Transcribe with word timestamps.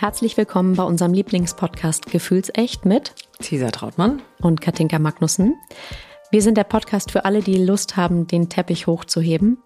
Herzlich 0.00 0.36
willkommen 0.36 0.76
bei 0.76 0.84
unserem 0.84 1.12
Lieblingspodcast 1.12 2.06
Gefühlsecht 2.12 2.84
mit 2.84 3.16
Cesar 3.42 3.72
Trautmann 3.72 4.22
und 4.40 4.60
Katinka 4.60 5.00
Magnussen. 5.00 5.56
Wir 6.30 6.40
sind 6.40 6.56
der 6.56 6.62
Podcast 6.62 7.10
für 7.10 7.24
alle, 7.24 7.42
die 7.42 7.56
Lust 7.56 7.96
haben, 7.96 8.28
den 8.28 8.48
Teppich 8.48 8.86
hochzuheben. 8.86 9.58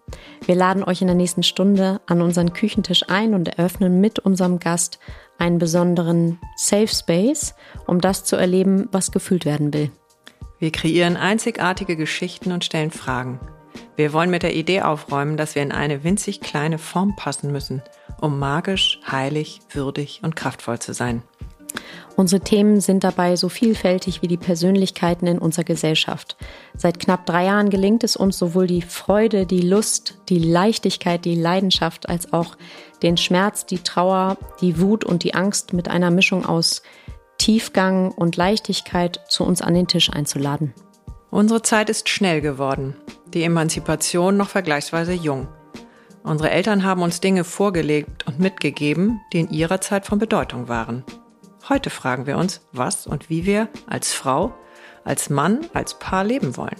Wir 0.47 0.55
laden 0.55 0.83
euch 0.83 1.01
in 1.01 1.07
der 1.07 1.15
nächsten 1.15 1.43
Stunde 1.43 2.01
an 2.07 2.23
unseren 2.23 2.51
Küchentisch 2.51 3.07
ein 3.09 3.35
und 3.35 3.47
eröffnen 3.47 4.01
mit 4.01 4.17
unserem 4.17 4.57
Gast 4.57 4.97
einen 5.37 5.59
besonderen 5.59 6.39
Safe 6.55 6.87
Space, 6.87 7.53
um 7.85 8.01
das 8.01 8.23
zu 8.23 8.35
erleben, 8.35 8.89
was 8.91 9.11
gefühlt 9.11 9.45
werden 9.45 9.71
will. 9.71 9.91
Wir 10.57 10.71
kreieren 10.71 11.15
einzigartige 11.15 11.95
Geschichten 11.95 12.51
und 12.51 12.65
stellen 12.65 12.89
Fragen. 12.89 13.39
Wir 13.95 14.13
wollen 14.13 14.29
mit 14.29 14.43
der 14.43 14.55
Idee 14.55 14.81
aufräumen, 14.81 15.37
dass 15.37 15.55
wir 15.55 15.61
in 15.61 15.71
eine 15.71 16.03
winzig 16.03 16.41
kleine 16.41 16.77
Form 16.77 17.15
passen 17.15 17.51
müssen– 17.51 17.81
um 18.23 18.39
magisch, 18.39 18.99
heilig, 19.09 19.59
würdig 19.69 20.21
und 20.23 20.35
kraftvoll 20.35 20.79
zu 20.79 20.93
sein. 20.93 21.23
Unsere 22.15 22.41
Themen 22.41 22.79
sind 22.79 23.03
dabei 23.03 23.35
so 23.35 23.49
vielfältig 23.49 24.21
wie 24.21 24.27
die 24.27 24.37
Persönlichkeiten 24.37 25.27
in 25.27 25.39
unserer 25.39 25.65
Gesellschaft. 25.65 26.37
Seit 26.77 26.99
knapp 26.99 27.25
drei 27.25 27.45
Jahren 27.45 27.69
gelingt 27.69 28.03
es 28.03 28.15
uns 28.15 28.37
sowohl 28.37 28.67
die 28.67 28.83
Freude, 28.83 29.45
die 29.45 29.61
Lust, 29.61 30.19
die 30.29 30.39
Leichtigkeit, 30.39 31.25
die 31.25 31.35
Leidenschaft 31.35 32.07
als 32.07 32.31
auch 32.31 32.55
den 33.01 33.17
Schmerz, 33.17 33.65
die 33.65 33.79
Trauer, 33.79 34.37
die 34.61 34.79
Wut 34.79 35.03
und 35.03 35.23
die 35.23 35.33
Angst 35.33 35.73
mit 35.73 35.89
einer 35.89 36.11
Mischung 36.11 36.45
aus 36.45 36.83
Tiefgang 37.39 38.11
und 38.11 38.37
Leichtigkeit 38.37 39.19
zu 39.27 39.43
uns 39.43 39.61
an 39.61 39.73
den 39.73 39.87
Tisch 39.87 40.11
einzuladen. 40.11 40.73
Unsere 41.33 41.63
Zeit 41.63 41.89
ist 41.89 42.09
schnell 42.09 42.41
geworden, 42.41 42.95
die 43.33 43.41
Emanzipation 43.41 44.37
noch 44.37 44.49
vergleichsweise 44.49 45.13
jung. 45.13 45.47
Unsere 46.21 46.51
Eltern 46.51 46.83
haben 46.83 47.01
uns 47.01 47.21
Dinge 47.21 47.43
vorgelegt 47.43 48.27
und 48.27 48.39
mitgegeben, 48.39 49.19
die 49.33 49.39
in 49.39 49.49
ihrer 49.49 49.81
Zeit 49.81 50.05
von 50.05 50.19
Bedeutung 50.19 50.67
waren. 50.67 51.03
Heute 51.67 51.89
fragen 51.89 52.27
wir 52.27 52.37
uns, 52.37 52.61
was 52.71 53.07
und 53.07 53.31
wie 53.31 53.47
wir 53.47 53.67
als 53.87 54.13
Frau, 54.13 54.53
als 55.05 55.31
Mann, 55.31 55.61
als 55.73 55.97
Paar 55.97 56.23
leben 56.23 56.55
wollen. 56.55 56.77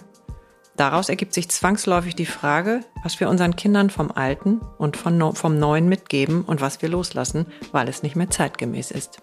Daraus 0.76 1.08
ergibt 1.08 1.34
sich 1.34 1.48
zwangsläufig 1.48 2.14
die 2.14 2.24
Frage, 2.24 2.82
was 3.02 3.18
wir 3.18 3.28
unseren 3.28 3.56
Kindern 3.56 3.90
vom 3.90 4.12
Alten 4.12 4.60
und 4.78 4.96
vom 4.96 5.58
Neuen 5.58 5.88
mitgeben 5.88 6.44
und 6.44 6.60
was 6.60 6.80
wir 6.80 6.88
loslassen, 6.88 7.46
weil 7.72 7.88
es 7.88 8.04
nicht 8.04 8.14
mehr 8.14 8.30
zeitgemäß 8.30 8.92
ist. 8.92 9.20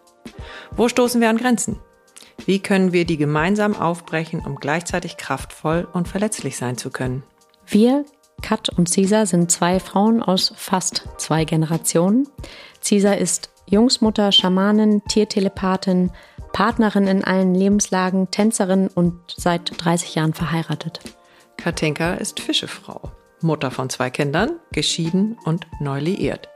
Wo 0.72 0.90
stoßen 0.90 1.22
wir 1.22 1.30
an 1.30 1.38
Grenzen? 1.38 1.80
Wie 2.46 2.60
können 2.60 2.94
wir 2.94 3.06
die 3.06 3.18
gemeinsam 3.18 3.76
aufbrechen, 3.76 4.42
um 4.46 4.56
gleichzeitig 4.56 5.18
kraftvoll 5.18 5.88
und 5.94 6.08
verletzlich 6.08 6.58
sein 6.58 6.78
zu 6.78 6.90
können? 6.90 7.24
Wir 7.68 8.06
Kat 8.42 8.70
und 8.70 8.90
Cesar 8.90 9.26
sind 9.26 9.52
zwei 9.52 9.80
Frauen 9.80 10.22
aus 10.22 10.52
fast 10.56 11.08
zwei 11.18 11.46
Generationen. 11.46 12.28
Cesar 12.82 13.18
ist 13.18 13.50
Jungsmutter, 13.68 14.32
Schamanin, 14.32 15.04
Tiertelepathin, 15.06 16.12
Partnerin 16.52 17.08
in 17.08 17.24
allen 17.24 17.56
Lebenslagen, 17.56 18.30
Tänzerin 18.32 18.90
und 18.90 19.16
seit 19.38 19.72
30 19.78 20.16
Jahren 20.16 20.34
verheiratet. 20.34 21.00
Katinka 21.58 22.16
ist 22.16 22.40
Fischefrau, 22.40 23.12
Mutter 23.42 23.72
von 23.72 23.90
zwei 23.90 24.10
Kindern, 24.10 24.60
geschieden 24.72 25.38
und 25.46 25.68
neu 25.80 26.00
liiert. 26.00 26.50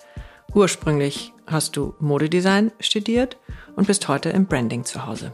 Ursprünglich 0.53 1.33
hast 1.47 1.77
du 1.77 1.93
Modedesign 1.99 2.71
studiert 2.79 3.37
und 3.75 3.87
bist 3.87 4.07
heute 4.07 4.29
im 4.29 4.47
Branding 4.47 4.83
zu 4.83 5.05
Hause. 5.05 5.33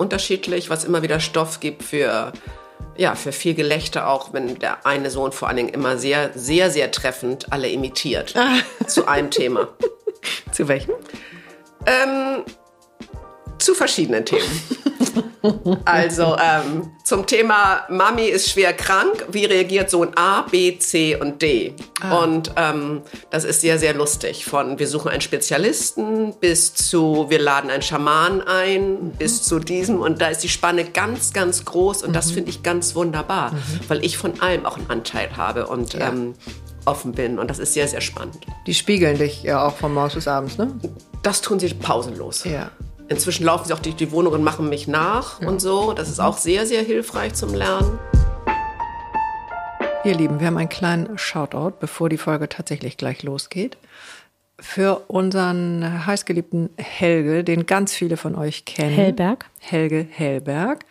unterschiedlich, 0.00 0.70
was 0.70 0.84
immer 0.84 1.02
wieder 1.02 1.20
Stoff 1.20 1.60
gibt 1.60 1.82
für, 1.82 2.32
ja, 2.96 3.14
für 3.14 3.32
viel 3.32 3.54
Gelächter 3.54 4.08
auch, 4.08 4.32
wenn 4.32 4.58
der 4.58 4.86
eine 4.86 5.10
Sohn 5.10 5.32
vor 5.32 5.48
allen 5.48 5.58
Dingen 5.58 5.68
immer 5.68 5.98
sehr, 5.98 6.30
sehr, 6.34 6.70
sehr 6.70 6.90
treffend 6.90 7.52
alle 7.52 7.68
imitiert. 7.68 8.34
Ah. 8.36 8.56
Zu 8.86 9.06
einem 9.06 9.30
Thema. 9.30 9.68
Zu 10.52 10.68
welchem? 10.68 10.94
Ähm, 11.86 12.44
zu 13.60 13.74
verschiedenen 13.74 14.24
Themen. 14.24 14.60
also 15.84 16.36
ähm, 16.40 16.90
zum 17.04 17.26
Thema 17.26 17.84
Mami 17.88 18.26
ist 18.26 18.50
schwer 18.50 18.72
krank. 18.72 19.26
Wie 19.30 19.44
reagiert 19.44 19.90
Sohn 19.90 20.10
A, 20.16 20.42
B, 20.42 20.78
C 20.78 21.16
und 21.16 21.40
D? 21.40 21.74
Ah. 22.00 22.18
Und 22.18 22.52
ähm, 22.56 23.02
das 23.30 23.44
ist 23.44 23.60
sehr, 23.60 23.78
sehr 23.78 23.94
lustig. 23.94 24.44
Von 24.44 24.78
wir 24.78 24.86
suchen 24.86 25.10
einen 25.10 25.20
Spezialisten 25.20 26.34
bis 26.38 26.74
zu 26.74 27.26
wir 27.28 27.38
laden 27.38 27.70
einen 27.70 27.82
Schaman 27.82 28.42
ein, 28.42 28.90
mhm. 28.90 29.10
bis 29.12 29.42
zu 29.42 29.58
diesem. 29.58 30.00
Und 30.00 30.20
da 30.20 30.28
ist 30.28 30.42
die 30.42 30.48
Spanne 30.48 30.84
ganz, 30.84 31.32
ganz 31.32 31.64
groß. 31.64 32.02
Und 32.02 32.10
mhm. 32.10 32.14
das 32.14 32.30
finde 32.30 32.50
ich 32.50 32.62
ganz 32.62 32.94
wunderbar, 32.94 33.52
mhm. 33.52 33.58
weil 33.88 34.04
ich 34.04 34.18
von 34.18 34.40
allem 34.40 34.66
auch 34.66 34.76
einen 34.76 34.90
Anteil 34.90 35.36
habe. 35.36 35.66
Und 35.66 35.94
ja. 35.94 36.08
ähm, 36.08 36.34
offen 36.86 37.12
bin 37.12 37.38
und 37.38 37.50
das 37.50 37.58
ist 37.58 37.74
sehr, 37.74 37.86
sehr 37.88 38.00
spannend. 38.00 38.38
Die 38.66 38.74
spiegeln 38.74 39.18
dich 39.18 39.42
ja 39.42 39.66
auch 39.66 39.76
von 39.76 39.92
morgens 39.92 40.14
bis 40.14 40.26
abends, 40.26 40.58
ne? 40.58 40.72
Das 41.22 41.42
tun 41.42 41.60
sie 41.60 41.68
pausenlos. 41.74 42.44
Ja. 42.44 42.70
Inzwischen 43.10 43.44
laufen 43.44 43.66
sie 43.66 43.72
auch 43.72 43.80
durch 43.80 43.96
die 43.96 44.12
Wohnung 44.12 44.34
und 44.34 44.44
machen 44.44 44.68
mich 44.68 44.86
nach 44.86 45.40
ja. 45.40 45.48
und 45.48 45.60
so. 45.60 45.92
Das 45.94 46.08
ist 46.08 46.20
auch 46.20 46.36
sehr, 46.36 46.64
sehr 46.64 46.82
hilfreich 46.82 47.34
zum 47.34 47.52
Lernen. 47.52 47.98
Ihr 50.04 50.14
Lieben, 50.14 50.38
wir 50.38 50.46
haben 50.46 50.56
einen 50.56 50.68
kleinen 50.68 51.18
Shoutout, 51.18 51.72
bevor 51.80 52.08
die 52.08 52.18
Folge 52.18 52.48
tatsächlich 52.48 52.96
gleich 52.96 53.24
losgeht. 53.24 53.78
Für 54.60 55.06
unseren 55.08 56.06
heißgeliebten 56.06 56.70
Helge, 56.76 57.42
den 57.42 57.66
ganz 57.66 57.94
viele 57.94 58.16
von 58.16 58.36
euch 58.36 58.64
kennen. 58.64 58.94
Hellberg. 58.94 59.46
Helge 59.58 60.06
Hellberg, 60.08 60.84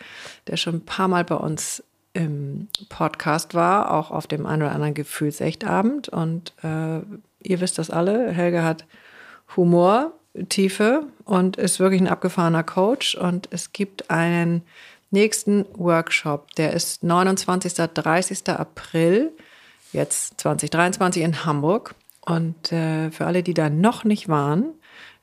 der 0.47 0.57
schon 0.57 0.75
ein 0.75 0.85
paar 0.85 1.07
Mal 1.07 1.23
bei 1.23 1.35
uns 1.35 1.81
im 2.11 2.67
Podcast 2.89 3.53
war, 3.53 3.93
auch 3.93 4.11
auf 4.11 4.27
dem 4.27 4.45
einen 4.45 4.63
oder 4.63 4.73
anderen 4.73 4.93
Gefühlsechtabend. 4.93 6.09
Und 6.09 6.51
äh, 6.63 6.99
ihr 7.41 7.61
wisst 7.61 7.77
das 7.77 7.89
alle, 7.89 8.29
Helge 8.33 8.61
hat 8.61 8.83
Humor, 9.55 10.11
Tiefe 10.47 11.07
und 11.25 11.57
ist 11.57 11.79
wirklich 11.79 12.01
ein 12.01 12.07
abgefahrener 12.07 12.63
Coach. 12.63 13.15
Und 13.15 13.47
es 13.51 13.73
gibt 13.73 14.09
einen 14.09 14.63
nächsten 15.11 15.65
Workshop, 15.73 16.53
der 16.55 16.73
ist 16.73 17.03
29. 17.03 17.73
30. 17.73 18.49
April, 18.49 19.31
jetzt 19.91 20.39
2023 20.39 21.23
in 21.23 21.45
Hamburg. 21.45 21.95
Und 22.21 22.71
äh, 22.71 23.09
für 23.11 23.25
alle, 23.25 23.43
die 23.43 23.53
da 23.53 23.69
noch 23.69 24.03
nicht 24.03 24.29
waren, 24.29 24.65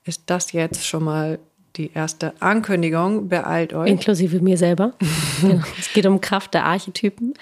ist 0.04 0.22
das 0.26 0.52
jetzt 0.52 0.86
schon 0.86 1.04
mal 1.04 1.38
die 1.76 1.92
erste 1.92 2.32
Ankündigung. 2.40 3.28
Beeilt 3.28 3.74
euch. 3.74 3.88
Inklusive 3.88 4.40
mir 4.40 4.56
selber. 4.56 4.92
genau. 5.40 5.62
Es 5.78 5.92
geht 5.92 6.06
um 6.06 6.20
Kraft 6.20 6.54
der 6.54 6.64
Archetypen 6.64 7.34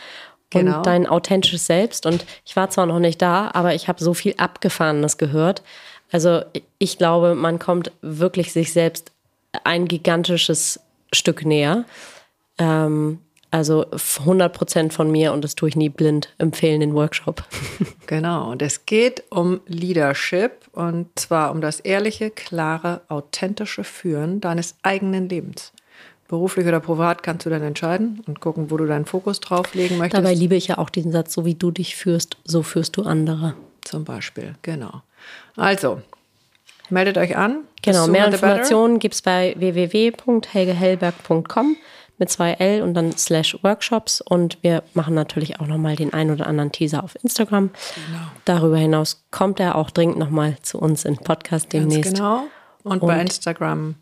genau. 0.50 0.78
und 0.78 0.86
dein 0.86 1.06
authentisches 1.06 1.66
Selbst. 1.66 2.06
Und 2.06 2.26
ich 2.44 2.56
war 2.56 2.70
zwar 2.70 2.86
noch 2.86 2.98
nicht 2.98 3.22
da, 3.22 3.50
aber 3.54 3.74
ich 3.74 3.88
habe 3.88 4.02
so 4.02 4.14
viel 4.14 4.34
Abgefahrenes 4.36 5.18
gehört. 5.18 5.62
Also 6.10 6.42
ich 6.78 6.98
glaube, 6.98 7.34
man 7.34 7.58
kommt 7.58 7.90
wirklich 8.02 8.52
sich 8.52 8.72
selbst 8.72 9.12
ein 9.64 9.86
gigantisches 9.86 10.80
Stück 11.12 11.44
näher. 11.44 11.84
Ähm, 12.58 13.18
also 13.54 13.86
100 14.18 14.52
Prozent 14.52 14.92
von 14.92 15.12
mir 15.12 15.32
und 15.32 15.44
das 15.44 15.54
tue 15.54 15.68
ich 15.68 15.76
nie 15.76 15.88
blind 15.88 16.34
empfehlen 16.38 16.80
den 16.80 16.94
Workshop. 16.94 17.44
Genau, 18.06 18.50
und 18.50 18.60
es 18.60 18.84
geht 18.84 19.24
um 19.30 19.60
Leadership 19.66 20.68
und 20.72 21.06
zwar 21.18 21.52
um 21.52 21.62
das 21.62 21.80
ehrliche, 21.80 22.30
klare, 22.30 23.00
authentische 23.08 23.82
Führen 23.82 24.42
deines 24.42 24.74
eigenen 24.82 25.30
Lebens. 25.30 25.72
Beruflich 26.28 26.66
oder 26.66 26.80
privat 26.80 27.22
kannst 27.22 27.46
du 27.46 27.50
dann 27.50 27.62
entscheiden 27.62 28.22
und 28.26 28.40
gucken, 28.40 28.70
wo 28.70 28.76
du 28.76 28.84
deinen 28.84 29.06
Fokus 29.06 29.40
drauf 29.40 29.74
legen 29.74 29.96
möchtest. 29.96 30.22
Dabei 30.22 30.34
liebe 30.34 30.54
ich 30.54 30.66
ja 30.66 30.76
auch 30.76 30.90
diesen 30.90 31.12
Satz, 31.12 31.32
so 31.32 31.46
wie 31.46 31.54
du 31.54 31.70
dich 31.70 31.96
führst, 31.96 32.36
so 32.44 32.62
führst 32.62 32.98
du 32.98 33.04
andere. 33.04 33.54
Zum 33.80 34.04
Beispiel, 34.04 34.54
genau. 34.60 35.02
Also, 35.56 36.02
meldet 36.90 37.18
euch 37.18 37.36
an. 37.36 37.64
Genau, 37.82 38.06
mehr 38.06 38.26
Informationen 38.26 38.98
gibt 38.98 39.14
es 39.14 39.22
bei 39.22 39.54
www.helgehellberg.com 39.58 41.76
mit 42.18 42.30
zwei 42.30 42.52
L 42.52 42.82
und 42.82 42.94
dann 42.94 43.12
slash 43.12 43.58
Workshops. 43.62 44.20
Und 44.20 44.58
wir 44.62 44.82
machen 44.94 45.14
natürlich 45.14 45.60
auch 45.60 45.66
nochmal 45.66 45.96
den 45.96 46.12
ein 46.12 46.30
oder 46.30 46.46
anderen 46.46 46.72
Teaser 46.72 47.02
auf 47.02 47.16
Instagram. 47.22 47.70
Genau. 48.06 48.20
Darüber 48.44 48.78
hinaus 48.78 49.24
kommt 49.30 49.60
er 49.60 49.76
auch 49.76 49.90
dringend 49.90 50.18
nochmal 50.18 50.56
zu 50.62 50.78
uns 50.78 51.04
in 51.04 51.16
Podcast 51.16 51.72
demnächst. 51.72 52.04
Ganz 52.04 52.18
genau. 52.18 52.44
Und, 52.84 53.02
und 53.02 53.08
bei 53.08 53.20
Instagram, 53.20 53.96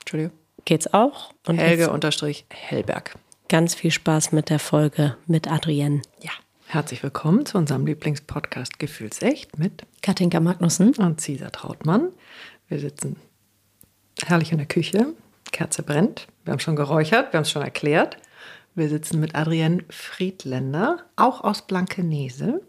Entschuldigung. 0.00 0.36
Geht's 0.64 0.92
auch. 0.92 1.32
Und 1.46 1.58
Helge-Hellberg. 1.58 3.14
Ganz 3.48 3.74
viel 3.74 3.90
Spaß 3.90 4.32
mit 4.32 4.50
der 4.50 4.58
Folge 4.58 5.16
mit 5.26 5.50
Adrienne. 5.50 6.02
Ja. 6.20 6.30
Herzlich 6.70 7.02
willkommen 7.02 7.46
zu 7.46 7.56
unserem 7.56 7.86
Lieblingspodcast 7.86 8.78
Gefühlsecht 8.78 9.58
mit 9.58 9.86
Katinka 10.02 10.38
Magnussen 10.38 10.94
und 10.96 11.18
Cesar 11.18 11.50
Trautmann. 11.50 12.10
Wir 12.68 12.78
sitzen 12.78 13.16
herrlich 14.26 14.52
in 14.52 14.58
der 14.58 14.66
Küche. 14.66 15.14
Kerze 15.50 15.82
brennt. 15.82 16.26
Wir 16.44 16.52
haben 16.52 16.60
schon 16.60 16.76
geräuchert, 16.76 17.32
wir 17.32 17.38
haben 17.38 17.44
es 17.44 17.50
schon 17.50 17.62
erklärt. 17.62 18.18
Wir 18.74 18.90
sitzen 18.90 19.18
mit 19.18 19.34
Adrienne 19.34 19.82
Friedländer, 19.88 21.06
auch 21.16 21.40
aus 21.42 21.66
Blankenese, 21.66 22.60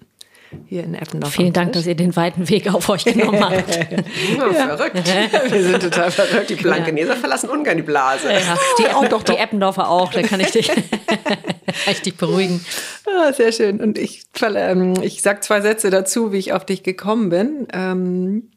hier 0.65 0.83
in 0.83 0.95
Eppendorf. 0.95 1.33
Vielen 1.33 1.53
Dank, 1.53 1.73
dass 1.73 1.85
ihr 1.85 1.95
den 1.95 2.15
weiten 2.15 2.49
Weg 2.49 2.73
auf 2.73 2.89
euch 2.89 3.05
genommen 3.05 3.39
habt. 3.43 3.69
ja, 3.69 4.77
verrückt. 4.77 4.95
Wir 5.49 5.63
sind 5.63 5.81
total 5.81 6.11
verrückt. 6.11 6.49
Die 6.49 6.55
Blankeneser 6.55 7.13
ja. 7.13 7.19
verlassen 7.19 7.49
ungern 7.49 7.77
die 7.77 7.83
Blase. 7.83 8.31
Ja, 8.31 8.57
die, 8.77 8.83
oh, 8.95 9.05
doch, 9.09 9.23
die 9.23 9.37
Eppendorfer 9.37 9.89
auch, 9.89 10.11
da 10.11 10.21
kann 10.21 10.39
ich 10.39 10.51
dich, 10.51 10.71
ich 11.91 12.01
dich 12.01 12.15
beruhigen. 12.15 12.63
Ah, 13.05 13.31
sehr 13.33 13.51
schön. 13.51 13.79
Und 13.79 13.97
ich, 13.97 14.23
ähm, 14.41 14.95
ich 15.01 15.21
sage 15.21 15.41
zwei 15.41 15.61
Sätze 15.61 15.89
dazu, 15.89 16.31
wie 16.31 16.37
ich 16.37 16.53
auf 16.53 16.65
dich 16.65 16.83
gekommen 16.83 17.29
bin. 17.29 17.67
Ähm, 17.73 18.51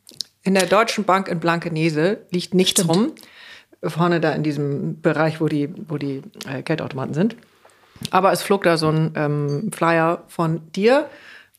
in 0.44 0.54
der 0.54 0.66
Deutschen 0.66 1.04
Bank 1.04 1.28
in 1.28 1.40
Blankenese 1.40 2.18
liegt 2.30 2.54
nichts 2.54 2.80
Stimmt. 2.80 2.96
rum 2.96 3.12
vorne 3.84 4.20
da 4.20 4.32
in 4.32 4.42
diesem 4.42 5.00
Bereich, 5.00 5.40
wo 5.40 5.48
die, 5.48 5.68
wo 5.88 5.98
die 5.98 6.22
äh, 6.48 6.62
Geldautomaten 6.62 7.14
sind. 7.14 7.36
Aber 8.10 8.32
es 8.32 8.42
flog 8.42 8.64
da 8.64 8.76
so 8.76 8.88
ein 8.88 9.12
ähm, 9.16 9.70
Flyer 9.72 10.24
von 10.28 10.60
dir 10.72 11.08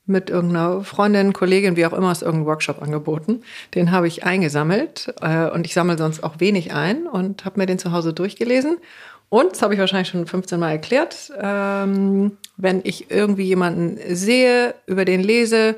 mit 0.06 0.30
irgendeiner 0.30 0.84
Freundin, 0.84 1.32
Kollegin, 1.34 1.76
wie 1.78 1.86
auch 1.86 1.94
immer, 1.94 2.12
ist 2.12 2.22
irgendein 2.22 2.48
Workshop 2.48 2.82
angeboten. 2.82 3.42
Den 3.74 3.92
habe 3.92 4.08
ich 4.08 4.26
eingesammelt 4.26 5.14
äh, 5.22 5.50
und 5.50 5.66
ich 5.66 5.74
sammle 5.74 5.98
sonst 5.98 6.24
auch 6.24 6.40
wenig 6.40 6.74
ein 6.74 7.08
und 7.08 7.46
habe 7.46 7.60
mir 7.60 7.66
den 7.66 7.80
zu 7.80 7.92
Hause 7.92 8.14
durchgelesen. 8.14 8.78
Und, 9.30 9.54
das 9.54 9.62
habe 9.62 9.74
ich 9.74 9.80
wahrscheinlich 9.80 10.10
schon 10.10 10.28
15 10.28 10.60
Mal 10.60 10.72
erklärt, 10.72 11.32
ähm, 11.42 12.38
wenn 12.58 12.82
ich 12.84 13.10
irgendwie 13.10 13.46
jemanden 13.46 13.98
sehe, 14.16 14.76
über 14.86 15.06
den 15.06 15.22
lese, 15.24 15.76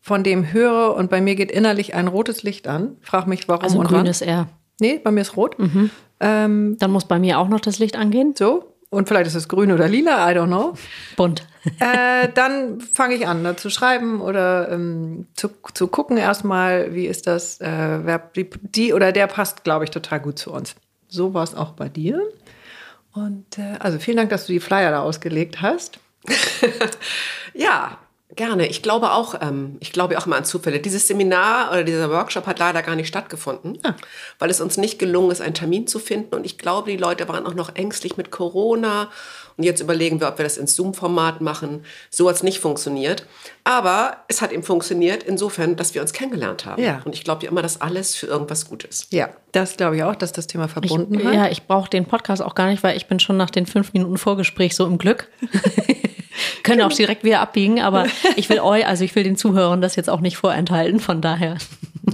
von 0.00 0.24
dem 0.24 0.52
höre 0.52 0.96
und 0.96 1.10
bei 1.10 1.20
mir 1.20 1.34
geht 1.34 1.52
innerlich 1.52 1.94
ein 1.94 2.08
rotes 2.08 2.42
Licht 2.42 2.66
an, 2.66 2.96
frag 3.02 3.26
mich 3.26 3.46
warum 3.48 3.62
also 3.62 3.78
und 3.78 3.86
grünes 3.86 4.22
R. 4.22 4.48
Nee, 4.80 4.98
bei 5.02 5.10
mir 5.10 5.20
ist 5.20 5.36
rot. 5.36 5.58
Mhm. 5.58 5.90
Ähm, 6.20 6.76
Dann 6.78 6.90
muss 6.90 7.04
bei 7.04 7.18
mir 7.18 7.38
auch 7.38 7.48
noch 7.48 7.60
das 7.60 7.78
Licht 7.78 7.96
angehen. 7.96 8.34
So. 8.36 8.69
Und 8.90 9.06
vielleicht 9.06 9.28
ist 9.28 9.36
es 9.36 9.48
grün 9.48 9.70
oder 9.70 9.88
lila, 9.88 10.30
I 10.30 10.34
don't 10.34 10.48
know. 10.48 10.74
Bunt. 11.16 11.46
äh, 11.78 12.28
dann 12.34 12.80
fange 12.80 13.14
ich 13.14 13.26
an, 13.26 13.42
ne, 13.42 13.54
zu 13.54 13.70
schreiben 13.70 14.20
oder 14.20 14.68
ähm, 14.70 15.28
zu, 15.34 15.48
zu 15.74 15.86
gucken 15.86 16.16
erstmal, 16.16 16.92
wie 16.92 17.06
ist 17.06 17.28
das, 17.28 17.60
äh, 17.60 18.00
wer, 18.02 18.18
die, 18.18 18.50
die, 18.62 18.92
oder 18.92 19.12
der 19.12 19.28
passt, 19.28 19.62
glaube 19.62 19.84
ich, 19.84 19.90
total 19.90 20.18
gut 20.18 20.40
zu 20.40 20.52
uns. 20.52 20.74
So 21.06 21.34
war 21.34 21.44
es 21.44 21.54
auch 21.54 21.72
bei 21.72 21.88
dir. 21.88 22.20
Und 23.12 23.58
äh, 23.58 23.76
also 23.78 23.98
vielen 24.00 24.16
Dank, 24.16 24.30
dass 24.30 24.46
du 24.46 24.52
die 24.52 24.60
Flyer 24.60 24.90
da 24.90 25.02
ausgelegt 25.02 25.62
hast. 25.62 26.00
ja, 27.54 27.96
Gerne. 28.36 28.66
Ich 28.68 28.82
glaube 28.82 29.12
auch, 29.12 29.34
ähm, 29.40 29.76
ich 29.80 29.92
glaube 29.92 30.16
auch 30.18 30.26
mal 30.26 30.36
an 30.36 30.44
Zufälle. 30.44 30.80
Dieses 30.80 31.08
Seminar 31.08 31.70
oder 31.70 31.84
dieser 31.84 32.10
Workshop 32.10 32.46
hat 32.46 32.58
leider 32.58 32.82
gar 32.82 32.94
nicht 32.94 33.08
stattgefunden, 33.08 33.78
ah. 33.82 33.94
weil 34.38 34.50
es 34.50 34.60
uns 34.60 34.76
nicht 34.76 34.98
gelungen 34.98 35.30
ist, 35.30 35.40
einen 35.40 35.54
Termin 35.54 35.86
zu 35.86 35.98
finden. 35.98 36.34
Und 36.34 36.46
ich 36.46 36.58
glaube, 36.58 36.90
die 36.90 36.96
Leute 36.96 37.28
waren 37.28 37.46
auch 37.46 37.54
noch 37.54 37.74
ängstlich 37.74 38.16
mit 38.16 38.30
Corona. 38.30 39.08
Und 39.56 39.64
jetzt 39.64 39.80
überlegen 39.80 40.20
wir, 40.20 40.28
ob 40.28 40.38
wir 40.38 40.44
das 40.44 40.56
ins 40.56 40.74
Zoom-Format 40.74 41.40
machen. 41.40 41.84
So 42.08 42.28
hat 42.28 42.36
es 42.36 42.42
nicht 42.42 42.60
funktioniert. 42.60 43.26
Aber 43.64 44.18
es 44.28 44.40
hat 44.40 44.52
eben 44.52 44.62
funktioniert 44.62 45.22
insofern, 45.22 45.76
dass 45.76 45.94
wir 45.94 46.00
uns 46.00 46.12
kennengelernt 46.12 46.64
haben. 46.64 46.82
Ja. 46.82 47.02
Und 47.04 47.14
ich 47.14 47.24
glaube 47.24 47.44
ja 47.44 47.50
immer, 47.50 47.62
dass 47.62 47.80
alles 47.80 48.14
für 48.14 48.26
irgendwas 48.26 48.66
gut 48.66 48.84
ist. 48.84 49.12
Ja, 49.12 49.28
das 49.52 49.76
glaube 49.76 49.96
ich 49.96 50.02
auch, 50.04 50.14
dass 50.14 50.32
das 50.32 50.46
Thema 50.46 50.68
verbunden 50.68 51.18
ich, 51.18 51.26
hat. 51.26 51.34
Ja, 51.34 51.48
ich 51.48 51.66
brauche 51.66 51.90
den 51.90 52.06
Podcast 52.06 52.42
auch 52.42 52.54
gar 52.54 52.68
nicht, 52.68 52.82
weil 52.82 52.96
ich 52.96 53.06
bin 53.06 53.20
schon 53.20 53.36
nach 53.36 53.50
den 53.50 53.66
fünf 53.66 53.92
Minuten 53.92 54.16
Vorgespräch 54.16 54.74
so 54.74 54.86
im 54.86 54.96
Glück. 54.96 55.28
Können 56.62 56.82
auch 56.82 56.92
direkt 56.92 57.24
wieder 57.24 57.40
abbiegen, 57.40 57.80
aber 57.80 58.06
ich 58.36 58.48
will 58.48 58.60
euch, 58.60 58.86
also 58.86 59.04
ich 59.04 59.14
will 59.14 59.24
den 59.24 59.36
Zuhörern 59.36 59.80
das 59.80 59.96
jetzt 59.96 60.10
auch 60.10 60.20
nicht 60.20 60.36
vorenthalten, 60.36 61.00
von 61.00 61.20
daher. 61.20 61.58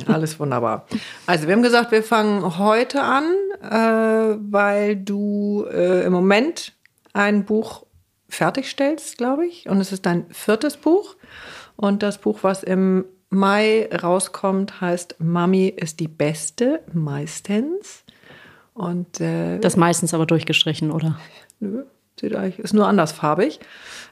Alles 0.06 0.38
wunderbar. 0.38 0.86
Also 1.26 1.46
wir 1.46 1.54
haben 1.54 1.62
gesagt, 1.62 1.92
wir 1.92 2.02
fangen 2.02 2.58
heute 2.58 3.02
an, 3.02 3.24
äh, 3.62 4.38
weil 4.50 4.96
du 4.96 5.66
äh, 5.72 6.04
im 6.04 6.12
Moment 6.12 6.72
ein 7.12 7.44
Buch 7.44 7.86
fertigstellst, 8.28 9.18
glaube 9.18 9.46
ich. 9.46 9.68
Und 9.68 9.80
es 9.80 9.92
ist 9.92 10.06
dein 10.06 10.26
viertes 10.30 10.76
Buch. 10.76 11.16
Und 11.76 12.02
das 12.02 12.18
Buch, 12.18 12.40
was 12.42 12.62
im 12.62 13.04
Mai 13.30 13.88
rauskommt, 13.90 14.80
heißt 14.80 15.16
Mami 15.18 15.68
ist 15.68 16.00
die 16.00 16.08
Beste, 16.08 16.82
meistens. 16.92 18.04
Und 18.74 19.20
äh, 19.20 19.58
das 19.58 19.76
meistens 19.76 20.12
aber 20.14 20.26
durchgestrichen, 20.26 20.90
oder? 20.90 21.18
Nö, 21.60 21.84
sieht 22.18 22.34
eigentlich, 22.34 22.58
ist 22.58 22.74
nur 22.74 22.86
andersfarbig. 22.86 23.60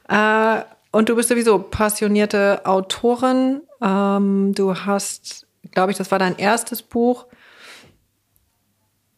Äh, 0.08 0.62
und 0.92 1.08
du 1.08 1.16
bist 1.16 1.28
sowieso 1.28 1.58
passionierte 1.58 2.64
Autorin. 2.64 3.62
Ähm, 3.82 4.52
du 4.54 4.74
hast, 4.76 5.46
glaube 5.72 5.90
ich, 5.90 5.98
das 5.98 6.10
war 6.10 6.18
dein 6.18 6.38
erstes 6.38 6.82
Buch. 6.82 7.26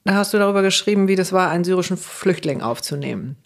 Da 0.05 0.15
hast 0.15 0.33
du 0.33 0.39
darüber 0.39 0.63
geschrieben, 0.63 1.09
wie 1.09 1.17
das 1.17 1.33
war, 1.33 1.51
einen 1.51 1.65
syrischen 1.65 1.97
Flüchtling 1.97 2.63
aufzunehmen. 2.63 3.37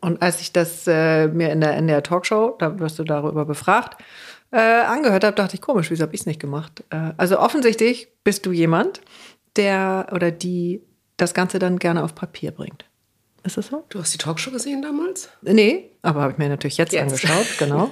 Und 0.00 0.22
als 0.22 0.40
ich 0.40 0.52
das 0.52 0.86
äh, 0.86 1.28
mir 1.28 1.50
in 1.50 1.60
der, 1.60 1.76
in 1.76 1.86
der 1.86 2.02
Talkshow, 2.02 2.56
da 2.58 2.78
wirst 2.78 2.98
du 2.98 3.04
darüber 3.04 3.44
befragt, 3.44 4.00
äh, 4.50 4.58
angehört 4.58 5.24
habe, 5.24 5.34
dachte 5.34 5.56
ich, 5.56 5.60
komisch, 5.60 5.90
wieso 5.90 6.04
habe 6.04 6.14
ich 6.14 6.20
es 6.20 6.26
nicht 6.26 6.40
gemacht? 6.40 6.84
Äh, 6.90 7.12
also 7.16 7.38
offensichtlich 7.38 8.08
bist 8.22 8.46
du 8.46 8.52
jemand, 8.52 9.00
der 9.56 10.06
oder 10.12 10.30
die 10.30 10.82
das 11.16 11.34
Ganze 11.34 11.58
dann 11.58 11.78
gerne 11.78 12.04
auf 12.04 12.14
Papier 12.14 12.52
bringt. 12.52 12.84
Ist 13.44 13.58
das 13.58 13.66
so? 13.66 13.84
Du 13.90 14.00
hast 14.00 14.14
die 14.14 14.18
Talkshow 14.18 14.50
gesehen 14.50 14.80
damals? 14.80 15.28
Nee, 15.42 15.90
aber 16.02 16.22
habe 16.22 16.32
ich 16.32 16.38
mir 16.38 16.48
natürlich 16.48 16.78
jetzt, 16.78 16.92
jetzt. 16.92 17.02
angeschaut, 17.02 17.46
genau. 17.58 17.90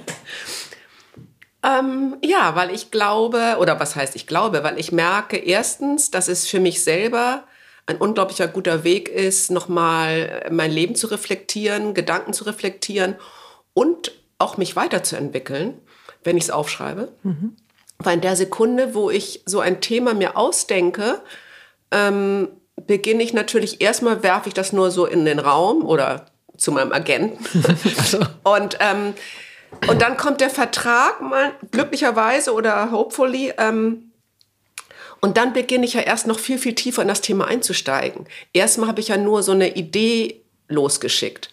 ähm, 1.63 2.17
ja, 2.23 2.55
weil 2.55 2.71
ich 2.71 2.89
glaube, 2.89 3.57
oder 3.59 3.79
was 3.79 3.95
heißt 3.95 4.15
ich 4.15 4.25
glaube, 4.25 4.63
weil 4.63 4.79
ich 4.79 4.91
merke 4.91 5.37
erstens, 5.37 6.09
dass 6.09 6.27
es 6.27 6.47
für 6.47 6.59
mich 6.59 6.83
selber 6.83 7.43
ein 7.85 7.97
unglaublicher 7.97 8.47
guter 8.47 8.83
Weg 8.83 9.09
ist, 9.09 9.51
nochmal 9.51 10.47
mein 10.51 10.71
Leben 10.71 10.95
zu 10.95 11.07
reflektieren, 11.07 11.93
Gedanken 11.93 12.33
zu 12.33 12.45
reflektieren 12.45 13.15
und 13.73 14.11
auch 14.39 14.57
mich 14.57 14.75
weiterzuentwickeln, 14.75 15.79
wenn 16.23 16.37
ich 16.37 16.45
es 16.45 16.49
aufschreibe. 16.49 17.11
Mhm. 17.21 17.57
Weil 17.99 18.15
in 18.15 18.21
der 18.21 18.35
Sekunde, 18.35 18.95
wo 18.95 19.11
ich 19.11 19.43
so 19.45 19.59
ein 19.59 19.81
Thema 19.81 20.15
mir 20.15 20.35
ausdenke, 20.35 21.21
ähm, 21.91 22.49
beginne 22.87 23.23
ich 23.23 23.33
natürlich 23.33 23.81
erstmal, 23.81 24.23
werfe 24.23 24.49
ich 24.49 24.53
das 24.53 24.73
nur 24.73 24.91
so 24.91 25.05
in 25.05 25.25
den 25.25 25.39
Raum 25.39 25.85
oder 25.85 26.25
zu 26.57 26.71
meinem 26.71 26.91
Agenten. 26.91 27.43
und, 28.43 28.77
ähm, 28.79 29.13
und 29.87 30.01
dann 30.01 30.17
kommt 30.17 30.41
der 30.41 30.49
Vertrag, 30.49 31.21
mal, 31.21 31.51
glücklicherweise 31.71 32.53
oder 32.53 32.91
hopefully. 32.91 33.53
Ähm, 33.57 34.11
und 35.21 35.37
dann 35.37 35.53
beginne 35.53 35.85
ich 35.85 35.93
ja 35.93 36.01
erst 36.01 36.27
noch 36.27 36.39
viel, 36.39 36.57
viel 36.57 36.75
tiefer 36.75 37.01
in 37.01 37.07
das 37.07 37.21
Thema 37.21 37.47
einzusteigen. 37.47 38.27
Erstmal 38.51 38.89
habe 38.89 38.99
ich 38.99 39.07
ja 39.07 39.17
nur 39.17 39.41
so 39.41 39.53
eine 39.53 39.75
Idee 39.75 40.41
losgeschickt. 40.67 41.49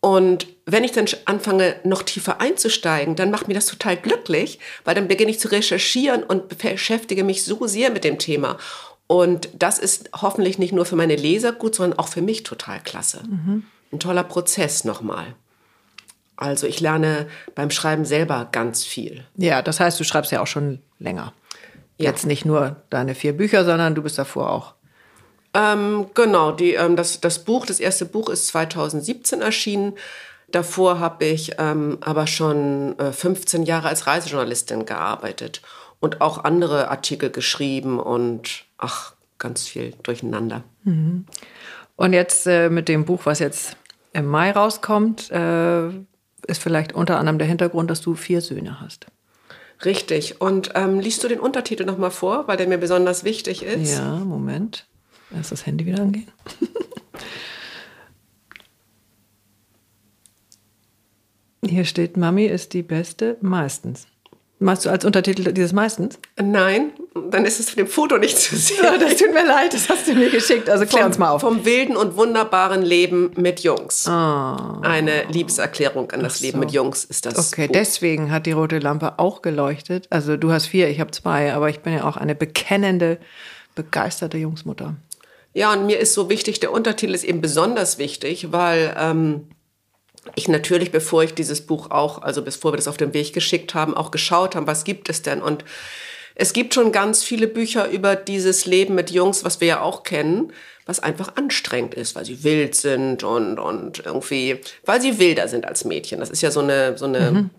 Und 0.00 0.46
wenn 0.64 0.84
ich 0.84 0.92
dann 0.92 1.06
anfange, 1.26 1.76
noch 1.84 2.02
tiefer 2.02 2.40
einzusteigen, 2.40 3.16
dann 3.16 3.30
macht 3.30 3.48
mir 3.48 3.54
das 3.54 3.66
total 3.66 3.96
glücklich, 3.96 4.58
weil 4.84 4.94
dann 4.94 5.08
beginne 5.08 5.30
ich 5.30 5.40
zu 5.40 5.48
recherchieren 5.48 6.22
und 6.22 6.56
beschäftige 6.56 7.22
mich 7.22 7.44
so 7.44 7.66
sehr 7.66 7.90
mit 7.90 8.04
dem 8.04 8.18
Thema. 8.18 8.58
Und 9.10 9.48
das 9.58 9.80
ist 9.80 10.08
hoffentlich 10.22 10.60
nicht 10.60 10.72
nur 10.72 10.86
für 10.86 10.94
meine 10.94 11.16
Leser 11.16 11.50
gut, 11.50 11.74
sondern 11.74 11.98
auch 11.98 12.06
für 12.06 12.22
mich 12.22 12.44
total 12.44 12.78
klasse. 12.78 13.24
Mhm. 13.28 13.64
Ein 13.90 13.98
toller 13.98 14.22
Prozess 14.22 14.84
nochmal. 14.84 15.34
Also 16.36 16.68
ich 16.68 16.78
lerne 16.78 17.26
beim 17.56 17.72
Schreiben 17.72 18.04
selber 18.04 18.46
ganz 18.52 18.84
viel. 18.84 19.24
Ja, 19.36 19.62
das 19.62 19.80
heißt, 19.80 19.98
du 19.98 20.04
schreibst 20.04 20.30
ja 20.30 20.40
auch 20.40 20.46
schon 20.46 20.78
länger. 21.00 21.32
Ja. 21.98 22.10
Jetzt 22.10 22.24
nicht 22.24 22.44
nur 22.44 22.76
deine 22.88 23.16
vier 23.16 23.36
Bücher, 23.36 23.64
sondern 23.64 23.96
du 23.96 24.02
bist 24.02 24.16
davor 24.16 24.48
auch. 24.52 24.74
Ähm, 25.54 26.06
genau, 26.14 26.52
die, 26.52 26.74
ähm, 26.74 26.94
das, 26.94 27.20
das 27.20 27.40
Buch, 27.40 27.66
das 27.66 27.80
erste 27.80 28.04
Buch 28.04 28.28
ist 28.28 28.46
2017 28.46 29.42
erschienen. 29.42 29.94
Davor 30.52 31.00
habe 31.00 31.24
ich 31.24 31.56
ähm, 31.58 31.98
aber 32.00 32.28
schon 32.28 32.96
äh, 33.00 33.10
15 33.10 33.64
Jahre 33.64 33.88
als 33.88 34.06
Reisejournalistin 34.06 34.86
gearbeitet 34.86 35.62
und 35.98 36.20
auch 36.20 36.44
andere 36.44 36.92
Artikel 36.92 37.30
geschrieben 37.30 37.98
und 37.98 38.69
ach, 38.80 39.14
ganz 39.38 39.66
viel 39.66 39.94
durcheinander. 40.02 40.64
Mhm. 40.84 41.26
Und 41.96 42.12
jetzt 42.12 42.46
äh, 42.46 42.70
mit 42.70 42.88
dem 42.88 43.04
Buch, 43.04 43.20
was 43.24 43.38
jetzt 43.38 43.76
im 44.12 44.26
Mai 44.26 44.50
rauskommt, 44.50 45.30
äh, 45.30 45.88
ist 46.46 46.62
vielleicht 46.62 46.92
unter 46.94 47.18
anderem 47.18 47.38
der 47.38 47.46
Hintergrund, 47.46 47.90
dass 47.90 48.00
du 48.00 48.14
vier 48.14 48.40
Söhne 48.40 48.80
hast. 48.80 49.06
Richtig. 49.84 50.40
Und 50.40 50.72
ähm, 50.74 50.98
liest 51.00 51.22
du 51.24 51.28
den 51.28 51.40
Untertitel 51.40 51.84
noch 51.84 51.98
mal 51.98 52.10
vor, 52.10 52.48
weil 52.48 52.56
der 52.56 52.66
mir 52.66 52.78
besonders 52.78 53.24
wichtig 53.24 53.62
ist? 53.62 53.96
Ja, 53.96 54.16
Moment. 54.16 54.86
Erst 55.34 55.52
das 55.52 55.64
Handy 55.64 55.86
wieder 55.86 56.02
angehen. 56.02 56.30
Hier 61.64 61.84
steht, 61.84 62.16
Mami 62.16 62.46
ist 62.46 62.72
die 62.72 62.82
Beste 62.82 63.36
meistens. 63.40 64.08
Machst 64.62 64.84
du 64.84 64.90
als 64.90 65.06
Untertitel 65.06 65.52
dieses 65.52 65.72
meistens? 65.72 66.18
Nein, 66.38 66.92
dann 67.30 67.46
ist 67.46 67.60
es 67.60 67.70
für 67.70 67.76
dem 67.76 67.86
Foto 67.86 68.18
nicht 68.18 68.36
zu 68.38 68.54
sehen. 68.56 68.76
Ja, 68.82 68.98
das 68.98 69.16
tut 69.16 69.32
mir 69.32 69.46
leid, 69.46 69.72
das 69.72 69.88
hast 69.88 70.06
du 70.06 70.12
mir 70.12 70.28
geschickt. 70.28 70.68
Also 70.68 70.84
klär 70.84 71.00
vom, 71.00 71.06
uns 71.06 71.18
mal 71.18 71.30
auf. 71.30 71.40
Vom 71.40 71.64
wilden 71.64 71.96
und 71.96 72.14
wunderbaren 72.14 72.82
Leben 72.82 73.30
mit 73.36 73.60
Jungs. 73.60 74.06
Oh. 74.06 74.10
Eine 74.10 75.24
Liebeserklärung 75.32 76.10
an 76.12 76.22
das 76.22 76.40
so. 76.40 76.44
Leben 76.44 76.60
mit 76.60 76.72
Jungs 76.72 77.04
ist 77.04 77.24
das. 77.24 77.52
Okay, 77.52 77.68
Buch. 77.68 77.72
deswegen 77.72 78.30
hat 78.30 78.44
die 78.44 78.52
rote 78.52 78.80
Lampe 78.80 79.18
auch 79.18 79.40
geleuchtet. 79.40 80.06
Also 80.10 80.36
du 80.36 80.52
hast 80.52 80.66
vier, 80.66 80.90
ich 80.90 81.00
habe 81.00 81.10
zwei, 81.10 81.54
aber 81.54 81.70
ich 81.70 81.80
bin 81.80 81.94
ja 81.94 82.04
auch 82.04 82.18
eine 82.18 82.34
bekennende 82.34 83.18
begeisterte 83.74 84.36
Jungsmutter. 84.36 84.94
Ja, 85.54 85.72
und 85.72 85.86
mir 85.86 85.98
ist 85.98 86.12
so 86.12 86.28
wichtig, 86.28 86.60
der 86.60 86.70
Untertitel 86.70 87.14
ist 87.14 87.24
eben 87.24 87.40
besonders 87.40 87.96
wichtig, 87.96 88.52
weil 88.52 88.94
ähm, 88.98 89.48
ich 90.34 90.48
natürlich, 90.48 90.90
bevor 90.90 91.22
ich 91.22 91.34
dieses 91.34 91.60
Buch 91.60 91.90
auch, 91.90 92.22
also 92.22 92.42
bevor 92.42 92.72
wir 92.72 92.76
das 92.76 92.88
auf 92.88 92.96
den 92.96 93.14
Weg 93.14 93.32
geschickt 93.32 93.74
haben, 93.74 93.96
auch 93.96 94.10
geschaut 94.10 94.54
haben, 94.54 94.66
was 94.66 94.84
gibt 94.84 95.08
es 95.08 95.22
denn? 95.22 95.42
Und 95.42 95.64
es 96.34 96.52
gibt 96.52 96.74
schon 96.74 96.92
ganz 96.92 97.22
viele 97.22 97.46
Bücher 97.46 97.90
über 97.90 98.16
dieses 98.16 98.66
Leben 98.66 98.94
mit 98.94 99.10
Jungs, 99.10 99.44
was 99.44 99.60
wir 99.60 99.68
ja 99.68 99.80
auch 99.80 100.04
kennen, 100.04 100.52
was 100.86 101.00
einfach 101.00 101.36
anstrengend 101.36 101.94
ist, 101.94 102.16
weil 102.16 102.24
sie 102.24 102.42
wild 102.42 102.74
sind 102.74 103.22
und, 103.22 103.58
und 103.58 104.04
irgendwie, 104.04 104.60
weil 104.84 105.00
sie 105.00 105.18
wilder 105.18 105.48
sind 105.48 105.66
als 105.66 105.84
Mädchen. 105.84 106.20
Das 106.20 106.30
ist 106.30 106.42
ja 106.42 106.50
so 106.50 106.60
eine, 106.60 106.96
so 106.96 107.04
eine, 107.04 107.30
mhm. 107.30 107.50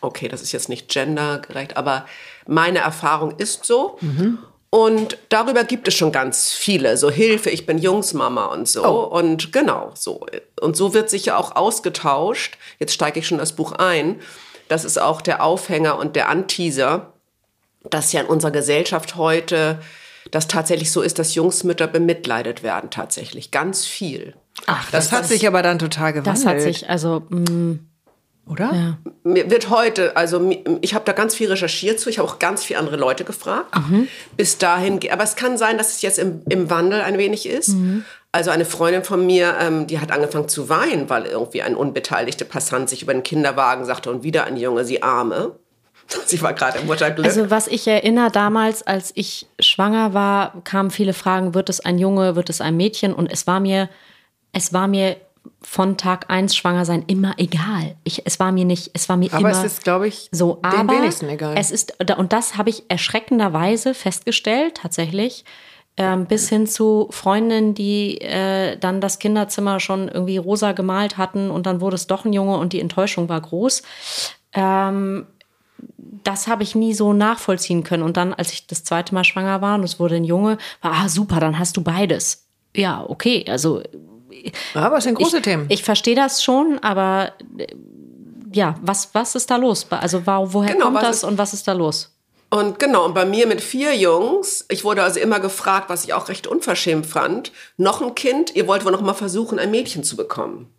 okay, 0.00 0.28
das 0.28 0.42
ist 0.42 0.52
jetzt 0.52 0.68
nicht 0.68 0.88
gendergerecht, 0.88 1.76
aber 1.76 2.06
meine 2.46 2.80
Erfahrung 2.80 3.38
ist 3.38 3.64
so. 3.64 3.98
Mhm. 4.00 4.38
Und 4.74 5.18
darüber 5.28 5.64
gibt 5.64 5.86
es 5.86 5.94
schon 5.94 6.12
ganz 6.12 6.50
viele. 6.50 6.96
So 6.96 7.10
Hilfe, 7.10 7.50
ich 7.50 7.66
bin 7.66 7.76
Jungsmama 7.76 8.46
und 8.46 8.66
so. 8.66 8.82
Oh. 8.82 9.18
Und 9.18 9.52
genau 9.52 9.90
so. 9.94 10.24
Und 10.62 10.78
so 10.78 10.94
wird 10.94 11.10
sich 11.10 11.26
ja 11.26 11.36
auch 11.36 11.56
ausgetauscht. 11.56 12.56
Jetzt 12.78 12.94
steige 12.94 13.20
ich 13.20 13.26
schon 13.26 13.36
das 13.36 13.52
Buch 13.52 13.72
ein. 13.72 14.18
Das 14.68 14.86
ist 14.86 14.98
auch 14.98 15.20
der 15.20 15.42
Aufhänger 15.42 15.98
und 15.98 16.16
der 16.16 16.30
Anteaser, 16.30 17.12
dass 17.90 18.12
ja 18.12 18.22
in 18.22 18.26
unserer 18.28 18.50
Gesellschaft 18.50 19.16
heute 19.16 19.78
das 20.30 20.48
tatsächlich 20.48 20.90
so 20.90 21.02
ist, 21.02 21.18
dass 21.18 21.34
Jungsmütter 21.34 21.86
bemitleidet 21.86 22.62
werden, 22.62 22.88
tatsächlich. 22.88 23.50
Ganz 23.50 23.84
viel. 23.84 24.32
Ach, 24.64 24.90
das, 24.90 25.10
das 25.10 25.12
hat 25.12 25.28
sich 25.28 25.46
aber 25.46 25.60
dann 25.60 25.78
total 25.78 26.14
gewandelt. 26.14 26.46
Das 26.46 26.46
hat 26.46 26.62
sich, 26.62 26.88
also. 26.88 27.26
Mh, 27.28 27.50
mm, 27.50 27.91
oder? 28.46 28.70
Ja. 28.74 28.98
Mir 29.24 29.50
wird 29.50 29.70
heute, 29.70 30.16
also 30.16 30.50
ich 30.80 30.94
habe 30.94 31.04
da 31.04 31.12
ganz 31.12 31.34
viel 31.34 31.48
recherchiert 31.48 32.00
zu, 32.00 32.10
ich 32.10 32.18
habe 32.18 32.28
auch 32.28 32.38
ganz 32.38 32.64
viele 32.64 32.80
andere 32.80 32.96
Leute 32.96 33.24
gefragt. 33.24 33.74
Mhm. 33.76 34.08
Bis 34.36 34.58
dahin, 34.58 35.00
aber 35.10 35.22
es 35.22 35.36
kann 35.36 35.56
sein, 35.56 35.78
dass 35.78 35.94
es 35.94 36.02
jetzt 36.02 36.18
im, 36.18 36.42
im 36.48 36.68
Wandel 36.68 37.00
ein 37.02 37.18
wenig 37.18 37.48
ist. 37.48 37.68
Mhm. 37.68 38.04
Also 38.32 38.50
eine 38.50 38.64
Freundin 38.64 39.04
von 39.04 39.24
mir, 39.24 39.56
ähm, 39.60 39.86
die 39.86 40.00
hat 40.00 40.10
angefangen 40.10 40.48
zu 40.48 40.68
weinen, 40.68 41.08
weil 41.08 41.26
irgendwie 41.26 41.62
ein 41.62 41.76
unbeteiligter 41.76 42.44
Passant 42.44 42.88
sich 42.88 43.02
über 43.02 43.12
den 43.12 43.22
Kinderwagen 43.22 43.84
sagte 43.84 44.10
und 44.10 44.22
wieder 44.22 44.44
ein 44.44 44.56
Junge, 44.56 44.84
sie 44.84 45.02
arme. 45.02 45.56
Sie 46.26 46.42
war 46.42 46.52
gerade 46.52 46.78
im 46.78 46.86
Mutterglück. 46.86 47.24
Also 47.24 47.48
was 47.48 47.68
ich 47.68 47.86
erinnere 47.86 48.30
damals, 48.30 48.82
als 48.82 49.12
ich 49.14 49.46
schwanger 49.60 50.12
war, 50.12 50.60
kamen 50.64 50.90
viele 50.90 51.14
Fragen, 51.14 51.54
wird 51.54 51.70
es 51.70 51.80
ein 51.80 51.96
Junge, 51.96 52.36
wird 52.36 52.50
es 52.50 52.60
ein 52.60 52.76
Mädchen? 52.76 53.14
Und 53.14 53.32
es 53.32 53.46
war 53.46 53.60
mir, 53.60 53.88
es 54.52 54.72
war 54.72 54.88
mir 54.88 55.16
von 55.62 55.96
Tag 55.96 56.30
eins 56.30 56.56
schwanger 56.56 56.84
sein 56.84 57.04
immer 57.06 57.34
egal. 57.38 57.96
Ich, 58.04 58.26
es 58.26 58.38
war 58.40 58.52
mir 58.52 58.64
nicht, 58.64 58.90
es 58.94 59.08
war 59.08 59.16
mir 59.16 59.30
aber 59.32 59.40
immer. 59.40 59.48
Aber 59.50 59.58
es 59.58 59.72
ist, 59.72 59.84
glaube 59.84 60.08
ich, 60.08 60.28
so. 60.32 60.58
Aber 60.62 60.92
wenigsten 60.92 61.28
egal. 61.28 61.54
Es 61.56 61.70
ist 61.70 61.94
und 62.16 62.32
das 62.32 62.56
habe 62.56 62.70
ich 62.70 62.84
erschreckenderweise 62.88 63.94
festgestellt, 63.94 64.78
tatsächlich. 64.82 65.44
Ähm, 65.98 66.24
bis 66.24 66.48
hin 66.48 66.66
zu 66.66 67.08
Freundinnen, 67.10 67.74
die 67.74 68.18
äh, 68.22 68.78
dann 68.78 69.02
das 69.02 69.18
Kinderzimmer 69.18 69.78
schon 69.78 70.08
irgendwie 70.08 70.38
rosa 70.38 70.72
gemalt 70.72 71.18
hatten 71.18 71.50
und 71.50 71.66
dann 71.66 71.82
wurde 71.82 71.96
es 71.96 72.06
doch 72.06 72.24
ein 72.24 72.32
Junge 72.32 72.56
und 72.56 72.72
die 72.72 72.80
Enttäuschung 72.80 73.28
war 73.28 73.42
groß. 73.42 73.82
Ähm, 74.54 75.26
das 76.24 76.46
habe 76.46 76.62
ich 76.62 76.74
nie 76.74 76.94
so 76.94 77.12
nachvollziehen 77.12 77.82
können. 77.82 78.02
Und 78.02 78.16
dann, 78.16 78.32
als 78.32 78.52
ich 78.52 78.66
das 78.66 78.84
zweite 78.84 79.14
Mal 79.14 79.24
schwanger 79.24 79.60
war 79.60 79.74
und 79.74 79.84
es 79.84 79.98
wurde 79.98 80.16
ein 80.16 80.24
Junge, 80.24 80.58
war, 80.80 80.92
ah, 80.92 81.08
super, 81.08 81.40
dann 81.40 81.58
hast 81.58 81.76
du 81.76 81.82
beides. 81.82 82.46
Ja, 82.74 83.04
okay, 83.06 83.44
also 83.48 83.82
aber 84.74 84.98
es 84.98 85.04
sind 85.04 85.16
große 85.16 85.38
ich, 85.38 85.42
Themen. 85.42 85.66
Ich 85.68 85.82
verstehe 85.82 86.14
das 86.16 86.42
schon, 86.42 86.78
aber 86.80 87.32
äh, 87.58 87.66
ja, 88.52 88.74
was, 88.82 89.14
was 89.14 89.34
ist 89.34 89.50
da 89.50 89.56
los? 89.56 89.86
Also 89.90 90.26
woher 90.26 90.74
genau, 90.74 90.86
kommt 90.86 91.02
das 91.02 91.18
ist, 91.18 91.24
und 91.24 91.38
was 91.38 91.54
ist 91.54 91.66
da 91.66 91.72
los? 91.72 92.11
Und 92.52 92.78
genau, 92.78 93.06
und 93.06 93.14
bei 93.14 93.24
mir 93.24 93.46
mit 93.46 93.62
vier 93.62 93.96
Jungs, 93.96 94.66
ich 94.68 94.84
wurde 94.84 95.02
also 95.02 95.18
immer 95.18 95.40
gefragt, 95.40 95.88
was 95.88 96.04
ich 96.04 96.12
auch 96.12 96.28
recht 96.28 96.46
unverschämt 96.46 97.06
fand, 97.06 97.50
noch 97.78 98.02
ein 98.02 98.14
Kind, 98.14 98.54
ihr 98.54 98.68
wollt 98.68 98.84
wohl 98.84 98.92
noch 98.92 99.00
mal 99.00 99.14
versuchen, 99.14 99.58
ein 99.58 99.70
Mädchen 99.70 100.04
zu 100.04 100.16
bekommen. 100.16 100.70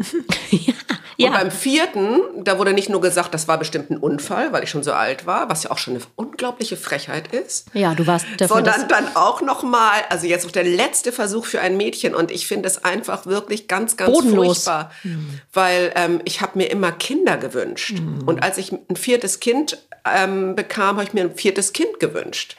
ja. 0.52 0.74
Ja. 1.18 1.28
Und 1.28 1.34
beim 1.36 1.52
vierten, 1.52 2.22
da 2.44 2.58
wurde 2.58 2.74
nicht 2.74 2.90
nur 2.90 3.00
gesagt, 3.00 3.34
das 3.34 3.48
war 3.48 3.58
bestimmt 3.58 3.92
ein 3.92 3.98
Unfall, 3.98 4.52
weil 4.52 4.64
ich 4.64 4.70
schon 4.70 4.84
so 4.84 4.94
alt 4.94 5.26
war, 5.26 5.50
was 5.50 5.64
ja 5.64 5.72
auch 5.72 5.78
schon 5.78 5.96
eine 5.96 6.04
unglaubliche 6.16 6.76
Frechheit 6.76 7.34
ist. 7.34 7.68
Ja, 7.74 7.94
du 7.94 8.08
warst 8.08 8.26
dafür. 8.38 8.56
Sondern 8.56 8.88
dann 8.88 9.16
auch 9.16 9.42
noch 9.42 9.64
mal, 9.64 10.02
also 10.10 10.26
jetzt 10.26 10.46
auch 10.46 10.52
der 10.52 10.64
letzte 10.64 11.12
Versuch 11.12 11.46
für 11.46 11.62
ein 11.62 11.78
Mädchen 11.78 12.16
und 12.16 12.32
ich 12.32 12.48
finde 12.48 12.68
es 12.68 12.84
einfach 12.84 13.26
wirklich 13.26 13.68
ganz, 13.68 13.96
ganz 13.96 14.12
Bodenlos. 14.12 14.64
furchtbar, 14.64 14.92
mhm. 15.04 15.40
weil 15.54 15.92
ähm, 15.96 16.22
ich 16.26 16.42
habe 16.42 16.58
mir 16.58 16.72
immer 16.72 16.92
Kinder 16.92 17.38
gewünscht 17.38 18.00
mhm. 18.00 18.24
und 18.26 18.44
als 18.44 18.58
ich 18.58 18.72
ein 18.72 18.96
viertes 18.96 19.40
Kind 19.40 19.78
ähm, 20.06 20.56
bekam, 20.56 20.98
habe 20.98 21.04
ich 21.04 21.14
mir 21.14 21.22
ein 21.22 21.36
viertes 21.36 21.63
Kind 21.72 22.00
gewünscht. 22.00 22.58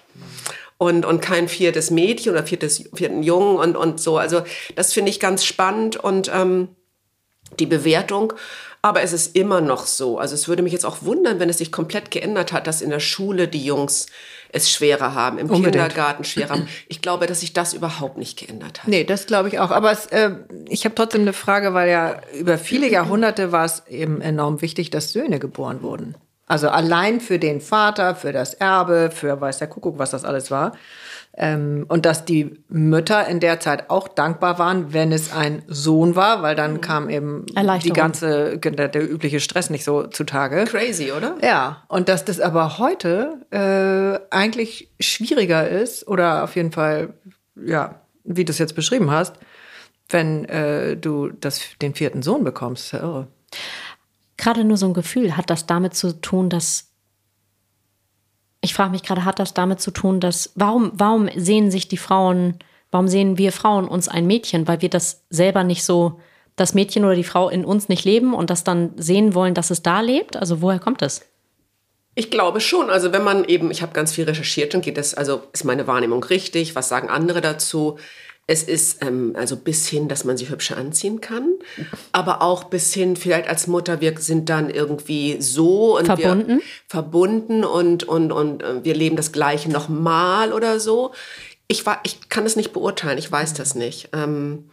Und, 0.78 1.04
und 1.04 1.20
kein 1.20 1.48
viertes 1.48 1.90
Mädchen 1.90 2.32
oder 2.32 2.44
viertes, 2.44 2.88
vierten 2.94 3.22
Jungen 3.22 3.56
und, 3.58 3.76
und 3.76 4.00
so. 4.00 4.16
Also 4.16 4.42
das 4.74 4.92
finde 4.92 5.10
ich 5.10 5.20
ganz 5.20 5.44
spannend 5.44 5.96
und 5.96 6.30
ähm, 6.32 6.68
die 7.58 7.66
Bewertung. 7.66 8.32
Aber 8.82 9.00
es 9.00 9.14
ist 9.14 9.34
immer 9.34 9.62
noch 9.62 9.86
so. 9.86 10.18
Also 10.18 10.34
es 10.34 10.46
würde 10.46 10.62
mich 10.62 10.72
jetzt 10.72 10.84
auch 10.84 11.02
wundern, 11.02 11.40
wenn 11.40 11.48
es 11.48 11.58
sich 11.58 11.72
komplett 11.72 12.10
geändert 12.10 12.52
hat, 12.52 12.66
dass 12.66 12.82
in 12.82 12.90
der 12.90 13.00
Schule 13.00 13.48
die 13.48 13.64
Jungs 13.64 14.08
es 14.50 14.70
schwerer 14.70 15.14
haben, 15.14 15.38
im 15.38 15.48
Unbedingt. 15.48 15.72
Kindergarten 15.72 16.24
schwerer 16.24 16.50
haben. 16.50 16.68
Ich 16.88 17.00
glaube, 17.00 17.26
dass 17.26 17.40
sich 17.40 17.54
das 17.54 17.72
überhaupt 17.72 18.18
nicht 18.18 18.38
geändert 18.38 18.82
hat. 18.82 18.88
Nee, 18.88 19.04
das 19.04 19.26
glaube 19.26 19.48
ich 19.48 19.58
auch. 19.58 19.70
Aber 19.70 19.90
es, 19.90 20.06
äh, 20.06 20.32
ich 20.68 20.84
habe 20.84 20.94
trotzdem 20.94 21.22
eine 21.22 21.32
Frage, 21.32 21.72
weil 21.72 21.88
ja 21.88 22.20
über 22.38 22.58
viele 22.58 22.86
Jahrhunderte 22.90 23.52
war 23.52 23.64
es 23.64 23.84
eben 23.88 24.20
enorm 24.20 24.60
wichtig, 24.60 24.90
dass 24.90 25.12
Söhne 25.12 25.38
geboren 25.38 25.82
wurden. 25.82 26.14
Also 26.46 26.68
allein 26.68 27.20
für 27.20 27.38
den 27.38 27.60
Vater, 27.60 28.14
für 28.14 28.32
das 28.32 28.54
Erbe, 28.54 29.10
für 29.12 29.40
weiß 29.40 29.58
der 29.58 29.68
Kuckuck, 29.68 29.98
was 29.98 30.10
das 30.10 30.24
alles 30.24 30.50
war. 30.50 30.72
Ähm, 31.36 31.86
und 31.88 32.06
dass 32.06 32.24
die 32.24 32.62
Mütter 32.68 33.26
in 33.26 33.40
der 33.40 33.58
Zeit 33.58 33.90
auch 33.90 34.06
dankbar 34.06 34.58
waren, 34.60 34.92
wenn 34.92 35.10
es 35.10 35.32
ein 35.32 35.62
Sohn 35.66 36.14
war, 36.14 36.42
weil 36.42 36.54
dann 36.54 36.80
kam 36.80 37.08
eben 37.10 37.46
die 37.82 37.90
ganze, 37.90 38.58
der, 38.58 38.88
der, 38.88 39.10
übliche 39.10 39.40
Stress 39.40 39.68
nicht 39.68 39.82
so 39.82 40.04
zutage. 40.06 40.64
Crazy, 40.64 41.10
oder? 41.10 41.36
Ja. 41.42 41.82
Und 41.88 42.08
dass 42.08 42.24
das 42.24 42.38
aber 42.38 42.78
heute 42.78 43.40
äh, 43.50 44.20
eigentlich 44.32 44.92
schwieriger 45.00 45.68
ist, 45.68 46.06
oder 46.06 46.44
auf 46.44 46.54
jeden 46.54 46.70
Fall, 46.70 47.14
ja, 47.56 48.00
wie 48.22 48.44
du 48.44 48.52
es 48.52 48.58
jetzt 48.58 48.76
beschrieben 48.76 49.10
hast, 49.10 49.34
wenn 50.10 50.44
äh, 50.44 50.96
du 50.96 51.30
das, 51.30 51.62
den 51.82 51.94
vierten 51.94 52.22
Sohn 52.22 52.44
bekommst. 52.44 52.92
Ja 52.92 53.00
irre. 53.00 53.28
Gerade 54.36 54.64
nur 54.64 54.76
so 54.76 54.86
ein 54.86 54.94
Gefühl, 54.94 55.36
hat 55.36 55.50
das 55.50 55.66
damit 55.66 55.94
zu 55.94 56.20
tun, 56.20 56.50
dass 56.50 56.90
ich 58.64 58.72
frage 58.72 58.92
mich 58.92 59.02
gerade, 59.02 59.24
hat 59.26 59.38
das 59.38 59.52
damit 59.52 59.80
zu 59.80 59.90
tun, 59.90 60.20
dass, 60.20 60.52
warum, 60.54 60.90
warum 60.94 61.28
sehen 61.36 61.70
sich 61.70 61.86
die 61.86 61.98
Frauen, 61.98 62.58
warum 62.90 63.08
sehen 63.08 63.36
wir 63.36 63.52
Frauen 63.52 63.86
uns 63.86 64.08
ein 64.08 64.26
Mädchen? 64.26 64.66
Weil 64.66 64.80
wir 64.80 64.88
das 64.88 65.24
selber 65.28 65.64
nicht 65.64 65.84
so, 65.84 66.18
das 66.56 66.72
Mädchen 66.72 67.04
oder 67.04 67.14
die 67.14 67.24
Frau 67.24 67.50
in 67.50 67.64
uns 67.64 67.88
nicht 67.90 68.04
leben 68.04 68.32
und 68.32 68.48
das 68.48 68.64
dann 68.64 68.92
sehen 68.96 69.34
wollen, 69.34 69.52
dass 69.52 69.70
es 69.70 69.82
da 69.82 70.00
lebt? 70.00 70.36
Also 70.36 70.62
woher 70.62 70.78
kommt 70.78 71.02
das? 71.02 71.20
Ich 72.14 72.30
glaube 72.30 72.60
schon. 72.60 72.88
Also 72.88 73.12
wenn 73.12 73.24
man 73.24 73.44
eben, 73.44 73.70
ich 73.70 73.82
habe 73.82 73.92
ganz 73.92 74.12
viel 74.12 74.24
recherchiert, 74.24 74.72
dann 74.72 74.80
geht 74.80 74.96
es, 74.96 75.14
also 75.14 75.42
ist 75.52 75.64
meine 75.64 75.86
Wahrnehmung 75.86 76.24
richtig? 76.24 76.74
Was 76.74 76.88
sagen 76.88 77.10
andere 77.10 77.42
dazu? 77.42 77.98
Es 78.46 78.62
ist 78.62 79.02
ähm, 79.02 79.34
also 79.36 79.56
bis 79.56 79.88
hin, 79.88 80.06
dass 80.08 80.24
man 80.24 80.36
sie 80.36 80.50
hübscher 80.50 80.76
anziehen 80.76 81.22
kann, 81.22 81.54
aber 82.12 82.42
auch 82.42 82.64
bis 82.64 82.92
hin, 82.92 83.16
vielleicht 83.16 83.48
als 83.48 83.66
Mutter, 83.66 84.02
wir 84.02 84.18
sind 84.18 84.50
dann 84.50 84.68
irgendwie 84.68 85.40
so 85.40 85.96
und 85.96 86.06
verbunden, 86.06 86.58
wir, 86.58 86.62
verbunden 86.86 87.64
und 87.64 88.04
und 88.04 88.32
und 88.32 88.62
äh, 88.62 88.84
wir 88.84 88.94
leben 88.94 89.16
das 89.16 89.32
Gleiche 89.32 89.70
nochmal 89.70 90.52
oder 90.52 90.78
so. 90.78 91.12
Ich 91.68 91.86
war, 91.86 92.00
ich 92.04 92.28
kann 92.28 92.44
das 92.44 92.56
nicht 92.56 92.74
beurteilen. 92.74 93.16
Ich 93.16 93.32
weiß 93.32 93.54
das 93.54 93.74
nicht. 93.74 94.10
Ähm, 94.12 94.68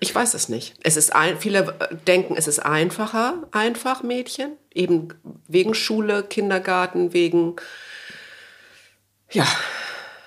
ich 0.00 0.14
weiß 0.14 0.34
es 0.34 0.48
nicht. 0.48 0.74
Es 0.82 0.96
ist 0.96 1.14
ein, 1.14 1.38
viele 1.38 1.74
denken, 2.06 2.34
es 2.36 2.46
ist 2.46 2.60
einfacher, 2.60 3.48
einfach 3.52 4.02
Mädchen, 4.02 4.52
eben 4.72 5.08
wegen 5.48 5.74
Schule, 5.74 6.22
Kindergarten, 6.22 7.12
wegen 7.12 7.56
ja, 9.30 9.46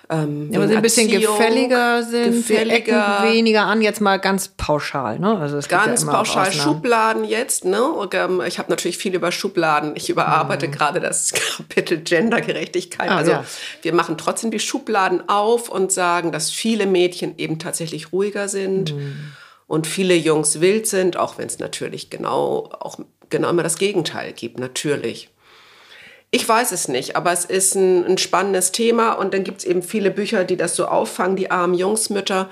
ähm, 0.10 0.52
ja, 0.52 0.60
aber 0.60 0.68
sie 0.68 0.76
ein 0.76 0.82
bisschen 0.82 1.10
gefälliger 1.10 2.04
sind, 2.04 2.48
gefälliger, 2.48 3.24
weniger 3.24 3.64
an, 3.64 3.82
jetzt 3.82 4.02
mal 4.02 4.18
ganz 4.18 4.50
pauschal. 4.50 5.18
Ne? 5.20 5.38
Also 5.38 5.58
es 5.58 5.68
ganz 5.68 6.04
ja 6.04 6.12
pauschal, 6.12 6.52
Schubladen 6.52 7.24
jetzt. 7.24 7.66
Ne? 7.66 7.84
Und, 7.84 8.14
ähm, 8.14 8.42
ich 8.46 8.60
habe 8.60 8.70
natürlich 8.70 8.98
viel 8.98 9.16
über 9.16 9.32
Schubladen. 9.32 9.96
Ich 9.96 10.10
überarbeite 10.10 10.68
mhm. 10.68 10.72
gerade 10.72 11.00
das 11.00 11.34
Kapitel 11.58 12.02
Gendergerechtigkeit. 12.02 13.10
Ah, 13.10 13.18
also 13.18 13.32
ja. 13.32 13.46
wir 13.82 13.94
machen 13.94 14.18
trotzdem 14.18 14.52
die 14.52 14.60
Schubladen 14.60 15.28
auf 15.28 15.70
und 15.70 15.92
sagen, 15.92 16.32
dass 16.32 16.52
viele 16.52 16.86
Mädchen 16.86 17.38
eben 17.38 17.58
tatsächlich 17.58 18.12
ruhiger 18.12 18.48
sind. 18.48 18.94
Mhm. 18.94 19.32
Und 19.68 19.88
viele 19.88 20.14
Jungs 20.14 20.62
wild 20.62 20.86
sind, 20.86 21.18
auch 21.18 21.40
wenn 21.40 21.48
es 21.48 21.58
natürlich 21.58 22.12
genau 22.12 22.70
auch 22.80 23.00
genau 23.30 23.50
immer 23.50 23.64
das 23.64 23.80
Gegenteil 23.80 24.34
gibt, 24.34 24.60
natürlich. 24.60 25.30
Ich 26.36 26.50
weiß 26.50 26.74
es 26.74 26.90
nicht, 26.90 27.16
aber 27.16 27.32
es 27.32 27.46
ist 27.46 27.76
ein, 27.76 28.06
ein 28.06 28.18
spannendes 28.18 28.74
Thema 28.74 29.14
und 29.14 29.34
dann 29.34 29.46
gibt 29.46 29.60
es 29.60 29.64
eben 29.64 29.82
viele 29.82 30.12
Bücher, 30.12 30.44
die 30.44 30.58
das 30.58 30.76
so 30.76 30.86
auffangen, 30.86 31.38
die 31.38 31.50
armen 31.50 31.76
Jungsmütter. 31.76 32.50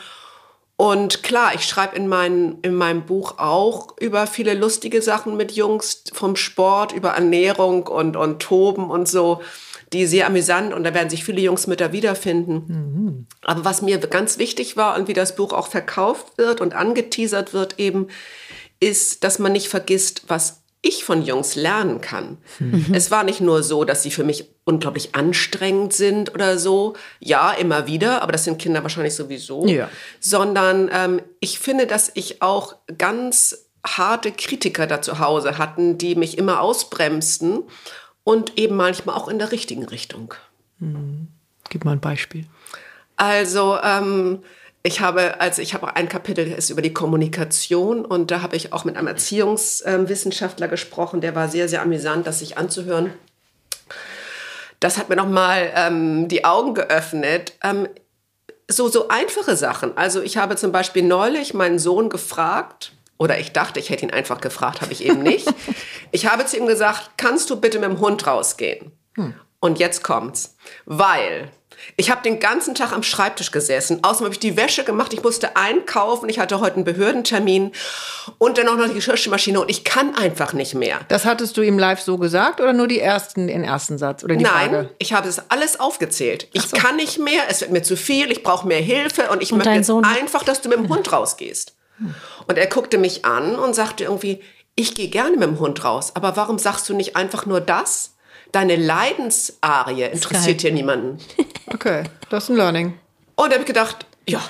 Und 0.78 1.22
klar, 1.22 1.54
ich 1.54 1.66
schreibe 1.66 1.98
in, 1.98 2.08
mein, 2.08 2.60
in 2.62 2.76
meinem 2.76 3.06
Buch 3.06 3.40
auch 3.40 3.98
über 4.00 4.26
viele 4.26 4.54
lustige 4.54 5.02
Sachen 5.02 5.36
mit 5.36 5.52
Jungs, 5.52 6.06
vom 6.14 6.38
Sport 6.38 6.94
über 6.94 7.10
Ernährung 7.10 7.86
und, 7.88 8.16
und 8.16 8.42
Toben 8.42 8.90
und 8.90 9.10
so. 9.10 9.42
die 9.92 10.06
sehr 10.08 10.28
amüsant 10.28 10.74
und 10.74 10.86
da 10.86 10.94
werden 10.94 11.10
sich 11.10 11.26
viele 11.26 11.42
Jungsmütter 11.42 11.92
wiederfinden. 11.92 12.64
Mhm. 12.68 13.28
Aber 13.42 13.66
was 13.66 13.82
mir 13.82 13.98
ganz 13.98 14.38
wichtig 14.38 14.78
war 14.78 14.96
und 14.98 15.10
wie 15.10 15.14
das 15.14 15.36
Buch 15.36 15.52
auch 15.52 15.68
verkauft 15.68 16.38
wird 16.38 16.62
und 16.62 16.74
angeteasert 16.74 17.54
wird 17.54 17.80
eben, 17.80 18.08
ist, 18.80 19.26
dass 19.26 19.40
man 19.40 19.52
nicht 19.52 19.68
vergisst, 19.68 20.24
was 20.30 20.63
ich 20.84 21.04
von 21.04 21.24
Jungs 21.24 21.56
lernen 21.56 22.02
kann. 22.02 22.38
Mhm. 22.60 22.94
Es 22.94 23.10
war 23.10 23.24
nicht 23.24 23.42
nur 23.42 23.64
so, 23.64 23.86
dass 23.86 24.04
sie 24.04 24.12
für 24.12 24.24
mich 24.24 24.50
unglaublich 24.66 25.16
anstrengend 25.16 25.94
sind 25.94 26.34
oder 26.34 26.60
so. 26.60 26.96
Ja, 27.20 27.52
immer 27.52 27.88
wieder, 27.88 28.22
aber 28.22 28.34
das 28.34 28.44
sind 28.44 28.60
Kinder 28.60 28.84
wahrscheinlich 28.84 29.16
sowieso. 29.16 29.66
Ja. 29.66 29.90
Sondern 30.20 30.90
ähm, 30.94 31.22
ich 31.40 31.58
finde, 31.58 31.88
dass 31.88 32.12
ich 32.14 32.42
auch 32.42 32.76
ganz 32.98 33.70
harte 33.86 34.32
Kritiker 34.32 34.86
da 34.86 35.02
zu 35.02 35.20
Hause 35.20 35.58
hatten, 35.58 35.98
die 35.98 36.16
mich 36.16 36.38
immer 36.38 36.62
ausbremsten 36.62 37.64
und 38.24 38.58
eben 38.58 38.76
manchmal 38.76 39.16
auch 39.16 39.28
in 39.28 39.40
der 39.40 39.52
richtigen 39.52 39.86
Richtung. 39.86 40.34
Mhm. 40.80 41.30
Gib 41.70 41.86
mal 41.86 41.94
ein 41.94 42.02
Beispiel. 42.02 42.46
Also 43.16 43.78
ähm, 43.82 44.44
ich 44.84 45.00
habe, 45.00 45.40
also 45.40 45.62
ich 45.62 45.74
habe 45.74 45.96
ein 45.96 46.10
Kapitel 46.10 46.46
ist 46.52 46.70
über 46.70 46.82
die 46.82 46.94
Kommunikation 46.94 48.06
und 48.06 48.32
da 48.32 48.42
habe 48.42 48.58
ich 48.58 48.74
auch 48.74 48.84
mit 48.84 48.98
einem 48.98 49.08
Erziehungswissenschaftler 49.08 50.68
gesprochen, 50.68 51.22
der 51.22 51.36
war 51.36 51.48
sehr, 51.48 51.70
sehr 51.70 51.82
amüsant, 51.82 52.28
das 52.28 52.40
sich 52.40 52.58
anzuhören. 52.58 53.14
Das 54.82 54.98
hat 54.98 55.08
mir 55.08 55.16
nochmal 55.16 55.72
ähm, 55.76 56.28
die 56.28 56.44
Augen 56.44 56.74
geöffnet. 56.74 57.54
Ähm, 57.64 57.88
so, 58.70 58.90
so 58.90 59.08
einfache 59.08 59.56
Sachen. 59.56 59.98
Also 59.98 60.22
ich 60.22 60.36
habe 60.36 60.58
zum 60.58 60.74
Beispiel 60.74 61.04
neulich 61.04 61.54
meinen 61.54 61.80
Sohn 61.80 62.10
gefragt, 62.10 62.92
oder 63.18 63.40
ich 63.40 63.54
dachte, 63.54 63.80
ich 63.80 63.90
hätte 63.90 64.04
ihn 64.04 64.12
einfach 64.12 64.42
gefragt, 64.42 64.82
habe 64.82 64.92
ich 64.92 65.06
eben 65.06 65.24
nicht. 65.24 65.48
ich 66.12 66.30
habe 66.30 66.46
zu 66.46 66.58
ihm 66.58 66.68
gesagt, 66.68 67.12
kannst 67.16 67.50
du 67.50 67.62
bitte 67.62 67.80
mit 67.80 67.88
dem 67.88 68.02
Hund 68.02 68.28
rausgehen? 68.28 68.92
Hm. 69.16 69.34
Und 69.62 69.80
jetzt 69.80 70.04
kommt's. 70.04 70.58
Weil 70.84 71.50
ich 71.96 72.10
habe 72.12 72.22
den 72.24 72.40
ganzen 72.40 72.76
Tag 72.76 72.92
am 72.92 73.04
Schreibtisch 73.04 73.52
gesessen. 73.52 74.00
Außerdem 74.04 74.26
habe 74.26 74.34
ich 74.34 74.40
die 74.40 74.58
Wäsche 74.58 74.84
gemacht. 74.84 75.14
Ich 75.14 75.24
musste 75.24 75.56
einkaufen. 75.56 76.30
Ich 76.30 76.40
hatte 76.40 76.60
heute 76.60 76.76
einen 76.76 76.86
Behördentermin 76.86 77.72
und 78.38 78.58
dann 78.58 78.68
auch 78.68 78.76
noch 78.78 78.88
die 78.88 78.94
Geschirrspülmaschine 78.96 79.60
und 79.60 79.70
ich 79.70 79.84
kann 79.84 80.16
einfach 80.16 80.54
nicht 80.54 80.76
mehr. 80.76 81.00
Das 81.08 81.26
hattest 81.26 81.58
du 81.58 81.62
ihm 81.62 81.78
live 81.78 82.02
so 82.02 82.18
gesagt 82.18 82.62
oder 82.62 82.74
nur 82.74 82.88
die 82.88 83.00
ersten, 83.00 83.48
den 83.48 83.64
ersten 83.64 83.98
Satz 83.98 84.24
oder 84.24 84.36
die 84.36 84.44
Nein, 84.44 84.70
Frage? 84.70 84.90
ich 85.00 85.14
habe 85.14 85.28
es 85.28 85.42
alles 85.50 85.80
aufgezählt. 85.80 86.48
Ich 86.54 86.64
so. 86.64 86.78
kann 86.78 86.96
nicht 86.96 87.20
mehr. 87.20 87.44
Es 87.50 87.62
wird 87.62 87.72
mir 87.72 87.84
zu 87.84 87.96
viel. 87.98 88.32
Ich 88.32 88.44
brauche 88.44 88.68
mehr 88.68 88.82
Hilfe 88.82 89.30
und 89.30 89.42
ich 89.42 89.52
und 89.52 89.60
möchte 89.60 89.74
jetzt 89.74 89.88
Sohn? 89.88 90.04
einfach, 90.06 90.44
dass 90.44 90.62
du 90.62 90.70
mit 90.70 90.78
dem 90.80 90.90
Hund 90.90 91.12
rausgehst. 91.12 91.76
Und 92.48 92.58
er 92.58 92.68
guckte 92.68 92.98
mich 92.98 93.24
an 93.24 93.56
und 93.56 93.76
sagte 93.76 94.04
irgendwie, 94.06 94.42
ich 94.76 94.96
gehe 94.96 95.08
gerne 95.10 95.38
mit 95.38 95.44
dem 95.48 95.60
Hund 95.60 95.84
raus, 95.84 96.12
aber 96.16 96.36
warum 96.36 96.58
sagst 96.58 96.90
du 96.90 96.96
nicht 96.96 97.16
einfach 97.16 97.46
nur 97.46 97.62
das? 97.62 98.13
Deine 98.54 98.78
Leidensarie 98.78 100.04
interessiert 100.04 100.62
hier 100.62 100.72
niemanden. 100.72 101.18
Okay, 101.68 102.04
das 102.30 102.46
ist 102.46 102.50
ein 102.52 102.56
Learning. 102.56 102.94
Und 103.36 103.50
da 103.50 103.54
habe 103.54 103.62
ich 103.62 103.68
gedacht, 103.68 104.06
ja. 104.28 104.42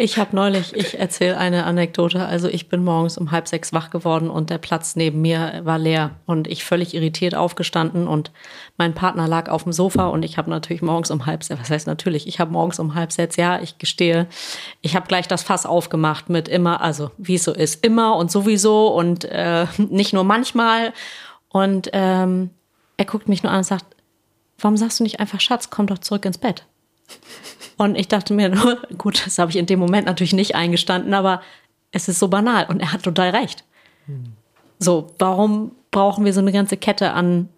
Ich 0.00 0.16
habe 0.16 0.34
neulich, 0.36 0.76
ich 0.76 0.96
erzähle 0.96 1.36
eine 1.36 1.64
Anekdote. 1.64 2.24
Also 2.24 2.46
ich 2.46 2.68
bin 2.68 2.84
morgens 2.84 3.18
um 3.18 3.32
halb 3.32 3.48
sechs 3.48 3.72
wach 3.72 3.90
geworden 3.90 4.30
und 4.30 4.48
der 4.48 4.58
Platz 4.58 4.94
neben 4.94 5.20
mir 5.20 5.62
war 5.64 5.76
leer 5.76 6.12
und 6.24 6.46
ich 6.46 6.64
völlig 6.64 6.94
irritiert 6.94 7.34
aufgestanden 7.34 8.06
und 8.06 8.30
mein 8.76 8.94
Partner 8.94 9.26
lag 9.26 9.48
auf 9.50 9.64
dem 9.64 9.72
Sofa 9.72 10.06
und 10.06 10.24
ich 10.24 10.38
habe 10.38 10.50
natürlich 10.50 10.82
morgens 10.82 11.10
um 11.10 11.26
halb 11.26 11.42
sechs, 11.42 11.60
was 11.60 11.70
heißt 11.70 11.88
natürlich, 11.88 12.28
ich 12.28 12.38
habe 12.38 12.52
morgens 12.52 12.78
um 12.78 12.94
halb 12.94 13.10
sechs, 13.10 13.34
ja, 13.34 13.60
ich 13.60 13.78
gestehe, 13.78 14.28
ich 14.82 14.94
habe 14.94 15.08
gleich 15.08 15.26
das 15.26 15.42
Fass 15.42 15.66
aufgemacht 15.66 16.30
mit 16.30 16.48
immer, 16.48 16.80
also 16.80 17.10
wie 17.18 17.34
es 17.34 17.42
so 17.42 17.52
ist, 17.52 17.84
immer 17.84 18.14
und 18.14 18.30
sowieso 18.30 18.94
und 18.94 19.24
äh, 19.24 19.66
nicht 19.78 20.12
nur 20.12 20.22
manchmal 20.22 20.92
und 21.48 21.90
ähm, 21.92 22.50
er 22.98 23.06
guckt 23.06 23.28
mich 23.28 23.42
nur 23.42 23.50
an 23.50 23.58
und 23.58 23.64
sagt, 23.64 23.86
warum 24.58 24.76
sagst 24.76 25.00
du 25.00 25.04
nicht 25.04 25.20
einfach, 25.20 25.40
Schatz, 25.40 25.70
komm 25.70 25.86
doch 25.86 25.98
zurück 25.98 26.26
ins 26.26 26.36
Bett? 26.36 26.66
Und 27.78 27.94
ich 27.94 28.08
dachte 28.08 28.34
mir 28.34 28.50
nur, 28.50 28.82
gut, 28.98 29.24
das 29.24 29.38
habe 29.38 29.50
ich 29.50 29.56
in 29.56 29.66
dem 29.66 29.78
Moment 29.78 30.06
natürlich 30.06 30.34
nicht 30.34 30.54
eingestanden, 30.54 31.14
aber 31.14 31.40
es 31.92 32.08
ist 32.08 32.18
so 32.18 32.28
banal 32.28 32.66
und 32.68 32.80
er 32.80 32.92
hat 32.92 33.02
total 33.02 33.30
recht. 33.30 33.64
Hm. 34.06 34.32
So, 34.78 35.14
warum 35.18 35.72
brauchen 35.90 36.24
wir 36.24 36.34
so 36.34 36.40
eine 36.40 36.52
ganze 36.52 36.76
Kette 36.76 37.12
an 37.12 37.48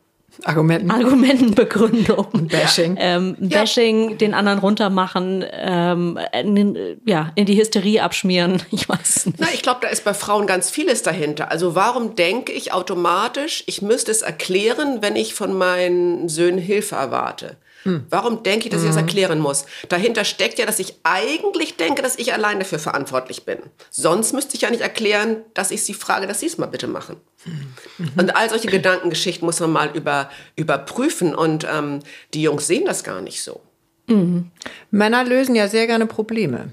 Argumenten. 0.45 0.91
Argumentenbegründung. 0.91 2.49
Bashing. 2.49 2.97
Ähm, 2.99 3.37
Bashing, 3.39 4.11
ja. 4.11 4.17
den 4.17 4.35
anderen 4.35 4.59
runtermachen, 4.59 5.45
ähm, 5.53 6.19
in, 6.33 7.01
ja, 7.05 7.33
in 7.35 7.47
die 7.47 7.59
Hysterie 7.59 8.01
abschmieren. 8.01 8.63
Ich 8.73 8.89
weiß 8.89 9.27
nicht. 9.27 9.41
Na, 9.41 9.49
ich 9.53 9.63
glaube, 9.63 9.81
da 9.83 9.89
ist 9.89 10.05
bei 10.05 10.15
Frauen 10.15 10.47
ganz 10.47 10.71
vieles 10.71 11.03
dahinter. 11.03 11.51
Also 11.51 11.75
warum 11.75 12.15
denke 12.15 12.53
ich 12.53 12.73
automatisch, 12.73 13.63
ich 13.67 13.83
müsste 13.83 14.11
es 14.11 14.23
erklären, 14.23 14.99
wenn 15.03 15.17
ich 15.17 15.35
von 15.35 15.53
meinen 15.53 16.29
Söhnen 16.29 16.59
Hilfe 16.59 16.95
erwarte? 16.95 17.57
Hm. 17.85 18.05
Warum 18.11 18.43
denke 18.43 18.67
ich, 18.67 18.71
dass 18.71 18.83
ich 18.83 18.89
das 18.89 18.97
mhm. 18.97 19.03
erklären 19.03 19.39
muss? 19.39 19.65
Dahinter 19.89 20.25
steckt 20.25 20.59
ja, 20.59 20.67
dass 20.67 20.79
ich 20.79 20.97
eigentlich 21.03 21.77
denke, 21.77 22.03
dass 22.03 22.19
ich 22.19 22.33
allein 22.33 22.59
dafür 22.59 22.79
verantwortlich 22.79 23.45
bin. 23.45 23.59
Sonst 23.91 24.33
müsste 24.33 24.55
ich 24.57 24.63
ja 24.63 24.71
nicht 24.71 24.83
erklären, 24.83 25.39
dass 25.55 25.71
ich 25.71 25.83
sie 25.83 25.95
frage, 25.95 26.27
dass 26.27 26.41
sie 26.41 26.47
es 26.47 26.59
mal 26.59 26.67
bitte 26.67 26.87
machen. 26.87 27.17
Mhm. 27.45 28.09
Und 28.17 28.37
all 28.37 28.51
solche 28.51 28.69
Gedankengeschichten 28.69 29.47
muss 29.47 29.61
man 29.61 29.73
mal 29.73 29.91
über, 29.95 30.31
überprüfen. 30.57 31.35
Und 31.35 31.67
ähm, 31.71 32.01
die 32.35 32.43
Jungs 32.43 32.67
sehen 32.67 32.85
das 32.85 33.05
gar 33.05 33.21
nicht 33.21 33.43
so. 33.43 33.61
Mhm. 34.07 34.51
Männer 34.91 35.25
lösen 35.25 35.55
ja 35.55 35.69
sehr 35.69 35.87
gerne 35.87 36.07
Probleme. 36.07 36.73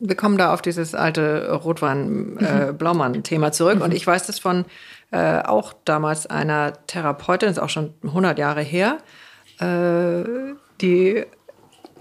Wir 0.00 0.16
kommen 0.16 0.36
da 0.36 0.52
auf 0.52 0.62
dieses 0.62 0.96
alte 0.96 1.52
Rotwein-Blaumann-Thema 1.52 3.48
äh, 3.48 3.52
zurück. 3.52 3.80
Und 3.80 3.94
ich 3.94 4.04
weiß 4.04 4.26
das 4.26 4.40
von 4.40 4.64
äh, 5.12 5.42
auch 5.42 5.74
damals 5.84 6.26
einer 6.26 6.72
Therapeutin, 6.86 7.48
das 7.48 7.58
ist 7.58 7.62
auch 7.62 7.68
schon 7.68 7.94
100 8.02 8.38
Jahre 8.38 8.62
her, 8.62 8.98
äh, 9.62 10.54
die, 10.80 11.24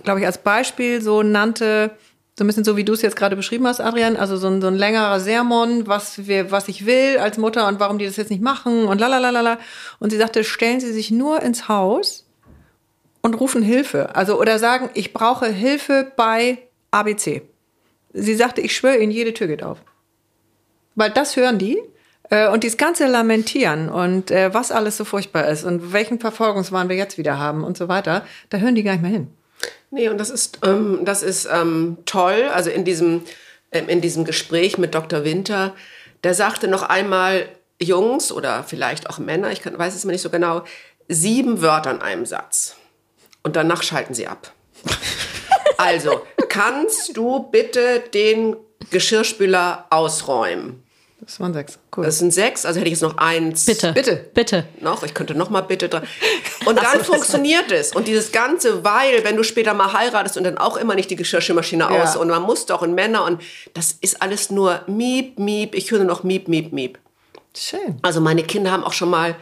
glaube 0.03 0.19
ich, 0.19 0.25
als 0.25 0.39
Beispiel 0.39 1.01
so 1.01 1.23
nannte, 1.23 1.91
so 2.37 2.43
ein 2.43 2.47
bisschen 2.47 2.63
so, 2.63 2.77
wie 2.77 2.83
du 2.83 2.93
es 2.93 3.01
jetzt 3.01 3.15
gerade 3.15 3.35
beschrieben 3.35 3.67
hast, 3.67 3.79
Adrian, 3.79 4.15
also 4.15 4.37
so 4.37 4.47
ein, 4.47 4.61
so 4.61 4.67
ein 4.67 4.75
längerer 4.75 5.19
Sermon, 5.19 5.85
was, 5.87 6.27
wir, 6.27 6.51
was 6.51 6.67
ich 6.67 6.85
will 6.85 7.17
als 7.19 7.37
Mutter 7.37 7.67
und 7.67 7.79
warum 7.79 7.97
die 7.97 8.05
das 8.05 8.17
jetzt 8.17 8.31
nicht 8.31 8.41
machen 8.41 8.85
und 8.85 8.99
lalalala. 8.99 9.59
Und 9.99 10.09
sie 10.09 10.17
sagte, 10.17 10.43
stellen 10.43 10.79
Sie 10.79 10.91
sich 10.91 11.11
nur 11.11 11.41
ins 11.41 11.67
Haus 11.67 12.25
und 13.21 13.35
rufen 13.39 13.61
Hilfe. 13.61 14.15
Also, 14.15 14.39
oder 14.39 14.59
sagen, 14.59 14.89
ich 14.93 15.13
brauche 15.13 15.47
Hilfe 15.47 16.11
bei 16.15 16.59
ABC. 16.89 17.43
Sie 18.13 18.35
sagte, 18.35 18.61
ich 18.61 18.75
schwöre 18.75 18.97
Ihnen, 18.97 19.11
jede 19.11 19.33
Tür 19.33 19.47
geht 19.47 19.63
auf. 19.63 19.77
Weil 20.95 21.11
das 21.11 21.35
hören 21.35 21.57
die 21.57 21.79
und 22.31 22.63
dieses 22.63 22.77
ganze 22.77 23.07
Lamentieren 23.07 23.89
und 23.89 24.31
äh, 24.31 24.53
was 24.53 24.71
alles 24.71 24.95
so 24.95 25.03
furchtbar 25.03 25.47
ist 25.49 25.65
und 25.65 25.91
welchen 25.91 26.19
Verfolgungswahn 26.19 26.87
wir 26.87 26.95
jetzt 26.95 27.17
wieder 27.17 27.37
haben 27.37 27.63
und 27.63 27.77
so 27.77 27.89
weiter, 27.89 28.25
da 28.49 28.57
hören 28.57 28.75
die 28.75 28.83
gar 28.83 28.93
nicht 28.93 29.01
mehr 29.01 29.11
hin. 29.11 29.27
Nee, 29.91 30.07
und 30.07 30.17
das 30.17 30.29
ist, 30.29 30.59
ähm, 30.65 31.01
das 31.03 31.21
ist 31.21 31.47
ähm, 31.51 31.97
toll. 32.05 32.49
Also 32.53 32.69
in 32.69 32.85
diesem, 32.85 33.23
ähm, 33.73 33.89
in 33.89 33.99
diesem 33.99 34.23
Gespräch 34.23 34.77
mit 34.77 34.95
Dr. 34.95 35.25
Winter, 35.25 35.75
der 36.23 36.33
sagte 36.33 36.69
noch 36.69 36.83
einmal, 36.83 37.49
Jungs 37.81 38.31
oder 38.31 38.63
vielleicht 38.63 39.09
auch 39.09 39.17
Männer, 39.19 39.51
ich 39.51 39.61
kann, 39.61 39.77
weiß 39.77 39.95
es 39.95 40.05
mir 40.05 40.13
nicht 40.13 40.21
so 40.21 40.29
genau, 40.29 40.63
sieben 41.09 41.61
Wörter 41.61 41.91
in 41.91 42.01
einem 42.01 42.25
Satz. 42.25 42.77
Und 43.43 43.55
danach 43.55 43.83
schalten 43.83 44.13
sie 44.13 44.27
ab. 44.27 44.53
also, 45.77 46.21
kannst 46.47 47.17
du 47.17 47.39
bitte 47.51 48.01
den 48.13 48.55
Geschirrspüler 48.91 49.87
ausräumen? 49.89 50.83
Das 51.23 51.39
waren 51.39 51.53
sechs. 51.53 51.77
Cool. 51.95 52.03
Das 52.03 52.17
sind 52.17 52.33
sechs, 52.33 52.65
also 52.65 52.79
hätte 52.79 52.87
ich 52.87 52.93
jetzt 52.93 53.03
noch 53.03 53.17
eins. 53.17 53.65
Bitte. 53.65 53.93
Bitte. 53.93 54.25
Bitte. 54.33 54.65
Noch, 54.79 55.03
ich 55.03 55.13
könnte 55.13 55.35
noch 55.35 55.51
mal 55.51 55.61
bitte 55.61 55.87
dran. 55.87 56.03
Und 56.65 56.77
dann 56.77 56.97
so, 56.97 57.13
funktioniert 57.13 57.71
es. 57.71 57.93
Und 57.93 58.07
dieses 58.07 58.31
Ganze, 58.31 58.83
weil, 58.83 59.23
wenn 59.23 59.37
du 59.37 59.43
später 59.43 59.73
mal 59.73 59.93
heiratest 59.93 60.37
und 60.37 60.43
dann 60.43 60.57
auch 60.57 60.77
immer 60.77 60.95
nicht 60.95 61.09
die 61.09 61.15
Geschirrspülmaschine 61.15 61.83
ja. 61.83 62.03
aus 62.03 62.15
und 62.15 62.27
man 62.27 62.41
muss 62.41 62.65
doch 62.65 62.81
und 62.81 62.93
Männer 62.93 63.23
und 63.25 63.41
das 63.73 63.97
ist 64.01 64.21
alles 64.21 64.49
nur 64.49 64.81
Miep, 64.87 65.39
Miep. 65.39 65.75
Ich 65.75 65.91
höre 65.91 65.99
nur 65.99 66.07
noch 66.07 66.23
Miep, 66.23 66.47
Miep, 66.47 66.71
Miep. 66.71 66.99
Schön. 67.55 67.99
Also 68.01 68.21
meine 68.21 68.43
Kinder 68.43 68.71
haben 68.71 68.83
auch 68.83 68.93
schon 68.93 69.09
mal 69.09 69.35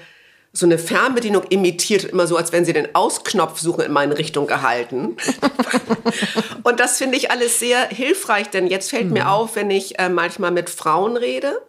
so 0.52 0.66
eine 0.66 0.80
Fernbedienung 0.80 1.44
imitiert, 1.50 2.06
immer 2.06 2.26
so, 2.26 2.36
als 2.36 2.52
wenn 2.52 2.66
sie 2.66 2.74
den 2.74 2.96
Ausknopf 2.96 3.60
suchen 3.60 3.82
in 3.82 3.92
meine 3.92 4.18
Richtung 4.18 4.48
gehalten. 4.48 5.16
und 6.64 6.80
das 6.80 6.98
finde 6.98 7.18
ich 7.18 7.30
alles 7.30 7.60
sehr 7.60 7.88
hilfreich, 7.88 8.50
denn 8.50 8.68
jetzt 8.68 8.90
fällt 8.90 9.08
mhm. 9.08 9.14
mir 9.14 9.30
auf, 9.30 9.56
wenn 9.56 9.70
ich 9.70 10.00
äh, 10.00 10.10
manchmal 10.10 10.52
mit 10.52 10.70
Frauen 10.70 11.18
rede, 11.18 11.62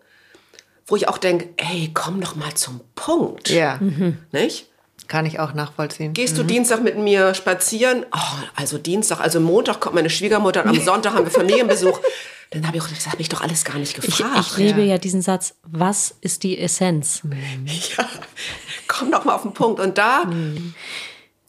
wo 0.90 0.96
ich 0.96 1.08
auch 1.08 1.18
denke, 1.18 1.48
ey, 1.56 1.90
komm 1.94 2.20
doch 2.20 2.36
mal 2.36 2.54
zum 2.54 2.80
Punkt. 2.94 3.48
Ja. 3.48 3.78
Mhm. 3.80 4.18
Nicht? 4.32 4.66
Kann 5.08 5.24
ich 5.26 5.40
auch 5.40 5.54
nachvollziehen. 5.54 6.12
Gehst 6.12 6.36
du 6.36 6.42
mhm. 6.42 6.48
Dienstag 6.48 6.82
mit 6.82 6.98
mir 6.98 7.34
spazieren? 7.34 8.04
Oh, 8.14 8.44
also 8.54 8.78
Dienstag, 8.78 9.20
also 9.20 9.40
Montag 9.40 9.80
kommt 9.80 9.94
meine 9.94 10.10
Schwiegermutter 10.10 10.62
und 10.64 10.68
am 10.70 10.80
Sonntag 10.80 11.14
haben 11.14 11.24
wir 11.24 11.32
Familienbesuch. 11.32 12.00
Dann 12.50 12.66
habe 12.66 12.76
ich 12.76 12.82
auch 12.82 12.88
gesagt, 12.88 13.06
das 13.06 13.12
habe 13.12 13.22
ich 13.22 13.28
doch 13.28 13.40
alles 13.40 13.64
gar 13.64 13.78
nicht 13.78 13.94
gefragt. 13.94 14.38
Ich, 14.40 14.52
ich 14.52 14.56
liebe 14.56 14.80
ja. 14.80 14.94
ja 14.94 14.98
diesen 14.98 15.22
Satz, 15.22 15.54
was 15.62 16.16
ist 16.20 16.42
die 16.42 16.58
Essenz? 16.58 17.22
Ja, 17.96 18.08
komm 18.88 19.12
doch 19.12 19.24
mal 19.24 19.34
auf 19.34 19.42
den 19.42 19.52
Punkt. 19.52 19.80
Und 19.80 19.98
da, 19.98 20.24
mhm. 20.24 20.74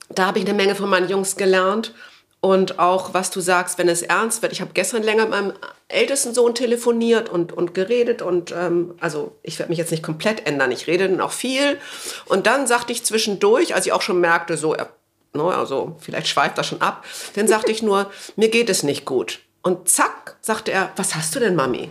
da 0.10 0.28
habe 0.28 0.40
ich 0.40 0.46
eine 0.46 0.54
Menge 0.54 0.76
von 0.76 0.90
meinen 0.90 1.10
Jungs 1.10 1.36
gelernt. 1.36 1.94
Und 2.40 2.80
auch, 2.80 3.14
was 3.14 3.30
du 3.30 3.42
sagst, 3.42 3.78
wenn 3.78 3.90
es 3.90 4.02
ernst 4.02 4.42
wird. 4.42 4.52
Ich 4.54 4.62
habe 4.62 4.72
gestern 4.74 5.04
länger 5.04 5.24
mit 5.24 5.32
meinem 5.32 5.54
ältesten 5.94 6.34
Sohn 6.34 6.56
telefoniert 6.56 7.30
und, 7.30 7.54
und 7.54 7.74
geredet. 7.74 8.22
Und 8.22 8.52
ähm, 8.52 8.96
also 9.00 9.36
ich 9.44 9.60
werde 9.60 9.70
mich 9.70 9.80
jetzt 9.80 9.92
nicht 9.92 10.04
komplett 10.04 10.48
ändern. 10.48 10.72
Ich 10.72 10.88
rede 10.88 11.10
dann 11.10 11.22
auch 11.22 11.32
viel. 11.32 11.78
Und 12.26 12.48
dann 12.48 12.68
sagte 12.68 12.92
ich 12.92 13.04
zwischendurch, 13.04 13.76
als 13.76 13.86
ich 13.86 13.92
auch 13.92 14.02
schon 14.02 14.20
merkte, 14.20 14.58
so 14.58 14.74
er 14.74 14.90
ne, 15.34 15.44
also 15.44 15.96
vielleicht 16.00 16.28
schweift 16.28 16.58
das 16.58 16.68
schon 16.68 16.82
ab. 16.82 17.06
Dann 17.36 17.48
sagte 17.48 17.72
ich 17.72 17.82
nur, 17.82 18.12
mir 18.36 18.50
geht 18.50 18.70
es 18.70 18.84
nicht 18.84 19.06
gut. 19.06 19.40
Und 19.64 19.88
zack, 19.88 20.38
sagte 20.42 20.72
er, 20.72 20.92
was 20.96 21.16
hast 21.16 21.36
du 21.36 21.40
denn, 21.40 21.56
Mami? 21.56 21.90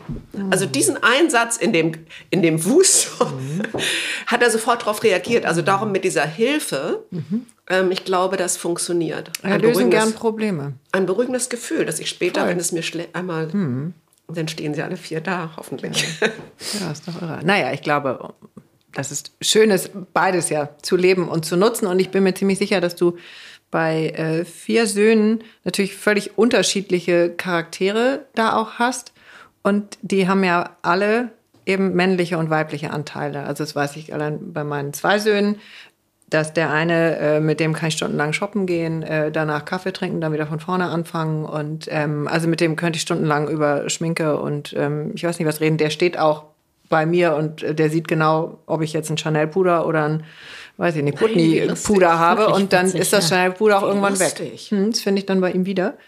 Also 0.50 0.66
diesen 0.66 1.00
Einsatz 1.02 1.56
in 1.56 1.72
dem, 1.72 1.92
in 2.30 2.42
dem 2.42 2.64
Wust 2.64 3.10
mhm. 3.20 3.62
hat 4.26 4.42
er 4.42 4.50
sofort 4.50 4.82
darauf 4.82 5.04
reagiert. 5.04 5.46
Also 5.46 5.62
darum 5.62 5.92
mit 5.92 6.02
dieser 6.02 6.26
Hilfe, 6.26 7.04
mhm. 7.10 7.46
ähm, 7.68 7.92
ich 7.92 8.04
glaube, 8.04 8.36
das 8.36 8.56
funktioniert. 8.56 9.30
Er 9.42 9.58
lösen 9.58 9.88
gern 9.90 10.12
Probleme. 10.14 10.72
Ein 10.90 11.06
beruhigendes 11.06 11.48
Gefühl, 11.48 11.84
dass 11.84 12.00
ich 12.00 12.08
später, 12.08 12.40
Toll. 12.40 12.50
wenn 12.50 12.58
es 12.58 12.72
mir 12.72 12.82
einmal, 13.12 13.46
mhm. 13.46 13.94
dann 14.26 14.48
stehen 14.48 14.74
sie 14.74 14.82
alle 14.82 14.96
vier 14.96 15.20
da, 15.20 15.50
hoffentlich. 15.56 16.04
Ja. 16.20 16.26
ja, 16.80 16.90
ist 16.90 17.06
doch 17.06 17.22
irre. 17.22 17.38
Naja, 17.44 17.72
ich 17.72 17.82
glaube, 17.82 18.34
das 18.92 19.12
ist 19.12 19.30
schön, 19.40 19.70
ist, 19.70 19.92
beides 20.12 20.48
ja 20.48 20.70
zu 20.82 20.96
leben 20.96 21.28
und 21.28 21.44
zu 21.44 21.56
nutzen. 21.56 21.86
Und 21.86 22.00
ich 22.00 22.10
bin 22.10 22.24
mir 22.24 22.34
ziemlich 22.34 22.58
sicher, 22.58 22.80
dass 22.80 22.96
du 22.96 23.16
bei 23.70 24.10
äh, 24.10 24.44
vier 24.44 24.86
Söhnen 24.86 25.44
natürlich 25.64 25.96
völlig 25.96 26.36
unterschiedliche 26.36 27.30
Charaktere 27.30 28.26
da 28.34 28.54
auch 28.56 28.74
hast. 28.74 29.12
Und 29.62 29.98
die 30.02 30.26
haben 30.28 30.44
ja 30.44 30.76
alle 30.82 31.30
eben 31.66 31.94
männliche 31.94 32.38
und 32.38 32.50
weibliche 32.50 32.90
Anteile. 32.90 33.44
Also 33.44 33.62
das 33.64 33.76
weiß 33.76 33.96
ich 33.96 34.12
allein 34.12 34.52
bei 34.52 34.64
meinen 34.64 34.92
zwei 34.92 35.18
Söhnen, 35.18 35.56
dass 36.28 36.52
der 36.52 36.70
eine, 36.70 37.16
äh, 37.16 37.40
mit 37.40 37.60
dem 37.60 37.72
kann 37.72 37.88
ich 37.88 37.96
stundenlang 37.96 38.32
shoppen 38.32 38.66
gehen, 38.66 39.02
äh, 39.02 39.32
danach 39.32 39.64
Kaffee 39.64 39.92
trinken, 39.92 40.20
dann 40.20 40.32
wieder 40.32 40.46
von 40.46 40.60
vorne 40.60 40.86
anfangen. 40.86 41.44
Und 41.44 41.88
ähm, 41.90 42.28
also 42.28 42.48
mit 42.48 42.60
dem 42.60 42.76
könnte 42.76 42.96
ich 42.96 43.02
stundenlang 43.02 43.48
über 43.48 43.90
Schminke 43.90 44.38
und 44.38 44.72
ähm, 44.76 45.12
ich 45.14 45.24
weiß 45.24 45.38
nicht 45.38 45.48
was 45.48 45.60
reden. 45.60 45.76
Der 45.76 45.90
steht 45.90 46.18
auch 46.18 46.44
bei 46.88 47.04
mir 47.04 47.34
und 47.34 47.62
äh, 47.62 47.74
der 47.74 47.90
sieht 47.90 48.08
genau, 48.08 48.58
ob 48.66 48.82
ich 48.82 48.92
jetzt 48.92 49.10
ein 49.10 49.16
Chanel-Puder 49.16 49.86
oder 49.86 50.04
ein 50.04 50.24
weiß 50.80 50.96
ich 50.96 51.02
nicht, 51.02 51.18
Putney-Puder 51.18 52.18
habe 52.18 52.48
und 52.48 52.72
dann 52.72 52.86
witzig, 52.86 53.02
ist 53.02 53.12
das 53.12 53.28
Chanel-Puder 53.28 53.78
auch 53.78 53.82
irgendwann 53.82 54.14
lustig. 54.14 54.70
weg. 54.70 54.78
Hm, 54.78 54.90
das 54.90 55.00
finde 55.00 55.20
ich 55.20 55.26
dann 55.26 55.40
bei 55.42 55.52
ihm 55.52 55.66
wieder. 55.66 55.98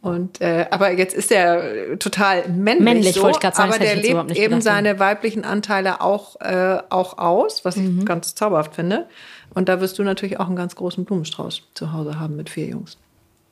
Und 0.00 0.40
äh, 0.40 0.66
aber 0.70 0.90
jetzt 0.90 1.14
ist 1.14 1.30
er 1.30 1.98
total 1.98 2.48
männlich, 2.48 2.82
männlich 2.82 3.14
so, 3.14 3.30
sagen, 3.30 3.52
aber 3.56 3.78
der 3.78 3.94
lebt 3.94 4.34
eben 4.36 4.62
seine 4.62 4.98
weiblichen 4.98 5.44
Anteile 5.44 6.00
auch 6.00 6.40
äh, 6.40 6.78
auch 6.88 7.18
aus, 7.18 7.64
was 7.66 7.76
mhm. 7.76 7.98
ich 8.00 8.06
ganz 8.06 8.34
zauberhaft 8.34 8.74
finde. 8.74 9.06
Und 9.54 9.68
da 9.68 9.80
wirst 9.82 9.98
du 9.98 10.02
natürlich 10.02 10.40
auch 10.40 10.46
einen 10.46 10.56
ganz 10.56 10.76
großen 10.76 11.04
Blumenstrauß 11.04 11.62
zu 11.74 11.92
Hause 11.92 12.18
haben 12.18 12.34
mit 12.34 12.48
vier 12.48 12.66
Jungs. 12.66 12.96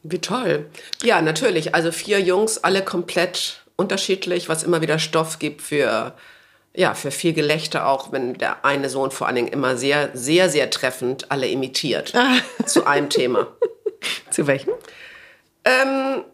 Wie 0.02 0.18
toll. 0.18 0.64
Ja, 1.04 1.20
natürlich. 1.20 1.74
Also 1.74 1.92
vier 1.92 2.20
Jungs, 2.20 2.64
alle 2.64 2.82
komplett 2.82 3.60
unterschiedlich, 3.76 4.48
was 4.48 4.62
immer 4.62 4.80
wieder 4.80 4.98
Stoff 4.98 5.38
gibt 5.38 5.60
für 5.60 6.14
ja, 6.74 6.94
für 6.94 7.10
viel 7.10 7.32
Gelächter 7.32 7.86
auch, 7.86 8.12
wenn 8.12 8.34
der 8.34 8.64
eine 8.64 8.88
Sohn 8.88 9.10
vor 9.10 9.26
allen 9.26 9.36
Dingen 9.36 9.48
immer 9.48 9.76
sehr, 9.76 10.10
sehr, 10.14 10.48
sehr 10.48 10.70
treffend 10.70 11.30
alle 11.30 11.48
imitiert. 11.48 12.14
Ah. 12.14 12.36
Zu 12.64 12.86
einem 12.86 13.10
Thema. 13.10 13.48
zu 14.30 14.46
welchem? 14.46 14.72
Ähm, 15.64 16.24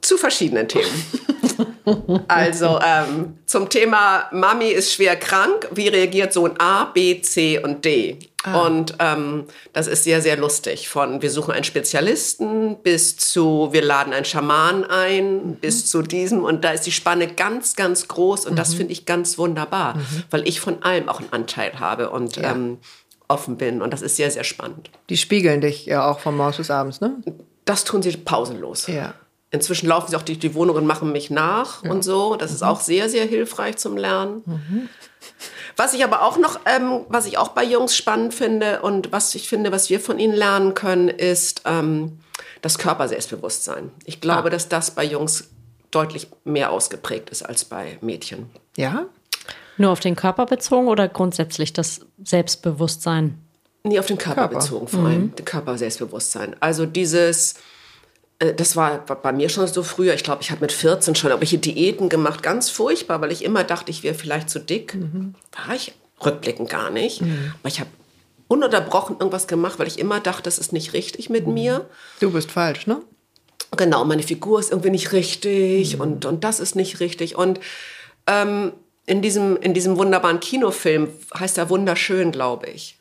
zu 0.00 0.16
verschiedenen 0.16 0.68
Themen. 0.68 2.24
also 2.28 2.78
ähm, 2.84 3.38
zum 3.46 3.68
Thema 3.68 4.28
Mami 4.32 4.68
ist 4.68 4.92
schwer 4.92 5.16
krank. 5.16 5.68
Wie 5.72 5.88
reagiert 5.88 6.32
Sohn 6.32 6.54
A, 6.58 6.84
B, 6.84 7.20
C 7.20 7.58
und 7.58 7.84
D? 7.84 8.18
Ah. 8.44 8.66
Und 8.66 8.96
ähm, 8.98 9.44
das 9.72 9.86
ist 9.86 10.04
sehr, 10.04 10.20
sehr 10.20 10.36
lustig. 10.36 10.88
Von 10.88 11.22
wir 11.22 11.30
suchen 11.30 11.52
einen 11.52 11.64
Spezialisten 11.64 12.76
bis 12.82 13.16
zu 13.16 13.70
wir 13.72 13.82
laden 13.82 14.12
einen 14.12 14.26
Schaman 14.26 14.84
ein, 14.84 15.46
mhm. 15.46 15.54
bis 15.56 15.86
zu 15.86 16.02
diesem. 16.02 16.44
Und 16.44 16.62
da 16.62 16.70
ist 16.72 16.82
die 16.82 16.92
Spanne 16.92 17.26
ganz, 17.26 17.74
ganz 17.74 18.06
groß. 18.06 18.44
Und 18.44 18.52
mhm. 18.52 18.56
das 18.56 18.74
finde 18.74 18.92
ich 18.92 19.06
ganz 19.06 19.38
wunderbar, 19.38 19.96
mhm. 19.96 20.24
weil 20.30 20.46
ich 20.46 20.60
von 20.60 20.82
allem 20.82 21.08
auch 21.08 21.20
einen 21.20 21.32
Anteil 21.32 21.80
habe 21.80 22.10
und 22.10 22.36
ja. 22.36 22.52
ähm, 22.52 22.78
offen 23.28 23.56
bin. 23.56 23.80
Und 23.80 23.92
das 23.92 24.02
ist 24.02 24.16
sehr, 24.16 24.30
sehr 24.30 24.44
spannend. 24.44 24.90
Die 25.08 25.16
spiegeln 25.16 25.62
dich 25.62 25.86
ja 25.86 26.08
auch 26.10 26.20
von 26.20 26.36
morgens 26.36 26.58
bis 26.58 26.70
abends, 26.70 27.00
ne? 27.00 27.16
Das 27.64 27.84
tun 27.84 28.02
sie 28.02 28.14
pausenlos. 28.14 28.88
Ja. 28.88 29.14
Inzwischen 29.50 29.86
laufen 29.86 30.10
sie 30.10 30.16
auch 30.16 30.22
durch 30.22 30.38
die 30.38 30.54
Wohnung 30.54 30.76
und 30.76 30.84
machen 30.84 31.12
mich 31.12 31.30
nach 31.30 31.82
ja. 31.82 31.90
und 31.90 32.04
so. 32.04 32.36
Das 32.36 32.52
ist 32.52 32.60
mhm. 32.60 32.68
auch 32.68 32.80
sehr, 32.80 33.08
sehr 33.08 33.24
hilfreich 33.24 33.76
zum 33.78 33.96
Lernen. 33.96 34.42
Was 35.76 35.94
ich 35.94 36.04
aber 36.04 36.22
auch 36.22 36.38
noch, 36.38 36.60
ähm, 36.66 37.00
was 37.08 37.26
ich 37.26 37.38
auch 37.38 37.48
bei 37.48 37.64
Jungs 37.64 37.96
spannend 37.96 38.34
finde 38.34 38.82
und 38.82 39.12
was 39.12 39.34
ich 39.34 39.48
finde, 39.48 39.72
was 39.72 39.90
wir 39.90 40.00
von 40.00 40.18
ihnen 40.18 40.34
lernen 40.34 40.74
können, 40.74 41.08
ist 41.08 41.62
ähm, 41.64 42.18
das 42.62 42.78
Körperselbstbewusstsein. 42.78 43.90
Ich 44.04 44.20
glaube, 44.20 44.48
ah. 44.48 44.50
dass 44.50 44.68
das 44.68 44.92
bei 44.92 45.04
Jungs 45.04 45.50
deutlich 45.90 46.28
mehr 46.44 46.70
ausgeprägt 46.70 47.30
ist 47.30 47.42
als 47.42 47.64
bei 47.64 47.98
Mädchen. 48.00 48.50
Ja? 48.76 49.06
Nur 49.76 49.90
auf 49.90 50.00
den 50.00 50.16
Körper 50.16 50.46
bezogen 50.46 50.88
oder 50.88 51.08
grundsätzlich 51.08 51.72
das 51.72 52.00
Selbstbewusstsein? 52.22 53.38
Nee, 53.82 53.98
auf 53.98 54.06
den 54.06 54.18
Körper, 54.18 54.42
Körper. 54.42 54.58
bezogen 54.58 54.88
vor 54.88 55.04
allem. 55.04 55.22
Mhm. 55.22 55.44
Körperselbstbewusstsein. 55.44 56.56
Also 56.60 56.86
dieses 56.86 57.54
das 58.38 58.76
war 58.76 58.98
bei 58.98 59.32
mir 59.32 59.48
schon 59.48 59.66
so 59.66 59.82
früher. 59.82 60.14
Ich 60.14 60.24
glaube, 60.24 60.42
ich 60.42 60.50
habe 60.50 60.60
mit 60.60 60.72
14 60.72 61.14
schon 61.14 61.30
irgendwelche 61.30 61.58
Diäten 61.58 62.08
gemacht, 62.08 62.42
ganz 62.42 62.68
furchtbar, 62.68 63.20
weil 63.20 63.32
ich 63.32 63.44
immer 63.44 63.64
dachte, 63.64 63.90
ich 63.90 64.02
wäre 64.02 64.14
vielleicht 64.14 64.50
zu 64.50 64.58
dick. 64.58 64.94
Mhm. 64.94 65.34
War 65.66 65.74
ich 65.74 65.92
rückblickend 66.24 66.68
gar 66.68 66.90
nicht. 66.90 67.22
Mhm. 67.22 67.54
Aber 67.60 67.68
ich 67.68 67.80
habe 67.80 67.90
ununterbrochen 68.48 69.16
irgendwas 69.18 69.46
gemacht, 69.46 69.78
weil 69.78 69.86
ich 69.86 69.98
immer 69.98 70.20
dachte, 70.20 70.42
das 70.42 70.58
ist 70.58 70.72
nicht 70.72 70.92
richtig 70.92 71.30
mit 71.30 71.46
mhm. 71.46 71.54
mir. 71.54 71.88
Du 72.20 72.30
bist 72.30 72.50
falsch, 72.50 72.86
ne? 72.86 73.00
Genau, 73.76 74.04
meine 74.04 74.22
Figur 74.22 74.60
ist 74.60 74.70
irgendwie 74.70 74.90
nicht 74.90 75.12
richtig 75.12 75.94
mhm. 75.94 76.00
und, 76.00 76.24
und 76.24 76.44
das 76.44 76.60
ist 76.60 76.76
nicht 76.76 77.00
richtig. 77.00 77.36
Und 77.36 77.60
ähm, 78.26 78.72
in, 79.06 79.22
diesem, 79.22 79.56
in 79.56 79.74
diesem 79.74 79.96
wunderbaren 79.96 80.40
Kinofilm 80.40 81.08
heißt 81.38 81.58
er 81.58 81.70
wunderschön, 81.70 82.32
glaube 82.32 82.66
ich. 82.66 82.98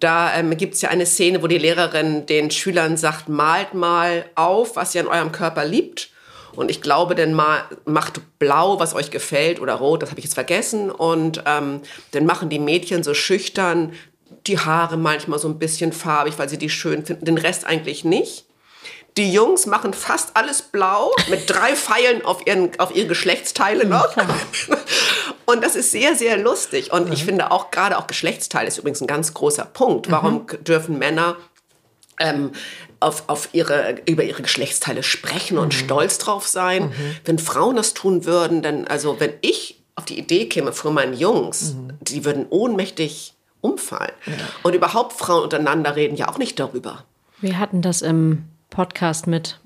Da 0.00 0.34
ähm, 0.36 0.56
gibt 0.56 0.74
es 0.74 0.82
ja 0.82 0.90
eine 0.90 1.06
Szene, 1.06 1.42
wo 1.42 1.46
die 1.46 1.58
Lehrerin 1.58 2.26
den 2.26 2.50
Schülern 2.50 2.96
sagt, 2.96 3.28
malt 3.28 3.74
mal 3.74 4.24
auf, 4.34 4.76
was 4.76 4.94
ihr 4.94 5.02
an 5.02 5.08
eurem 5.08 5.32
Körper 5.32 5.64
liebt. 5.64 6.10
Und 6.54 6.70
ich 6.70 6.80
glaube, 6.80 7.14
dann 7.14 7.34
mal, 7.34 7.64
macht 7.84 8.20
blau, 8.38 8.80
was 8.80 8.94
euch 8.94 9.10
gefällt, 9.10 9.60
oder 9.60 9.74
rot, 9.74 10.02
das 10.02 10.10
habe 10.10 10.20
ich 10.20 10.24
jetzt 10.24 10.34
vergessen. 10.34 10.90
Und 10.90 11.42
ähm, 11.46 11.80
dann 12.12 12.26
machen 12.26 12.48
die 12.48 12.58
Mädchen 12.58 13.02
so 13.02 13.14
schüchtern 13.14 13.92
die 14.46 14.58
Haare 14.58 14.96
manchmal 14.96 15.38
so 15.38 15.48
ein 15.48 15.58
bisschen 15.58 15.92
farbig, 15.92 16.38
weil 16.38 16.48
sie 16.48 16.58
die 16.58 16.70
schön 16.70 17.04
finden, 17.04 17.24
den 17.24 17.38
Rest 17.38 17.66
eigentlich 17.66 18.04
nicht. 18.04 18.45
Die 19.16 19.32
Jungs 19.32 19.64
machen 19.64 19.94
fast 19.94 20.36
alles 20.36 20.60
blau 20.60 21.10
mit 21.30 21.48
drei 21.48 21.74
Pfeilen 21.74 22.24
auf, 22.24 22.46
ihren, 22.46 22.78
auf 22.78 22.94
ihre 22.94 23.06
Geschlechtsteile 23.06 23.86
noch. 23.86 24.14
Und 25.46 25.64
das 25.64 25.74
ist 25.74 25.90
sehr, 25.90 26.14
sehr 26.14 26.36
lustig. 26.36 26.92
Und 26.92 27.06
mhm. 27.06 27.12
ich 27.12 27.24
finde 27.24 27.50
auch, 27.50 27.70
gerade 27.70 27.98
auch 27.98 28.08
Geschlechtsteile 28.08 28.68
ist 28.68 28.78
übrigens 28.78 29.00
ein 29.00 29.06
ganz 29.06 29.32
großer 29.32 29.64
Punkt. 29.64 30.10
Warum 30.10 30.42
mhm. 30.42 30.64
dürfen 30.64 30.98
Männer 30.98 31.36
ähm, 32.18 32.52
auf, 33.00 33.24
auf 33.28 33.48
ihre, 33.52 33.96
über 34.06 34.24
ihre 34.24 34.42
Geschlechtsteile 34.42 35.02
sprechen 35.02 35.56
und 35.56 35.72
mhm. 35.72 35.78
stolz 35.78 36.18
drauf 36.18 36.46
sein? 36.46 36.88
Mhm. 36.88 37.16
Wenn 37.24 37.38
Frauen 37.38 37.76
das 37.76 37.94
tun 37.94 38.26
würden, 38.26 38.60
dann, 38.60 38.86
also 38.86 39.18
wenn 39.18 39.32
ich 39.40 39.80
auf 39.94 40.04
die 40.04 40.18
Idee 40.18 40.46
käme 40.46 40.74
von 40.74 40.92
meinen 40.92 41.14
Jungs, 41.14 41.72
mhm. 41.72 41.92
die 42.02 42.26
würden 42.26 42.46
ohnmächtig 42.50 43.32
umfallen. 43.62 44.12
Ja. 44.26 44.32
Und 44.62 44.74
überhaupt 44.74 45.14
Frauen 45.14 45.44
untereinander 45.44 45.96
reden 45.96 46.16
ja 46.16 46.28
auch 46.28 46.36
nicht 46.36 46.58
darüber. 46.58 47.04
Wir 47.40 47.58
hatten 47.58 47.80
das 47.82 48.02
im 48.02 48.44
Podcast 48.70 49.26
mit 49.26 49.60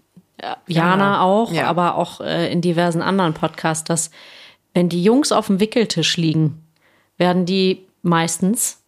Jana 0.66 1.22
auch, 1.22 1.52
ja. 1.52 1.66
aber 1.66 1.96
auch 1.96 2.20
äh, 2.20 2.50
in 2.50 2.60
diversen 2.60 3.02
anderen 3.02 3.34
Podcasts, 3.34 3.84
dass 3.84 4.10
wenn 4.74 4.88
die 4.88 5.02
Jungs 5.02 5.32
auf 5.32 5.48
dem 5.48 5.60
Wickeltisch 5.60 6.16
liegen, 6.16 6.64
werden 7.18 7.44
die 7.44 7.86
meistens 8.02 8.82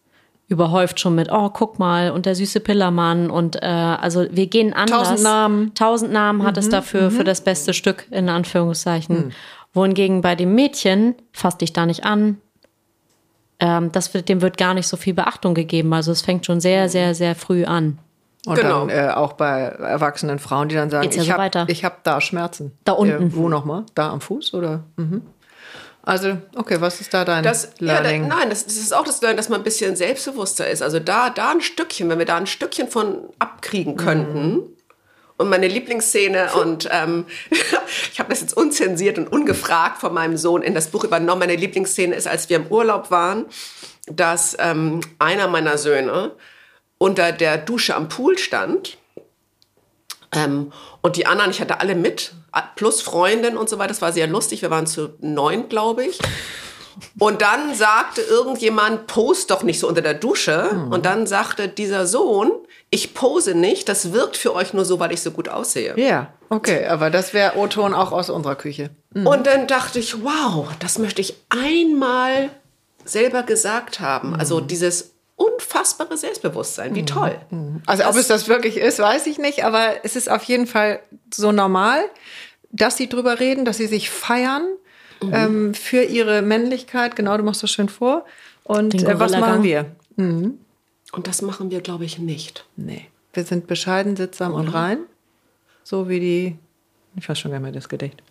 überhäuft 0.47 0.99
schon 0.99 1.15
mit, 1.15 1.31
oh, 1.31 1.49
guck 1.49 1.79
mal, 1.79 2.11
und 2.11 2.25
der 2.25 2.35
süße 2.35 2.59
Pillermann 2.59 3.29
und 3.29 3.61
äh, 3.61 3.65
also 3.65 4.25
wir 4.29 4.47
gehen 4.47 4.73
anders. 4.73 5.09
Tausend 5.09 5.23
Namen. 5.23 5.73
Tausend 5.73 6.11
Namen 6.11 6.43
hat 6.43 6.57
es 6.57 6.67
mhm, 6.67 6.71
dafür, 6.71 7.11
für 7.11 7.21
mhm. 7.21 7.25
das 7.25 7.41
beste 7.41 7.73
Stück, 7.73 8.07
in 8.11 8.29
Anführungszeichen. 8.29 9.27
Mhm. 9.27 9.31
Wohingegen 9.73 10.21
bei 10.21 10.35
dem 10.35 10.53
Mädchen, 10.53 11.15
fass 11.31 11.57
dich 11.57 11.73
da 11.73 11.85
nicht 11.85 12.05
an, 12.05 12.37
ähm, 13.59 13.91
das 13.91 14.13
wird, 14.13 14.29
dem 14.29 14.41
wird 14.41 14.57
gar 14.57 14.73
nicht 14.73 14.87
so 14.87 14.97
viel 14.97 15.13
Beachtung 15.13 15.53
gegeben. 15.53 15.93
Also 15.93 16.11
es 16.11 16.21
fängt 16.21 16.45
schon 16.45 16.59
sehr, 16.59 16.89
sehr, 16.89 17.15
sehr 17.15 17.35
früh 17.35 17.65
an. 17.65 17.97
Und 18.45 18.55
genau. 18.55 18.87
dann 18.87 18.89
äh, 18.89 19.11
auch 19.11 19.33
bei 19.33 19.61
erwachsenen 19.61 20.37
Frauen, 20.37 20.67
die 20.67 20.75
dann 20.75 20.89
sagen, 20.89 21.09
ja 21.09 21.21
ich 21.21 21.27
so 21.27 21.33
habe 21.33 21.43
hab 21.43 22.03
da 22.03 22.19
Schmerzen. 22.19 22.77
Da 22.83 22.91
unten. 22.93 23.27
Äh, 23.27 23.35
wo 23.35 23.47
nochmal? 23.47 23.85
Da 23.95 24.09
am 24.09 24.19
Fuß 24.19 24.53
oder? 24.53 24.83
Mhm. 24.97 25.21
Also, 26.05 26.37
okay, 26.57 26.81
was 26.81 26.99
ist 26.99 27.13
da 27.13 27.23
dein 27.23 27.43
das, 27.43 27.71
Learning? 27.79 28.23
Ja, 28.23 28.29
da, 28.29 28.35
nein, 28.35 28.49
das, 28.49 28.65
das, 28.65 28.75
ist 28.75 28.93
auch 28.93 29.05
das 29.05 29.21
Learning, 29.21 29.37
dass 29.37 29.47
man 29.47 29.61
ein 29.61 29.63
bisschen 29.63 29.95
selbstbewusster 29.95 30.69
ist. 30.69 30.81
Also 30.81 30.99
da, 30.99 31.29
da 31.29 31.51
ein 31.51 31.61
Stückchen, 31.61 32.09
wenn 32.09 32.19
wir 32.19 32.25
da 32.25 32.35
ein 32.35 32.45
Stückchen 32.47 32.89
von 32.89 33.19
abkriegen 33.39 33.95
könnten. 33.95 34.51
Mhm. 34.51 34.63
Und 35.37 35.49
meine 35.49 35.67
Lieblingsszene, 35.67 36.49
und 36.61 36.89
ähm, 36.91 37.25
ich 38.11 38.19
habe 38.19 38.29
das 38.29 38.41
jetzt 38.41 38.55
unzensiert 38.55 39.17
und 39.17 39.31
ungefragt 39.31 40.01
von 40.01 40.13
meinem 40.13 40.35
Sohn 40.35 40.61
in 40.61 40.75
das 40.75 40.87
Buch 40.87 41.05
übernommen. 41.05 41.39
Meine 41.39 41.55
Lieblingsszene 41.55 42.13
ist, 42.13 42.27
als 42.27 42.49
wir 42.49 42.57
im 42.57 42.67
Urlaub 42.67 43.09
waren, 43.09 43.45
dass 44.07 44.57
ähm, 44.59 44.99
einer 45.19 45.47
meiner 45.47 45.77
Söhne 45.77 46.31
unter 47.03 47.33
der 47.33 47.57
Dusche 47.57 47.95
am 47.95 48.07
Pool 48.07 48.37
stand 48.37 48.97
ähm, 50.33 50.71
und 51.01 51.17
die 51.17 51.25
anderen, 51.25 51.51
ich 51.51 51.59
hatte 51.59 51.81
alle 51.81 51.95
mit, 51.95 52.33
plus 52.75 53.01
Freundin 53.01 53.57
und 53.57 53.67
so 53.67 53.77
weiter. 53.77 53.89
Das 53.89 54.01
war 54.01 54.13
sehr 54.13 54.27
lustig. 54.27 54.61
Wir 54.61 54.71
waren 54.71 54.87
zu 54.87 55.09
neun, 55.19 55.67
glaube 55.67 56.05
ich. 56.05 56.19
Und 57.19 57.41
dann 57.41 57.75
sagte 57.75 58.21
irgendjemand, 58.21 59.07
post 59.07 59.51
doch 59.51 59.63
nicht 59.63 59.79
so 59.79 59.87
unter 59.89 60.01
der 60.01 60.13
Dusche. 60.13 60.69
Mhm. 60.73 60.93
Und 60.93 61.05
dann 61.05 61.27
sagte 61.27 61.67
dieser 61.67 62.07
Sohn, 62.07 62.51
ich 62.89 63.13
pose 63.13 63.53
nicht, 63.53 63.89
das 63.89 64.13
wirkt 64.13 64.37
für 64.37 64.53
euch 64.53 64.73
nur 64.73 64.85
so, 64.85 64.99
weil 64.99 65.11
ich 65.11 65.21
so 65.21 65.31
gut 65.31 65.49
aussehe. 65.49 65.99
Ja, 65.99 66.31
okay, 66.49 66.85
aber 66.85 67.09
das 67.09 67.33
wäre 67.33 67.57
O-Ton 67.57 67.93
auch 67.93 68.13
aus 68.13 68.29
unserer 68.29 68.55
Küche. 68.55 68.91
Mhm. 69.13 69.27
Und 69.27 69.45
dann 69.45 69.67
dachte 69.67 69.99
ich, 69.99 70.23
wow, 70.23 70.67
das 70.79 70.99
möchte 70.99 71.19
ich 71.19 71.35
einmal 71.49 72.49
selber 73.03 73.43
gesagt 73.43 73.99
haben. 73.99 74.29
Mhm. 74.29 74.35
Also 74.35 74.61
dieses 74.61 75.12
unfassbare 75.35 76.17
Selbstbewusstsein, 76.17 76.95
wie 76.95 77.01
mhm. 77.01 77.07
toll. 77.07 77.35
Mhm. 77.49 77.81
Also 77.85 78.03
das, 78.03 78.11
ob 78.11 78.19
es 78.19 78.27
das 78.27 78.47
wirklich 78.47 78.77
ist, 78.77 78.99
weiß 78.99 79.27
ich 79.27 79.37
nicht, 79.37 79.65
aber 79.65 80.03
es 80.03 80.15
ist 80.15 80.29
auf 80.29 80.43
jeden 80.43 80.67
Fall 80.67 80.99
so 81.33 81.51
normal, 81.51 82.03
dass 82.71 82.97
sie 82.97 83.09
drüber 83.09 83.39
reden, 83.39 83.65
dass 83.65 83.77
sie 83.77 83.87
sich 83.87 84.09
feiern 84.09 84.63
mhm. 85.21 85.33
ähm, 85.33 85.73
für 85.73 86.03
ihre 86.03 86.41
Männlichkeit. 86.41 87.15
Genau, 87.15 87.37
du 87.37 87.43
machst 87.43 87.63
das 87.63 87.71
schön 87.71 87.89
vor. 87.89 88.25
Und 88.63 89.03
äh, 89.03 89.19
was 89.19 89.31
machen 89.37 89.63
wir? 89.63 89.87
Mhm. 90.15 90.59
Und 91.11 91.27
das 91.27 91.41
machen 91.41 91.71
wir, 91.71 91.81
glaube 91.81 92.05
ich, 92.05 92.19
nicht. 92.19 92.65
Nee. 92.75 93.07
Wir 93.33 93.43
sind 93.43 93.67
bescheiden, 93.67 94.15
sittsam 94.15 94.53
und 94.53 94.67
rein. 94.69 94.99
So 95.83 96.09
wie 96.09 96.19
die. 96.19 96.57
Ich 97.15 97.27
weiß 97.27 97.39
schon, 97.39 97.51
wer 97.51 97.59
mir 97.59 97.71
das 97.71 97.89
Gedicht. 97.89 98.21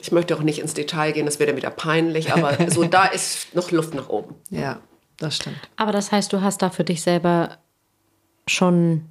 Ich 0.00 0.12
möchte 0.12 0.36
auch 0.36 0.42
nicht 0.42 0.58
ins 0.58 0.74
Detail 0.74 1.12
gehen, 1.12 1.26
das 1.26 1.38
wäre 1.38 1.48
dann 1.48 1.56
wieder 1.56 1.70
peinlich, 1.70 2.32
aber 2.32 2.70
so 2.70 2.84
da 2.84 3.06
ist 3.06 3.54
noch 3.54 3.70
Luft 3.70 3.94
nach 3.94 4.08
oben. 4.08 4.34
Ja, 4.50 4.80
das 5.18 5.36
stimmt. 5.36 5.56
Aber 5.76 5.92
das 5.92 6.12
heißt, 6.12 6.32
du 6.32 6.42
hast 6.42 6.62
da 6.62 6.70
für 6.70 6.84
dich 6.84 7.02
selber 7.02 7.58
schon. 8.46 9.04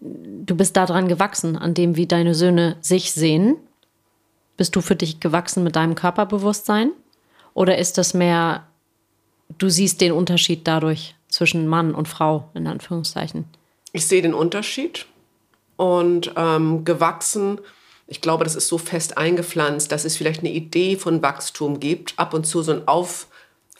Du 0.00 0.56
bist 0.56 0.76
daran 0.76 1.06
gewachsen, 1.06 1.56
an 1.56 1.74
dem, 1.74 1.96
wie 1.96 2.06
deine 2.06 2.34
Söhne 2.34 2.76
sich 2.80 3.12
sehen. 3.12 3.56
Bist 4.56 4.74
du 4.74 4.80
für 4.80 4.96
dich 4.96 5.20
gewachsen 5.20 5.62
mit 5.62 5.76
deinem 5.76 5.94
Körperbewusstsein? 5.94 6.90
Oder 7.54 7.78
ist 7.78 7.98
das 7.98 8.12
mehr 8.12 8.66
du 9.58 9.68
siehst 9.68 10.00
den 10.00 10.12
Unterschied 10.12 10.66
dadurch 10.66 11.14
zwischen 11.28 11.66
Mann 11.66 11.94
und 11.94 12.08
Frau, 12.08 12.50
in 12.54 12.66
Anführungszeichen. 12.66 13.44
Ich 13.92 14.06
sehe 14.06 14.22
den 14.22 14.34
Unterschied 14.34 15.06
und 15.76 16.32
ähm, 16.36 16.84
gewachsen. 16.84 17.60
Ich 18.06 18.20
glaube, 18.20 18.44
das 18.44 18.54
ist 18.54 18.68
so 18.68 18.78
fest 18.78 19.16
eingepflanzt, 19.16 19.90
dass 19.92 20.04
es 20.04 20.16
vielleicht 20.16 20.40
eine 20.40 20.52
Idee 20.52 20.96
von 20.96 21.22
Wachstum 21.22 21.80
gibt, 21.80 22.18
ab 22.18 22.34
und 22.34 22.46
zu 22.46 22.62
so 22.62 22.72
ein 22.72 22.86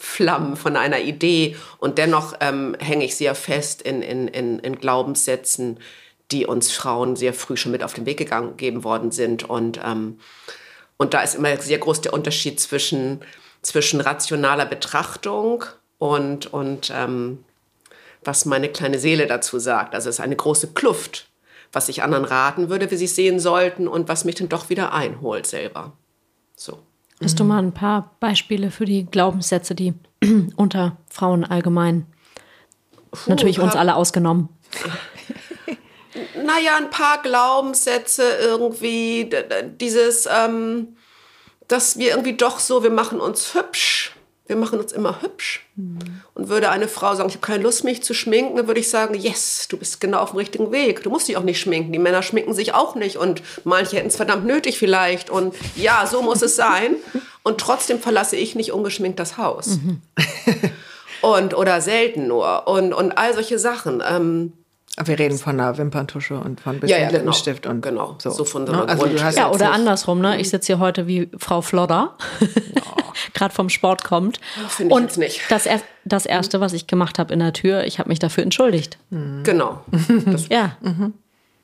Aufflammen 0.03 0.57
von 0.57 0.77
einer 0.77 1.01
Idee 1.01 1.57
und 1.79 1.97
dennoch 1.97 2.35
ähm, 2.41 2.77
hänge 2.81 3.05
ich 3.05 3.17
sehr 3.17 3.35
fest 3.35 3.83
in, 3.83 4.03
in, 4.03 4.27
in, 4.29 4.59
in 4.59 4.77
Glaubenssätzen, 4.77 5.79
die 6.31 6.45
uns 6.45 6.73
Frauen 6.73 7.15
sehr 7.15 7.33
früh 7.33 7.57
schon 7.57 7.73
mit 7.73 7.85
auf 7.85 7.95
den 7.95 8.05
Weg 8.05 8.19
gegeben 8.19 8.85
worden 8.85 9.11
sind 9.11 9.49
und 9.49 9.81
ähm, 9.85 10.19
und 10.99 11.15
da 11.15 11.23
ist 11.23 11.35
immer 11.35 11.57
sehr 11.57 11.79
groß 11.79 12.01
der 12.03 12.13
Unterschied 12.13 12.61
zwischen 12.61 13.21
zwischen 13.63 14.01
rationaler 14.01 14.67
Betrachtung 14.67 15.65
und, 15.99 16.53
und 16.53 16.93
ähm, 16.95 17.45
was 18.25 18.45
meine 18.45 18.69
kleine 18.69 18.99
Seele 18.99 19.27
dazu 19.27 19.59
sagt. 19.59 19.95
Also 19.95 20.09
es 20.09 20.17
ist 20.17 20.21
eine 20.21 20.37
große 20.37 20.73
Kluft, 20.75 21.29
was 21.73 21.89
ich 21.89 22.03
anderen 22.03 22.25
raten 22.25 22.71
würde, 22.71 22.91
wie 22.91 22.97
sie 22.97 23.05
es 23.07 23.17
sehen 23.17 23.41
sollten 23.41 23.89
und 23.89 24.09
was 24.09 24.25
mich 24.25 24.35
dann 24.35 24.49
doch 24.49 24.69
wieder 24.69 24.93
einholt 24.93 25.47
selber. 25.47 25.93
So. 26.57 26.81
Hast 27.23 27.39
du 27.39 27.45
mal 27.45 27.63
ein 27.63 27.73
paar 27.73 28.17
Beispiele 28.21 28.71
für 28.71 28.85
die 28.85 29.07
Glaubenssätze, 29.07 29.75
die 29.75 29.95
unter 30.57 30.97
Frauen 31.09 31.45
allgemein, 31.45 32.07
Puh, 33.11 33.31
natürlich 33.31 33.61
uns 33.61 33.77
alle 33.77 33.95
ausgenommen? 33.95 34.49
naja, 36.45 36.77
ein 36.77 36.91
paar 36.91 37.23
Glaubenssätze 37.23 38.23
irgendwie, 38.41 39.31
dieses, 39.81 40.27
ähm, 40.27 40.97
dass 41.69 41.99
wir 41.99 42.11
irgendwie 42.11 42.37
doch 42.37 42.59
so, 42.59 42.83
wir 42.83 42.91
machen 42.91 43.21
uns 43.21 43.55
hübsch. 43.55 44.13
Wir 44.53 44.59
machen 44.59 44.79
uns 44.81 44.93
immer 44.93 45.23
hübsch. 45.23 45.67
Mhm. 45.77 45.99
Und 46.35 46.51
würde 46.51 46.69
eine 46.69 46.87
Frau 46.87 47.15
sagen, 47.15 47.31
ich 47.31 47.37
habe 47.37 47.47
keine 47.47 47.63
Lust, 47.63 47.85
mich 47.85 48.03
zu 48.03 48.13
schminken, 48.13 48.55
dann 48.59 48.67
würde 48.67 48.81
ich 48.81 48.91
sagen, 48.91 49.15
yes, 49.15 49.67
du 49.67 49.79
bist 49.79 49.99
genau 49.99 50.19
auf 50.19 50.33
dem 50.33 50.37
richtigen 50.37 50.71
Weg. 50.73 51.03
Du 51.03 51.09
musst 51.09 51.27
dich 51.27 51.39
auch 51.39 51.43
nicht 51.43 51.59
schminken. 51.59 51.91
Die 51.91 51.99
Männer 51.99 52.23
schminken 52.23 52.53
sich 52.53 52.75
auch 52.75 52.95
nicht 52.95 53.17
und 53.17 53.43
manche 53.65 53.97
hätten 53.97 54.09
es 54.09 54.17
verdammt 54.17 54.45
nötig 54.45 54.79
vielleicht. 54.79 55.31
Und 55.31 55.55
ja, 55.75 56.07
so 56.07 56.21
muss 56.21 56.43
es 56.43 56.55
sein. 56.55 56.97
Und 57.45 57.59
trotzdem 57.59 57.99
verlasse 57.99 58.37
ich 58.37 58.55
nicht 58.55 58.71
ungeschminkt 58.71 59.19
das 59.19 59.37
Haus. 59.37 59.67
Mhm. 59.67 60.01
und, 61.23 61.55
oder 61.55 61.81
selten 61.81 62.29
nur. 62.29 62.69
Und, 62.69 62.93
und 62.93 63.19
all 63.19 63.35
solche 63.35 63.59
Sachen. 63.59 64.01
Ähm, 64.09 64.53
wir 65.03 65.19
reden 65.19 65.39
von 65.39 65.59
einer 65.59 65.79
Wimperntusche 65.79 66.35
und 66.35 66.61
von 66.61 66.77
ein 66.77 66.81
bisschen 66.81 66.99
ja, 66.99 67.05
ja, 67.05 67.09
genau. 67.09 67.19
Lippenstift 67.21 67.67
und 67.67 67.81
genau. 67.81 68.17
so. 68.19 68.31
so 68.31 68.45
von 68.45 68.67
der 68.67 68.77
ne? 68.77 68.89
also 68.89 69.07
Ja, 69.07 69.51
oder 69.51 69.73
andersrum, 69.73 70.21
ne? 70.21 70.39
Ich 70.39 70.51
sitze 70.51 70.67
hier 70.67 70.79
heute 70.79 71.07
wie 71.07 71.31
Frau 71.39 71.63
Flodder, 71.63 72.17
gerade 73.33 73.55
vom 73.55 73.71
Sport 73.71 74.05
kommt. 74.05 74.39
Finde 74.69 74.93
ich 74.93 74.97
und 74.97 75.05
jetzt 75.05 75.19
nicht. 75.19 75.41
Das, 75.49 75.65
er 75.65 75.81
das 76.05 76.27
erste, 76.27 76.61
was 76.61 76.75
ich 76.75 76.87
gemacht 76.87 77.19
habe 77.19 77.33
in 77.33 77.41
der 77.41 77.55
Tür, 77.55 77.85
ich 77.85 77.99
habe 77.99 78.11
mich 78.11 78.19
dafür 78.19 78.43
entschuldigt. 78.43 78.99
Mhm. 79.09 79.43
Genau. 79.45 79.83
Das, 80.27 80.49
ja. 80.51 80.77
Mhm. 80.83 81.15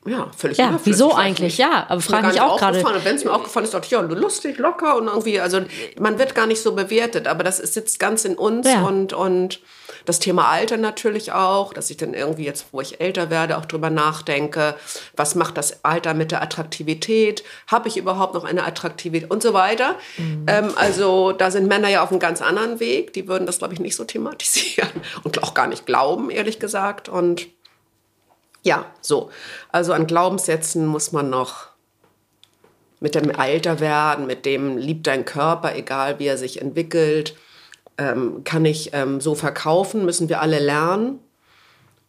Ja, 0.07 0.31
völlig 0.35 0.57
Ja, 0.57 0.79
wieso 0.83 1.13
eigentlich? 1.13 1.57
Ja, 1.57 1.85
aber 1.89 2.01
frage 2.01 2.27
mich 2.27 2.41
auch 2.41 2.57
gerade. 2.57 2.83
Wenn 3.03 3.15
es 3.15 3.25
mir 3.25 3.33
aufgefallen 3.33 3.65
ist, 3.65 3.73
dachte 3.73 3.85
ich, 3.85 3.91
ja, 3.91 3.99
lustig, 3.99 4.57
locker 4.57 4.97
und 4.97 5.07
irgendwie, 5.07 5.39
also 5.39 5.61
man 5.99 6.17
wird 6.17 6.33
gar 6.33 6.47
nicht 6.47 6.61
so 6.63 6.73
bewertet, 6.73 7.27
aber 7.27 7.43
das 7.43 7.57
sitzt 7.57 7.99
ganz 7.99 8.25
in 8.25 8.35
uns 8.35 8.67
ja. 8.67 8.81
und, 8.81 9.13
und 9.13 9.59
das 10.05 10.19
Thema 10.19 10.47
Alter 10.49 10.77
natürlich 10.77 11.31
auch, 11.31 11.73
dass 11.73 11.89
ich 11.89 11.97
dann 11.97 12.13
irgendwie 12.13 12.45
jetzt, 12.45 12.67
wo 12.71 12.81
ich 12.81 12.99
älter 13.01 13.29
werde, 13.29 13.57
auch 13.57 13.65
drüber 13.65 13.89
nachdenke, 13.89 14.75
was 15.15 15.35
macht 15.35 15.57
das 15.57 15.83
Alter 15.83 16.13
mit 16.13 16.31
der 16.31 16.41
Attraktivität? 16.41 17.43
Habe 17.67 17.87
ich 17.87 17.97
überhaupt 17.97 18.33
noch 18.33 18.43
eine 18.43 18.63
Attraktivität 18.65 19.29
und 19.29 19.43
so 19.43 19.53
weiter? 19.53 19.95
Mhm. 20.17 20.45
Ähm, 20.47 20.71
also 20.75 21.31
da 21.31 21.51
sind 21.51 21.67
Männer 21.67 21.89
ja 21.89 22.03
auf 22.03 22.11
einem 22.11 22.19
ganz 22.19 22.41
anderen 22.41 22.79
Weg, 22.79 23.13
die 23.13 23.27
würden 23.27 23.45
das, 23.45 23.59
glaube 23.59 23.73
ich, 23.73 23.79
nicht 23.79 23.95
so 23.95 24.03
thematisieren 24.03 24.89
und 25.23 25.43
auch 25.43 25.53
gar 25.53 25.67
nicht 25.67 25.85
glauben, 25.85 26.29
ehrlich 26.29 26.59
gesagt. 26.59 27.09
Und 27.09 27.47
ja, 28.63 28.85
so. 29.01 29.29
Also 29.71 29.93
an 29.93 30.07
Glaubenssätzen 30.07 30.85
muss 30.85 31.11
man 31.11 31.29
noch 31.29 31.69
mit 32.99 33.15
dem 33.15 33.33
Alter 33.37 33.79
werden, 33.79 34.27
mit 34.27 34.45
dem 34.45 34.77
liebt 34.77 35.07
dein 35.07 35.25
Körper, 35.25 35.75
egal 35.75 36.19
wie 36.19 36.27
er 36.27 36.37
sich 36.37 36.61
entwickelt, 36.61 37.35
ähm, 37.99 38.43
kann 38.43 38.65
ich 38.65 38.91
ähm, 38.93 39.21
so 39.21 39.35
verkaufen, 39.35 40.05
müssen 40.05 40.29
wir 40.29 40.41
alle 40.41 40.59
lernen 40.59 41.19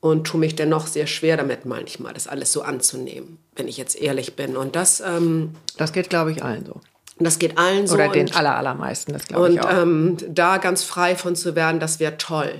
und 0.01 0.27
tue 0.27 0.41
mich 0.41 0.57
dennoch 0.57 0.87
sehr 0.87 1.07
schwer 1.07 1.37
damit 1.37 1.67
manchmal, 1.67 2.15
das 2.15 2.27
alles 2.27 2.53
so 2.53 2.63
anzunehmen, 2.63 3.39
wenn 3.57 3.69
ich 3.69 3.77
jetzt 3.77 4.01
ehrlich 4.01 4.37
bin. 4.37 4.57
Und 4.57 4.77
das, 4.77 5.01
ähm, 5.01 5.55
das 5.77 5.93
geht, 5.93 6.09
glaube 6.09 6.33
ich, 6.33 6.43
allen 6.43 6.65
so. 6.65 6.81
Das 7.19 7.39
geht 7.39 7.59
allen 7.59 7.87
so. 7.87 7.97
Oder 7.97 8.09
den 8.09 8.35
aller, 8.35 8.57
allermeisten, 8.57 9.13
das 9.13 9.27
glaube 9.27 9.53
ich 9.53 9.61
auch. 9.61 9.83
Und 9.83 10.23
ähm, 10.23 10.35
da 10.35 10.57
ganz 10.57 10.85
frei 10.85 11.17
von 11.17 11.37
zu 11.37 11.55
werden, 11.55 11.81
das 11.81 12.01
wäre 12.01 12.17
toll. 12.17 12.55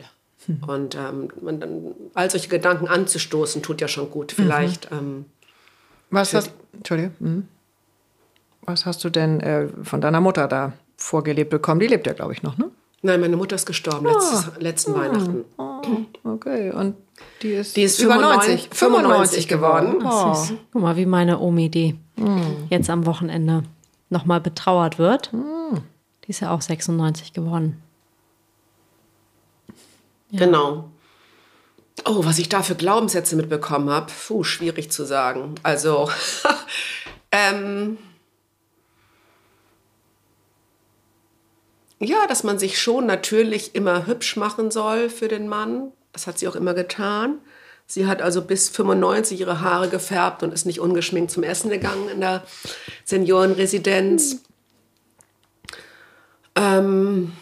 Und 0.67 0.97
ähm, 0.97 1.29
dann, 1.61 1.95
all 2.15 2.31
solche 2.31 2.49
Gedanken 2.49 2.89
anzustoßen, 2.89 3.63
tut 3.63 3.81
ja 3.81 3.89
schon 3.89 4.11
gut. 4.11 4.33
Vielleicht. 4.33 4.91
Mhm. 4.91 5.27
Was 6.11 6.35
hast, 6.35 6.51
Entschuldige, 6.73 7.13
mhm. 7.21 7.47
Was 8.63 8.87
hast 8.87 9.03
du 9.05 9.11
denn 9.11 9.41
äh, 9.41 9.69
von 9.83 10.01
deiner 10.01 10.21
Mutter 10.21 10.49
da 10.49 10.73
vorgelebt 10.97 11.51
bekommen? 11.51 11.81
Die 11.81 11.87
lebt 11.87 12.07
ja, 12.07 12.13
glaube 12.13 12.33
ich, 12.33 12.43
noch, 12.43 12.59
ne? 12.59 12.71
Nein, 13.03 13.21
meine 13.21 13.37
Mutter 13.37 13.57
ist 13.57 13.67
gestorben 13.67 14.07
ah. 14.07 14.13
letztes, 14.13 14.51
letzten 14.59 14.93
ah. 14.93 14.99
Weihnachten. 14.99 15.45
Ah. 15.57 15.81
Okay, 16.25 16.71
und 16.71 16.97
die 17.43 17.53
ist, 17.53 17.77
die 17.77 17.83
ist 17.83 18.01
über 18.01 18.17
90, 18.17 18.69
95, 18.73 18.79
95 18.79 19.49
geworden. 19.49 19.97
Oh. 20.05 20.37
Guck 20.73 20.83
mal, 20.83 20.97
wie 20.97 21.07
meine 21.07 21.39
Omi, 21.39 21.71
die 21.71 21.99
mm. 22.17 22.69
jetzt 22.69 22.91
am 22.91 23.07
Wochenende 23.07 23.63
nochmal 24.11 24.41
betrauert 24.41 24.99
wird. 24.99 25.33
Mm. 25.33 25.79
Die 26.25 26.31
ist 26.31 26.41
ja 26.41 26.51
auch 26.51 26.61
96 26.61 27.33
geworden. 27.33 27.83
Ja. 30.31 30.45
Genau. 30.45 30.91
Oh, 32.05 32.25
was 32.25 32.39
ich 32.39 32.49
da 32.49 32.63
für 32.63 32.75
Glaubenssätze 32.75 33.37
mitbekommen 33.37 33.91
habe, 33.91 34.07
puh, 34.27 34.45
schwierig 34.45 34.91
zu 34.91 35.05
sagen. 35.05 35.55
Also, 35.63 36.11
ähm, 37.33 37.99
ja, 42.01 42.27
dass 42.27 42.45
man 42.45 42.59
sich 42.59 42.81
schon 42.81 43.07
natürlich 43.07 43.75
immer 43.75 44.07
hübsch 44.07 44.37
machen 44.37 44.71
soll 44.71 45.11
für 45.11 45.29
den 45.29 45.49
Mann. 45.49 45.93
Das 46.13 46.27
hat 46.27 46.39
sie 46.39 46.49
auch 46.49 46.57
immer 46.57 46.75
getan. 46.75 47.39
Sie 47.87 48.07
hat 48.07 48.23
also 48.23 48.43
bis 48.43 48.69
95 48.69 49.39
ihre 49.41 49.61
Haare 49.61 49.89
gefärbt 49.89 50.43
und 50.43 50.55
ist 50.55 50.65
nicht 50.65 50.81
ungeschminkt 50.81 51.31
zum 51.31 51.43
Essen 51.43 51.71
gegangen 51.71 52.09
in 52.09 52.21
der 52.21 52.45
Seniorenresidenz. 53.05 54.33
Hm. 54.33 54.41
Ähm, 56.57 57.33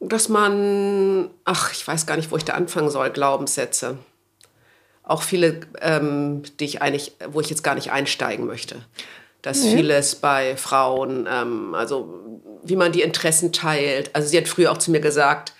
dass 0.00 0.28
man, 0.28 1.30
ach, 1.44 1.72
ich 1.72 1.86
weiß 1.86 2.06
gar 2.06 2.16
nicht, 2.16 2.30
wo 2.30 2.36
ich 2.36 2.44
da 2.44 2.54
anfangen 2.54 2.90
soll, 2.90 3.10
Glaubenssätze. 3.10 3.98
Auch 5.02 5.22
viele, 5.22 5.60
ähm, 5.80 6.42
die 6.58 6.64
ich 6.64 6.82
eigentlich, 6.82 7.16
wo 7.28 7.40
ich 7.40 7.50
jetzt 7.50 7.62
gar 7.62 7.74
nicht 7.74 7.92
einsteigen 7.92 8.46
möchte. 8.46 8.76
Dass 9.42 9.62
nee. 9.62 9.76
vieles 9.76 10.16
bei 10.16 10.56
Frauen, 10.56 11.28
ähm, 11.30 11.74
also 11.74 12.40
wie 12.62 12.76
man 12.76 12.92
die 12.92 13.02
Interessen 13.02 13.52
teilt. 13.52 14.10
Also 14.14 14.28
sie 14.28 14.36
hat 14.36 14.48
früher 14.48 14.72
auch 14.72 14.78
zu 14.78 14.90
mir 14.90 15.00
gesagt, 15.00 15.54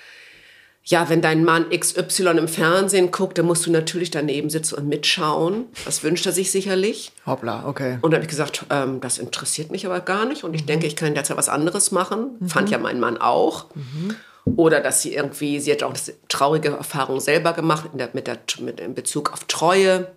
ja, 0.85 1.09
wenn 1.09 1.21
dein 1.21 1.45
Mann 1.45 1.67
XY 1.71 2.39
im 2.39 2.49
Fernsehen 2.49 3.11
guckt, 3.11 3.39
dann 3.39 3.47
musst 3.47 3.67
du 3.67 3.71
natürlich 3.71 4.11
daneben 4.11 4.51
sitzen 4.51 4.77
und 4.77 4.89
mitschauen. 4.89 5.67
Das 5.85 6.03
wünscht 6.03 6.27
er 6.27 6.33
sich 6.33 6.51
sicherlich. 6.51 7.13
Hoppla, 7.27 7.67
okay. 7.67 7.99
Und 8.01 8.11
da 8.11 8.17
habe 8.17 8.25
ich 8.25 8.31
gesagt, 8.31 8.65
ähm, 8.71 9.01
das 9.01 9.19
interessiert 9.19 9.71
mich 9.71 9.87
aber 9.87 10.01
gar 10.01 10.25
nicht. 10.25 10.43
Und 10.43 10.55
ich 10.55 10.63
mhm. 10.63 10.67
denke, 10.67 10.87
ich 10.87 10.97
kann 10.97 11.15
jetzt 11.15 11.29
ja 11.29 11.37
was 11.37 11.49
anderes 11.49 11.91
machen. 11.91 12.37
Mhm. 12.41 12.49
Fand 12.49 12.71
ja 12.71 12.79
mein 12.79 12.99
Mann 12.99 13.19
auch. 13.19 13.67
Mhm. 13.75 14.17
Oder 14.57 14.81
dass 14.81 15.03
sie 15.03 15.15
irgendwie, 15.15 15.61
sie 15.61 15.71
hat 15.71 15.83
auch 15.83 15.91
eine 15.91 16.15
traurige 16.29 16.71
Erfahrung 16.71 17.21
selber 17.21 17.53
gemacht 17.53 17.91
in, 17.93 17.99
der, 17.99 18.09
mit 18.15 18.27
der, 18.27 18.39
mit, 18.61 18.81
in 18.81 18.95
Bezug 18.95 19.33
auf 19.33 19.45
Treue. 19.45 20.11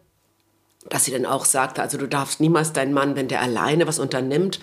Dass 0.89 1.05
sie 1.05 1.11
dann 1.11 1.25
auch 1.25 1.45
sagte, 1.45 1.81
also 1.81 1.97
du 1.97 2.07
darfst 2.07 2.39
niemals 2.39 2.73
deinen 2.73 2.93
Mann, 2.93 3.15
wenn 3.15 3.27
der 3.27 3.41
alleine 3.41 3.87
was 3.87 3.99
unternimmt, 3.99 4.59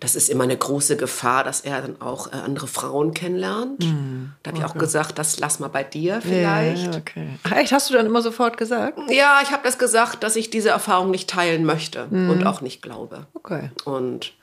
das 0.00 0.14
ist 0.14 0.28
immer 0.30 0.44
eine 0.44 0.56
große 0.56 0.96
Gefahr, 0.96 1.42
dass 1.42 1.60
er 1.62 1.82
dann 1.82 2.00
auch 2.00 2.28
äh, 2.28 2.36
andere 2.36 2.68
Frauen 2.68 3.14
kennenlernt. 3.14 3.84
Mm, 3.84 4.30
da 4.42 4.50
habe 4.50 4.58
okay. 4.58 4.66
ich 4.66 4.72
auch 4.72 4.78
gesagt, 4.78 5.18
das 5.18 5.40
lass 5.40 5.58
mal 5.58 5.68
bei 5.68 5.82
dir 5.82 6.20
vielleicht. 6.22 6.94
Ja, 6.94 6.98
okay. 6.98 7.38
echt, 7.56 7.72
hast 7.72 7.90
du 7.90 7.94
dann 7.94 8.06
immer 8.06 8.22
sofort 8.22 8.56
gesagt? 8.56 8.98
Ja, 9.10 9.40
ich 9.42 9.50
habe 9.50 9.64
das 9.64 9.76
gesagt, 9.76 10.22
dass 10.22 10.36
ich 10.36 10.50
diese 10.50 10.68
Erfahrung 10.68 11.10
nicht 11.10 11.28
teilen 11.28 11.64
möchte 11.64 12.06
mm. 12.10 12.30
und 12.30 12.46
auch 12.46 12.60
nicht 12.60 12.80
glaube. 12.80 13.26
Okay. 13.34 13.70
Und 13.84 14.34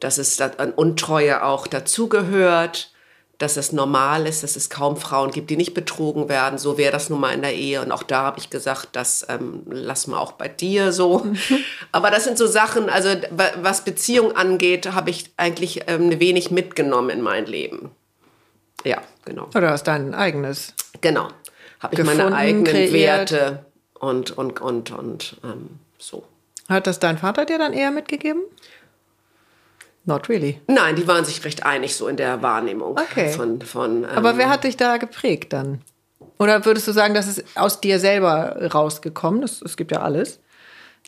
dass 0.00 0.18
es 0.18 0.38
an 0.40 0.72
Untreue 0.72 1.42
auch 1.42 1.66
dazugehört 1.66 2.91
dass 3.42 3.56
es 3.56 3.72
normal 3.72 4.28
ist, 4.28 4.44
dass 4.44 4.54
es 4.54 4.70
kaum 4.70 4.96
Frauen 4.96 5.32
gibt, 5.32 5.50
die 5.50 5.56
nicht 5.56 5.74
betrogen 5.74 6.28
werden. 6.28 6.58
So 6.58 6.78
wäre 6.78 6.92
das 6.92 7.10
nun 7.10 7.18
mal 7.18 7.32
in 7.34 7.42
der 7.42 7.54
Ehe. 7.54 7.82
Und 7.82 7.90
auch 7.90 8.04
da 8.04 8.22
habe 8.22 8.38
ich 8.38 8.50
gesagt, 8.50 8.90
das 8.92 9.26
ähm, 9.28 9.64
lass 9.68 10.06
mal 10.06 10.18
auch 10.18 10.32
bei 10.32 10.46
dir 10.46 10.92
so. 10.92 11.26
Aber 11.92 12.12
das 12.12 12.22
sind 12.22 12.38
so 12.38 12.46
Sachen, 12.46 12.88
also 12.88 13.08
was 13.60 13.82
Beziehung 13.82 14.36
angeht, 14.36 14.92
habe 14.92 15.10
ich 15.10 15.32
eigentlich 15.36 15.82
ähm, 15.88 16.20
wenig 16.20 16.52
mitgenommen 16.52 17.10
in 17.10 17.20
mein 17.20 17.46
Leben. 17.46 17.90
Ja, 18.84 19.02
genau. 19.24 19.48
Oder 19.56 19.70
hast 19.70 19.88
dein 19.88 20.14
eigenes? 20.14 20.74
Genau. 21.00 21.26
Habe 21.80 21.94
ich 21.94 21.98
gefunden, 21.98 22.22
meine 22.22 22.36
eigenen 22.36 22.64
kreiert. 22.64 23.32
Werte 23.32 23.66
und, 23.94 24.30
und, 24.30 24.60
und, 24.60 24.92
und 24.92 25.36
ähm, 25.42 25.80
so. 25.98 26.22
Hat 26.68 26.86
das 26.86 27.00
dein 27.00 27.18
Vater 27.18 27.44
dir 27.44 27.58
dann 27.58 27.72
eher 27.72 27.90
mitgegeben? 27.90 28.42
Not 30.04 30.28
really. 30.28 30.60
Nein, 30.66 30.96
die 30.96 31.06
waren 31.06 31.24
sich 31.24 31.44
recht 31.44 31.64
einig 31.64 31.94
so 31.94 32.08
in 32.08 32.16
der 32.16 32.42
Wahrnehmung. 32.42 32.98
Okay. 32.98 33.30
Von, 33.32 33.60
von, 33.60 34.04
ähm 34.04 34.10
Aber 34.10 34.36
wer 34.36 34.48
hat 34.48 34.64
dich 34.64 34.76
da 34.76 34.96
geprägt 34.96 35.52
dann? 35.52 35.80
Oder 36.38 36.64
würdest 36.64 36.88
du 36.88 36.92
sagen, 36.92 37.14
dass 37.14 37.28
es 37.28 37.44
aus 37.54 37.80
dir 37.80 38.00
selber 38.00 38.72
rausgekommen 38.72 39.42
ist? 39.44 39.62
Es 39.62 39.76
gibt 39.76 39.92
ja 39.92 40.00
alles. 40.00 40.40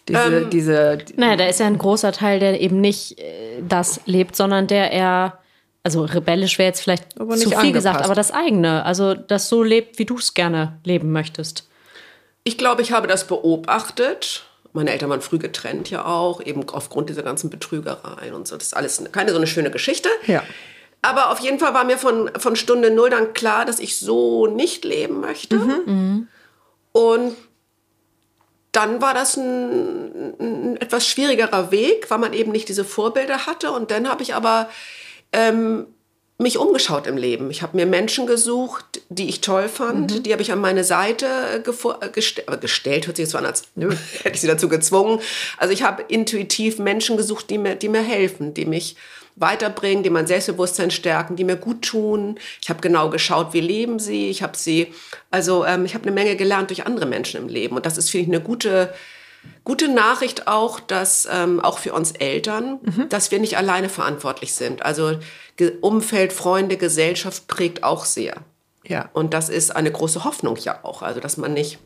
Diese, 0.09 0.21
ähm, 0.21 0.51
diese. 0.51 0.99
Naja, 1.17 1.37
da 1.37 1.47
ist 1.47 1.61
ja 1.61 1.67
ein 1.67 1.79
großer 1.79 2.13
Teil, 2.13 2.39
der 2.39 2.61
eben 2.61 2.81
nicht 2.81 3.19
äh, 3.19 3.63
das 3.67 4.01
lebt, 4.05 4.37
sondern 4.37 4.67
der 4.67 4.93
eher, 4.93 5.39
also 5.83 6.05
rebellisch 6.05 6.59
wäre 6.59 6.69
jetzt 6.69 6.83
vielleicht 6.83 7.15
zu 7.15 7.27
viel 7.27 7.55
angepasst. 7.55 7.73
gesagt, 7.73 8.05
aber 8.05 8.15
das 8.15 8.31
eigene, 8.31 8.85
also 8.85 9.15
das 9.15 9.49
so 9.49 9.63
lebt, 9.63 9.99
wie 9.99 10.05
du 10.05 10.19
es 10.19 10.35
gerne 10.35 10.79
leben 10.85 11.11
möchtest. 11.11 11.69
Ich 12.45 12.59
glaube, 12.59 12.83
ich 12.83 12.93
habe 12.93 13.07
das 13.09 13.27
beobachtet 13.27 14.45
meine 14.75 14.91
Eltern 14.91 15.09
waren 15.09 15.23
früh 15.23 15.39
getrennt 15.39 15.89
ja 15.89 16.05
auch, 16.05 16.43
eben 16.43 16.69
aufgrund 16.69 17.09
dieser 17.09 17.23
ganzen 17.23 17.49
Betrügereien 17.49 18.35
und 18.35 18.47
so. 18.47 18.57
Das 18.57 18.67
ist 18.67 18.77
alles 18.77 19.03
keine 19.13 19.31
so 19.31 19.37
eine 19.37 19.47
schöne 19.47 19.71
Geschichte. 19.71 20.09
Ja. 20.27 20.43
Aber 21.01 21.31
auf 21.31 21.39
jeden 21.39 21.59
Fall 21.59 21.75
war 21.75 21.85
mir 21.85 21.97
von, 21.97 22.31
von 22.39 22.57
Stunde 22.57 22.91
null 22.91 23.11
dann 23.11 23.35
klar, 23.35 23.65
dass 23.65 23.79
ich 23.79 23.99
so 23.99 24.47
nicht 24.47 24.85
leben 24.85 25.21
möchte. 25.21 25.57
Mhm. 25.57 26.29
Und 26.93 27.37
dann 28.73 29.01
war 29.01 29.15
das 29.15 29.37
ein, 29.37 30.35
ein, 30.41 30.77
etwas 30.79 31.07
schwierigerer 31.07 31.71
Weg, 31.71 32.11
weil 32.11 32.19
man 32.19 32.33
eben 32.33 32.51
nicht 32.51 32.69
diese 32.69 32.85
Vorbilder 32.85 33.47
hatte. 33.47 33.71
Und 33.71 33.91
dann 33.93 34.09
habe 34.09 34.23
ich 34.23 34.35
aber 34.35 34.69
ähm, 35.33 35.87
mich 36.37 36.59
umgeschaut 36.59 37.07
im 37.07 37.17
Leben. 37.17 37.51
Ich 37.51 37.63
habe 37.63 37.77
mir 37.77 37.87
Menschen 37.87 38.27
gesucht, 38.27 39.03
die 39.09 39.29
ich 39.29 39.41
toll 39.41 39.69
fand. 39.69 40.13
Mhm. 40.13 40.23
Die 40.25 40.33
habe 40.33 40.43
ich 40.43 40.51
an 40.51 40.61
meine 40.61 40.83
Seite 40.83 41.63
gest 42.13 42.37
gestellt. 42.61 43.07
Hört 43.07 43.17
sich 43.17 43.25
jetzt 43.25 43.33
so 43.33 43.39
an, 43.39 43.47
als 43.47 43.65
nö, 43.77 43.95
hätte 44.23 44.35
ich 44.35 44.41
sie 44.41 44.49
dazu 44.49 44.69
gezwungen. 44.69 45.21
Also 45.59 45.73
ich 45.73 45.85
habe 45.85 46.05
intuitiv 46.09 46.79
Menschen 46.79 47.17
gesucht, 47.17 47.51
die 47.51 47.59
mir, 47.59 47.77
die 47.77 47.89
mir 47.89 48.03
helfen, 48.03 48.53
die 48.53 48.67
mich 48.67 48.97
weiterbringen, 49.37 50.03
die 50.03 50.11
mein 50.11 50.27
Selbstbewusstsein 50.27 50.91
stärken, 50.91 51.37
die 51.37 51.45
mir 51.45 51.57
gut 51.57 51.83
tun. 51.83 52.39
Ich 52.61 52.69
habe 52.69 52.81
genau 52.81 53.11
geschaut, 53.11 53.53
wie 53.53 53.61
leben 53.61 53.99
sie. 53.99 54.29
Ich 54.29 54.43
habe 54.43 54.57
sie, 54.57 54.93
also 55.31 55.65
ähm, 55.65 55.85
ich 55.85 55.95
habe 55.95 56.05
eine 56.05 56.13
Menge 56.13 56.37
gelernt 56.37 56.71
durch 56.71 56.87
andere 56.87 57.07
Menschen 57.07 57.41
im 57.41 57.49
Leben. 57.49 57.77
Und 57.77 57.87
das 57.87 57.97
ist, 57.97 58.11
finde 58.11 58.25
ich, 58.25 58.35
eine 58.35 58.45
gute 58.45 58.93
Gute 59.65 59.89
Nachricht 59.89 60.47
auch, 60.47 60.79
dass 60.79 61.27
ähm, 61.31 61.61
auch 61.61 61.79
für 61.79 61.95
uns 61.95 62.13
Eltern, 62.13 62.81
mhm. 62.83 63.09
dass 63.09 63.31
wir 63.31 63.39
nicht 63.39 63.57
alleine 63.57 63.89
verantwortlich 63.89 64.53
sind. 64.53 64.85
Also 64.85 65.19
Umfeld, 65.81 66.33
Freunde, 66.33 66.77
Gesellschaft 66.77 67.47
prägt 67.47 67.85
auch 67.85 68.05
sehr. 68.05 68.37
Ja. 68.87 69.09
Und 69.13 69.35
das 69.35 69.49
ist 69.49 69.75
eine 69.75 69.91
große 69.91 70.25
Hoffnung 70.25 70.57
ja 70.57 70.81
auch. 70.83 71.03
Also 71.03 71.21
dass 71.21 71.37
man 71.37 71.55
nicht. 71.55 71.79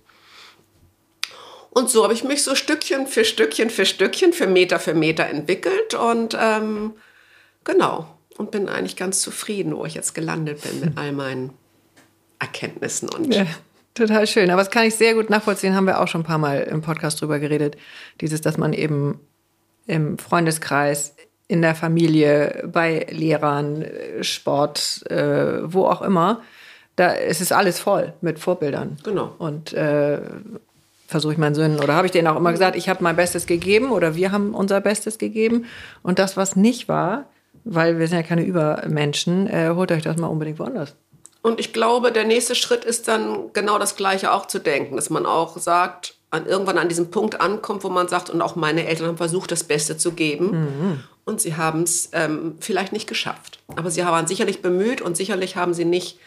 Und 1.70 1.90
so 1.90 2.02
habe 2.02 2.14
ich 2.14 2.24
mich 2.24 2.42
so 2.42 2.54
Stückchen 2.54 3.06
für 3.06 3.24
Stückchen 3.24 3.70
für 3.70 3.86
Stückchen, 3.86 4.32
für 4.32 4.46
Meter 4.46 4.80
für 4.80 4.94
Meter 4.94 5.26
entwickelt 5.26 5.94
und 5.94 6.36
ähm, 6.40 6.94
genau 7.64 8.18
und 8.38 8.50
bin 8.50 8.68
eigentlich 8.68 8.96
ganz 8.96 9.20
zufrieden, 9.20 9.76
wo 9.76 9.84
ich 9.84 9.94
jetzt 9.94 10.14
gelandet 10.14 10.62
bin 10.62 10.80
mit 10.80 10.96
all 10.96 11.12
meinen 11.12 11.52
Erkenntnissen 12.38 13.08
und 13.08 13.34
ja. 13.34 13.46
Total 13.94 14.28
schön. 14.28 14.50
Aber 14.50 14.62
das 14.62 14.70
kann 14.70 14.86
ich 14.86 14.94
sehr 14.94 15.14
gut 15.14 15.28
nachvollziehen, 15.28 15.74
haben 15.74 15.86
wir 15.86 16.00
auch 16.00 16.06
schon 16.06 16.20
ein 16.20 16.24
paar 16.24 16.38
Mal 16.38 16.60
im 16.62 16.82
Podcast 16.82 17.20
drüber 17.20 17.40
geredet. 17.40 17.76
Dieses, 18.20 18.40
dass 18.40 18.56
man 18.56 18.72
eben 18.72 19.18
im 19.88 20.18
Freundeskreis, 20.18 21.16
in 21.48 21.62
der 21.62 21.74
Familie, 21.74 22.68
bei 22.70 23.06
Lehrern, 23.10 23.84
Sport, 24.20 25.02
äh, 25.10 25.72
wo 25.72 25.86
auch 25.86 26.02
immer, 26.02 26.42
da 26.96 27.12
ist 27.12 27.40
es 27.40 27.52
alles 27.52 27.78
voll 27.78 28.12
mit 28.20 28.38
Vorbildern. 28.38 28.98
Genau. 29.02 29.34
Und 29.38 29.72
äh, 29.72 30.20
versuche 31.06 31.32
ich 31.32 31.38
meinen 31.38 31.54
Söhnen, 31.54 31.80
oder 31.80 31.94
habe 31.94 32.06
ich 32.06 32.12
denen 32.12 32.28
auch 32.28 32.36
immer 32.36 32.52
gesagt, 32.52 32.76
ich 32.76 32.88
habe 32.88 33.02
mein 33.02 33.16
Bestes 33.16 33.46
gegeben 33.46 33.90
oder 33.92 34.14
wir 34.14 34.30
haben 34.30 34.54
unser 34.54 34.80
Bestes 34.80 35.16
gegeben. 35.16 35.64
Und 36.02 36.18
das, 36.18 36.36
was 36.36 36.54
nicht 36.54 36.88
war, 36.88 37.24
weil 37.64 37.98
wir 37.98 38.08
sind 38.08 38.18
ja 38.18 38.22
keine 38.22 38.44
Übermenschen, 38.44 39.46
äh, 39.46 39.72
holt 39.74 39.90
euch 39.90 40.02
das 40.02 40.18
mal 40.18 40.26
unbedingt 40.26 40.58
woanders. 40.58 40.94
Und 41.40 41.60
ich 41.60 41.72
glaube, 41.72 42.12
der 42.12 42.24
nächste 42.24 42.54
Schritt 42.54 42.84
ist 42.84 43.08
dann 43.08 43.52
genau 43.54 43.78
das 43.78 43.96
Gleiche 43.96 44.32
auch 44.32 44.46
zu 44.46 44.58
denken, 44.58 44.96
dass 44.96 45.08
man 45.08 45.24
auch 45.24 45.56
sagt, 45.56 46.14
an, 46.30 46.46
irgendwann 46.46 46.76
an 46.78 46.88
diesem 46.88 47.10
Punkt 47.10 47.40
ankommt, 47.40 47.84
wo 47.84 47.88
man 47.88 48.08
sagt, 48.08 48.28
und 48.28 48.42
auch 48.42 48.54
meine 48.54 48.86
Eltern 48.86 49.06
haben 49.06 49.16
versucht, 49.16 49.50
das 49.50 49.64
Beste 49.64 49.96
zu 49.96 50.12
geben. 50.12 50.50
Mhm. 50.50 51.04
Und 51.28 51.42
sie 51.42 51.56
haben 51.56 51.82
es 51.82 52.08
ähm, 52.14 52.56
vielleicht 52.58 52.94
nicht 52.94 53.06
geschafft. 53.06 53.60
Aber 53.76 53.90
sie 53.90 54.02
waren 54.02 54.26
sicherlich 54.26 54.62
bemüht 54.62 55.02
und 55.02 55.14
sicherlich 55.14 55.56
haben 55.56 55.74
sie 55.74 55.84
nicht 55.84 56.18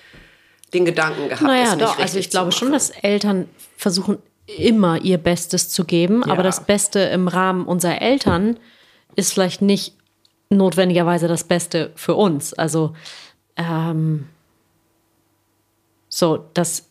den 0.76 0.86
Gedanken 0.86 1.28
gehabt. 1.28 1.42
Naja, 1.42 1.76
doch. 1.76 1.98
Also 1.98 2.20
ich 2.20 2.30
glaube 2.30 2.52
schon, 2.52 2.72
dass 2.72 2.92
Eltern 2.92 3.50
versuchen 3.78 4.20
immer 4.46 5.02
ihr 5.02 5.18
Bestes 5.18 5.70
zu 5.70 5.86
geben. 5.86 6.22
Ja. 6.24 6.32
Aber 6.32 6.44
das 6.44 6.66
Beste 6.66 7.00
im 7.00 7.28
Rahmen 7.28 7.66
unserer 7.66 8.00
Eltern 8.00 8.60
ist 9.16 9.34
vielleicht 9.34 9.64
nicht 9.64 9.96
notwendigerweise 10.52 11.28
das 11.28 11.46
Beste 11.46 11.92
für 11.96 12.14
uns. 12.14 12.54
Also 12.54 12.96
ähm, 13.56 14.28
so, 16.10 16.46
dass 16.54 16.90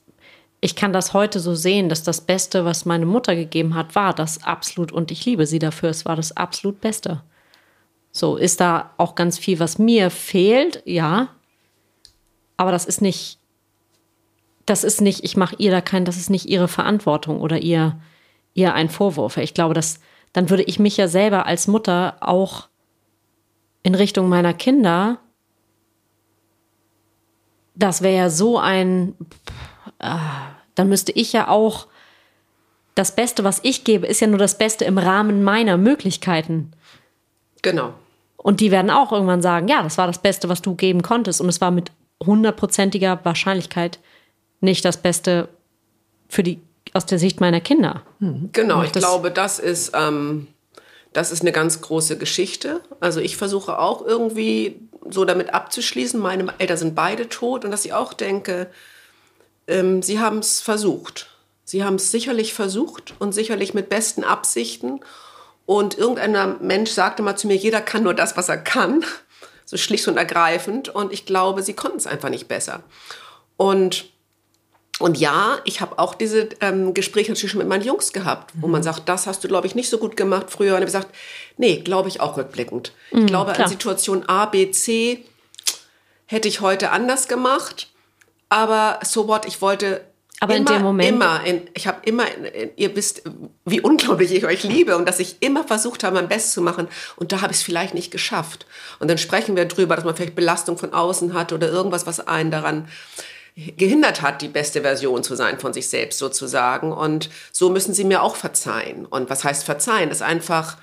ich 0.60 0.74
kann 0.74 0.92
das 0.92 1.14
heute 1.14 1.38
so 1.38 1.54
sehen, 1.54 1.88
dass 1.88 2.02
das 2.02 2.20
Beste, 2.20 2.64
was 2.64 2.84
meine 2.84 3.06
Mutter 3.06 3.36
gegeben 3.36 3.76
hat, 3.76 3.94
war 3.94 4.12
das 4.12 4.42
absolut 4.42 4.90
und 4.90 5.12
ich 5.12 5.24
liebe 5.24 5.46
sie 5.46 5.60
dafür. 5.60 5.90
Es 5.90 6.04
war 6.04 6.16
das 6.16 6.36
absolut 6.36 6.80
Beste. 6.80 7.22
So 8.12 8.36
ist 8.36 8.60
da 8.60 8.92
auch 8.96 9.14
ganz 9.14 9.38
viel, 9.38 9.60
was 9.60 9.78
mir 9.78 10.10
fehlt, 10.10 10.82
ja. 10.84 11.28
Aber 12.56 12.72
das 12.72 12.86
ist 12.86 13.00
nicht, 13.00 13.38
das 14.66 14.84
ist 14.84 15.00
nicht, 15.00 15.24
ich 15.24 15.36
mache 15.36 15.56
ihr 15.58 15.70
da 15.70 15.80
kein, 15.80 16.04
das 16.04 16.16
ist 16.16 16.30
nicht 16.30 16.46
ihre 16.46 16.68
Verantwortung 16.68 17.40
oder 17.40 17.58
ihr, 17.58 18.00
ihr 18.54 18.74
ein 18.74 18.88
Vorwurf. 18.88 19.36
Ich 19.36 19.54
glaube, 19.54 19.74
dass 19.74 20.00
dann 20.32 20.50
würde 20.50 20.62
ich 20.62 20.78
mich 20.78 20.96
ja 20.96 21.08
selber 21.08 21.46
als 21.46 21.66
Mutter 21.66 22.16
auch 22.20 22.68
in 23.82 23.94
Richtung 23.94 24.28
meiner 24.28 24.54
Kinder 24.54 25.18
das 27.80 28.02
wäre 28.02 28.16
ja 28.16 28.30
so 28.30 28.58
ein, 28.58 29.14
äh, 29.98 30.16
dann 30.74 30.88
müsste 30.88 31.12
ich 31.12 31.32
ja 31.32 31.48
auch, 31.48 31.86
das 32.94 33.14
Beste, 33.14 33.44
was 33.44 33.60
ich 33.62 33.84
gebe, 33.84 34.06
ist 34.06 34.20
ja 34.20 34.26
nur 34.26 34.38
das 34.38 34.58
Beste 34.58 34.84
im 34.84 34.98
Rahmen 34.98 35.42
meiner 35.42 35.78
Möglichkeiten. 35.78 36.72
Genau. 37.62 37.94
Und 38.36 38.60
die 38.60 38.70
werden 38.70 38.90
auch 38.90 39.12
irgendwann 39.12 39.42
sagen, 39.42 39.68
ja, 39.68 39.82
das 39.82 39.98
war 39.98 40.06
das 40.06 40.18
Beste, 40.18 40.48
was 40.48 40.62
du 40.62 40.74
geben 40.74 41.02
konntest. 41.02 41.40
Und 41.40 41.48
es 41.48 41.60
war 41.60 41.70
mit 41.70 41.92
hundertprozentiger 42.24 43.20
Wahrscheinlichkeit 43.22 43.98
nicht 44.60 44.84
das 44.84 44.96
Beste 44.96 45.48
für 46.28 46.42
die, 46.42 46.60
aus 46.92 47.06
der 47.06 47.18
Sicht 47.18 47.40
meiner 47.40 47.60
Kinder. 47.60 48.02
Mhm. 48.18 48.50
Genau, 48.52 48.82
ich 48.82 48.92
glaube, 48.92 49.30
das 49.30 49.58
ist, 49.58 49.92
ähm, 49.94 50.46
das 51.12 51.32
ist 51.32 51.42
eine 51.42 51.52
ganz 51.52 51.80
große 51.80 52.18
Geschichte. 52.18 52.80
Also 53.00 53.20
ich 53.20 53.36
versuche 53.36 53.78
auch 53.78 54.04
irgendwie 54.04 54.80
so 55.08 55.24
damit 55.24 55.52
abzuschließen, 55.52 56.20
meine 56.20 56.54
Eltern 56.58 56.76
sind 56.76 56.94
beide 56.94 57.28
tot 57.28 57.64
und 57.64 57.70
dass 57.70 57.84
ich 57.84 57.92
auch 57.92 58.12
denke, 58.12 58.70
ähm, 59.66 60.02
sie 60.02 60.20
haben 60.20 60.38
es 60.38 60.60
versucht. 60.60 61.30
Sie 61.64 61.84
haben 61.84 61.94
es 61.94 62.10
sicherlich 62.10 62.52
versucht 62.52 63.14
und 63.18 63.32
sicherlich 63.32 63.74
mit 63.74 63.88
besten 63.88 64.24
Absichten. 64.24 65.00
Und 65.70 65.96
irgendein 65.96 66.56
Mensch 66.66 66.90
sagte 66.90 67.22
mal 67.22 67.36
zu 67.36 67.46
mir, 67.46 67.54
jeder 67.54 67.80
kann 67.80 68.02
nur 68.02 68.12
das, 68.12 68.36
was 68.36 68.48
er 68.48 68.58
kann. 68.58 69.04
So 69.64 69.76
schlicht 69.76 70.08
und 70.08 70.16
ergreifend. 70.16 70.88
Und 70.88 71.12
ich 71.12 71.26
glaube, 71.26 71.62
sie 71.62 71.74
konnten 71.74 71.98
es 71.98 72.08
einfach 72.08 72.28
nicht 72.28 72.48
besser. 72.48 72.82
Und 73.56 74.06
und 74.98 75.16
ja, 75.16 75.60
ich 75.64 75.80
habe 75.80 76.00
auch 76.00 76.16
diese 76.16 76.48
ähm, 76.60 76.92
Gespräche 76.92 77.30
natürlich 77.30 77.52
schon 77.52 77.60
mit 77.60 77.68
meinen 77.68 77.84
Jungs 77.84 78.12
gehabt, 78.12 78.52
wo 78.60 78.66
man 78.66 78.82
sagt, 78.82 79.08
das 79.08 79.28
hast 79.28 79.44
du, 79.44 79.48
glaube 79.48 79.68
ich, 79.68 79.76
nicht 79.76 79.88
so 79.88 79.98
gut 79.98 80.16
gemacht 80.16 80.46
früher. 80.50 80.74
Und 80.74 80.80
ich 80.80 80.86
gesagt, 80.86 81.14
nee, 81.56 81.76
glaube 81.76 82.08
ich 82.08 82.20
auch 82.20 82.36
rückblickend. 82.36 82.92
Mhm, 83.12 83.20
ich 83.20 83.26
glaube, 83.26 83.52
klar. 83.52 83.66
an 83.66 83.70
Situation 83.70 84.28
A, 84.28 84.46
B, 84.46 84.72
C 84.72 85.24
hätte 86.26 86.48
ich 86.48 86.62
heute 86.62 86.90
anders 86.90 87.28
gemacht. 87.28 87.92
Aber 88.48 88.98
so 89.04 89.28
what, 89.28 89.46
ich 89.46 89.62
wollte 89.62 90.04
aber 90.42 90.56
immer, 90.56 90.70
in 90.70 90.76
dem 90.76 90.82
Moment. 90.82 91.08
Immer, 91.08 91.44
in, 91.44 91.62
ich 91.74 91.86
habe 91.86 91.98
immer, 92.04 92.24
in, 92.34 92.70
ihr 92.76 92.96
wisst, 92.96 93.22
wie 93.66 93.82
unglaublich 93.82 94.32
ich 94.32 94.46
euch 94.46 94.62
liebe 94.62 94.96
und 94.96 95.06
dass 95.06 95.20
ich 95.20 95.36
immer 95.40 95.64
versucht 95.64 96.02
habe, 96.02 96.14
mein 96.14 96.28
Bestes 96.28 96.52
zu 96.52 96.62
machen. 96.62 96.88
Und 97.16 97.32
da 97.32 97.42
habe 97.42 97.52
ich 97.52 97.58
es 97.58 97.62
vielleicht 97.62 97.92
nicht 97.92 98.10
geschafft. 98.10 98.66
Und 98.98 99.08
dann 99.08 99.18
sprechen 99.18 99.54
wir 99.54 99.66
drüber, 99.66 99.96
dass 99.96 100.04
man 100.06 100.16
vielleicht 100.16 100.34
Belastung 100.34 100.78
von 100.78 100.94
außen 100.94 101.34
hat 101.34 101.52
oder 101.52 101.68
irgendwas, 101.68 102.06
was 102.06 102.26
einen 102.26 102.50
daran 102.50 102.88
gehindert 103.54 104.22
hat, 104.22 104.40
die 104.40 104.48
beste 104.48 104.80
Version 104.80 105.22
zu 105.22 105.34
sein 105.34 105.58
von 105.58 105.74
sich 105.74 105.90
selbst 105.90 106.18
sozusagen. 106.18 106.92
Und 106.92 107.28
so 107.52 107.68
müssen 107.68 107.92
sie 107.92 108.04
mir 108.04 108.22
auch 108.22 108.36
verzeihen. 108.36 109.04
Und 109.04 109.28
was 109.28 109.44
heißt 109.44 109.64
verzeihen? 109.64 110.08
Das 110.08 110.22
einfach, 110.22 110.78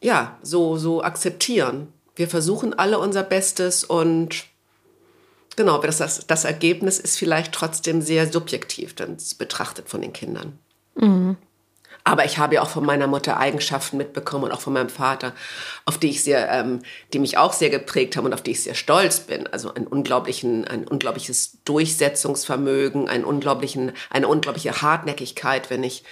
ja, 0.00 0.38
so, 0.42 0.78
so 0.78 1.02
akzeptieren. 1.02 1.92
Wir 2.16 2.28
versuchen 2.28 2.72
alle 2.72 2.98
unser 2.98 3.24
Bestes 3.24 3.84
und 3.84 4.46
Genau, 5.56 5.74
aber 5.74 5.86
das, 5.86 6.26
das, 6.26 6.44
Ergebnis 6.44 6.98
ist 6.98 7.18
vielleicht 7.18 7.52
trotzdem 7.52 8.02
sehr 8.02 8.30
subjektiv 8.30 8.94
dann 8.94 9.16
betrachtet 9.38 9.88
von 9.88 10.02
den 10.02 10.12
Kindern. 10.12 10.58
Mhm. 10.96 11.36
Aber 12.06 12.26
ich 12.26 12.36
habe 12.36 12.56
ja 12.56 12.62
auch 12.62 12.68
von 12.68 12.84
meiner 12.84 13.06
Mutter 13.06 13.38
Eigenschaften 13.38 13.96
mitbekommen 13.96 14.44
und 14.44 14.52
auch 14.52 14.60
von 14.60 14.74
meinem 14.74 14.90
Vater, 14.90 15.32
auf 15.86 15.96
die 15.96 16.10
ich 16.10 16.22
sehr, 16.22 16.50
ähm, 16.50 16.80
die 17.14 17.18
mich 17.18 17.38
auch 17.38 17.54
sehr 17.54 17.70
geprägt 17.70 18.16
haben 18.16 18.26
und 18.26 18.34
auf 18.34 18.42
die 18.42 18.50
ich 18.50 18.62
sehr 18.62 18.74
stolz 18.74 19.20
bin. 19.20 19.46
Also 19.46 19.72
ein 19.72 19.86
unglaublichen, 19.86 20.66
ein 20.66 20.86
unglaubliches 20.86 21.58
Durchsetzungsvermögen, 21.64 23.08
ein 23.08 23.24
unglaublichen, 23.24 23.92
eine 24.10 24.28
unglaubliche 24.28 24.82
Hartnäckigkeit, 24.82 25.70
wenn 25.70 25.82
ich 25.82 26.04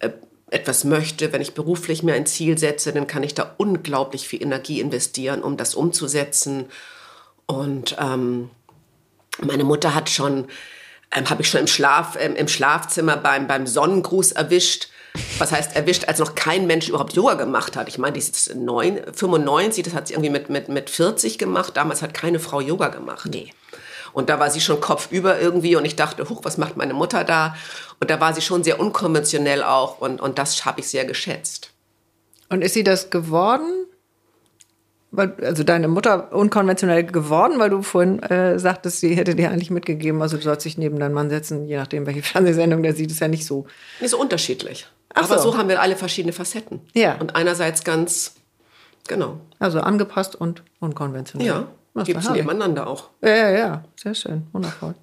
äh, 0.00 0.10
etwas 0.50 0.84
möchte, 0.84 1.32
wenn 1.32 1.42
ich 1.42 1.54
beruflich 1.54 2.02
mir 2.02 2.14
ein 2.14 2.26
Ziel 2.26 2.58
setze, 2.58 2.92
dann 2.92 3.06
kann 3.06 3.22
ich 3.22 3.34
da 3.34 3.54
unglaublich 3.56 4.26
viel 4.26 4.42
Energie 4.42 4.80
investieren, 4.80 5.42
um 5.42 5.56
das 5.56 5.76
umzusetzen. 5.76 6.66
Und 7.46 7.96
ähm, 8.00 8.50
meine 9.42 9.64
Mutter 9.64 9.94
hat 9.94 10.10
schon, 10.10 10.46
ähm, 11.14 11.30
habe 11.30 11.42
ich 11.42 11.50
schon 11.50 11.60
im, 11.60 11.66
Schlaf, 11.66 12.16
ähm, 12.18 12.36
im 12.36 12.48
Schlafzimmer 12.48 13.16
beim, 13.16 13.46
beim 13.46 13.66
Sonnengruß 13.66 14.32
erwischt. 14.32 14.88
Was 15.38 15.50
heißt 15.50 15.74
erwischt, 15.74 16.08
als 16.08 16.18
noch 16.18 16.34
kein 16.34 16.66
Mensch 16.66 16.90
überhaupt 16.90 17.14
Yoga 17.14 17.34
gemacht 17.34 17.74
hat. 17.74 17.88
Ich 17.88 17.96
meine, 17.96 18.12
die 18.12 18.18
ist 18.18 18.28
jetzt 18.28 18.54
9, 18.54 19.00
95, 19.14 19.84
das 19.84 19.94
hat 19.94 20.08
sie 20.08 20.14
irgendwie 20.14 20.30
mit, 20.30 20.50
mit, 20.50 20.68
mit 20.68 20.90
40 20.90 21.38
gemacht. 21.38 21.74
Damals 21.74 22.02
hat 22.02 22.12
keine 22.12 22.38
Frau 22.38 22.60
Yoga 22.60 22.88
gemacht. 22.88 23.26
Nee. 23.30 23.50
Und 24.12 24.28
da 24.30 24.38
war 24.38 24.50
sie 24.50 24.60
schon 24.60 24.80
kopfüber 24.80 25.38
irgendwie 25.38 25.76
und 25.76 25.84
ich 25.84 25.96
dachte, 25.96 26.28
huch, 26.28 26.40
was 26.42 26.56
macht 26.56 26.76
meine 26.76 26.94
Mutter 26.94 27.24
da? 27.24 27.54
Und 28.00 28.10
da 28.10 28.20
war 28.20 28.32
sie 28.34 28.40
schon 28.40 28.64
sehr 28.64 28.80
unkonventionell 28.80 29.62
auch 29.62 30.00
und, 30.00 30.20
und 30.20 30.38
das 30.38 30.64
habe 30.64 30.80
ich 30.80 30.88
sehr 30.88 31.04
geschätzt. 31.04 31.70
Und 32.48 32.62
ist 32.62 32.74
sie 32.74 32.84
das 32.84 33.10
geworden? 33.10 33.86
Also 35.16 35.64
deine 35.64 35.88
Mutter 35.88 36.32
unkonventionell 36.32 37.04
geworden, 37.04 37.58
weil 37.58 37.70
du 37.70 37.82
vorhin 37.82 38.22
äh, 38.22 38.58
sagtest, 38.58 39.00
sie 39.00 39.14
hätte 39.14 39.34
dir 39.34 39.50
eigentlich 39.50 39.70
mitgegeben, 39.70 40.22
also 40.22 40.36
du 40.36 40.42
sollst 40.42 40.64
dich 40.64 40.78
neben 40.78 40.98
deinen 40.98 41.14
Mann 41.14 41.30
setzen, 41.30 41.66
je 41.66 41.76
nachdem, 41.76 42.06
welche 42.06 42.22
Fernsehsendung 42.22 42.82
der 42.82 42.94
sieht, 42.94 43.10
ist 43.10 43.20
ja 43.20 43.28
nicht 43.28 43.46
so. 43.46 43.66
Nicht 44.00 44.10
so 44.10 44.20
unterschiedlich. 44.20 44.86
Ach 45.14 45.24
Aber 45.24 45.38
so. 45.38 45.52
so 45.52 45.58
haben 45.58 45.68
wir 45.68 45.80
alle 45.80 45.96
verschiedene 45.96 46.32
Facetten. 46.32 46.80
Ja. 46.94 47.16
Und 47.16 47.36
einerseits 47.36 47.84
ganz, 47.84 48.34
genau. 49.08 49.40
Also 49.58 49.80
angepasst 49.80 50.36
und 50.36 50.62
unkonventionell. 50.80 51.46
Ja, 51.46 52.04
gibt 52.04 52.20
es 52.20 52.30
nebeneinander 52.30 52.86
auch. 52.86 53.10
Ja, 53.22 53.34
ja, 53.34 53.50
ja, 53.50 53.84
sehr 53.96 54.14
schön, 54.14 54.46
wundervoll. 54.52 54.94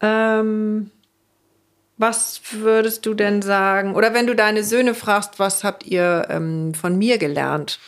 Ähm, 0.00 0.90
was 1.96 2.40
würdest 2.50 3.06
du 3.06 3.14
denn 3.14 3.42
sagen, 3.42 3.94
oder 3.94 4.12
wenn 4.12 4.26
du 4.26 4.34
deine 4.34 4.64
Söhne 4.64 4.94
fragst, 4.94 5.38
was 5.38 5.62
habt 5.62 5.86
ihr 5.86 6.26
ähm, 6.30 6.74
von 6.74 6.98
mir 6.98 7.16
gelernt? 7.16 7.78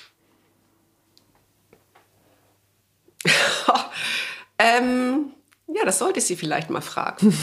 ähm, 4.58 5.32
ja, 5.68 5.84
das 5.84 5.98
sollte 5.98 6.20
sie 6.20 6.36
vielleicht 6.36 6.70
mal 6.70 6.80
fragen. 6.80 7.36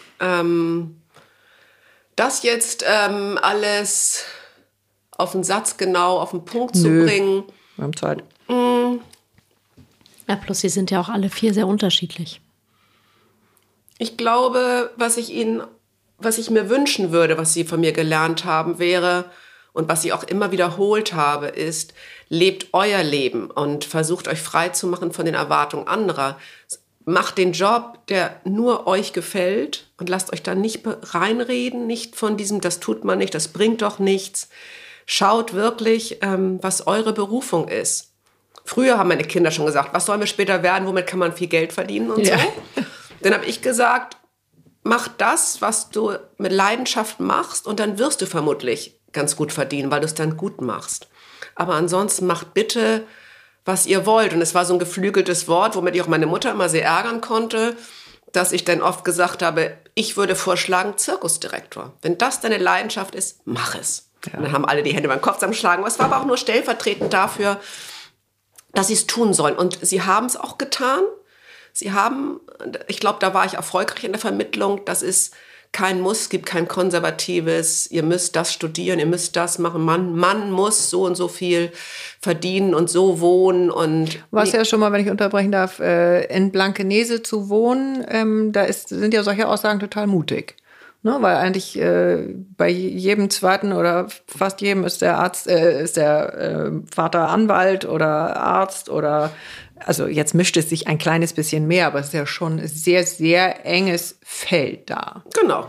ähm, 0.20 1.02
das 2.16 2.42
jetzt 2.42 2.84
ähm, 2.86 3.38
alles 3.40 4.24
auf 5.12 5.32
den 5.32 5.44
Satz 5.44 5.76
genau, 5.76 6.18
auf 6.18 6.30
den 6.30 6.44
Punkt 6.44 6.74
Nö. 6.74 6.82
zu 6.82 7.06
bringen. 7.06 7.44
Wir 7.76 7.84
haben 7.84 7.96
Zeit. 7.96 8.22
Mm. 8.48 8.98
Ja, 10.28 10.36
plus 10.36 10.60
sie 10.60 10.68
sind 10.68 10.90
ja 10.90 11.00
auch 11.00 11.08
alle 11.08 11.28
vier 11.28 11.52
sehr 11.52 11.66
unterschiedlich. 11.66 12.40
Ich 13.98 14.16
glaube, 14.16 14.90
was 14.96 15.16
ich 15.16 15.30
ihnen, 15.30 15.62
was 16.18 16.38
ich 16.38 16.50
mir 16.50 16.68
wünschen 16.68 17.12
würde, 17.12 17.38
was 17.38 17.54
sie 17.54 17.64
von 17.64 17.80
mir 17.80 17.92
gelernt 17.92 18.44
haben, 18.44 18.78
wäre, 18.78 19.30
und 19.72 19.88
was 19.88 20.04
ich 20.04 20.12
auch 20.12 20.24
immer 20.24 20.52
wiederholt 20.52 21.14
habe, 21.14 21.46
ist, 21.46 21.94
lebt 22.28 22.68
euer 22.72 23.02
Leben 23.02 23.50
und 23.50 23.84
versucht 23.84 24.28
euch 24.28 24.40
frei 24.40 24.68
zu 24.68 24.86
machen 24.86 25.12
von 25.12 25.24
den 25.24 25.34
Erwartungen 25.34 25.88
anderer. 25.88 26.38
Macht 27.04 27.38
den 27.38 27.52
Job, 27.52 28.06
der 28.08 28.40
nur 28.44 28.86
euch 28.86 29.12
gefällt 29.12 29.90
und 29.98 30.08
lasst 30.08 30.32
euch 30.32 30.42
da 30.42 30.54
nicht 30.54 30.82
reinreden, 30.84 31.86
nicht 31.86 32.16
von 32.16 32.36
diesem, 32.36 32.60
das 32.60 32.80
tut 32.80 33.04
man 33.04 33.18
nicht, 33.18 33.34
das 33.34 33.48
bringt 33.48 33.82
doch 33.82 33.98
nichts. 33.98 34.48
Schaut 35.06 35.54
wirklich, 35.54 36.18
ähm, 36.22 36.58
was 36.62 36.86
eure 36.86 37.12
Berufung 37.12 37.68
ist. 37.68 38.12
Früher 38.64 38.98
haben 38.98 39.08
meine 39.08 39.24
Kinder 39.24 39.50
schon 39.50 39.66
gesagt, 39.66 39.92
was 39.92 40.06
sollen 40.06 40.20
wir 40.20 40.28
später 40.28 40.62
werden, 40.62 40.86
womit 40.86 41.08
kann 41.08 41.18
man 41.18 41.32
viel 41.32 41.48
Geld 41.48 41.72
verdienen 41.72 42.10
und 42.10 42.24
ja. 42.24 42.38
so. 42.38 42.82
Dann 43.22 43.34
habe 43.34 43.46
ich 43.46 43.62
gesagt, 43.62 44.16
mach 44.84 45.08
das, 45.08 45.60
was 45.60 45.90
du 45.90 46.12
mit 46.38 46.52
Leidenschaft 46.52 47.18
machst 47.18 47.66
und 47.66 47.80
dann 47.80 47.98
wirst 47.98 48.20
du 48.20 48.26
vermutlich 48.26 49.01
ganz 49.12 49.36
gut 49.36 49.52
verdienen, 49.52 49.90
weil 49.90 50.00
du 50.00 50.06
es 50.06 50.14
dann 50.14 50.36
gut 50.36 50.60
machst. 50.60 51.08
Aber 51.54 51.74
ansonsten 51.74 52.26
macht 52.26 52.54
bitte, 52.54 53.06
was 53.64 53.86
ihr 53.86 54.06
wollt. 54.06 54.32
Und 54.32 54.40
es 54.40 54.54
war 54.54 54.64
so 54.64 54.74
ein 54.74 54.78
geflügeltes 54.78 55.48
Wort, 55.48 55.76
womit 55.76 55.94
ich 55.94 56.02
auch 56.02 56.08
meine 56.08 56.26
Mutter 56.26 56.50
immer 56.50 56.68
sehr 56.68 56.84
ärgern 56.84 57.20
konnte, 57.20 57.76
dass 58.32 58.52
ich 58.52 58.64
dann 58.64 58.82
oft 58.82 59.04
gesagt 59.04 59.42
habe, 59.42 59.76
ich 59.94 60.16
würde 60.16 60.34
vorschlagen, 60.34 60.96
Zirkusdirektor. 60.96 61.92
Wenn 62.02 62.18
das 62.18 62.40
deine 62.40 62.58
Leidenschaft 62.58 63.14
ist, 63.14 63.40
mach 63.44 63.74
es. 63.74 64.10
Ja. 64.26 64.38
Und 64.38 64.44
dann 64.44 64.52
haben 64.52 64.64
alle 64.64 64.82
die 64.82 64.94
Hände 64.94 65.08
beim 65.08 65.20
Kopf 65.20 65.36
zusammenschlagen. 65.36 65.84
Es 65.86 65.98
war 65.98 66.06
aber 66.06 66.20
auch 66.20 66.26
nur 66.26 66.38
stellvertretend 66.38 67.12
dafür, 67.12 67.60
dass 68.72 68.86
sie 68.86 68.94
es 68.94 69.06
tun 69.06 69.34
sollen. 69.34 69.56
Und 69.56 69.78
sie 69.84 70.02
haben 70.02 70.26
es 70.26 70.36
auch 70.36 70.56
getan. 70.56 71.02
Sie 71.72 71.92
haben, 71.92 72.40
ich 72.86 73.00
glaube, 73.00 73.18
da 73.20 73.34
war 73.34 73.44
ich 73.44 73.54
erfolgreich 73.54 74.04
in 74.04 74.12
der 74.12 74.20
Vermittlung. 74.20 74.84
Das 74.84 75.02
ist 75.02 75.34
kein 75.72 76.00
Muss, 76.00 76.28
gibt 76.28 76.44
kein 76.44 76.68
konservatives, 76.68 77.90
ihr 77.90 78.02
müsst 78.02 78.36
das 78.36 78.52
studieren, 78.52 78.98
ihr 78.98 79.06
müsst 79.06 79.36
das 79.36 79.58
machen. 79.58 79.82
Man, 79.82 80.14
Mann 80.14 80.50
muss 80.50 80.90
so 80.90 81.04
und 81.06 81.16
so 81.16 81.28
viel 81.28 81.72
verdienen 82.20 82.74
und 82.74 82.90
so 82.90 83.20
wohnen 83.20 83.70
und. 83.70 84.22
Was 84.30 84.52
ja 84.52 84.66
schon 84.66 84.80
mal, 84.80 84.92
wenn 84.92 85.00
ich 85.00 85.10
unterbrechen 85.10 85.50
darf, 85.50 85.80
äh, 85.80 86.24
in 86.26 86.52
Blankenese 86.52 87.22
zu 87.22 87.48
wohnen, 87.48 88.04
ähm, 88.08 88.52
da 88.52 88.64
ist, 88.64 88.90
sind 88.90 89.14
ja 89.14 89.22
solche 89.22 89.48
Aussagen 89.48 89.80
total 89.80 90.06
mutig. 90.06 90.56
Ne, 91.04 91.16
weil 91.18 91.34
eigentlich 91.34 91.76
äh, 91.80 92.28
bei 92.56 92.68
jedem 92.68 93.28
zweiten 93.28 93.72
oder 93.72 94.06
fast 94.28 94.60
jedem 94.60 94.84
ist 94.84 95.02
der 95.02 95.18
Arzt, 95.18 95.48
äh, 95.48 95.82
ist 95.82 95.96
der 95.96 96.34
äh, 96.38 96.70
Vater 96.94 97.28
Anwalt 97.28 97.86
oder 97.86 98.36
Arzt 98.36 98.88
oder 98.88 99.32
also 99.86 100.06
jetzt 100.06 100.34
mischt 100.34 100.56
es 100.56 100.68
sich 100.68 100.88
ein 100.88 100.98
kleines 100.98 101.32
bisschen 101.32 101.66
mehr, 101.66 101.86
aber 101.86 102.00
es 102.00 102.06
ist 102.06 102.14
ja 102.14 102.26
schon 102.26 102.58
ein 102.58 102.68
sehr, 102.68 103.04
sehr 103.04 103.66
enges 103.66 104.18
Feld 104.22 104.90
da. 104.90 105.24
Genau. 105.38 105.66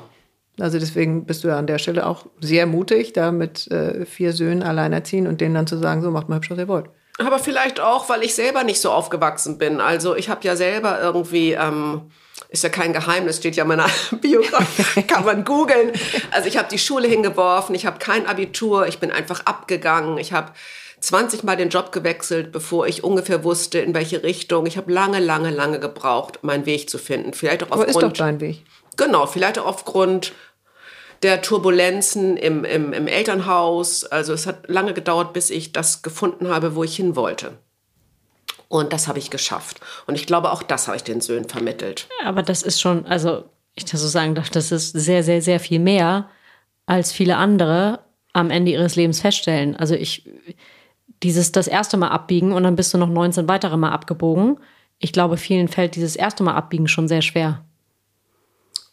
Also 0.59 0.77
deswegen 0.77 1.25
bist 1.25 1.43
du 1.43 1.47
ja 1.47 1.57
an 1.57 1.67
der 1.67 1.79
Stelle 1.79 2.05
auch 2.05 2.27
sehr 2.39 2.67
mutig, 2.67 3.13
da 3.13 3.31
mit 3.31 3.69
äh, 3.71 4.05
vier 4.05 4.33
Söhnen 4.33 4.61
alleinerziehen 4.61 5.27
und 5.27 5.41
denen 5.41 5.55
dann 5.55 5.67
zu 5.67 5.77
sagen, 5.77 6.01
so 6.01 6.11
macht 6.11 6.29
mal 6.29 6.35
hübsch, 6.35 6.51
was 6.51 6.59
ihr 6.59 6.67
wollt. 6.67 6.85
Aber 7.19 7.39
vielleicht 7.39 7.79
auch, 7.79 8.09
weil 8.09 8.23
ich 8.23 8.33
selber 8.35 8.63
nicht 8.63 8.81
so 8.81 8.91
aufgewachsen 8.91 9.57
bin. 9.57 9.81
Also 9.81 10.15
ich 10.15 10.29
habe 10.29 10.41
ja 10.43 10.55
selber 10.55 10.99
irgendwie, 10.99 11.53
ähm, 11.53 12.11
ist 12.49 12.63
ja 12.63 12.69
kein 12.69 12.93
Geheimnis, 12.93 13.37
steht 13.37 13.55
ja 13.55 13.63
in 13.63 13.69
meiner 13.69 13.87
Biografie, 14.21 15.03
kann 15.07 15.25
man 15.25 15.43
googeln. 15.43 15.91
Also 16.31 16.47
ich 16.47 16.57
habe 16.57 16.69
die 16.69 16.79
Schule 16.79 17.07
hingeworfen, 17.07 17.75
ich 17.75 17.85
habe 17.85 17.99
kein 17.99 18.25
Abitur, 18.27 18.87
ich 18.87 18.99
bin 18.99 19.11
einfach 19.11 19.45
abgegangen, 19.45 20.17
ich 20.17 20.33
habe 20.33 20.51
20 21.03 21.43
Mal 21.43 21.57
den 21.57 21.67
Job 21.67 21.91
gewechselt, 21.91 22.53
bevor 22.53 22.87
ich 22.87 23.03
ungefähr 23.03 23.43
wusste, 23.43 23.79
in 23.79 23.93
welche 23.93 24.23
Richtung. 24.23 24.65
Ich 24.65 24.77
habe 24.77 24.91
lange, 24.91 25.19
lange, 25.19 25.49
lange 25.49 25.79
gebraucht, 25.79 26.39
meinen 26.43 26.65
Weg 26.65 26.89
zu 26.89 26.97
finden. 26.97 27.33
Vielleicht 27.33 27.63
auch 27.63 27.71
aufgrund. 27.71 27.89
Aber 27.89 28.05
ist 28.05 28.11
doch 28.11 28.13
dein 28.13 28.39
Weg. 28.39 28.63
Genau, 28.95 29.25
vielleicht 29.25 29.59
auch 29.59 29.65
aufgrund 29.65 30.31
der 31.21 31.41
Turbulenzen 31.41 32.37
im, 32.37 32.63
im, 32.63 32.93
im 32.93 33.07
Elternhaus. 33.07 34.05
Also 34.05 34.31
es 34.31 34.47
hat 34.47 34.69
lange 34.69 34.93
gedauert, 34.93 35.33
bis 35.33 35.49
ich 35.49 35.73
das 35.73 36.03
gefunden 36.03 36.47
habe, 36.47 36.73
wo 36.75 36.85
ich 36.85 36.95
hin 36.95 37.17
wollte. 37.17 37.57
Und 38.69 38.93
das 38.93 39.09
habe 39.09 39.19
ich 39.19 39.29
geschafft. 39.29 39.81
Und 40.07 40.15
ich 40.15 40.25
glaube, 40.25 40.53
auch 40.53 40.63
das 40.63 40.87
habe 40.87 40.95
ich 40.95 41.03
den 41.03 41.19
Söhnen 41.19 41.49
vermittelt. 41.49 42.07
Aber 42.23 42.43
das 42.43 42.63
ist 42.63 42.79
schon, 42.79 43.05
also 43.05 43.43
ich 43.75 43.83
das 43.83 44.01
so 44.01 44.07
sagen 44.07 44.35
darf, 44.35 44.49
das 44.49 44.71
ist 44.71 44.91
sehr, 44.91 45.23
sehr, 45.23 45.41
sehr 45.41 45.59
viel 45.59 45.79
mehr, 45.79 46.29
als 46.85 47.11
viele 47.11 47.35
andere 47.35 47.99
am 48.31 48.49
Ende 48.49 48.71
ihres 48.71 48.95
Lebens 48.95 49.19
feststellen. 49.19 49.75
Also 49.75 49.95
ich, 49.95 50.29
dieses 51.23 51.51
das 51.51 51.67
erste 51.67 51.97
Mal 51.97 52.09
abbiegen 52.09 52.51
und 52.51 52.63
dann 52.63 52.75
bist 52.75 52.93
du 52.93 52.97
noch 52.97 53.09
19 53.09 53.47
weitere 53.47 53.77
Mal 53.77 53.91
abgebogen. 53.91 54.59
Ich 54.99 55.13
glaube, 55.13 55.37
vielen 55.37 55.67
fällt 55.67 55.95
dieses 55.95 56.15
erste 56.15 56.43
Mal 56.43 56.55
abbiegen 56.55 56.87
schon 56.87 57.07
sehr 57.07 57.21
schwer. 57.21 57.63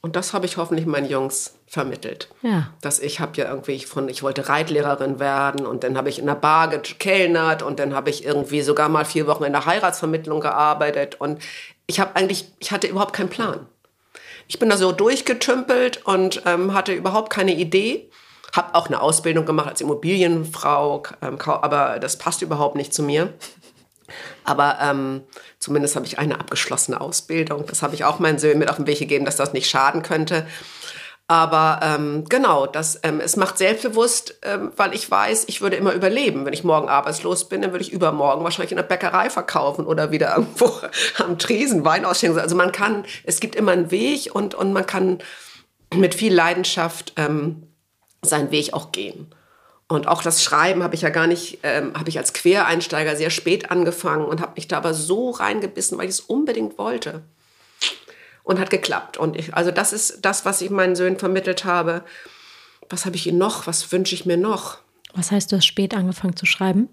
Und 0.03 0.17
das 0.17 0.33
habe 0.33 0.47
ich 0.47 0.57
hoffentlich 0.57 0.87
meinen 0.87 1.09
Jungs 1.09 1.55
vermittelt. 1.67 2.29
Ja. 2.43 2.73
Dass 2.81 3.01
ich 3.01 3.21
habe 3.21 3.37
ja 3.37 3.51
irgendwie 3.51 3.79
von, 3.81 4.09
ich 4.09 4.23
wollte 4.23 4.49
Reitlehrerin 4.49 5.21
werden 5.21 5.67
und 5.67 5.85
dann 5.85 5.97
habe 5.97 6.09
ich 6.09 6.19
in 6.19 6.27
der 6.27 6.35
Bar 6.37 6.69
gekellnert 6.69 7.63
und 7.63 7.79
dann 7.79 7.95
habe 7.95 8.09
ich 8.09 8.25
irgendwie 8.25 8.63
sogar 8.63 8.89
mal 8.89 9.05
vier 9.05 9.27
Wochen 9.27 9.45
in 9.45 9.53
der 9.53 9.67
Heiratsvermittlung 9.67 10.41
gearbeitet 10.41 11.21
und 11.21 11.43
ich 11.87 12.01
habe 12.01 12.17
eigentlich, 12.17 12.47
ich 12.61 12.71
hatte 12.73 12.87
überhaupt 12.87 13.13
keinen 13.13 13.29
Plan. 13.29 13.67
Ich 14.49 14.59
bin 14.59 14.71
da 14.71 14.77
so 14.77 14.91
durchgetümpelt 14.91 16.05
und 16.07 16.43
ähm, 16.47 16.73
hatte 16.75 16.93
überhaupt 16.93 17.31
keine 17.31 17.55
Idee. 17.55 18.11
Habe 18.55 18.75
auch 18.75 18.87
eine 18.87 19.01
Ausbildung 19.01 19.47
gemacht 19.47 19.69
als 19.69 19.81
Immobilienfrau, 19.81 21.03
ähm, 21.23 21.39
aber 21.47 21.99
das 21.99 22.19
passt 22.19 22.43
überhaupt 22.43 22.77
nicht 22.77 22.93
zu 22.93 23.03
mir. 23.03 23.33
Aber 24.45 24.79
ähm, 24.83 25.23
zumindest 25.59 25.97
habe 25.97 26.07
ich 26.07 26.19
eine 26.19 26.41
abgeschlossene 26.41 27.01
Ausbildung. 27.01 27.67
Das 27.67 27.83
habe 27.83 27.95
ich 27.95 28.05
auch 28.05 28.19
meinen 28.19 28.39
Söhnen 28.39 28.59
mit 28.59 28.69
auf 28.69 28.77
den 28.77 28.87
Weg 28.87 28.99
gegeben, 28.99 29.25
dass 29.25 29.37
das 29.37 29.53
nicht 29.53 29.71
schaden 29.71 30.03
könnte. 30.03 30.47
Aber 31.31 31.79
ähm, 31.85 32.25
genau, 32.29 32.67
das, 32.67 32.99
ähm, 33.05 33.21
es 33.21 33.37
macht 33.37 33.57
selbstbewusst, 33.57 34.41
ähm, 34.43 34.73
weil 34.77 34.93
ich 34.95 35.09
weiß, 35.09 35.45
ich 35.47 35.61
würde 35.61 35.77
immer 35.77 35.93
überleben. 35.93 36.45
Wenn 36.45 36.53
ich 36.53 36.65
morgen 36.65 36.89
arbeitslos 36.89 37.49
bin, 37.49 37.63
dann 37.63 37.71
würde 37.71 37.85
ich 37.85 37.93
übermorgen 37.93 38.43
wahrscheinlich 38.43 38.73
in 38.73 38.79
der 38.79 38.83
Bäckerei 38.83 39.31
verkaufen 39.31 39.87
oder 39.87 40.11
wieder 40.11 40.35
irgendwo 40.37 40.73
am 41.19 41.39
Tresen 41.39 41.85
Wein 41.85 42.05
ausschenken. 42.05 42.41
Also 42.41 42.57
man 42.57 42.73
kann, 42.73 43.05
es 43.23 43.39
gibt 43.39 43.55
immer 43.55 43.71
einen 43.71 43.93
Weg 43.93 44.35
und, 44.35 44.57
und 44.57 44.73
man 44.73 44.87
kann 44.87 45.19
mit 45.95 46.17
viel 46.17 46.35
Leidenschaft 46.35 47.13
ähm, 47.17 47.70
seinen 48.23 48.51
Weg 48.51 48.73
auch 48.73 48.93
gehen. 48.93 49.35
Und 49.89 50.07
auch 50.07 50.23
das 50.23 50.45
Schreiben 50.45 50.85
habe 50.85 50.95
ich 50.95 51.03
ja 51.03 51.09
gar 51.09 51.27
nicht, 51.27 51.59
ähm, 51.65 51.95
habe 51.95 52.09
ich 52.09 52.19
als 52.19 52.33
Quereinsteiger 52.33 53.17
sehr 53.17 53.31
spät 53.31 53.73
angefangen 53.73 54.25
und 54.25 54.41
habe 54.41 54.53
mich 54.55 54.69
da 54.69 54.77
aber 54.77 54.95
so 54.95 55.31
reingebissen, 55.31 55.99
weil 55.99 56.05
ich 56.05 56.13
es 56.13 56.21
unbedingt 56.21 56.79
wollte. 56.79 57.23
Und 58.45 58.61
hat 58.61 58.71
geklappt. 58.71 59.17
Und 59.17 59.37
ich, 59.37 59.55
also 59.55 59.71
das 59.71 59.93
ist 59.93 60.21
das, 60.23 60.45
was 60.45 60.61
ich 60.61 60.71
meinen 60.71 60.95
Söhnen 60.95 61.19
vermittelt 61.19 61.65
habe. 61.65 62.05
Was 62.89 63.05
habe 63.05 63.17
ich 63.17 63.27
ihnen 63.27 63.39
noch? 63.39 63.67
Was 63.67 63.91
wünsche 63.91 64.15
ich 64.15 64.27
mir 64.27 64.37
noch? 64.37 64.79
Was 65.15 65.33
heißt, 65.33 65.51
du 65.51 65.57
hast 65.57 65.67
spät 65.67 65.95
angefangen 65.95 66.37
zu 66.37 66.47
schreiben? 66.47 66.89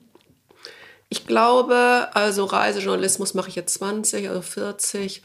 Ich 1.10 1.26
glaube, 1.26 2.10
also 2.14 2.46
Reisejournalismus 2.46 3.34
mache 3.34 3.50
ich 3.50 3.56
jetzt 3.56 3.76
20, 3.76 4.28
also 4.28 4.42
40. 4.42 5.22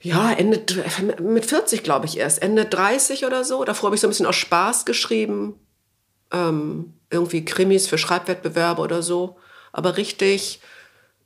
Ja, 0.00 0.32
Ende, 0.32 0.62
mit 1.20 1.46
40 1.46 1.82
glaube 1.82 2.06
ich 2.06 2.18
erst. 2.18 2.40
Ende 2.40 2.64
30 2.64 3.26
oder 3.26 3.44
so. 3.44 3.64
Davor 3.64 3.88
habe 3.88 3.96
ich 3.96 4.00
so 4.00 4.06
ein 4.06 4.10
bisschen 4.10 4.26
aus 4.26 4.36
Spaß 4.36 4.84
geschrieben 4.84 5.58
ähm, 6.32 6.94
irgendwie 7.10 7.44
Krimis 7.44 7.86
für 7.86 7.98
Schreibwettbewerbe 7.98 8.82
oder 8.82 9.02
so. 9.02 9.36
Aber 9.72 9.96
richtig, 9.96 10.60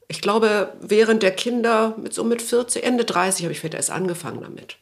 ich 0.09 0.21
glaube, 0.21 0.73
während 0.81 1.23
der 1.23 1.33
Kinder, 1.33 1.95
mit 2.01 2.15
so 2.15 2.25
mit 2.25 2.43
40, 2.43 2.85
Ende 2.85 3.05
30 3.05 3.45
habe 3.45 3.53
ich 3.53 3.61
vielleicht 3.61 3.75
erst 3.75 3.91
angefangen 3.91 4.43
damit. 4.43 4.77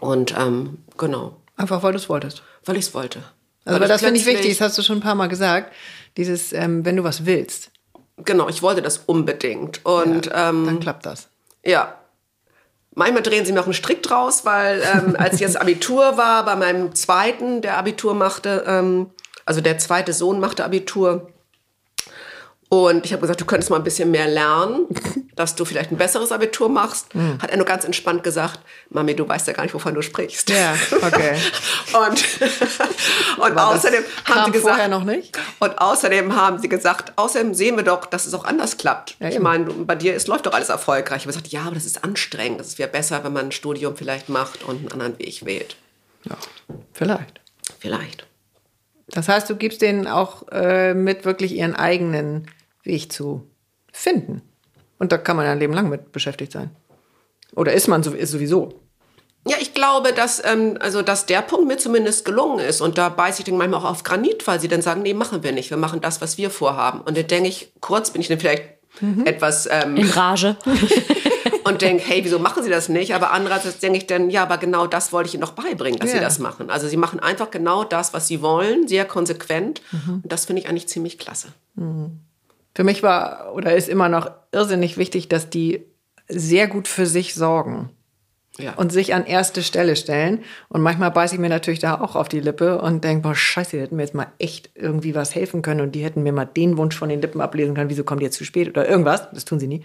Und 0.00 0.34
ähm, 0.36 0.78
genau. 0.96 1.36
Einfach 1.56 1.82
weil 1.82 1.92
du 1.92 1.98
es 1.98 2.08
wolltest. 2.08 2.42
Weil 2.64 2.76
ich 2.76 2.86
es 2.86 2.94
wollte. 2.94 3.22
Also 3.64 3.80
weil 3.80 3.88
das 3.88 4.02
finde 4.02 4.20
ich 4.20 4.26
wichtig, 4.26 4.58
das 4.58 4.60
hast 4.60 4.78
du 4.78 4.82
schon 4.82 4.98
ein 4.98 5.02
paar 5.02 5.14
Mal 5.14 5.28
gesagt. 5.28 5.72
Dieses, 6.16 6.52
ähm, 6.52 6.84
wenn 6.84 6.96
du 6.96 7.04
was 7.04 7.26
willst. 7.26 7.70
Genau, 8.18 8.48
ich 8.48 8.62
wollte 8.62 8.82
das 8.82 8.98
unbedingt. 8.98 9.84
Und 9.84 10.26
ja, 10.26 10.50
ähm, 10.50 10.66
dann 10.66 10.80
klappt 10.80 11.06
das. 11.06 11.28
Ja, 11.64 11.98
Manchmal 12.94 13.22
drehen 13.22 13.44
sie 13.44 13.52
mir 13.52 13.60
auch 13.60 13.64
einen 13.64 13.74
Strick 13.74 14.02
draus, 14.02 14.44
weil 14.44 14.82
ähm, 14.82 15.16
als 15.18 15.34
ich 15.34 15.40
jetzt 15.40 15.60
Abitur 15.60 16.16
war, 16.16 16.44
bei 16.44 16.56
meinem 16.56 16.94
zweiten, 16.94 17.60
der 17.60 17.76
Abitur 17.76 18.14
machte, 18.14 18.64
ähm, 18.66 19.10
also 19.44 19.60
der 19.60 19.78
zweite 19.78 20.12
Sohn 20.12 20.40
machte 20.40 20.64
Abitur, 20.64 21.28
und 22.74 23.04
ich 23.04 23.12
habe 23.12 23.20
gesagt, 23.20 23.40
du 23.40 23.44
könntest 23.44 23.70
mal 23.70 23.76
ein 23.76 23.84
bisschen 23.84 24.10
mehr 24.10 24.28
lernen, 24.28 24.86
dass 25.36 25.54
du 25.54 25.64
vielleicht 25.64 25.90
ein 25.90 25.96
besseres 25.96 26.32
Abitur 26.32 26.68
machst. 26.68 27.14
Mhm. 27.14 27.40
Hat 27.40 27.50
er 27.50 27.56
nur 27.56 27.66
ganz 27.66 27.84
entspannt 27.84 28.22
gesagt, 28.22 28.60
Mami, 28.90 29.14
du 29.14 29.28
weißt 29.28 29.46
ja 29.46 29.52
gar 29.52 29.62
nicht, 29.62 29.74
wovon 29.74 29.94
du 29.94 30.02
sprichst. 30.02 30.50
Ja, 30.50 30.74
okay. 31.02 31.36
und 32.08 32.24
und 33.38 33.58
außerdem 33.58 34.04
haben 34.24 34.44
sie 34.46 34.52
gesagt, 34.52 34.74
vorher 34.74 34.88
noch 34.88 35.04
nicht. 35.04 35.38
Und 35.58 35.78
außerdem 35.78 36.36
haben 36.36 36.58
sie 36.58 36.68
gesagt, 36.68 37.12
außerdem 37.16 37.54
sehen 37.54 37.76
wir 37.76 37.84
doch, 37.84 38.06
dass 38.06 38.26
es 38.26 38.34
auch 38.34 38.44
anders 38.44 38.76
klappt. 38.76 39.16
Ja, 39.20 39.28
ich 39.28 39.38
meine, 39.38 39.64
bei 39.64 39.94
dir 39.94 40.14
ist, 40.14 40.28
läuft 40.28 40.46
doch 40.46 40.52
alles 40.52 40.68
erfolgreich. 40.68 41.22
Ich 41.22 41.26
habe 41.26 41.32
gesagt, 41.32 41.48
ja, 41.48 41.62
aber 41.62 41.74
das 41.74 41.86
ist 41.86 42.04
anstrengend. 42.04 42.60
Es 42.60 42.78
wäre 42.78 42.88
besser, 42.88 43.24
wenn 43.24 43.32
man 43.32 43.46
ein 43.46 43.52
Studium 43.52 43.96
vielleicht 43.96 44.28
macht 44.28 44.62
und 44.64 44.78
einen 44.78 44.92
anderen 44.92 45.18
Weg 45.18 45.44
wählt. 45.44 45.76
Ja, 46.24 46.36
vielleicht. 46.92 47.40
Vielleicht. 47.78 48.26
Das 49.08 49.28
heißt, 49.28 49.48
du 49.50 49.56
gibst 49.56 49.82
denen 49.82 50.06
auch 50.06 50.48
äh, 50.50 50.94
mit 50.94 51.24
wirklich 51.24 51.52
ihren 51.52 51.74
eigenen 51.74 52.48
Weg 52.84 53.12
zu 53.12 53.50
finden. 53.92 54.42
Und 54.98 55.12
da 55.12 55.18
kann 55.18 55.36
man 55.36 55.46
ja 55.46 55.52
ein 55.52 55.58
Leben 55.58 55.74
lang 55.74 55.88
mit 55.88 56.12
beschäftigt 56.12 56.52
sein. 56.52 56.70
Oder 57.54 57.72
ist 57.72 57.88
man 57.88 58.02
sowieso? 58.02 58.80
Ja, 59.46 59.56
ich 59.60 59.74
glaube, 59.74 60.12
dass, 60.12 60.42
ähm, 60.44 60.78
also, 60.80 61.02
dass 61.02 61.26
der 61.26 61.42
Punkt 61.42 61.66
mir 61.66 61.76
zumindest 61.76 62.24
gelungen 62.24 62.60
ist. 62.60 62.80
Und 62.80 62.96
da 62.96 63.10
beiße 63.10 63.40
ich 63.40 63.44
dann 63.44 63.58
manchmal 63.58 63.80
auch 63.80 63.90
auf 63.90 64.02
Granit, 64.02 64.46
weil 64.46 64.58
sie 64.58 64.68
dann 64.68 64.80
sagen, 64.80 65.02
nee, 65.02 65.12
machen 65.12 65.42
wir 65.42 65.52
nicht. 65.52 65.68
Wir 65.68 65.76
machen 65.76 66.00
das, 66.00 66.22
was 66.22 66.38
wir 66.38 66.48
vorhaben. 66.48 67.00
Und 67.00 67.16
dann 67.16 67.26
denke 67.26 67.48
ich, 67.48 67.72
kurz 67.80 68.10
bin 68.10 68.22
ich 68.22 68.28
dann 68.28 68.40
vielleicht 68.40 68.62
mhm. 69.00 69.26
etwas... 69.26 69.68
Ähm, 69.70 69.96
In 69.96 70.08
Rage. 70.08 70.56
und 71.64 71.82
denke, 71.82 72.02
hey, 72.06 72.24
wieso 72.24 72.38
machen 72.38 72.62
sie 72.62 72.70
das 72.70 72.88
nicht? 72.88 73.14
Aber 73.14 73.32
andererseits 73.32 73.80
denke 73.80 73.98
ich 73.98 74.06
dann, 74.06 74.30
ja, 74.30 74.42
aber 74.42 74.56
genau 74.56 74.86
das 74.86 75.12
wollte 75.12 75.28
ich 75.28 75.34
ihnen 75.34 75.42
noch 75.42 75.52
beibringen, 75.52 75.98
dass 75.98 76.10
yeah. 76.10 76.18
sie 76.18 76.24
das 76.24 76.38
machen. 76.38 76.70
Also 76.70 76.88
sie 76.88 76.96
machen 76.96 77.20
einfach 77.20 77.50
genau 77.50 77.84
das, 77.84 78.14
was 78.14 78.26
sie 78.26 78.40
wollen, 78.40 78.88
sehr 78.88 79.04
konsequent. 79.04 79.82
Mhm. 79.92 80.20
Und 80.22 80.32
das 80.32 80.46
finde 80.46 80.62
ich 80.62 80.68
eigentlich 80.68 80.88
ziemlich 80.88 81.18
klasse. 81.18 81.48
Mhm. 81.74 82.20
Für 82.74 82.84
mich 82.84 83.02
war 83.02 83.54
oder 83.54 83.74
ist 83.74 83.88
immer 83.88 84.08
noch 84.08 84.30
irrsinnig 84.52 84.96
wichtig, 84.96 85.28
dass 85.28 85.50
die 85.50 85.84
sehr 86.28 86.66
gut 86.66 86.88
für 86.88 87.06
sich 87.06 87.34
sorgen. 87.34 87.90
Ja. 88.56 88.74
Und 88.74 88.92
sich 88.92 89.14
an 89.14 89.26
erste 89.26 89.64
Stelle 89.64 89.96
stellen. 89.96 90.44
Und 90.68 90.80
manchmal 90.80 91.10
beiße 91.10 91.34
ich 91.34 91.40
mir 91.40 91.48
natürlich 91.48 91.80
da 91.80 92.00
auch 92.00 92.14
auf 92.14 92.28
die 92.28 92.38
Lippe 92.38 92.80
und 92.80 93.02
denke, 93.02 93.22
boah, 93.22 93.34
scheiße, 93.34 93.72
die 93.72 93.82
hätten 93.82 93.96
mir 93.96 94.02
jetzt 94.02 94.14
mal 94.14 94.28
echt 94.38 94.70
irgendwie 94.76 95.16
was 95.16 95.34
helfen 95.34 95.60
können 95.60 95.80
und 95.80 95.92
die 95.92 96.04
hätten 96.04 96.22
mir 96.22 96.32
mal 96.32 96.44
den 96.44 96.76
Wunsch 96.76 96.96
von 96.96 97.08
den 97.08 97.20
Lippen 97.20 97.40
ablesen 97.40 97.74
können, 97.74 97.90
wieso 97.90 98.04
kommt 98.04 98.20
die 98.20 98.26
jetzt 98.26 98.36
zu 98.36 98.44
spät 98.44 98.68
oder 98.68 98.88
irgendwas. 98.88 99.28
Das 99.32 99.44
tun 99.44 99.58
sie 99.58 99.66
nie. 99.66 99.82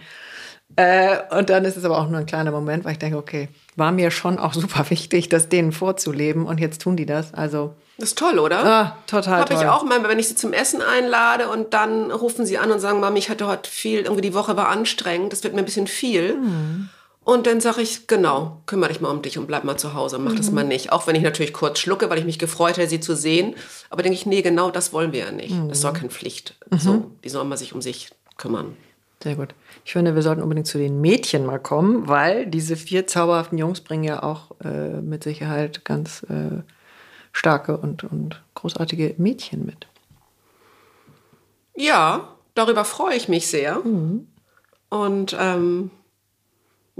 Äh, 0.76 1.18
und 1.36 1.50
dann 1.50 1.64
ist 1.64 1.76
es 1.76 1.84
aber 1.84 1.98
auch 1.98 2.08
nur 2.08 2.20
ein 2.20 2.26
kleiner 2.26 2.52
Moment, 2.52 2.84
weil 2.84 2.92
ich 2.92 2.98
denke, 2.98 3.18
okay, 3.18 3.48
war 3.74 3.90
mir 3.90 4.10
schon 4.10 4.38
auch 4.38 4.54
super 4.54 4.88
wichtig, 4.90 5.28
das 5.28 5.48
denen 5.48 5.72
vorzuleben 5.72 6.46
und 6.46 6.60
jetzt 6.60 6.82
tun 6.82 6.96
die 6.96 7.06
das. 7.06 7.34
Also 7.34 7.74
das 8.00 8.10
ist 8.10 8.18
toll, 8.18 8.38
oder? 8.38 8.64
Ah, 8.64 8.96
total 9.06 9.40
Habe 9.40 9.54
ich 9.54 9.66
auch 9.66 9.84
mal, 9.84 10.02
wenn 10.08 10.18
ich 10.18 10.28
sie 10.28 10.34
zum 10.34 10.52
Essen 10.52 10.82
einlade 10.82 11.48
und 11.48 11.74
dann 11.74 12.10
rufen 12.10 12.46
sie 12.46 12.58
an 12.58 12.72
und 12.72 12.80
sagen, 12.80 13.00
Mami, 13.00 13.18
ich 13.18 13.30
hatte 13.30 13.46
heute 13.46 13.70
viel, 13.70 14.00
irgendwie 14.00 14.22
die 14.22 14.34
Woche 14.34 14.56
war 14.56 14.68
anstrengend, 14.68 15.32
das 15.32 15.44
wird 15.44 15.54
mir 15.54 15.60
ein 15.60 15.66
bisschen 15.66 15.86
viel. 15.86 16.36
Mhm. 16.36 16.88
Und 17.22 17.46
dann 17.46 17.60
sage 17.60 17.82
ich, 17.82 18.06
genau, 18.06 18.62
kümmere 18.66 18.88
dich 18.88 19.00
mal 19.00 19.10
um 19.10 19.20
dich 19.22 19.38
und 19.38 19.46
bleib 19.46 19.64
mal 19.64 19.76
zu 19.76 19.94
Hause, 19.94 20.18
mach 20.18 20.32
mhm. 20.32 20.36
das 20.36 20.50
mal 20.50 20.64
nicht. 20.64 20.90
Auch 20.90 21.06
wenn 21.06 21.14
ich 21.14 21.22
natürlich 21.22 21.52
kurz 21.52 21.78
schlucke, 21.78 22.08
weil 22.08 22.18
ich 22.18 22.24
mich 22.24 22.38
gefreut 22.38 22.78
hätte, 22.78 22.88
sie 22.88 23.00
zu 23.00 23.14
sehen. 23.14 23.54
Aber 23.90 24.02
denke 24.02 24.16
ich, 24.16 24.26
nee, 24.26 24.42
genau 24.42 24.70
das 24.70 24.92
wollen 24.92 25.12
wir 25.12 25.20
ja 25.20 25.30
nicht. 25.30 25.54
Mhm. 25.54 25.68
Das 25.68 25.82
soll 25.82 25.92
keine 25.92 26.08
Pflicht. 26.08 26.56
Mhm. 26.70 26.78
So, 26.78 27.10
die 27.22 27.28
sollen 27.28 27.48
mal 27.48 27.58
sich 27.58 27.74
um 27.74 27.82
sich 27.82 28.10
kümmern. 28.38 28.76
Sehr 29.22 29.36
gut. 29.36 29.54
Ich 29.84 29.92
finde, 29.92 30.14
wir 30.14 30.22
sollten 30.22 30.42
unbedingt 30.42 30.66
zu 30.66 30.78
den 30.78 31.02
Mädchen 31.02 31.44
mal 31.44 31.58
kommen, 31.58 32.08
weil 32.08 32.46
diese 32.46 32.74
vier 32.74 33.06
zauberhaften 33.06 33.58
Jungs 33.58 33.82
bringen 33.82 34.04
ja 34.04 34.22
auch 34.22 34.52
äh, 34.64 35.00
mit 35.02 35.24
Sicherheit 35.24 35.84
ganz 35.84 36.22
äh, 36.30 36.62
starke 37.40 37.76
und, 37.78 38.04
und 38.04 38.42
großartige 38.54 39.14
Mädchen 39.16 39.64
mit. 39.64 39.86
Ja, 41.74 42.36
darüber 42.54 42.84
freue 42.84 43.16
ich 43.16 43.28
mich 43.28 43.48
sehr. 43.48 43.76
Mhm. 43.76 44.28
Und 44.90 45.34
ähm, 45.38 45.90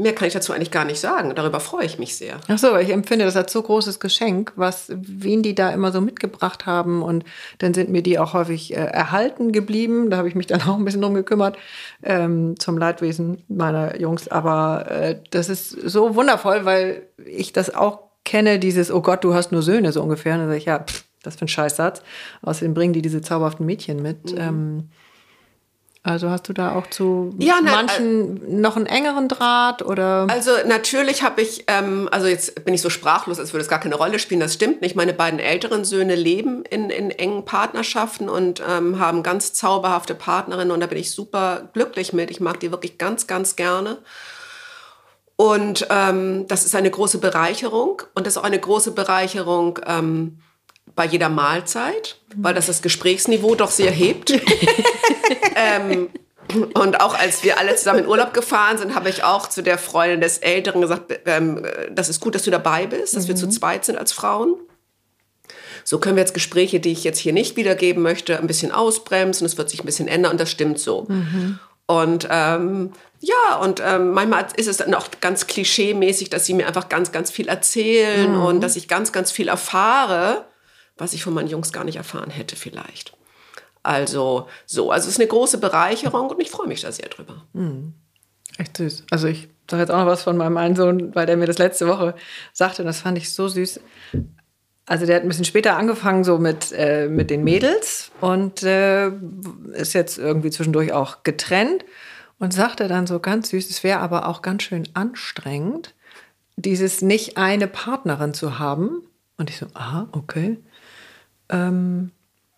Mehr 0.00 0.14
kann 0.14 0.28
ich 0.28 0.32
dazu 0.32 0.54
eigentlich 0.54 0.70
gar 0.70 0.86
nicht 0.86 0.98
sagen. 0.98 1.34
Darüber 1.34 1.60
freue 1.60 1.84
ich 1.84 1.98
mich 1.98 2.16
sehr. 2.16 2.40
Ach 2.48 2.56
so, 2.56 2.74
ich 2.78 2.88
empfinde 2.88 3.26
das 3.26 3.36
als 3.36 3.52
so 3.52 3.60
großes 3.60 4.00
Geschenk, 4.00 4.52
was 4.56 4.86
wen 4.88 5.42
die 5.42 5.54
da 5.54 5.70
immer 5.70 5.92
so 5.92 6.00
mitgebracht 6.00 6.64
haben. 6.64 7.02
Und 7.02 7.24
dann 7.58 7.74
sind 7.74 7.90
mir 7.90 8.02
die 8.02 8.18
auch 8.18 8.32
häufig 8.32 8.72
äh, 8.72 8.76
erhalten 8.76 9.52
geblieben. 9.52 10.08
Da 10.08 10.16
habe 10.16 10.28
ich 10.28 10.34
mich 10.34 10.46
dann 10.46 10.62
auch 10.66 10.78
ein 10.78 10.86
bisschen 10.86 11.02
drum 11.02 11.14
gekümmert, 11.14 11.58
ähm, 12.02 12.58
zum 12.58 12.78
Leidwesen 12.78 13.44
meiner 13.48 14.00
Jungs. 14.00 14.28
Aber 14.28 14.90
äh, 14.90 15.20
das 15.32 15.50
ist 15.50 15.68
so 15.68 16.14
wundervoll, 16.14 16.64
weil 16.64 17.02
ich 17.26 17.52
das 17.52 17.74
auch 17.74 18.09
kenne, 18.30 18.60
dieses, 18.60 18.92
oh 18.92 19.02
Gott, 19.02 19.24
du 19.24 19.34
hast 19.34 19.50
nur 19.50 19.62
Söhne, 19.62 19.90
so 19.92 20.02
ungefähr. 20.02 20.34
Und 20.34 20.40
dann 20.40 20.48
sage 20.48 20.58
ich, 20.58 20.64
ja, 20.64 20.78
pff, 20.78 21.04
das 21.22 21.36
für 21.36 21.46
ein 21.46 21.48
Scheißsatz. 21.48 22.02
Außerdem 22.42 22.74
bringen 22.74 22.92
die 22.92 23.02
diese 23.02 23.20
zauberhaften 23.20 23.66
Mädchen 23.66 24.00
mit. 24.00 24.32
Mhm. 24.32 24.38
Ähm, 24.38 24.88
also 26.02 26.30
hast 26.30 26.48
du 26.48 26.54
da 26.54 26.74
auch 26.74 26.86
zu 26.86 27.34
ja, 27.38 27.56
na, 27.62 27.72
manchen 27.72 28.42
äh, 28.42 28.54
noch 28.54 28.76
einen 28.76 28.86
engeren 28.86 29.28
Draht 29.28 29.82
oder? 29.82 30.26
Also 30.30 30.50
natürlich 30.66 31.22
habe 31.22 31.42
ich, 31.42 31.64
ähm, 31.66 32.08
also 32.10 32.26
jetzt 32.26 32.64
bin 32.64 32.72
ich 32.72 32.80
so 32.80 32.88
sprachlos, 32.88 33.38
als 33.38 33.52
würde 33.52 33.62
es 33.62 33.68
gar 33.68 33.80
keine 33.80 33.96
Rolle 33.96 34.18
spielen. 34.18 34.40
Das 34.40 34.54
stimmt 34.54 34.80
nicht. 34.80 34.96
Meine 34.96 35.12
beiden 35.12 35.38
älteren 35.40 35.84
Söhne 35.84 36.14
leben 36.14 36.64
in, 36.70 36.88
in 36.88 37.10
engen 37.10 37.44
Partnerschaften 37.44 38.30
und 38.30 38.62
ähm, 38.66 38.98
haben 38.98 39.22
ganz 39.22 39.52
zauberhafte 39.52 40.14
Partnerinnen 40.14 40.70
und 40.70 40.80
da 40.80 40.86
bin 40.86 40.96
ich 40.96 41.10
super 41.10 41.68
glücklich 41.74 42.14
mit. 42.14 42.30
Ich 42.30 42.40
mag 42.40 42.60
die 42.60 42.70
wirklich 42.70 42.96
ganz, 42.96 43.26
ganz 43.26 43.56
gerne. 43.56 43.98
Und 45.40 45.86
ähm, 45.88 46.46
das 46.48 46.66
ist 46.66 46.74
eine 46.74 46.90
große 46.90 47.16
Bereicherung 47.16 48.02
und 48.12 48.26
das 48.26 48.34
ist 48.34 48.36
auch 48.36 48.44
eine 48.44 48.58
große 48.58 48.90
Bereicherung 48.90 49.78
ähm, 49.86 50.40
bei 50.94 51.06
jeder 51.06 51.30
Mahlzeit, 51.30 52.18
weil 52.36 52.52
das 52.52 52.66
das 52.66 52.82
Gesprächsniveau 52.82 53.54
doch 53.54 53.70
sehr 53.70 53.90
hebt. 53.90 54.32
ähm, 55.56 56.10
Und 56.74 57.00
auch 57.00 57.18
als 57.18 57.42
wir 57.42 57.58
alle 57.58 57.74
zusammen 57.74 58.00
in 58.00 58.06
Urlaub 58.06 58.34
gefahren 58.34 58.76
sind, 58.76 58.94
habe 58.94 59.08
ich 59.08 59.24
auch 59.24 59.48
zu 59.48 59.62
der 59.62 59.78
Freundin 59.78 60.20
des 60.20 60.36
Älteren 60.38 60.82
gesagt, 60.82 61.20
ähm, 61.24 61.64
das 61.90 62.10
ist 62.10 62.20
gut, 62.20 62.34
dass 62.34 62.42
du 62.42 62.50
dabei 62.50 62.86
bist, 62.86 63.16
dass 63.16 63.24
mhm. 63.24 63.28
wir 63.28 63.36
zu 63.36 63.46
mhm. 63.46 63.52
zweit 63.52 63.84
sind 63.86 63.96
als 63.96 64.12
Frauen. 64.12 64.56
So 65.84 66.00
können 66.00 66.16
wir 66.16 66.22
jetzt 66.22 66.34
Gespräche, 66.34 66.80
die 66.80 66.92
ich 66.92 67.02
jetzt 67.02 67.18
hier 67.18 67.32
nicht 67.32 67.56
wiedergeben 67.56 68.02
möchte, 68.02 68.38
ein 68.38 68.46
bisschen 68.46 68.72
ausbremsen. 68.72 69.46
Es 69.46 69.56
wird 69.56 69.70
sich 69.70 69.82
ein 69.82 69.86
bisschen 69.86 70.08
ändern 70.08 70.32
und 70.32 70.40
das 70.40 70.50
stimmt 70.50 70.78
so. 70.78 71.06
Mhm. 71.08 71.58
Und 71.90 72.28
ähm, 72.30 72.92
ja, 73.18 73.56
und 73.56 73.82
ähm, 73.84 74.12
manchmal 74.12 74.46
ist 74.54 74.68
es 74.68 74.76
dann 74.76 74.94
auch 74.94 75.08
ganz 75.20 75.48
klischee-mäßig, 75.48 76.30
dass 76.30 76.46
sie 76.46 76.54
mir 76.54 76.68
einfach 76.68 76.88
ganz, 76.88 77.10
ganz 77.10 77.32
viel 77.32 77.48
erzählen 77.48 78.36
mhm. 78.36 78.42
und 78.44 78.60
dass 78.60 78.76
ich 78.76 78.86
ganz, 78.86 79.10
ganz 79.10 79.32
viel 79.32 79.48
erfahre, 79.48 80.44
was 80.96 81.14
ich 81.14 81.24
von 81.24 81.34
meinen 81.34 81.48
Jungs 81.48 81.72
gar 81.72 81.82
nicht 81.82 81.96
erfahren 81.96 82.30
hätte 82.30 82.54
vielleicht. 82.54 83.12
Also 83.82 84.46
so, 84.66 84.92
also 84.92 85.08
es 85.08 85.14
ist 85.14 85.20
eine 85.20 85.26
große 85.26 85.58
Bereicherung 85.58 86.30
und 86.30 86.40
ich 86.40 86.50
freue 86.50 86.68
mich 86.68 86.82
da 86.82 86.92
sehr 86.92 87.08
drüber. 87.08 87.44
Mhm. 87.54 87.94
Echt 88.56 88.76
süß. 88.76 89.06
Also 89.10 89.26
ich 89.26 89.48
sage 89.68 89.82
jetzt 89.82 89.90
auch 89.90 89.98
noch 89.98 90.06
was 90.06 90.22
von 90.22 90.36
meinem 90.36 90.58
einen 90.58 90.76
Sohn, 90.76 91.12
weil 91.16 91.26
der 91.26 91.36
mir 91.36 91.46
das 91.46 91.58
letzte 91.58 91.88
Woche 91.88 92.14
sagte 92.52 92.82
und 92.82 92.86
das 92.86 93.00
fand 93.00 93.18
ich 93.18 93.32
so 93.32 93.48
süß. 93.48 93.80
Also 94.90 95.06
der 95.06 95.14
hat 95.14 95.22
ein 95.22 95.28
bisschen 95.28 95.44
später 95.44 95.76
angefangen 95.76 96.24
so 96.24 96.38
mit, 96.38 96.72
äh, 96.72 97.06
mit 97.06 97.30
den 97.30 97.44
Mädels 97.44 98.10
und 98.20 98.64
äh, 98.64 99.12
ist 99.74 99.92
jetzt 99.92 100.18
irgendwie 100.18 100.50
zwischendurch 100.50 100.92
auch 100.92 101.22
getrennt 101.22 101.84
und 102.40 102.52
sagte 102.52 102.88
dann 102.88 103.06
so 103.06 103.20
ganz 103.20 103.50
süß, 103.50 103.70
es 103.70 103.84
wäre 103.84 104.00
aber 104.00 104.26
auch 104.26 104.42
ganz 104.42 104.64
schön 104.64 104.88
anstrengend, 104.94 105.94
dieses 106.56 107.02
nicht 107.02 107.36
eine 107.36 107.68
Partnerin 107.68 108.34
zu 108.34 108.58
haben. 108.58 109.04
Und 109.38 109.48
ich 109.48 109.58
so, 109.58 109.66
aha, 109.74 110.08
okay. 110.10 110.58
Ähm, 111.50 112.10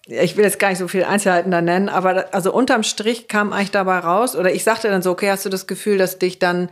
ich 0.06 0.38
will 0.38 0.44
jetzt 0.44 0.58
gar 0.58 0.70
nicht 0.70 0.78
so 0.78 0.88
viele 0.88 1.08
Einzelheiten 1.08 1.50
da 1.50 1.60
nennen, 1.60 1.90
aber 1.90 2.32
also 2.32 2.50
unterm 2.50 2.82
Strich 2.82 3.28
kam 3.28 3.52
eigentlich 3.52 3.72
dabei 3.72 3.98
raus, 3.98 4.36
oder 4.36 4.54
ich 4.54 4.64
sagte 4.64 4.88
dann 4.88 5.02
so, 5.02 5.10
okay, 5.10 5.30
hast 5.30 5.44
du 5.44 5.50
das 5.50 5.66
Gefühl, 5.66 5.98
dass 5.98 6.18
dich 6.18 6.38
dann 6.38 6.70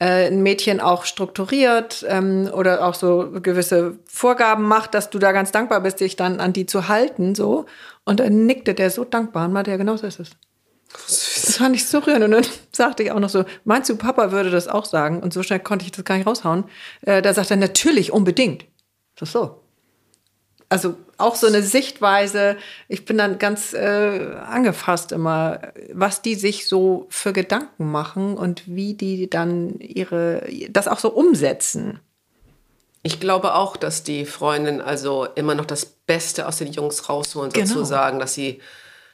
äh, 0.00 0.26
ein 0.26 0.42
Mädchen 0.42 0.80
auch 0.80 1.04
strukturiert 1.04 2.04
ähm, 2.08 2.50
oder 2.52 2.84
auch 2.84 2.94
so 2.94 3.30
gewisse 3.40 3.98
Vorgaben 4.06 4.64
macht, 4.64 4.94
dass 4.94 5.10
du 5.10 5.18
da 5.18 5.30
ganz 5.32 5.52
dankbar 5.52 5.80
bist, 5.80 6.00
dich 6.00 6.16
dann 6.16 6.40
an 6.40 6.52
die 6.52 6.66
zu 6.66 6.88
halten, 6.88 7.34
so. 7.34 7.66
Und 8.04 8.18
dann 8.18 8.46
nickte 8.46 8.74
der 8.74 8.90
so 8.90 9.04
dankbar 9.04 9.46
und 9.46 9.52
meinte, 9.52 9.70
ja, 9.70 9.76
genau 9.76 9.96
so 9.96 10.06
ist 10.06 10.18
es. 10.18 10.30
Das 10.92 11.56
fand 11.58 11.76
ich 11.76 11.86
so 11.86 11.98
rührend. 11.98 12.24
Und 12.24 12.32
dann 12.32 12.46
sagte 12.72 13.04
ich 13.04 13.12
auch 13.12 13.20
noch 13.20 13.28
so, 13.28 13.44
meinst 13.64 13.88
du, 13.88 13.96
Papa 13.96 14.32
würde 14.32 14.50
das 14.50 14.66
auch 14.66 14.84
sagen? 14.84 15.20
Und 15.20 15.32
so 15.32 15.42
schnell 15.44 15.60
konnte 15.60 15.84
ich 15.84 15.92
das 15.92 16.04
gar 16.04 16.16
nicht 16.16 16.26
raushauen. 16.26 16.64
Äh, 17.02 17.22
da 17.22 17.32
sagt 17.32 17.50
er, 17.50 17.56
natürlich, 17.56 18.10
unbedingt. 18.10 18.64
Das 19.14 19.28
ist 19.28 19.32
so 19.34 19.60
also 20.70 20.94
auch 21.18 21.34
so 21.34 21.48
eine 21.48 21.62
Sichtweise, 21.62 22.56
ich 22.88 23.04
bin 23.04 23.18
dann 23.18 23.38
ganz 23.38 23.74
äh, 23.74 24.36
angefasst 24.46 25.10
immer, 25.10 25.60
was 25.92 26.22
die 26.22 26.36
sich 26.36 26.68
so 26.68 27.06
für 27.10 27.32
Gedanken 27.32 27.90
machen 27.90 28.36
und 28.36 28.62
wie 28.66 28.94
die 28.94 29.28
dann 29.28 29.80
ihre, 29.80 30.48
das 30.70 30.86
auch 30.86 31.00
so 31.00 31.10
umsetzen. 31.10 31.98
Ich 33.02 33.18
glaube 33.18 33.54
auch, 33.54 33.76
dass 33.76 34.04
die 34.04 34.24
Freundinnen 34.24 34.80
also 34.80 35.26
immer 35.34 35.56
noch 35.56 35.66
das 35.66 35.84
Beste 35.84 36.46
aus 36.46 36.58
den 36.58 36.72
Jungs 36.72 37.08
rausholen, 37.08 37.50
genau. 37.50 37.66
sozusagen, 37.66 38.20
dass 38.20 38.34
sie, 38.34 38.60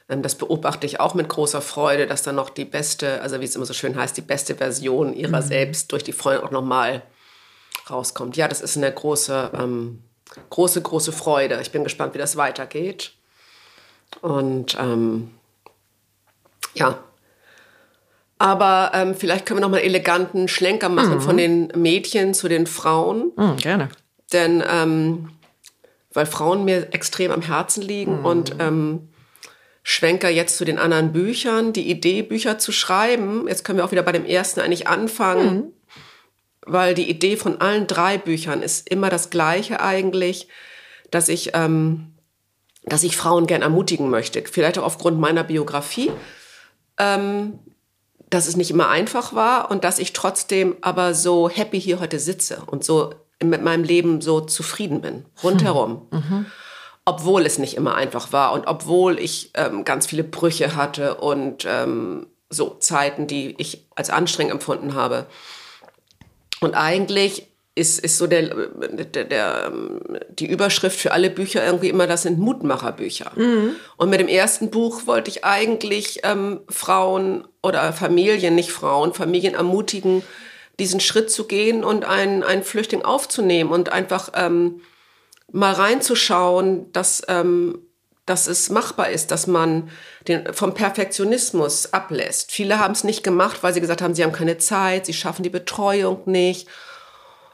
ähm, 0.09 0.21
das 0.21 0.35
beobachte 0.35 0.85
ich 0.85 0.99
auch 0.99 1.15
mit 1.15 1.27
großer 1.27 1.61
Freude, 1.61 2.05
dass 2.05 2.21
dann 2.21 2.35
noch 2.35 2.51
die 2.51 2.65
beste, 2.65 3.19
also 3.21 3.41
wie 3.41 3.45
es 3.45 3.55
immer 3.55 3.65
so 3.65 3.73
schön 3.73 3.95
heißt, 3.95 4.15
die 4.15 4.21
beste 4.21 4.53
Version 4.53 5.11
ihrer 5.11 5.41
mhm. 5.41 5.47
selbst 5.47 5.91
durch 5.91 6.03
die 6.03 6.13
Freunde 6.13 6.43
auch 6.43 6.51
nochmal 6.51 7.01
rauskommt. 7.89 8.37
Ja, 8.37 8.47
das 8.47 8.61
ist 8.61 8.77
eine 8.77 8.91
große 8.93 9.51
ähm, 9.55 10.03
große, 10.49 10.81
große 10.81 11.11
Freude. 11.11 11.59
Ich 11.61 11.71
bin 11.71 11.83
gespannt, 11.83 12.13
wie 12.13 12.19
das 12.19 12.37
weitergeht. 12.37 13.13
Und 14.21 14.77
ähm, 14.79 15.31
ja. 16.73 16.99
Aber 18.39 18.91
ähm, 18.93 19.15
vielleicht 19.15 19.45
können 19.45 19.59
wir 19.59 19.61
noch 19.61 19.69
mal 19.69 19.77
einen 19.77 19.87
eleganten 19.87 20.47
Schlenker 20.47 20.89
machen 20.89 21.15
mhm. 21.15 21.21
von 21.21 21.37
den 21.37 21.67
Mädchen 21.75 22.33
zu 22.33 22.47
den 22.47 22.67
Frauen. 22.67 23.31
Mhm, 23.35 23.57
gerne. 23.57 23.89
Denn 24.31 24.63
ähm, 24.69 25.29
weil 26.13 26.25
Frauen 26.25 26.65
mir 26.65 26.93
extrem 26.93 27.31
am 27.31 27.41
Herzen 27.41 27.81
liegen 27.81 28.19
mhm. 28.19 28.25
und 28.25 28.55
ähm, 28.59 29.09
Schwenker 29.83 30.29
jetzt 30.29 30.57
zu 30.57 30.65
den 30.65 30.79
anderen 30.79 31.13
Büchern, 31.13 31.71
die 31.73 31.89
Idee, 31.89 32.21
Bücher 32.21 32.59
zu 32.59 32.71
schreiben. 32.71 33.47
Jetzt 33.47 33.63
können 33.63 33.77
wir 33.77 33.85
auch 33.85 33.91
wieder 33.91 34.03
bei 34.03 34.11
dem 34.11 34.25
ersten 34.25 34.59
eigentlich 34.59 34.87
anfangen. 34.87 35.71
Weil 36.67 36.93
die 36.93 37.09
Idee 37.09 37.37
von 37.37 37.61
allen 37.61 37.87
drei 37.87 38.17
Büchern 38.17 38.61
ist 38.61 38.89
immer 38.89 39.09
das 39.09 39.29
gleiche 39.29 39.81
eigentlich, 39.81 40.47
dass 41.11 41.29
ich, 41.29 41.51
ähm, 41.53 42.13
dass 42.83 43.03
ich 43.03 43.17
Frauen 43.17 43.47
gern 43.47 43.61
ermutigen 43.61 44.09
möchte. 44.09 44.43
Vielleicht 44.43 44.77
auch 44.77 44.83
aufgrund 44.83 45.19
meiner 45.19 45.43
Biografie, 45.43 46.11
ähm, 46.97 47.59
dass 48.29 48.47
es 48.47 48.57
nicht 48.57 48.71
immer 48.71 48.89
einfach 48.89 49.33
war 49.33 49.71
und 49.71 49.83
dass 49.83 49.99
ich 49.99 50.13
trotzdem 50.13 50.75
aber 50.81 51.13
so 51.13 51.49
happy 51.49 51.79
hier 51.79 51.99
heute 51.99 52.19
sitze 52.19 52.61
und 52.65 52.83
so 52.83 53.13
mit 53.41 53.63
meinem 53.63 53.83
Leben 53.83 54.21
so 54.21 54.41
zufrieden 54.41 55.01
bin, 55.01 55.25
rundherum. 55.43 56.07
Hm. 56.11 56.19
Mhm. 56.19 56.45
Obwohl 57.05 57.45
es 57.45 57.57
nicht 57.57 57.75
immer 57.75 57.95
einfach 57.95 58.33
war 58.33 58.51
und 58.51 58.67
obwohl 58.67 59.17
ich 59.17 59.51
ähm, 59.53 59.85
ganz 59.85 60.07
viele 60.07 60.25
Brüche 60.25 60.75
hatte 60.75 61.15
und 61.15 61.65
ähm, 61.65 62.27
so 62.49 62.75
Zeiten, 62.79 63.27
die 63.27 63.55
ich 63.57 63.87
als 63.95 64.09
anstrengend 64.09 64.53
empfunden 64.53 64.93
habe. 64.93 65.27
Und 66.59 66.73
eigentlich 66.73 67.47
ist, 67.75 67.99
ist 67.99 68.17
so 68.17 68.25
der, 68.25 68.43
der, 68.47 69.23
der, 69.23 69.71
die 70.29 70.47
Überschrift 70.47 70.99
für 70.99 71.11
alle 71.11 71.29
Bücher 71.29 71.63
irgendwie 71.63 71.89
immer, 71.89 72.07
das 72.07 72.23
sind 72.23 72.39
Mutmacherbücher. 72.39 73.31
Mhm. 73.35 73.75
Und 73.97 74.09
mit 74.09 74.19
dem 74.19 74.27
ersten 74.27 74.71
Buch 74.71 75.05
wollte 75.05 75.29
ich 75.29 75.45
eigentlich 75.45 76.21
ähm, 76.23 76.61
Frauen 76.69 77.47
oder 77.61 77.93
Familien, 77.93 78.55
nicht 78.55 78.71
Frauen, 78.71 79.13
Familien 79.13 79.53
ermutigen, 79.53 80.23
diesen 80.79 80.99
Schritt 80.99 81.29
zu 81.31 81.45
gehen 81.45 81.83
und 81.83 82.05
einen, 82.05 82.43
einen 82.43 82.63
Flüchtling 82.63 83.03
aufzunehmen 83.03 83.71
und 83.71 83.91
einfach 83.91 84.31
ähm, 84.33 84.81
mal 85.51 85.73
reinzuschauen, 85.73 86.91
dass, 86.91 87.23
ähm, 87.27 87.79
dass 88.27 88.45
es 88.45 88.69
machbar 88.69 89.09
ist, 89.09 89.31
dass 89.31 89.47
man 89.47 89.89
den, 90.27 90.53
vom 90.53 90.73
Perfektionismus 90.73 91.93
ablässt. 91.93 92.51
Viele 92.51 92.77
haben 92.77 92.91
es 92.91 93.03
nicht 93.03 93.23
gemacht, 93.23 93.63
weil 93.63 93.73
sie 93.73 93.81
gesagt 93.81 94.01
haben, 94.01 94.13
sie 94.13 94.23
haben 94.23 94.33
keine 94.33 94.57
Zeit, 94.59 95.07
sie 95.07 95.13
schaffen 95.13 95.43
die 95.43 95.49
Betreuung 95.49 96.21
nicht. 96.25 96.67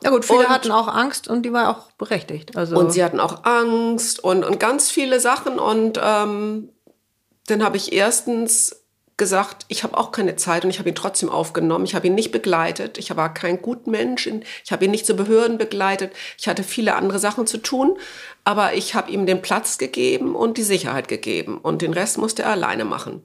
Ja 0.03 0.09
gut, 0.09 0.26
viele 0.26 0.39
und, 0.39 0.49
hatten 0.49 0.71
auch 0.71 0.88
Angst 0.88 1.28
und 1.28 1.43
die 1.43 1.53
war 1.53 1.69
auch 1.69 1.91
berechtigt. 1.93 2.57
Also 2.57 2.76
und 2.76 2.91
sie 2.91 3.03
hatten 3.03 3.19
auch 3.19 3.45
Angst 3.45 4.21
und, 4.21 4.43
und 4.43 4.59
ganz 4.59 4.89
viele 4.89 5.19
Sachen. 5.19 5.59
Und 5.59 5.99
ähm, 6.03 6.69
dann 7.47 7.63
habe 7.63 7.78
ich 7.78 7.93
erstens 7.93 8.82
gesagt, 9.18 9.66
ich 9.68 9.84
habe 9.84 9.97
auch 9.97 10.11
keine 10.11 10.36
Zeit 10.36 10.64
und 10.64 10.72
ich 10.72 10.80
habe 10.80 10.89
ihn 10.89 10.95
trotzdem 10.95 11.30
aufgenommen. 11.30 11.86
Ich 11.86 11.95
habe 11.95 12.07
ihn 12.07 12.16
nicht 12.16 12.32
begleitet. 12.32 12.97
Ich 12.97 13.16
war 13.16 13.34
kein 13.34 13.61
guter 13.61 13.89
Mensch. 13.89 14.28
Ich 14.64 14.72
habe 14.72 14.86
ihn 14.86 14.91
nicht 14.91 15.05
zu 15.05 15.16
Behörden 15.16 15.57
begleitet. 15.57 16.14
Ich 16.38 16.47
hatte 16.47 16.64
viele 16.64 16.95
andere 16.95 17.20
Sachen 17.20 17.45
zu 17.45 17.57
tun. 17.57 17.97
Aber 18.43 18.74
ich 18.74 18.95
habe 18.95 19.11
ihm 19.11 19.26
den 19.26 19.41
Platz 19.41 19.78
gegeben 19.78 20.36
und 20.36 20.57
die 20.57 20.64
Sicherheit 20.64 21.07
gegeben. 21.07 21.57
Und 21.59 21.82
den 21.82 21.93
Rest 21.93 22.18
musste 22.18 22.43
er 22.43 22.51
alleine 22.51 22.86
machen. 22.86 23.24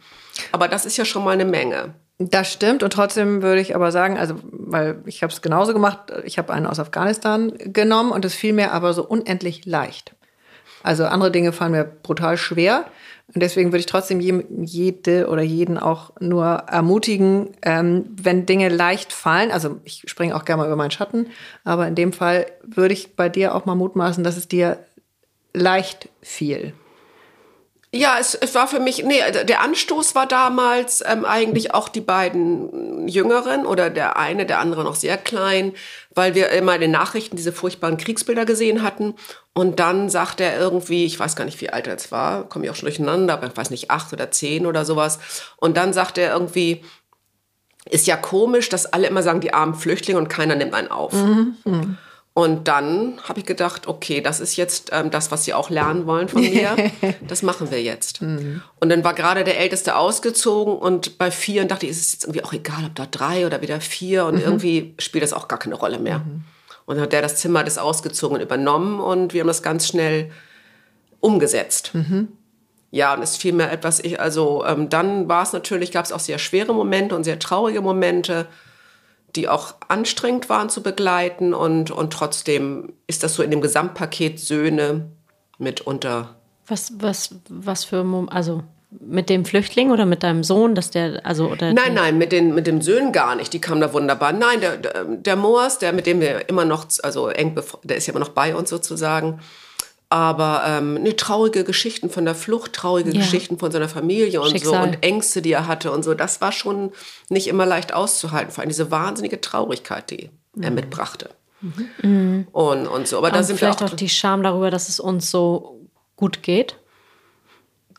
Aber 0.52 0.68
das 0.68 0.86
ist 0.86 0.96
ja 0.96 1.04
schon 1.04 1.24
mal 1.24 1.32
eine 1.32 1.44
Menge. 1.44 1.94
Das 2.20 2.52
stimmt 2.52 2.82
und 2.82 2.92
trotzdem 2.92 3.42
würde 3.42 3.60
ich 3.60 3.76
aber 3.76 3.92
sagen, 3.92 4.18
also 4.18 4.34
weil 4.50 5.02
ich 5.06 5.22
habe 5.22 5.32
es 5.32 5.40
genauso 5.40 5.72
gemacht, 5.72 6.12
ich 6.24 6.36
habe 6.36 6.52
einen 6.52 6.66
aus 6.66 6.80
Afghanistan 6.80 7.52
genommen 7.58 8.10
und 8.10 8.24
es 8.24 8.34
fiel 8.34 8.52
mir 8.52 8.72
aber 8.72 8.92
so 8.92 9.06
unendlich 9.06 9.66
leicht. 9.66 10.16
Also 10.82 11.06
andere 11.06 11.30
Dinge 11.30 11.52
fallen 11.52 11.72
mir 11.72 11.84
brutal 11.84 12.36
schwer 12.36 12.86
und 13.34 13.42
deswegen 13.42 13.72
würde 13.72 13.80
ich 13.80 13.86
trotzdem 13.86 14.20
jede 14.20 15.28
oder 15.28 15.42
jeden 15.42 15.76
auch 15.76 16.12
nur 16.18 16.46
ermutigen, 16.46 17.50
ähm, 17.62 18.06
wenn 18.10 18.46
Dinge 18.46 18.70
leicht 18.70 19.12
fallen. 19.12 19.50
Also 19.50 19.80
ich 19.84 20.04
springe 20.06 20.34
auch 20.34 20.46
gerne 20.46 20.62
mal 20.62 20.66
über 20.66 20.76
meinen 20.76 20.90
Schatten, 20.90 21.26
aber 21.62 21.86
in 21.86 21.94
dem 21.94 22.12
Fall 22.14 22.46
würde 22.62 22.94
ich 22.94 23.16
bei 23.16 23.28
dir 23.28 23.54
auch 23.54 23.66
mal 23.66 23.74
mutmaßen, 23.74 24.24
dass 24.24 24.38
es 24.38 24.48
dir 24.48 24.78
leicht 25.52 26.08
fiel. 26.22 26.72
Ja, 27.94 28.18
es, 28.20 28.34
es 28.34 28.54
war 28.54 28.68
für 28.68 28.80
mich, 28.80 29.02
nee, 29.04 29.20
der 29.44 29.62
Anstoß 29.62 30.14
war 30.14 30.26
damals 30.26 31.02
ähm, 31.06 31.24
eigentlich 31.24 31.72
auch 31.72 31.88
die 31.88 32.02
beiden 32.02 33.08
Jüngeren 33.08 33.64
oder 33.64 33.88
der 33.88 34.18
eine, 34.18 34.44
der 34.44 34.58
andere 34.58 34.84
noch 34.84 34.94
sehr 34.94 35.16
klein, 35.16 35.72
weil 36.14 36.34
wir 36.34 36.50
immer 36.50 36.74
in 36.74 36.82
den 36.82 36.90
Nachrichten 36.90 37.36
diese 37.36 37.52
furchtbaren 37.52 37.96
Kriegsbilder 37.96 38.44
gesehen 38.44 38.82
hatten. 38.82 39.14
Und 39.54 39.80
dann 39.80 40.10
sagt 40.10 40.40
er 40.42 40.58
irgendwie, 40.58 41.06
ich 41.06 41.18
weiß 41.18 41.34
gar 41.34 41.46
nicht, 41.46 41.62
wie 41.62 41.70
alt 41.70 41.86
er 41.86 41.94
jetzt 41.94 42.12
war, 42.12 42.46
komme 42.48 42.66
ich 42.66 42.70
auch 42.70 42.76
schon 42.76 42.86
durcheinander, 42.86 43.32
aber 43.32 43.46
ich 43.46 43.56
weiß 43.56 43.70
nicht, 43.70 43.90
acht 43.90 44.12
oder 44.12 44.30
zehn 44.30 44.66
oder 44.66 44.84
sowas. 44.84 45.18
Und 45.56 45.78
dann 45.78 45.94
sagt 45.94 46.18
er 46.18 46.30
irgendwie, 46.30 46.84
ist 47.88 48.06
ja 48.06 48.18
komisch, 48.18 48.68
dass 48.68 48.84
alle 48.84 49.06
immer 49.06 49.22
sagen, 49.22 49.40
die 49.40 49.54
armen 49.54 49.74
Flüchtlinge 49.74 50.18
und 50.18 50.28
keiner 50.28 50.56
nimmt 50.56 50.74
einen 50.74 50.90
auf. 50.90 51.14
Mhm. 51.14 51.96
Und 52.38 52.68
dann 52.68 53.18
habe 53.24 53.40
ich 53.40 53.46
gedacht, 53.46 53.88
okay, 53.88 54.20
das 54.20 54.38
ist 54.38 54.54
jetzt 54.54 54.90
ähm, 54.92 55.10
das, 55.10 55.32
was 55.32 55.44
Sie 55.44 55.54
auch 55.54 55.70
lernen 55.70 56.06
wollen 56.06 56.28
von 56.28 56.40
mir. 56.40 56.76
Das 57.26 57.42
machen 57.42 57.72
wir 57.72 57.82
jetzt. 57.82 58.22
Mhm. 58.22 58.62
Und 58.78 58.90
dann 58.90 59.02
war 59.02 59.12
gerade 59.12 59.42
der 59.42 59.58
Älteste 59.58 59.96
ausgezogen 59.96 60.78
und 60.78 61.18
bei 61.18 61.32
vier 61.32 61.64
dachte 61.64 61.86
ich, 61.86 61.90
ist 61.90 62.00
es 62.00 62.12
jetzt 62.12 62.24
irgendwie 62.24 62.44
auch 62.44 62.52
egal, 62.52 62.84
ob 62.86 62.94
da 62.94 63.06
drei 63.06 63.44
oder 63.44 63.60
wieder 63.60 63.80
vier 63.80 64.24
und 64.24 64.36
mhm. 64.36 64.42
irgendwie 64.42 64.94
spielt 65.00 65.24
das 65.24 65.32
auch 65.32 65.48
gar 65.48 65.58
keine 65.58 65.74
Rolle 65.74 65.98
mehr. 65.98 66.20
Mhm. 66.20 66.44
Und 66.86 66.94
dann 66.94 67.02
hat 67.02 67.12
der 67.12 67.22
das 67.22 67.38
Zimmer 67.38 67.64
des 67.64 67.76
Ausgezogenen 67.76 68.40
übernommen 68.40 69.00
und 69.00 69.34
wir 69.34 69.40
haben 69.40 69.48
das 69.48 69.64
ganz 69.64 69.88
schnell 69.88 70.30
umgesetzt. 71.18 71.90
Mhm. 71.92 72.28
ja, 72.92 73.14
und 73.14 73.22
es 73.22 73.36
fiel 73.36 73.52
mir 73.52 73.68
etwas, 73.68 73.98
ich, 73.98 74.20
also 74.20 74.64
ähm, 74.64 74.88
dann 74.88 75.28
war 75.28 75.42
es 75.42 75.52
natürlich, 75.52 75.90
gab 75.90 76.04
es 76.04 76.12
auch 76.12 76.20
sehr 76.20 76.38
schwere 76.38 76.72
Momente 76.72 77.16
und 77.16 77.24
sehr 77.24 77.40
traurige 77.40 77.80
Momente, 77.80 78.46
die 79.36 79.48
auch 79.48 79.74
anstrengend 79.88 80.48
waren 80.48 80.70
zu 80.70 80.82
begleiten 80.82 81.54
und, 81.54 81.90
und 81.90 82.12
trotzdem 82.12 82.92
ist 83.06 83.22
das 83.22 83.34
so 83.34 83.42
in 83.42 83.50
dem 83.50 83.60
Gesamtpaket 83.60 84.40
Söhne 84.40 85.10
mitunter. 85.58 86.36
Was, 86.66 86.92
was, 86.98 87.34
was 87.48 87.84
für, 87.84 88.04
also 88.30 88.62
mit 88.90 89.28
dem 89.28 89.44
Flüchtling 89.44 89.90
oder 89.90 90.06
mit 90.06 90.22
deinem 90.22 90.42
Sohn, 90.42 90.74
dass 90.74 90.90
der, 90.90 91.24
also 91.24 91.50
oder 91.50 91.72
Nein, 91.72 91.94
nein, 91.94 92.16
mit 92.16 92.32
den 92.32 92.54
mit 92.54 92.66
dem 92.66 92.80
Söhnen 92.80 93.12
gar 93.12 93.34
nicht. 93.34 93.52
Die 93.52 93.60
kamen 93.60 93.80
da 93.80 93.92
wunderbar. 93.92 94.32
Nein, 94.32 94.60
der 94.60 94.76
der, 94.78 95.04
der 95.04 95.36
Moas, 95.36 95.78
der 95.78 95.92
mit 95.92 96.06
dem 96.06 96.20
wir 96.20 96.48
immer 96.48 96.64
noch, 96.64 96.86
also 97.02 97.28
eng, 97.28 97.54
der 97.84 97.96
ist 97.96 98.06
ja 98.06 98.12
immer 98.12 98.20
noch 98.20 98.30
bei 98.30 98.54
uns 98.54 98.70
sozusagen. 98.70 99.40
Aber 100.10 100.62
ähm, 100.66 100.94
ne, 100.94 101.14
traurige 101.16 101.64
Geschichten 101.64 102.08
von 102.08 102.24
der 102.24 102.34
Flucht, 102.34 102.72
traurige 102.72 103.10
ja. 103.10 103.20
Geschichten 103.20 103.58
von 103.58 103.70
seiner 103.70 103.90
Familie 103.90 104.40
und 104.40 104.50
Schicksal. 104.50 104.72
so 104.72 104.88
und 104.88 105.02
Ängste, 105.02 105.42
die 105.42 105.52
er 105.52 105.66
hatte 105.66 105.92
und 105.92 106.02
so, 106.02 106.14
das 106.14 106.40
war 106.40 106.50
schon 106.50 106.92
nicht 107.28 107.46
immer 107.46 107.66
leicht 107.66 107.92
auszuhalten. 107.92 108.50
Vor 108.50 108.62
allem 108.62 108.70
diese 108.70 108.90
wahnsinnige 108.90 109.40
Traurigkeit, 109.40 110.10
die 110.10 110.30
mhm. 110.54 110.62
er 110.62 110.70
mitbrachte. 110.70 111.30
Mhm. 112.02 112.46
Und, 112.52 112.86
und 112.86 113.06
so. 113.06 113.18
Aber 113.18 113.30
da 113.30 113.42
sind 113.42 113.58
vielleicht 113.58 113.80
wir 113.80 113.86
auch, 113.86 113.92
auch 113.92 113.96
die 113.96 114.08
Scham 114.08 114.42
darüber, 114.42 114.70
dass 114.70 114.88
es 114.88 114.98
uns 114.98 115.30
so 115.30 115.78
gut 116.16 116.42
geht. 116.42 116.77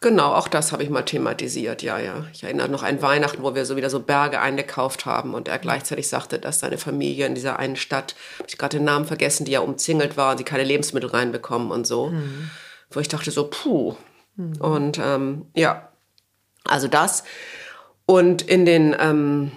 Genau, 0.01 0.33
auch 0.33 0.47
das 0.47 0.71
habe 0.71 0.81
ich 0.83 0.89
mal 0.89 1.03
thematisiert, 1.03 1.81
ja, 1.81 1.99
ja. 1.99 2.25
Ich 2.31 2.43
erinnere 2.43 2.69
noch 2.69 2.83
an 2.83 3.01
Weihnachten, 3.01 3.43
wo 3.43 3.53
wir 3.53 3.65
so 3.65 3.75
wieder 3.75 3.89
so 3.89 3.99
Berge 3.99 4.39
eingekauft 4.39 5.05
haben 5.05 5.33
und 5.33 5.49
er 5.49 5.59
gleichzeitig 5.59 6.07
sagte, 6.07 6.39
dass 6.39 6.61
seine 6.61 6.77
Familie 6.77 7.25
in 7.25 7.35
dieser 7.35 7.59
einen 7.59 7.75
Stadt, 7.75 8.15
habe 8.37 8.47
ich 8.47 8.57
gerade 8.57 8.77
den 8.77 8.85
Namen 8.85 9.05
vergessen, 9.05 9.43
die 9.43 9.51
ja 9.51 9.59
umzingelt 9.59 10.15
war 10.15 10.31
und 10.31 10.37
sie 10.37 10.45
keine 10.45 10.63
Lebensmittel 10.63 11.09
reinbekommen 11.09 11.69
und 11.71 11.85
so. 11.85 12.11
Mhm. 12.11 12.49
Wo 12.91 13.01
ich 13.01 13.09
dachte 13.09 13.29
so, 13.31 13.49
puh. 13.49 13.95
Mhm. 14.37 14.61
Und 14.61 14.99
ähm, 15.03 15.47
ja, 15.53 15.89
also 16.63 16.87
das. 16.87 17.25
Und 18.05 18.41
in 18.41 18.65
den, 18.65 18.95
ähm, 18.97 19.51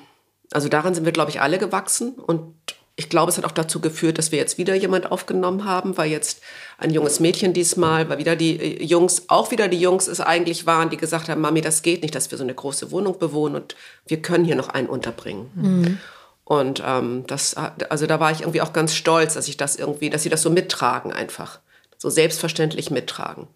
also 0.50 0.68
daran 0.68 0.94
sind 0.94 1.04
wir, 1.04 1.12
glaube 1.12 1.30
ich, 1.30 1.40
alle 1.40 1.58
gewachsen 1.58 2.14
und 2.14 2.56
ich 2.96 3.08
glaube, 3.08 3.30
es 3.30 3.38
hat 3.38 3.44
auch 3.44 3.52
dazu 3.52 3.80
geführt, 3.80 4.18
dass 4.18 4.32
wir 4.32 4.38
jetzt 4.38 4.58
wieder 4.58 4.74
jemand 4.74 5.10
aufgenommen 5.10 5.64
haben, 5.64 5.96
weil 5.96 6.10
jetzt 6.10 6.42
ein 6.78 6.90
junges 6.90 7.20
Mädchen 7.20 7.52
diesmal, 7.52 8.08
weil 8.08 8.18
wieder 8.18 8.36
die 8.36 8.60
äh, 8.60 8.84
Jungs, 8.84 9.24
auch 9.28 9.50
wieder 9.50 9.68
die 9.68 9.80
Jungs 9.80 10.08
es 10.08 10.20
eigentlich 10.20 10.66
waren, 10.66 10.90
die 10.90 10.98
gesagt 10.98 11.28
haben, 11.28 11.40
Mami, 11.40 11.62
das 11.62 11.82
geht 11.82 12.02
nicht, 12.02 12.14
dass 12.14 12.30
wir 12.30 12.38
so 12.38 12.44
eine 12.44 12.54
große 12.54 12.90
Wohnung 12.90 13.18
bewohnen 13.18 13.56
und 13.56 13.76
wir 14.06 14.20
können 14.20 14.44
hier 14.44 14.56
noch 14.56 14.68
einen 14.68 14.88
unterbringen. 14.88 15.50
Mhm. 15.54 15.98
Und 16.44 16.82
ähm, 16.84 17.24
das, 17.26 17.54
also 17.54 18.06
da 18.06 18.20
war 18.20 18.30
ich 18.30 18.40
irgendwie 18.40 18.60
auch 18.60 18.72
ganz 18.72 18.94
stolz, 18.94 19.34
dass 19.34 19.48
ich 19.48 19.56
das 19.56 19.76
irgendwie, 19.76 20.10
dass 20.10 20.22
sie 20.22 20.28
das 20.28 20.42
so 20.42 20.50
mittragen 20.50 21.12
einfach, 21.12 21.60
so 21.96 22.10
selbstverständlich 22.10 22.90
mittragen. 22.90 23.46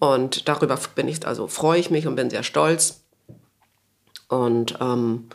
Und 0.00 0.48
darüber 0.48 0.78
bin 0.94 1.08
ich, 1.08 1.26
also 1.26 1.46
freue 1.46 1.78
ich 1.78 1.90
mich 1.90 2.06
und 2.06 2.16
bin 2.16 2.28
sehr 2.28 2.42
stolz. 2.42 3.04
Und 4.28 4.76
ähm, 4.80 5.28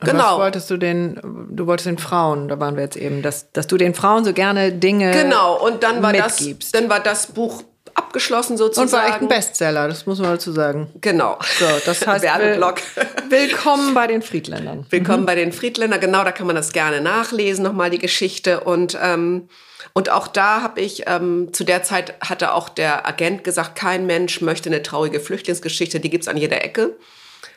Genau. 0.00 0.32
Was 0.32 0.38
wolltest 0.38 0.70
du 0.70 0.76
den, 0.76 1.48
du 1.50 1.66
wolltest 1.66 1.86
den 1.86 1.98
Frauen, 1.98 2.48
da 2.48 2.58
waren 2.60 2.76
wir 2.76 2.82
jetzt 2.82 2.96
eben, 2.96 3.22
dass, 3.22 3.50
dass 3.52 3.66
du 3.66 3.76
den 3.76 3.94
Frauen 3.94 4.24
so 4.24 4.32
gerne 4.32 4.72
Dinge 4.72 5.12
Genau, 5.12 5.56
und 5.64 5.82
dann 5.82 6.02
war, 6.02 6.12
mitgibst. 6.12 6.74
das, 6.74 6.80
dann 6.80 6.90
war 6.90 7.00
das 7.00 7.28
Buch 7.28 7.62
abgeschlossen 7.94 8.56
sozusagen. 8.56 8.88
Und 8.88 8.92
war 8.92 9.08
echt 9.08 9.22
ein 9.22 9.28
Bestseller, 9.28 9.88
das 9.88 10.06
muss 10.06 10.18
man 10.18 10.30
dazu 10.30 10.52
sagen. 10.52 10.90
Genau. 11.00 11.38
So, 11.58 11.66
das 11.86 12.06
heißt, 12.06 12.24
Werbeblock. 12.24 12.80
willkommen 13.28 13.94
bei 13.94 14.06
den 14.06 14.22
Friedländern. 14.22 14.86
Willkommen 14.90 15.22
mhm. 15.22 15.26
bei 15.26 15.34
den 15.36 15.52
Friedländern, 15.52 16.00
genau, 16.00 16.24
da 16.24 16.32
kann 16.32 16.46
man 16.46 16.56
das 16.56 16.72
gerne 16.72 17.00
nachlesen, 17.00 17.64
nochmal 17.64 17.90
die 17.90 17.98
Geschichte. 17.98 18.60
Und, 18.60 18.98
ähm, 19.00 19.48
und 19.92 20.10
auch 20.10 20.26
da 20.26 20.62
habe 20.62 20.80
ich, 20.80 21.04
ähm, 21.06 21.52
zu 21.52 21.62
der 21.62 21.82
Zeit 21.84 22.14
hatte 22.20 22.52
auch 22.52 22.68
der 22.68 23.06
Agent 23.06 23.44
gesagt, 23.44 23.76
kein 23.76 24.06
Mensch 24.06 24.40
möchte 24.40 24.68
eine 24.68 24.82
traurige 24.82 25.20
Flüchtlingsgeschichte, 25.20 26.00
die 26.00 26.10
gibt's 26.10 26.28
an 26.28 26.36
jeder 26.36 26.64
Ecke 26.64 26.96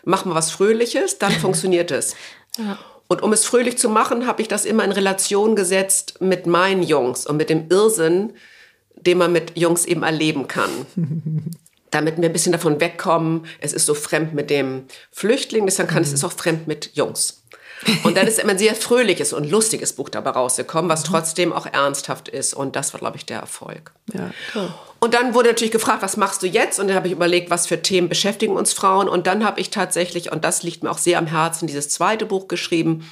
mach 0.08 0.26
mal 0.26 0.36
was 0.36 0.49
Fröhliches, 0.49 1.20
dann 1.20 1.32
funktioniert 1.41 1.91
es. 1.91 2.16
Ja. 2.58 2.80
Und 3.08 3.22
um 3.22 3.32
es 3.32 3.45
fröhlich 3.45 3.78
zu 3.78 3.89
machen, 3.89 4.28
habe 4.28 4.41
ich 4.41 4.47
das 4.47 4.66
immer 4.66 4.84
in 4.84 4.91
Relation 4.91 5.55
gesetzt 5.55 6.20
mit 6.20 6.45
meinen 6.45 6.84
Jungs 6.84 7.26
und 7.26 7.38
mit 7.38 7.49
dem 7.49 7.68
Irrsinn, 7.70 8.34
den 8.95 9.18
man 9.18 9.32
mit 9.32 9.58
Jungs 9.58 9.86
eben 9.86 10.03
erleben 10.03 10.47
kann. 10.47 10.70
Damit 11.91 12.18
wir 12.18 12.26
ein 12.26 12.34
bisschen 12.34 12.51
davon 12.51 12.82
wegkommen, 12.82 13.45
es 13.62 13.72
ist 13.72 13.86
so 13.86 13.93
fremd 13.93 14.34
mit 14.34 14.49
dem 14.49 14.86
Flüchtling, 15.12 15.66
deshalb 15.66 15.88
kann 15.88 15.99
mhm. 15.99 16.08
es 16.08 16.14
ist 16.14 16.26
auch 16.26 16.34
fremd 16.34 16.68
mit 16.68 16.91
Jungs. 16.95 17.43
Und 18.03 18.17
dann 18.17 18.27
ist 18.27 18.39
immer 18.39 18.51
ein 18.51 18.57
sehr 18.57 18.75
fröhliches 18.75 19.33
und 19.33 19.49
lustiges 19.49 19.93
Buch 19.93 20.09
dabei 20.09 20.31
rausgekommen, 20.31 20.89
was 20.89 21.03
mhm. 21.03 21.11
trotzdem 21.11 21.53
auch 21.53 21.65
ernsthaft 21.65 22.27
ist. 22.27 22.53
Und 22.53 22.75
das 22.75 22.93
war, 22.93 22.99
glaube 22.99 23.17
ich, 23.17 23.25
der 23.25 23.39
Erfolg. 23.39 23.91
Ja, 24.13 24.31
cool. 24.55 24.73
Und 24.99 25.13
dann 25.13 25.33
wurde 25.33 25.49
natürlich 25.49 25.71
gefragt, 25.71 26.01
was 26.01 26.17
machst 26.17 26.41
du 26.41 26.47
jetzt? 26.47 26.79
Und 26.79 26.88
dann 26.88 26.95
habe 26.95 27.07
ich 27.07 27.13
überlegt, 27.13 27.49
was 27.49 27.67
für 27.67 27.81
Themen 27.81 28.09
beschäftigen 28.09 28.55
uns 28.55 28.73
Frauen. 28.73 29.07
Und 29.07 29.27
dann 29.27 29.45
habe 29.45 29.59
ich 29.61 29.69
tatsächlich, 29.69 30.31
und 30.31 30.43
das 30.43 30.63
liegt 30.63 30.83
mir 30.83 30.91
auch 30.91 30.97
sehr 30.97 31.19
am 31.19 31.27
Herzen, 31.27 31.67
dieses 31.67 31.89
zweite 31.89 32.25
Buch 32.25 32.47
geschrieben. 32.47 33.09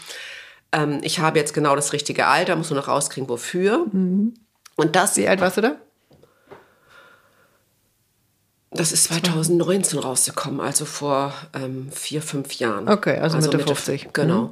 Ähm, 0.72 1.00
ich 1.04 1.20
habe 1.20 1.40
jetzt 1.40 1.54
genau 1.54 1.76
das 1.76 1.94
richtige 1.94 2.28
Alter, 2.28 2.56
muss 2.56 2.70
nur 2.70 2.80
noch 2.80 2.88
rauskriegen, 2.88 3.30
wofür. 3.30 3.86
Mhm. 3.92 4.34
Und 4.76 4.96
das. 4.96 5.16
Wie 5.18 5.28
alt 5.28 5.42
warst 5.42 5.58
du 5.58 5.62
da? 5.62 5.76
Das 8.76 8.92
ist 8.92 9.06
2019 9.06 10.00
rausgekommen, 10.00 10.60
also 10.60 10.86
vor 10.86 11.34
ähm, 11.54 11.90
vier, 11.92 12.22
fünf 12.22 12.54
Jahren. 12.54 12.88
Okay, 12.90 13.18
also, 13.18 13.38
also 13.38 13.48
Mitte, 13.48 13.58
Mitte 13.58 13.76
50. 13.76 14.14
Genau. 14.14 14.42
Mhm. 14.44 14.52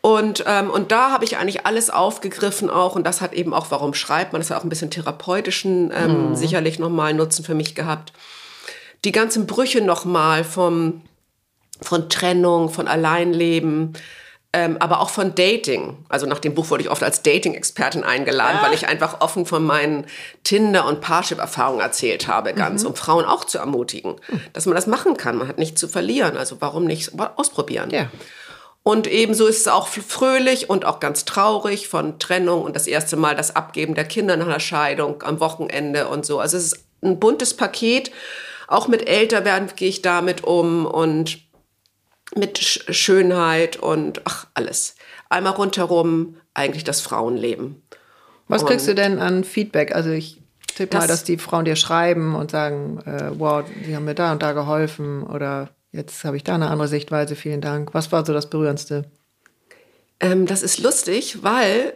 Und, 0.00 0.44
ähm, 0.46 0.70
und 0.70 0.92
da 0.92 1.10
habe 1.10 1.24
ich 1.24 1.38
eigentlich 1.38 1.66
alles 1.66 1.90
aufgegriffen 1.90 2.70
auch. 2.70 2.94
Und 2.94 3.04
das 3.04 3.20
hat 3.20 3.32
eben 3.34 3.52
auch, 3.52 3.70
warum 3.70 3.94
schreibt 3.94 4.32
man, 4.32 4.40
das 4.40 4.50
hat 4.50 4.58
auch 4.58 4.64
ein 4.64 4.68
bisschen 4.68 4.90
therapeutischen 4.90 5.92
ähm, 5.94 6.30
mhm. 6.30 6.36
sicherlich 6.36 6.78
nochmal 6.78 7.14
Nutzen 7.14 7.44
für 7.44 7.54
mich 7.54 7.74
gehabt. 7.74 8.12
Die 9.04 9.12
ganzen 9.12 9.46
Brüche 9.46 9.80
nochmal 9.80 10.44
vom, 10.44 11.02
von 11.80 12.08
Trennung, 12.08 12.68
von 12.68 12.86
Alleinleben, 12.86 13.94
ähm, 14.54 14.78
aber 14.80 15.00
auch 15.00 15.10
von 15.10 15.34
Dating. 15.34 16.04
Also 16.08 16.26
nach 16.26 16.38
dem 16.38 16.54
Buch 16.54 16.70
wurde 16.70 16.82
ich 16.82 16.90
oft 16.90 17.02
als 17.02 17.22
Dating-Expertin 17.22 18.02
eingeladen, 18.02 18.58
ja. 18.60 18.66
weil 18.66 18.74
ich 18.74 18.88
einfach 18.88 19.20
offen 19.20 19.44
von 19.44 19.64
meinen 19.64 20.06
Tinder- 20.42 20.86
und 20.86 21.02
Parship-Erfahrungen 21.02 21.80
erzählt 21.80 22.28
habe, 22.28 22.54
ganz, 22.54 22.82
mhm. 22.82 22.90
um 22.90 22.96
Frauen 22.96 23.26
auch 23.26 23.44
zu 23.44 23.58
ermutigen, 23.58 24.16
mhm. 24.28 24.40
dass 24.54 24.64
man 24.64 24.74
das 24.74 24.86
machen 24.86 25.18
kann. 25.18 25.36
Man 25.36 25.48
hat 25.48 25.58
nichts 25.58 25.80
zu 25.80 25.88
verlieren. 25.88 26.38
Also 26.38 26.56
warum 26.60 26.84
nicht 26.84 27.12
ausprobieren? 27.36 27.90
Ja. 27.90 28.08
Und 28.82 29.06
ebenso 29.06 29.46
ist 29.46 29.60
es 29.60 29.68
auch 29.68 29.86
fröhlich 29.86 30.70
und 30.70 30.86
auch 30.86 30.98
ganz 30.98 31.26
traurig 31.26 31.88
von 31.88 32.18
Trennung 32.18 32.62
und 32.62 32.74
das 32.74 32.86
erste 32.86 33.16
Mal 33.16 33.36
das 33.36 33.54
Abgeben 33.54 33.94
der 33.94 34.06
Kinder 34.06 34.38
nach 34.38 34.46
einer 34.46 34.60
Scheidung 34.60 35.22
am 35.24 35.40
Wochenende 35.40 36.08
und 36.08 36.24
so. 36.24 36.40
Also 36.40 36.56
es 36.56 36.72
ist 36.72 36.84
ein 37.02 37.20
buntes 37.20 37.54
Paket. 37.54 38.10
Auch 38.66 38.88
mit 38.88 39.06
Älterwerden 39.06 39.68
gehe 39.76 39.90
ich 39.90 40.00
damit 40.00 40.44
um 40.44 40.86
und 40.86 41.38
mit 42.36 42.58
Schönheit 42.58 43.76
und 43.76 44.22
ach, 44.24 44.46
alles. 44.54 44.96
Einmal 45.28 45.54
rundherum 45.54 46.36
eigentlich 46.54 46.84
das 46.84 47.00
Frauenleben. 47.00 47.82
Was 48.48 48.62
und 48.62 48.68
kriegst 48.68 48.88
du 48.88 48.94
denn 48.94 49.18
an 49.18 49.44
Feedback? 49.44 49.94
Also 49.94 50.10
ich 50.10 50.40
tippe 50.66 50.96
mal, 50.96 51.06
dass 51.06 51.24
die 51.24 51.38
Frauen 51.38 51.64
dir 51.64 51.76
schreiben 51.76 52.34
und 52.34 52.50
sagen, 52.50 53.00
äh, 53.04 53.30
wow, 53.38 53.64
sie 53.84 53.94
haben 53.94 54.04
mir 54.04 54.14
da 54.14 54.32
und 54.32 54.42
da 54.42 54.52
geholfen 54.52 55.22
oder 55.22 55.70
jetzt 55.92 56.24
habe 56.24 56.36
ich 56.36 56.44
da 56.44 56.54
eine 56.54 56.70
andere 56.70 56.88
Sichtweise, 56.88 57.36
vielen 57.36 57.60
Dank. 57.60 57.94
Was 57.94 58.12
war 58.12 58.24
so 58.24 58.32
das 58.32 58.48
Berührendste? 58.48 59.04
Ähm, 60.20 60.46
das 60.46 60.62
ist 60.62 60.80
lustig, 60.80 61.42
weil 61.42 61.94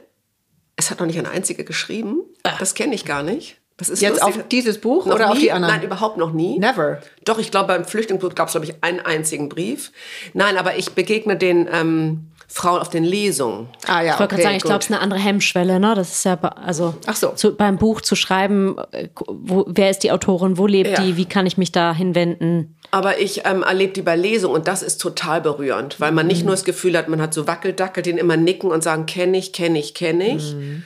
es 0.76 0.91
hat 0.91 1.01
noch 1.01 1.07
nicht 1.07 1.18
eine 1.18 1.30
einzige 1.30 1.64
geschrieben. 1.64 2.22
Ah. 2.43 2.57
Das 2.59 2.74
kenne 2.74 2.95
ich 2.95 3.05
gar 3.05 3.22
nicht. 3.22 3.62
Das 3.77 3.89
ist 3.89 4.03
Jetzt 4.03 4.20
lustig. 4.23 4.43
auf 4.43 4.49
dieses 4.49 4.79
Buch 4.79 5.07
noch 5.07 5.14
oder 5.14 5.27
nie? 5.27 5.33
auf 5.33 5.39
die 5.39 5.53
anderen? 5.53 5.75
Nein, 5.75 5.85
überhaupt 5.85 6.16
noch 6.16 6.33
nie. 6.33 6.59
Never. 6.59 7.01
Doch, 7.25 7.39
ich 7.39 7.51
glaube, 7.51 7.68
beim 7.68 7.85
Flüchtlingsbuch 7.85 8.35
gab 8.35 8.49
es, 8.49 8.53
glaube 8.53 8.66
ich, 8.66 8.75
einen 8.83 9.01
einzigen 9.01 9.49
Brief. 9.49 9.93
Nein, 10.35 10.57
aber 10.57 10.77
ich 10.77 10.93
begegne 10.93 11.37
den 11.37 11.68
ähm, 11.73 12.33
Frauen 12.53 12.81
auf 12.81 12.91
den 12.91 13.03
Lesungen. 13.03 13.68
Ah 13.87 14.03
ja, 14.03 14.12
Ich 14.12 14.20
wollte 14.20 14.23
okay, 14.23 14.29
gerade 14.29 14.43
sagen, 14.43 14.57
ich 14.57 14.62
glaube, 14.62 14.79
es 14.81 14.85
ist 14.85 14.93
eine 14.93 15.01
andere 15.01 15.18
Hemmschwelle. 15.18 15.81
Ne? 15.81 15.95
Das 15.95 16.12
ist 16.12 16.25
ja, 16.25 16.35
also 16.35 16.95
Ach 17.07 17.16
so. 17.16 17.31
Zu, 17.31 17.57
beim 17.57 17.79
Buch 17.79 18.03
zu 18.03 18.14
schreiben, 18.14 18.77
äh, 18.93 19.09
wo, 19.27 19.64
wer 19.66 19.89
ist 19.89 20.01
die 20.01 20.12
Autorin, 20.12 20.59
wo 20.59 20.66
lebt 20.66 20.91
ja. 20.91 21.03
die, 21.03 21.16
wie 21.16 21.25
kann 21.25 21.47
ich 21.47 21.57
mich 21.57 21.73
da 21.73 21.95
hinwenden? 21.95 22.77
Aber 22.91 23.18
ich 23.18 23.47
ähm, 23.47 23.62
erlebe 23.62 23.95
die 23.95 24.03
bei 24.03 24.16
Lesungen 24.16 24.55
und 24.55 24.68
das 24.68 24.83
ist 24.83 24.99
total 24.99 25.41
berührend, 25.41 25.99
weil 25.99 26.12
man 26.12 26.27
nicht 26.27 26.41
mhm. 26.41 26.47
nur 26.47 26.55
das 26.55 26.64
Gefühl 26.64 26.97
hat, 26.99 27.09
man 27.09 27.23
hat 27.23 27.33
so 27.33 27.47
Wackeldackel, 27.47 28.03
den 28.03 28.18
immer 28.18 28.37
nicken 28.37 28.70
und 28.70 28.83
sagen, 28.83 29.07
kenne 29.07 29.39
ich, 29.39 29.55
kenne 29.55 29.79
ich, 29.79 29.95
kenne 29.95 30.37
ich. 30.37 30.55
Mhm 30.55 30.83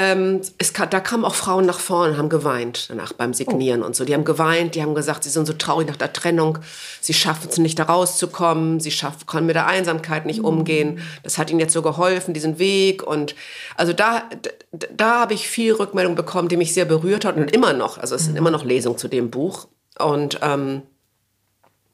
ähm, 0.00 0.40
es, 0.58 0.72
da 0.72 1.00
kamen 1.00 1.24
auch 1.24 1.34
Frauen 1.34 1.66
nach 1.66 1.80
vorne, 1.80 2.16
haben 2.16 2.28
geweint 2.28 2.88
danach 2.88 3.12
beim 3.12 3.34
Signieren 3.34 3.82
oh. 3.82 3.86
und 3.86 3.96
so. 3.96 4.04
Die 4.04 4.14
haben 4.14 4.24
geweint, 4.24 4.76
die 4.76 4.82
haben 4.82 4.94
gesagt, 4.94 5.24
sie 5.24 5.30
sind 5.30 5.46
so 5.46 5.54
traurig 5.54 5.88
nach 5.88 5.96
der 5.96 6.12
Trennung, 6.12 6.58
sie 7.00 7.14
schaffen 7.14 7.48
es 7.50 7.58
nicht 7.58 7.80
da 7.80 7.82
rauszukommen, 7.82 8.78
sie 8.78 8.92
schaffen, 8.92 9.26
können 9.26 9.46
mit 9.46 9.56
der 9.56 9.66
Einsamkeit 9.66 10.24
nicht 10.24 10.38
mhm. 10.38 10.44
umgehen. 10.44 11.00
Das 11.24 11.36
hat 11.36 11.50
ihnen 11.50 11.58
jetzt 11.58 11.72
so 11.72 11.82
geholfen, 11.82 12.32
diesen 12.32 12.60
Weg. 12.60 13.02
Und 13.02 13.34
also 13.76 13.92
da, 13.92 14.22
da, 14.70 14.86
da 14.96 15.20
habe 15.20 15.34
ich 15.34 15.48
viel 15.48 15.72
Rückmeldung 15.72 16.14
bekommen, 16.14 16.48
die 16.48 16.56
mich 16.56 16.72
sehr 16.72 16.84
berührt 16.84 17.24
hat 17.24 17.36
und 17.36 17.50
immer 17.52 17.72
noch. 17.72 17.98
Also 17.98 18.14
es 18.14 18.22
sind 18.22 18.32
mhm. 18.32 18.38
immer 18.38 18.50
noch 18.52 18.64
Lesungen 18.64 18.98
zu 18.98 19.08
dem 19.08 19.30
Buch. 19.30 19.66
Und 19.98 20.38
ähm, 20.42 20.82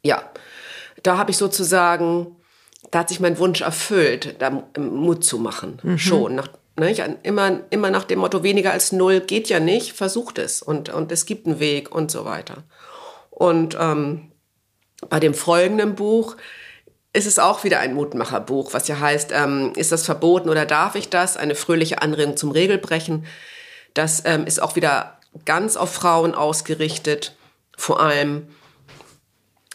ja, 0.03 0.23
da 1.03 1.17
habe 1.17 1.31
ich 1.31 1.39
sozusagen, 1.39 2.37
da 2.91 2.99
hat 2.99 3.09
sich 3.09 3.21
mein 3.21 3.39
Wunsch 3.39 3.63
erfüllt, 3.63 4.37
da 4.41 4.63
Mut 4.79 5.25
zu 5.25 5.39
machen. 5.39 5.79
Mhm. 5.83 5.99
Schon. 5.99 6.35
Nach, 6.35 6.49
Ne, 6.77 6.91
ich, 6.91 7.03
immer, 7.23 7.61
immer 7.71 7.91
nach 7.91 8.05
dem 8.05 8.19
Motto, 8.19 8.43
weniger 8.43 8.73
als 8.73 8.91
null 8.91 9.21
geht 9.21 9.49
ja 9.49 9.61
nicht, 9.61 9.93
versucht 9.93 10.39
es 10.39 10.61
und, 10.61 10.89
und 10.89 11.13
es 11.13 11.25
gibt 11.25 11.47
einen 11.47 11.61
Weg 11.61 11.95
und 11.95 12.11
so 12.11 12.25
weiter. 12.25 12.65
Und 13.31 13.77
ähm, 13.79 14.33
bei 15.09 15.21
dem 15.21 15.35
folgenden 15.35 15.95
Buch 15.95 16.37
ist 17.13 17.27
es 17.27 17.39
auch 17.39 17.63
wieder 17.63 17.79
ein 17.79 17.95
Mutmacherbuch, 17.95 18.75
was 18.75 18.89
ja 18.89 18.99
heißt, 18.99 19.31
ähm, 19.33 19.73
ist 19.77 19.93
das 19.93 20.05
verboten 20.05 20.49
oder 20.49 20.67
darf 20.67 20.97
ich 20.97 21.11
das? 21.11 21.37
Eine 21.37 21.55
fröhliche 21.55 22.03
Anregung 22.03 22.37
zum 22.37 22.51
Regelbrechen. 22.51 23.25
Das 23.95 24.23
ähm, 24.25 24.47
ist 24.47 24.61
auch 24.61 24.75
wieder 24.75 25.21
ganz 25.45 25.77
auf 25.77 25.93
Frauen 25.93 26.35
ausgerichtet, 26.35 27.37
vor 27.77 28.01
allem. 28.01 28.49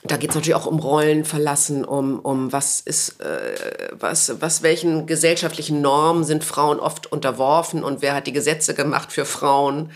Da 0.04 0.16
geht 0.16 0.30
es 0.30 0.36
natürlich 0.36 0.56
auch 0.56 0.66
um 0.66 0.80
Rollen 0.80 1.26
verlassen, 1.26 1.84
um, 1.84 2.20
um 2.20 2.54
was 2.54 2.80
ist, 2.80 3.20
äh, 3.22 3.90
was, 3.92 4.42
was, 4.42 4.64
welchen 4.64 5.08
gesellschaftlichen 5.08 5.82
Normen 5.82 6.24
sind 6.24 6.44
Frauen 6.44 6.80
oft 6.80 7.12
unterworfen 7.12 7.84
und 7.84 8.02
wer 8.02 8.16
hat 8.16 8.26
die 8.26 8.34
Gesetze 8.34 8.74
gemacht 8.74 9.12
für 9.12 9.26
Frauen? 9.26 9.92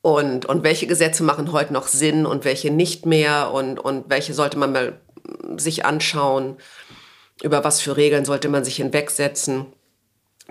Und, 0.00 0.46
und 0.46 0.62
welche 0.62 0.86
Gesetze 0.86 1.22
machen 1.22 1.52
heute 1.52 1.72
noch 1.72 1.88
Sinn 1.88 2.26
und 2.26 2.44
welche 2.44 2.70
nicht 2.70 3.06
mehr? 3.06 3.50
Und, 3.52 3.78
und 3.78 4.04
welche 4.08 4.34
sollte 4.34 4.56
man 4.56 4.72
mal 4.72 5.00
sich 5.56 5.84
anschauen, 5.84 6.56
über 7.42 7.64
was 7.64 7.80
für 7.80 7.96
Regeln 7.96 8.24
sollte 8.24 8.48
man 8.48 8.64
sich 8.64 8.76
hinwegsetzen. 8.76 9.66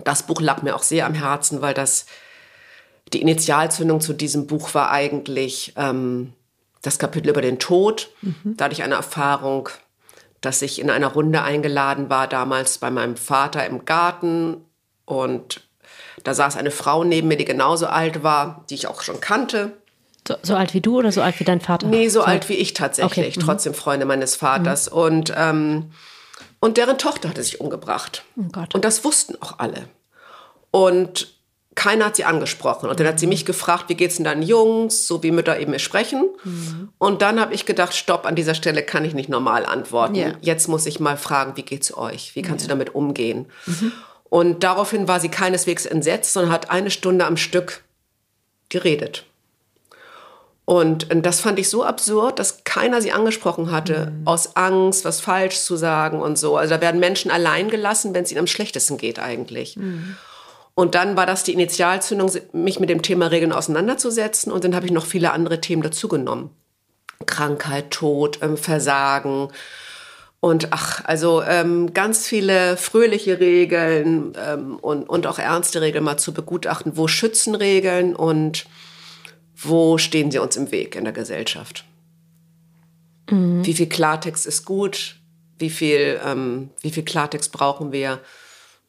Das 0.04 0.24
Buch 0.24 0.40
lag 0.40 0.62
mir 0.62 0.76
auch 0.76 0.82
sehr 0.82 1.06
am 1.06 1.14
Herzen, 1.14 1.62
weil 1.62 1.74
das 1.74 2.06
die 3.12 3.22
Initialzündung 3.22 4.00
zu 4.00 4.12
diesem 4.12 4.46
Buch 4.46 4.74
war 4.74 4.90
eigentlich 4.90 5.72
ähm, 5.76 6.32
das 6.86 6.98
Kapitel 6.98 7.28
über 7.30 7.42
den 7.42 7.58
Tod. 7.58 8.10
Mhm. 8.22 8.56
Da 8.56 8.66
hatte 8.66 8.74
ich 8.74 8.82
eine 8.82 8.94
Erfahrung, 8.94 9.68
dass 10.40 10.62
ich 10.62 10.80
in 10.80 10.90
einer 10.90 11.08
Runde 11.08 11.42
eingeladen 11.42 12.08
war, 12.08 12.28
damals 12.28 12.78
bei 12.78 12.90
meinem 12.90 13.16
Vater 13.16 13.66
im 13.66 13.84
Garten. 13.84 14.64
Und 15.04 15.62
da 16.22 16.34
saß 16.34 16.56
eine 16.56 16.70
Frau 16.70 17.04
neben 17.04 17.28
mir, 17.28 17.36
die 17.36 17.44
genauso 17.44 17.86
alt 17.86 18.22
war, 18.22 18.64
die 18.70 18.74
ich 18.74 18.86
auch 18.86 19.02
schon 19.02 19.20
kannte. 19.20 19.72
So, 20.26 20.36
so, 20.42 20.54
alt 20.56 20.74
wie 20.74 20.80
du 20.80 20.98
oder 20.98 21.12
so 21.12 21.22
alt 21.22 21.38
wie 21.38 21.44
dein 21.44 21.60
Vater? 21.60 21.86
Nee, 21.86 22.08
so, 22.08 22.20
so 22.20 22.26
alt 22.26 22.48
wie 22.48 22.54
ich 22.54 22.74
tatsächlich. 22.74 23.28
Okay. 23.28 23.38
Mhm. 23.38 23.44
Trotzdem 23.44 23.74
Freunde 23.74 24.06
meines 24.06 24.36
Vaters. 24.36 24.90
Mhm. 24.90 24.96
Und, 24.96 25.34
ähm, 25.36 25.90
und 26.60 26.76
deren 26.76 26.98
Tochter 26.98 27.28
hatte 27.28 27.42
sich 27.42 27.60
umgebracht. 27.60 28.24
Oh. 28.36 28.64
Und 28.74 28.84
das 28.84 29.04
wussten 29.04 29.40
auch 29.40 29.58
alle. 29.58 29.88
Und 30.70 31.35
keiner 31.76 32.06
hat 32.06 32.16
sie 32.16 32.24
angesprochen. 32.24 32.88
Und 32.88 32.98
dann 32.98 33.06
hat 33.06 33.20
sie 33.20 33.28
mich 33.28 33.44
gefragt, 33.44 33.84
wie 33.88 33.94
geht's 33.94 34.16
denn 34.16 34.24
deinen 34.24 34.42
Jungs, 34.42 35.06
so 35.06 35.22
wie 35.22 35.30
Mütter 35.30 35.60
eben 35.60 35.78
sprechen. 35.78 36.24
Mhm. 36.42 36.88
Und 36.98 37.22
dann 37.22 37.38
habe 37.38 37.54
ich 37.54 37.66
gedacht, 37.66 37.94
stopp, 37.94 38.26
an 38.26 38.34
dieser 38.34 38.54
Stelle 38.54 38.82
kann 38.82 39.04
ich 39.04 39.14
nicht 39.14 39.28
normal 39.28 39.64
antworten. 39.64 40.16
Yeah. 40.16 40.38
Jetzt 40.40 40.66
muss 40.66 40.86
ich 40.86 40.98
mal 40.98 41.16
fragen, 41.16 41.56
wie 41.56 41.62
geht's 41.62 41.96
euch? 41.96 42.34
Wie 42.34 42.42
kannst 42.42 42.64
yeah. 42.64 42.74
du 42.74 42.78
damit 42.78 42.94
umgehen? 42.94 43.46
Mhm. 43.66 43.92
Und 44.24 44.64
daraufhin 44.64 45.06
war 45.06 45.20
sie 45.20 45.28
keineswegs 45.28 45.86
entsetzt, 45.86 46.32
sondern 46.32 46.50
hat 46.50 46.70
eine 46.70 46.90
Stunde 46.90 47.26
am 47.26 47.36
Stück 47.36 47.84
geredet. 48.70 49.24
Und 50.64 51.06
das 51.24 51.40
fand 51.40 51.60
ich 51.60 51.68
so 51.68 51.84
absurd, 51.84 52.40
dass 52.40 52.64
keiner 52.64 53.00
sie 53.00 53.12
angesprochen 53.12 53.70
hatte, 53.70 54.12
mhm. 54.12 54.26
aus 54.26 54.56
Angst, 54.56 55.04
was 55.04 55.20
falsch 55.20 55.60
zu 55.60 55.76
sagen 55.76 56.20
und 56.20 56.38
so. 56.38 56.56
Also 56.56 56.74
da 56.74 56.80
werden 56.80 56.98
Menschen 56.98 57.30
allein 57.30 57.68
gelassen, 57.68 58.14
wenn 58.14 58.24
es 58.24 58.32
ihnen 58.32 58.40
am 58.40 58.46
schlechtesten 58.48 58.96
geht 58.96 59.20
eigentlich. 59.20 59.76
Und 60.78 60.94
dann 60.94 61.16
war 61.16 61.24
das 61.24 61.42
die 61.42 61.54
Initialzündung, 61.54 62.30
mich 62.52 62.78
mit 62.78 62.90
dem 62.90 63.00
Thema 63.00 63.28
Regeln 63.28 63.50
auseinanderzusetzen. 63.50 64.52
Und 64.52 64.62
dann 64.62 64.76
habe 64.76 64.84
ich 64.84 64.92
noch 64.92 65.06
viele 65.06 65.32
andere 65.32 65.58
Themen 65.62 65.80
dazugenommen. 65.80 66.50
Krankheit, 67.24 67.90
Tod, 67.90 68.40
ähm, 68.42 68.58
Versagen. 68.58 69.48
Und 70.40 70.68
ach, 70.72 71.02
also 71.06 71.42
ähm, 71.42 71.94
ganz 71.94 72.26
viele 72.26 72.76
fröhliche 72.76 73.40
Regeln 73.40 74.34
ähm, 74.38 74.76
und, 74.76 75.08
und 75.08 75.26
auch 75.26 75.38
ernste 75.38 75.80
Regeln 75.80 76.04
mal 76.04 76.18
zu 76.18 76.34
begutachten. 76.34 76.98
Wo 76.98 77.08
schützen 77.08 77.54
Regeln 77.54 78.14
und 78.14 78.66
wo 79.56 79.96
stehen 79.96 80.30
sie 80.30 80.40
uns 80.40 80.56
im 80.56 80.70
Weg 80.72 80.94
in 80.94 81.04
der 81.04 81.14
Gesellschaft? 81.14 81.86
Mhm. 83.30 83.64
Wie 83.64 83.72
viel 83.72 83.88
Klartext 83.88 84.44
ist 84.44 84.66
gut? 84.66 85.16
Wie 85.58 85.70
viel, 85.70 86.20
ähm, 86.22 86.68
wie 86.82 86.90
viel 86.90 87.02
Klartext 87.02 87.50
brauchen 87.50 87.92
wir? 87.92 88.20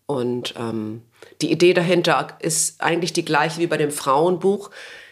Und 0.05 0.53
ähm, 0.57 1.03
die 1.41 1.51
Idee 1.51 1.73
dahinter 1.73 2.29
ist 2.39 2.81
eigentlich 2.81 3.13
die 3.13 3.25
gleiche 3.25 3.59
wie 3.59 3.67
bei 3.67 3.77
dem 3.77 3.91
Frauenbuch, 3.91 4.69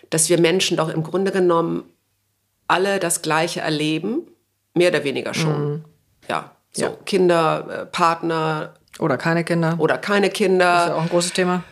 dass 0.10 0.30
wir 0.30 0.40
Menschen 0.40 0.78
doch 0.78 0.90
im 0.90 1.04
Grunde 1.04 1.32
genommen 1.32 1.84
alle 2.68 3.00
das 3.00 3.22
Gleiche 3.22 3.62
erleben, 3.62 4.28
mehr 4.74 4.90
oder 4.90 5.04
weniger 5.04 5.34
schon. 5.34 5.72
Mhm. 5.72 5.86
Ja, 6.28 6.52
so 6.72 6.86
ja. 6.86 6.92
Kinder, 7.06 7.68
äh, 7.82 7.86
Partner. 7.86 8.74
Oder 9.00 9.18
keine 9.18 9.44
Kinder. 9.44 9.76
Oder 9.78 9.98
keine 9.98 10.30
Kinder. 10.30 10.66
Das 10.66 10.84
ist 10.84 10.90
ja 10.90 10.96
auch 10.96 11.02
ein 11.02 11.10
großes 11.10 11.34
Thema. 11.34 11.64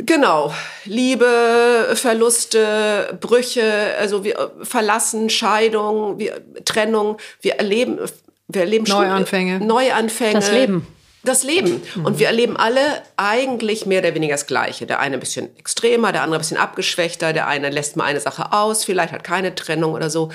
Genau, 0.00 0.54
Liebe, 0.84 1.90
Verluste, 1.94 3.18
Brüche, 3.20 3.96
also 3.98 4.22
wir 4.22 4.52
verlassen, 4.62 5.28
Scheidung, 5.28 6.20
wir, 6.20 6.40
Trennung, 6.64 7.16
wir 7.40 7.54
erleben, 7.54 7.98
wir 8.46 8.60
erleben 8.60 8.84
Neuanfänge. 8.84 9.58
Neuanfänge. 9.58 10.34
Das 10.34 10.52
Leben. 10.52 10.86
Das 11.28 11.42
Leben. 11.42 11.82
Mhm. 11.94 12.06
Und 12.06 12.18
wir 12.18 12.26
erleben 12.26 12.56
alle 12.56 12.80
eigentlich 13.16 13.86
mehr 13.86 14.00
oder 14.00 14.14
weniger 14.14 14.34
das 14.34 14.46
Gleiche. 14.46 14.86
Der 14.86 15.00
eine 15.00 15.14
ein 15.16 15.20
bisschen 15.20 15.54
extremer, 15.58 16.10
der 16.12 16.22
andere 16.22 16.38
ein 16.38 16.40
bisschen 16.40 16.56
abgeschwächter, 16.56 17.32
der 17.32 17.46
eine 17.46 17.70
lässt 17.70 17.96
mal 17.96 18.04
eine 18.04 18.20
Sache 18.20 18.52
aus, 18.52 18.84
vielleicht 18.84 19.12
hat 19.12 19.24
keine 19.24 19.54
Trennung 19.54 19.92
oder 19.92 20.08
so. 20.08 20.30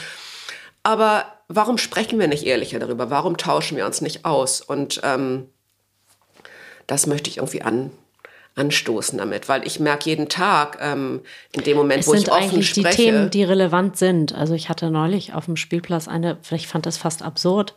Aber 0.83 1.25
warum 1.47 1.77
sprechen 1.77 2.19
wir 2.19 2.27
nicht 2.27 2.45
ehrlicher 2.45 2.77
darüber? 2.77 3.09
Warum 3.09 3.37
tauschen 3.37 3.77
wir 3.77 3.85
uns 3.85 4.01
nicht 4.01 4.25
aus? 4.25 4.61
Und 4.61 5.01
ähm, 5.03 5.49
das 6.85 7.07
möchte 7.07 7.29
ich 7.29 7.37
irgendwie 7.37 7.61
an, 7.61 7.91
anstoßen 8.55 9.17
damit, 9.17 9.49
weil 9.49 9.65
ich 9.65 9.79
merke 9.79 10.09
jeden 10.09 10.29
Tag 10.29 10.77
ähm, 10.79 11.21
in 11.53 11.63
dem 11.63 11.77
Moment, 11.77 12.01
es 12.01 12.07
wo 12.07 12.13
ich 12.13 12.31
offen 12.31 12.61
spreche. 12.61 12.89
die 12.89 13.03
Themen, 13.03 13.29
die 13.31 13.43
relevant 13.43 13.97
sind. 13.97 14.35
Also 14.35 14.53
ich 14.53 14.69
hatte 14.69 14.91
neulich 14.91 15.33
auf 15.33 15.45
dem 15.45 15.55
Spielplatz 15.55 16.07
eine, 16.07 16.37
vielleicht 16.41 16.67
fand 16.67 16.85
das 16.85 16.97
fast 16.97 17.23
absurd, 17.23 17.73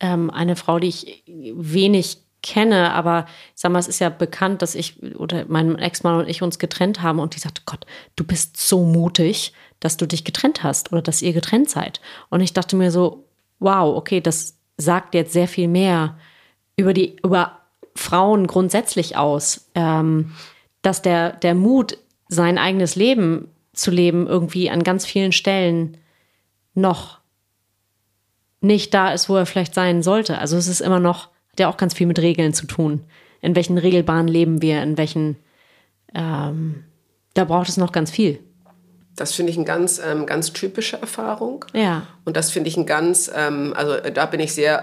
ähm, 0.00 0.30
eine 0.30 0.54
Frau, 0.54 0.78
die 0.78 0.88
ich 0.88 1.24
wenig 1.26 2.23
kenne, 2.44 2.92
aber 2.92 3.26
ich 3.54 3.62
sag 3.62 3.72
mal, 3.72 3.78
es 3.80 3.88
ist 3.88 3.98
ja 3.98 4.10
bekannt, 4.10 4.62
dass 4.62 4.76
ich 4.76 5.02
oder 5.16 5.46
mein 5.48 5.76
Ex-Mann 5.78 6.20
und 6.20 6.28
ich 6.28 6.42
uns 6.42 6.60
getrennt 6.60 7.02
haben 7.02 7.18
und 7.18 7.34
die 7.34 7.40
sagte, 7.40 7.62
Gott, 7.64 7.86
du 8.14 8.22
bist 8.22 8.56
so 8.58 8.84
mutig, 8.84 9.52
dass 9.80 9.96
du 9.96 10.06
dich 10.06 10.24
getrennt 10.24 10.62
hast 10.62 10.92
oder 10.92 11.02
dass 11.02 11.22
ihr 11.22 11.32
getrennt 11.32 11.70
seid. 11.70 12.00
Und 12.28 12.42
ich 12.42 12.52
dachte 12.52 12.76
mir 12.76 12.90
so, 12.90 13.24
wow, 13.58 13.96
okay, 13.96 14.20
das 14.20 14.56
sagt 14.76 15.14
jetzt 15.14 15.32
sehr 15.32 15.48
viel 15.48 15.68
mehr 15.68 16.16
über 16.76 16.92
die, 16.92 17.16
über 17.24 17.60
Frauen 17.94 18.46
grundsätzlich 18.46 19.16
aus, 19.16 19.70
ähm, 19.74 20.32
dass 20.82 21.02
der, 21.02 21.32
der 21.32 21.54
Mut, 21.54 21.98
sein 22.28 22.58
eigenes 22.58 22.96
Leben 22.96 23.48
zu 23.72 23.90
leben, 23.90 24.26
irgendwie 24.26 24.70
an 24.70 24.82
ganz 24.82 25.06
vielen 25.06 25.32
Stellen 25.32 25.98
noch 26.74 27.20
nicht 28.60 28.92
da 28.94 29.12
ist, 29.12 29.28
wo 29.28 29.36
er 29.36 29.46
vielleicht 29.46 29.74
sein 29.74 30.02
sollte. 30.02 30.38
Also 30.38 30.56
es 30.56 30.66
ist 30.66 30.80
immer 30.80 31.00
noch, 31.00 31.28
hat 31.54 31.60
ja 31.60 31.68
auch 31.68 31.76
ganz 31.76 31.94
viel 31.94 32.08
mit 32.08 32.18
Regeln 32.18 32.52
zu 32.52 32.66
tun. 32.66 33.04
In 33.40 33.54
welchen 33.54 33.78
Regelbahnen 33.78 34.26
leben 34.26 34.60
wir, 34.60 34.82
in 34.82 34.98
welchen, 34.98 35.36
ähm, 36.12 36.82
da 37.34 37.44
braucht 37.44 37.68
es 37.68 37.76
noch 37.76 37.92
ganz 37.92 38.10
viel. 38.10 38.40
Das 39.14 39.32
finde 39.32 39.52
ich 39.52 39.56
eine 39.56 39.64
ganz, 39.64 40.00
ähm, 40.04 40.26
ganz 40.26 40.52
typische 40.52 41.00
Erfahrung. 41.00 41.64
Ja. 41.72 42.08
Und 42.24 42.36
das 42.36 42.50
finde 42.50 42.68
ich 42.68 42.76
ein 42.76 42.86
ganz, 42.86 43.30
ähm, 43.32 43.72
also 43.76 43.94
da 44.10 44.26
bin 44.26 44.40
ich 44.40 44.52
sehr, 44.52 44.80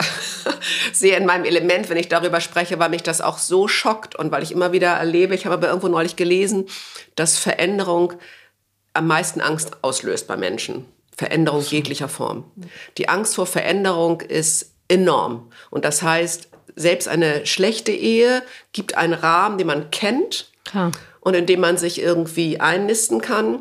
sehr 0.94 1.18
in 1.18 1.26
meinem 1.26 1.44
Element, 1.44 1.90
wenn 1.90 1.98
ich 1.98 2.08
darüber 2.08 2.40
spreche, 2.40 2.80
weil 2.80 2.90
mich 2.90 3.04
das 3.04 3.20
auch 3.20 3.38
so 3.38 3.68
schockt 3.68 4.16
und 4.16 4.32
weil 4.32 4.44
ich 4.44 4.54
immer 4.54 4.72
wieder 4.72 4.92
erlebe, 4.92 5.36
ich 5.36 5.46
habe 5.46 5.56
aber 5.56 5.68
irgendwo 5.68 5.90
neulich 5.90 6.16
gelesen, 6.16 6.68
dass 7.16 7.38
Veränderung 7.38 8.14
am 8.94 9.08
meisten 9.08 9.42
Angst 9.42 9.84
auslöst 9.84 10.28
bei 10.28 10.38
Menschen. 10.38 10.86
Veränderung 11.18 11.62
jeglicher 11.64 12.08
Form. 12.08 12.46
Die 12.98 13.10
Angst 13.10 13.36
vor 13.36 13.46
Veränderung 13.46 14.22
ist 14.22 14.72
enorm. 14.88 15.52
Und 15.70 15.84
das 15.84 16.02
heißt, 16.02 16.51
selbst 16.76 17.08
eine 17.08 17.46
schlechte 17.46 17.92
Ehe 17.92 18.44
gibt 18.74 18.96
einen 18.96 19.14
Rahmen, 19.14 19.58
den 19.58 19.68
man 19.68 19.92
kennt 19.92 20.52
Klar. 20.66 20.92
und 21.20 21.34
in 21.34 21.46
dem 21.46 21.60
man 21.60 21.78
sich 21.78 22.02
irgendwie 22.02 22.60
einnisten 22.60 23.22
kann. 23.22 23.60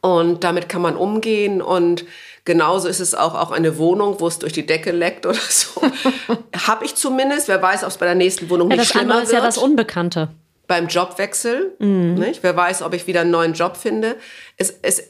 Und 0.00 0.44
damit 0.44 0.68
kann 0.68 0.80
man 0.80 0.96
umgehen 0.96 1.60
und 1.60 2.04
genauso 2.44 2.88
ist 2.88 3.00
es 3.00 3.14
auch, 3.14 3.34
auch 3.34 3.50
eine 3.50 3.78
Wohnung, 3.78 4.18
wo 4.18 4.26
es 4.26 4.38
durch 4.38 4.52
die 4.52 4.66
Decke 4.66 4.92
leckt 4.92 5.26
oder 5.26 5.38
so. 5.48 5.82
Habe 6.66 6.84
ich 6.84 6.94
zumindest. 6.94 7.48
Wer 7.48 7.60
weiß, 7.60 7.84
ob 7.84 7.90
es 7.90 7.98
bei 7.98 8.06
der 8.06 8.14
nächsten 8.14 8.48
Wohnung 8.48 8.70
ja, 8.70 8.76
nicht 8.76 8.90
schlimmer 8.90 9.14
wird. 9.14 9.22
Das 9.22 9.28
ist 9.28 9.34
ja 9.34 9.40
das 9.40 9.58
Unbekannte. 9.58 10.28
Beim 10.66 10.86
Jobwechsel. 10.86 11.74
Mhm. 11.78 12.14
Nicht? 12.14 12.42
Wer 12.42 12.56
weiß, 12.56 12.82
ob 12.82 12.94
ich 12.94 13.06
wieder 13.06 13.20
einen 13.20 13.30
neuen 13.30 13.52
Job 13.52 13.76
finde. 13.76 14.16
Es, 14.56 14.74
es, 14.82 15.09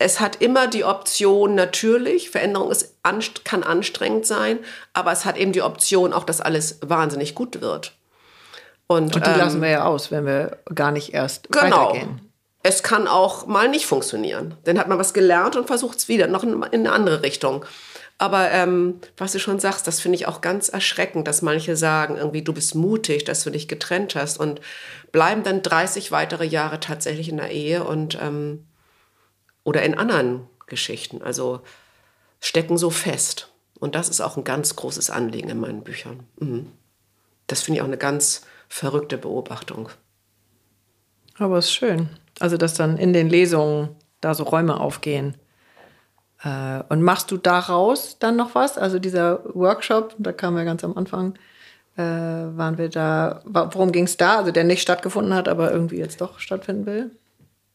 es 0.00 0.18
hat 0.18 0.42
immer 0.42 0.66
die 0.66 0.84
Option, 0.84 1.54
natürlich, 1.54 2.30
Veränderung 2.30 2.70
ist, 2.70 2.96
kann 3.44 3.62
anstrengend 3.62 4.26
sein, 4.26 4.58
aber 4.92 5.12
es 5.12 5.24
hat 5.24 5.36
eben 5.36 5.52
die 5.52 5.62
Option 5.62 6.12
auch, 6.12 6.24
dass 6.24 6.40
alles 6.40 6.78
wahnsinnig 6.82 7.34
gut 7.34 7.60
wird. 7.60 7.96
Und, 8.86 9.14
Und 9.14 9.26
die 9.26 9.30
ähm, 9.30 9.38
lassen 9.38 9.62
wir 9.62 9.68
ja 9.68 9.84
aus, 9.84 10.10
wenn 10.10 10.26
wir 10.26 10.58
gar 10.74 10.90
nicht 10.90 11.14
erst 11.14 11.52
genau. 11.52 11.90
weitergehen 11.90 12.30
es 12.62 12.82
kann 12.82 13.08
auch 13.08 13.46
mal 13.46 13.68
nicht 13.68 13.86
funktionieren. 13.86 14.54
Dann 14.64 14.78
hat 14.78 14.88
man 14.88 14.98
was 14.98 15.14
gelernt 15.14 15.56
und 15.56 15.66
versucht 15.66 15.98
es 15.98 16.08
wieder, 16.08 16.26
noch 16.26 16.42
in, 16.42 16.62
eine 16.62 16.92
andere 16.92 17.22
Richtung. 17.22 17.64
Aber 18.18 18.50
ähm, 18.50 19.00
was 19.16 19.32
du 19.32 19.38
schon 19.38 19.60
sagst, 19.60 19.86
das 19.86 20.00
finde 20.00 20.16
ich 20.16 20.26
auch 20.26 20.42
ganz 20.42 20.68
erschreckend, 20.68 21.26
dass 21.26 21.40
manche 21.40 21.74
sagen, 21.74 22.18
irgendwie, 22.18 22.42
du 22.42 22.52
bist 22.52 22.74
mutig, 22.74 23.24
dass 23.24 23.44
du 23.44 23.50
dich 23.50 23.66
getrennt 23.66 24.14
hast 24.14 24.38
und 24.38 24.60
bleiben 25.10 25.42
dann 25.42 25.62
30 25.62 26.12
weitere 26.12 26.44
Jahre 26.44 26.80
tatsächlich 26.80 27.30
in 27.30 27.38
der 27.38 27.50
Ehe 27.50 27.82
und 27.82 28.18
ähm, 28.20 28.66
oder 29.70 29.82
in 29.82 29.94
anderen 29.94 30.48
Geschichten. 30.66 31.22
Also 31.22 31.60
stecken 32.40 32.76
so 32.76 32.90
fest. 32.90 33.52
Und 33.78 33.94
das 33.94 34.08
ist 34.08 34.20
auch 34.20 34.36
ein 34.36 34.42
ganz 34.42 34.74
großes 34.74 35.10
Anliegen 35.10 35.48
in 35.48 35.60
meinen 35.60 35.84
Büchern. 35.84 36.24
Mhm. 36.40 36.72
Das 37.46 37.62
finde 37.62 37.78
ich 37.78 37.82
auch 37.82 37.86
eine 37.86 37.96
ganz 37.96 38.42
verrückte 38.68 39.16
Beobachtung. 39.16 39.88
Aber 41.38 41.58
es 41.58 41.66
ist 41.66 41.74
schön. 41.74 42.08
Also, 42.40 42.56
dass 42.56 42.74
dann 42.74 42.98
in 42.98 43.12
den 43.12 43.28
Lesungen 43.28 43.90
da 44.20 44.34
so 44.34 44.42
Räume 44.42 44.80
aufgehen. 44.80 45.36
Äh, 46.42 46.82
und 46.88 47.02
machst 47.02 47.30
du 47.30 47.36
daraus 47.36 48.18
dann 48.18 48.34
noch 48.34 48.56
was? 48.56 48.76
Also 48.76 48.98
dieser 48.98 49.44
Workshop, 49.54 50.16
da 50.18 50.32
kamen 50.32 50.56
wir 50.56 50.64
ganz 50.64 50.82
am 50.82 50.96
Anfang, 50.96 51.34
äh, 51.96 52.02
waren 52.02 52.76
wir 52.76 52.88
da, 52.88 53.40
worum 53.44 53.92
ging 53.92 54.04
es 54.04 54.16
da? 54.16 54.38
Also 54.38 54.50
der 54.50 54.64
nicht 54.64 54.82
stattgefunden 54.82 55.32
hat, 55.32 55.46
aber 55.46 55.70
irgendwie 55.70 55.98
jetzt 55.98 56.20
doch 56.20 56.40
stattfinden 56.40 56.86
will? 56.86 57.12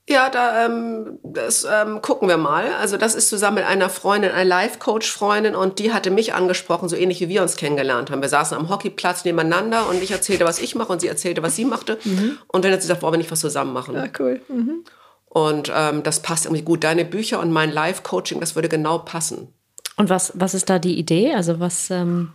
Ja, 0.08 0.30
da 0.30 0.66
ähm, 0.66 1.18
das 1.24 1.66
ähm, 1.70 1.99
gucken 2.01 2.28
wir 2.28 2.38
mal. 2.38 2.74
Also 2.80 2.95
das 2.95 3.16
ist 3.16 3.28
zusammen 3.28 3.56
mit 3.56 3.66
einer 3.66 3.89
Freundin, 3.89 4.32
einer 4.32 4.45
Life-Coach-Freundin 4.45 5.56
und 5.56 5.80
die 5.80 5.93
hatte 5.93 6.12
mich 6.12 6.36
angesprochen, 6.36 6.89
so 6.89 6.95
ähnlich 6.95 7.22
wie 7.22 7.30
wir 7.30 7.41
uns 7.41 7.56
kennengelernt 7.56 8.12
haben. 8.12 8.22
Wir 8.22 8.30
saßen 8.30 8.56
am 8.56 8.70
Hockeyplatz 8.70 9.26
nebeneinander 9.26 9.89
und 9.89 10.03
ich 10.03 10.12
erzählte, 10.12 10.45
was 10.45 10.60
ich 10.60 10.76
mache 10.76 10.91
und 10.91 11.01
sie 11.01 11.08
erzählte, 11.08 11.41
was 11.41 11.56
sie 11.56 11.66
machte. 11.66 11.97
Mhm. 12.03 12.38
Und 12.47 12.64
dann 12.64 12.72
hat 12.72 12.84
sie 12.84 12.88
gesagt, 12.88 13.01
wollen 13.01 13.14
wir 13.14 13.18
nicht 13.18 13.32
was 13.32 13.39
zusammen 13.39 13.74
machen? 13.74 13.95
Ja, 13.95 14.06
cool. 14.20 14.41
Mhm. 14.47 14.84
Und 15.26 15.72
ähm, 15.76 16.03
das 16.03 16.22
passt 16.22 16.45
irgendwie 16.45 16.64
gut. 16.64 16.84
Deine 16.84 17.03
Bücher 17.03 17.39
und 17.39 17.51
mein 17.51 17.72
Live-Coaching, 17.72 18.39
das 18.39 18.56
würde 18.56 18.70
genau 18.70 18.99
passen. 18.99 19.53
Und 19.97 20.10
was, 20.10 20.34
was 20.36 20.53
ist 20.53 20.70
da 20.70 20.78
die 20.78 20.99
Idee? 20.99 21.34
Also 21.34 21.60
was... 21.60 21.89
Ähm 21.89 22.32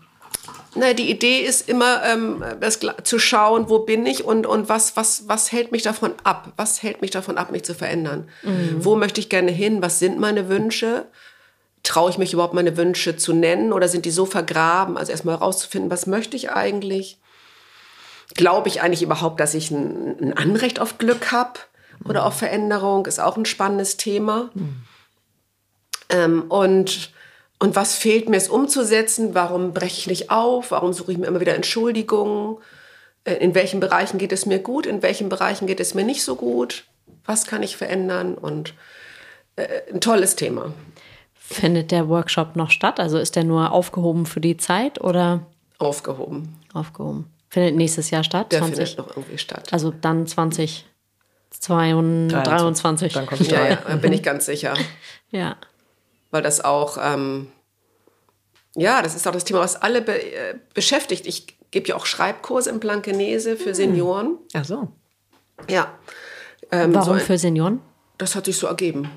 na, 0.74 0.92
die 0.92 1.10
Idee 1.10 1.40
ist 1.40 1.68
immer, 1.68 2.02
ähm, 2.04 2.44
das, 2.60 2.78
zu 3.02 3.18
schauen, 3.18 3.68
wo 3.68 3.80
bin 3.80 4.06
ich 4.06 4.24
und, 4.24 4.46
und 4.46 4.68
was, 4.68 4.96
was, 4.96 5.28
was 5.28 5.50
hält 5.50 5.72
mich 5.72 5.82
davon 5.82 6.14
ab? 6.22 6.52
Was 6.56 6.82
hält 6.82 7.02
mich 7.02 7.10
davon 7.10 7.38
ab, 7.38 7.50
mich 7.50 7.64
zu 7.64 7.74
verändern? 7.74 8.28
Mhm. 8.42 8.84
Wo 8.84 8.96
möchte 8.96 9.20
ich 9.20 9.28
gerne 9.28 9.50
hin? 9.50 9.82
Was 9.82 9.98
sind 9.98 10.20
meine 10.20 10.48
Wünsche? 10.48 11.06
Traue 11.82 12.10
ich 12.10 12.18
mich 12.18 12.32
überhaupt, 12.32 12.54
meine 12.54 12.76
Wünsche 12.76 13.16
zu 13.16 13.32
nennen 13.32 13.72
oder 13.72 13.88
sind 13.88 14.04
die 14.04 14.10
so 14.10 14.26
vergraben? 14.26 14.96
Also 14.96 15.10
erstmal 15.10 15.38
herauszufinden, 15.38 15.90
was 15.90 16.06
möchte 16.06 16.36
ich 16.36 16.50
eigentlich? 16.50 17.18
Glaube 18.34 18.68
ich 18.68 18.80
eigentlich 18.80 19.02
überhaupt, 19.02 19.40
dass 19.40 19.54
ich 19.54 19.72
ein, 19.72 20.16
ein 20.20 20.36
Anrecht 20.36 20.78
auf 20.78 20.98
Glück 20.98 21.32
habe 21.32 21.58
oder 22.04 22.24
auf 22.24 22.34
Veränderung? 22.34 23.06
Ist 23.06 23.18
auch 23.18 23.36
ein 23.36 23.46
spannendes 23.46 23.96
Thema. 23.96 24.50
Mhm. 24.54 24.82
Ähm, 26.10 26.42
und 26.48 27.12
und 27.60 27.76
was 27.76 27.94
fehlt 27.94 28.28
mir, 28.30 28.38
es 28.38 28.48
umzusetzen? 28.48 29.34
Warum 29.34 29.74
breche 29.74 29.98
ich 29.98 30.06
nicht 30.06 30.30
auf? 30.30 30.70
Warum 30.70 30.94
suche 30.94 31.12
ich 31.12 31.18
mir 31.18 31.26
immer 31.26 31.40
wieder 31.40 31.54
Entschuldigungen? 31.54 32.56
Äh, 33.24 33.34
in 33.34 33.54
welchen 33.54 33.80
Bereichen 33.80 34.16
geht 34.16 34.32
es 34.32 34.46
mir 34.46 34.60
gut? 34.60 34.86
In 34.86 35.02
welchen 35.02 35.28
Bereichen 35.28 35.66
geht 35.66 35.78
es 35.78 35.92
mir 35.92 36.04
nicht 36.04 36.24
so 36.24 36.36
gut? 36.36 36.84
Was 37.26 37.44
kann 37.44 37.62
ich 37.62 37.76
verändern? 37.76 38.34
Und 38.34 38.72
äh, 39.56 39.82
ein 39.92 40.00
tolles 40.00 40.36
Thema. 40.36 40.72
Findet 41.34 41.90
der 41.90 42.08
Workshop 42.08 42.56
noch 42.56 42.70
statt? 42.70 42.98
Also 42.98 43.18
ist 43.18 43.36
der 43.36 43.44
nur 43.44 43.72
aufgehoben 43.72 44.24
für 44.24 44.40
die 44.40 44.56
Zeit 44.56 44.98
oder? 44.98 45.44
Aufgehoben. 45.78 46.56
Aufgehoben. 46.72 47.26
Findet 47.50 47.76
nächstes 47.76 48.08
Jahr 48.08 48.24
statt? 48.24 48.52
Der 48.52 48.60
20? 48.60 48.78
findet 48.78 48.98
noch 48.98 49.08
irgendwie 49.14 49.36
statt. 49.36 49.70
Also 49.70 49.90
dann 49.90 50.26
2023. 50.26 53.12
Dann 53.12 53.26
kommt 53.26 53.50
ja, 53.50 53.68
ja, 53.68 53.76
bin 53.96 54.14
ich 54.14 54.22
ganz 54.22 54.46
sicher. 54.46 54.72
ja 55.30 55.58
weil 56.30 56.42
das 56.42 56.64
auch, 56.64 56.98
ähm, 57.00 57.48
ja, 58.74 59.02
das 59.02 59.14
ist 59.14 59.26
auch 59.26 59.32
das 59.32 59.44
Thema, 59.44 59.60
was 59.60 59.76
alle 59.76 60.02
be 60.02 60.20
äh, 60.20 60.54
beschäftigt. 60.74 61.26
Ich 61.26 61.58
gebe 61.70 61.88
ja 61.88 61.96
auch 61.96 62.06
Schreibkurse 62.06 62.70
in 62.70 62.80
Blankenese 62.80 63.56
für 63.56 63.70
hm. 63.70 63.74
Senioren. 63.74 64.38
Ach 64.54 64.64
so. 64.64 64.88
Ja. 65.68 65.98
Ähm, 66.72 66.94
Warum 66.94 67.06
so 67.06 67.12
ein, 67.12 67.20
für 67.20 67.38
Senioren? 67.38 67.80
Das 68.18 68.34
hat 68.34 68.44
sich 68.44 68.56
so 68.56 68.66
ergeben. 68.66 69.10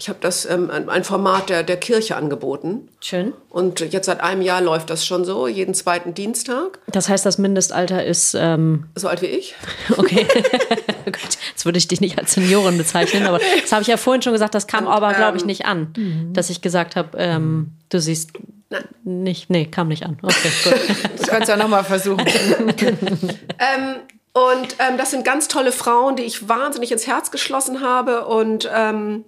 Ich 0.00 0.08
habe 0.08 0.20
das 0.20 0.46
ähm, 0.46 0.70
ein 0.70 1.02
Format 1.02 1.50
der, 1.50 1.64
der 1.64 1.76
Kirche 1.76 2.14
angeboten. 2.14 2.88
Schön. 3.00 3.32
Und 3.50 3.80
jetzt 3.80 4.06
seit 4.06 4.20
einem 4.20 4.42
Jahr 4.42 4.60
läuft 4.60 4.90
das 4.90 5.04
schon 5.04 5.24
so, 5.24 5.48
jeden 5.48 5.74
zweiten 5.74 6.14
Dienstag. 6.14 6.78
Das 6.86 7.08
heißt, 7.08 7.26
das 7.26 7.36
Mindestalter 7.38 8.04
ist. 8.04 8.36
Ähm 8.38 8.84
so 8.94 9.08
alt 9.08 9.22
wie 9.22 9.26
ich. 9.26 9.56
Okay. 9.96 10.24
Gut, 11.04 11.38
jetzt 11.50 11.64
würde 11.64 11.78
ich 11.78 11.88
dich 11.88 12.00
nicht 12.00 12.16
als 12.16 12.34
Seniorin 12.34 12.78
bezeichnen, 12.78 13.26
aber 13.26 13.40
das 13.60 13.72
habe 13.72 13.82
ich 13.82 13.88
ja 13.88 13.96
vorhin 13.96 14.22
schon 14.22 14.32
gesagt, 14.32 14.54
das 14.54 14.68
kam 14.68 14.86
Und, 14.86 14.92
aber, 14.92 15.14
glaube 15.14 15.36
ich, 15.36 15.42
ähm, 15.42 15.46
nicht 15.48 15.66
an. 15.66 15.92
Mhm. 15.96 16.32
Dass 16.32 16.50
ich 16.50 16.60
gesagt 16.60 16.94
habe, 16.94 17.18
ähm, 17.18 17.72
du 17.88 17.98
siehst 18.00 18.30
Nein. 18.70 18.84
nicht. 19.02 19.50
Nee, 19.50 19.66
kam 19.66 19.88
nicht 19.88 20.04
an. 20.04 20.18
Okay, 20.22 20.50
gut. 20.62 20.74
das 21.18 21.26
kannst 21.26 21.48
du 21.48 21.52
ja 21.52 21.58
nochmal 21.58 21.82
versuchen. 21.82 22.24
ähm, 22.28 23.96
und 24.32 24.76
ähm, 24.78 24.96
das 24.96 25.10
sind 25.10 25.24
ganz 25.24 25.48
tolle 25.48 25.72
Frauen, 25.72 26.14
die 26.14 26.22
ich 26.22 26.48
wahnsinnig 26.48 26.92
ins 26.92 27.08
Herz 27.08 27.32
geschlossen 27.32 27.80
habe. 27.80 28.26
Und 28.26 28.70
ähm, 28.72 29.24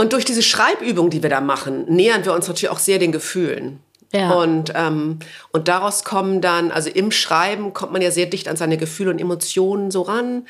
und 0.00 0.14
durch 0.14 0.24
diese 0.24 0.42
Schreibübung, 0.42 1.10
die 1.10 1.22
wir 1.22 1.28
da 1.28 1.42
machen, 1.42 1.84
nähern 1.84 2.24
wir 2.24 2.32
uns 2.32 2.48
natürlich 2.48 2.70
auch 2.70 2.78
sehr 2.78 2.98
den 2.98 3.12
Gefühlen. 3.12 3.80
Ja. 4.14 4.30
Und, 4.30 4.72
ähm, 4.74 5.18
und 5.52 5.68
daraus 5.68 6.04
kommen 6.04 6.40
dann, 6.40 6.70
also 6.70 6.88
im 6.88 7.10
Schreiben 7.10 7.74
kommt 7.74 7.92
man 7.92 8.00
ja 8.00 8.10
sehr 8.10 8.24
dicht 8.24 8.48
an 8.48 8.56
seine 8.56 8.78
Gefühle 8.78 9.10
und 9.10 9.18
Emotionen 9.18 9.90
so 9.90 10.00
ran. 10.00 10.46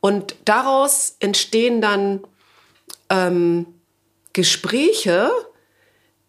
Und 0.00 0.34
daraus 0.46 1.14
entstehen 1.20 1.80
dann 1.80 2.22
ähm, 3.08 3.66
Gespräche, 4.32 5.30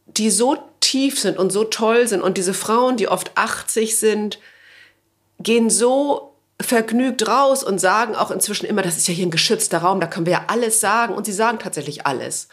die 0.06 0.30
so 0.30 0.56
tief 0.80 1.20
sind 1.20 1.40
und 1.40 1.52
so 1.52 1.64
toll 1.64 2.08
sind. 2.08 2.22
Und 2.22 2.38
diese 2.38 2.54
Frauen, 2.54 2.98
die 2.98 3.08
oft 3.08 3.32
80 3.34 3.98
sind, 3.98 4.38
gehen 5.40 5.72
so 5.72 6.29
vergnügt 6.62 7.28
raus 7.28 7.64
und 7.64 7.80
sagen 7.80 8.16
auch 8.16 8.32
inzwischen 8.32 8.66
immer, 8.66 8.82
das 8.82 8.98
ist 8.98 9.08
ja 9.08 9.14
hier 9.14 9.26
ein 9.26 9.32
geschützter 9.32 9.80
Raum, 9.80 10.00
da 10.00 10.08
können 10.08 10.26
wir 10.26 10.34
ja 10.34 10.44
alles 10.48 10.80
sagen. 10.80 11.14
Und 11.14 11.26
sie 11.26 11.32
sagen 11.32 11.60
tatsächlich 11.60 12.06
alles. 12.06 12.50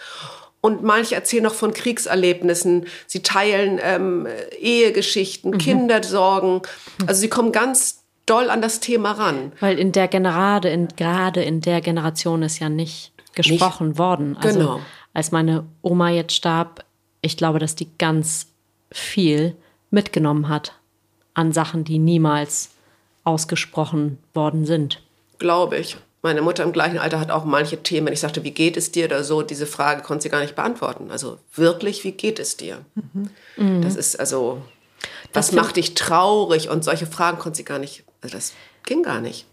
Und 0.61 0.83
manche 0.83 1.15
erzählen 1.15 1.45
noch 1.45 1.55
von 1.55 1.73
Kriegserlebnissen. 1.73 2.87
Sie 3.07 3.23
teilen 3.23 3.79
ähm, 3.83 4.27
Ehegeschichten, 4.59 5.53
mhm. 5.53 5.59
Kindersorgen. 5.59 6.63
Also 7.07 7.21
sie 7.21 7.29
kommen 7.29 7.53
ganz 7.53 8.03
doll 8.27 8.51
an 8.51 8.61
das 8.61 8.81
Thema 8.81 9.13
ran. 9.13 9.53
Weil 9.61 9.79
in 9.79 9.93
der 9.93 10.09
gerade 10.09 10.69
in, 10.69 10.89
gerade 10.89 11.43
in 11.43 11.61
der 11.61 11.81
Generation 11.81 12.43
ist 12.43 12.59
ja 12.59 12.69
nicht 12.69 13.13
gesprochen 13.35 13.91
nicht, 13.91 13.99
worden. 13.99 14.37
Also 14.41 14.59
genau. 14.59 14.81
als 15.15 15.31
meine 15.31 15.65
Oma 15.83 16.11
jetzt 16.11 16.35
starb, 16.35 16.85
ich 17.21 17.37
glaube, 17.37 17.59
dass 17.59 17.77
die 17.77 17.89
ganz 17.99 18.49
viel 18.91 19.55
mitgenommen 19.91 20.49
hat 20.49 20.73
an 21.35 21.53
Sachen, 21.53 21.85
die 21.85 21.99
niemals 21.99 22.71
ausgesprochen 23.27 24.19
worden 24.35 24.65
sind. 24.65 25.03
Glaube 25.39 25.77
ich. 25.79 25.97
Meine 26.23 26.43
Mutter 26.43 26.65
im 26.65 26.73
gleichen 26.73 26.99
Alter 26.99 27.21
hat 27.21 27.31
auch 27.31 27.45
manche 27.45 27.83
Themen. 27.83 28.13
Ich 28.13 28.21
sagte, 28.21 28.43
wie 28.43 28.51
geht 28.51 28.77
es 28.77 28.91
dir 28.91 29.07
oder 29.07 29.23
so? 29.23 29.43
Diese 29.43 29.67
Frage 29.67 30.03
konnte 30.03 30.25
sie 30.25 30.29
gar 30.29 30.41
nicht 30.41 30.57
beantworten. 30.57 31.11
Also 31.11 31.39
wirklich, 31.55 32.05
wie 32.05 32.13
geht 32.13 32.39
es 32.39 32.57
dir? 32.57 32.79
Mhm. 33.57 33.83
Das 33.83 33.97
ist 33.97 34.19
also, 34.19 34.63
was 35.33 35.53
macht 35.53 35.77
dich 35.77 35.95
traurig? 35.95 36.69
Und 36.69 36.83
solche 36.83 37.07
Fragen 37.07 37.39
konnte 37.39 37.59
sie 37.59 37.65
gar 37.65 37.79
nicht. 37.79 38.05
Also 38.23 38.37
das 38.37 38.55
ging 38.85 39.03
gar 39.03 39.21
nicht. 39.21 39.47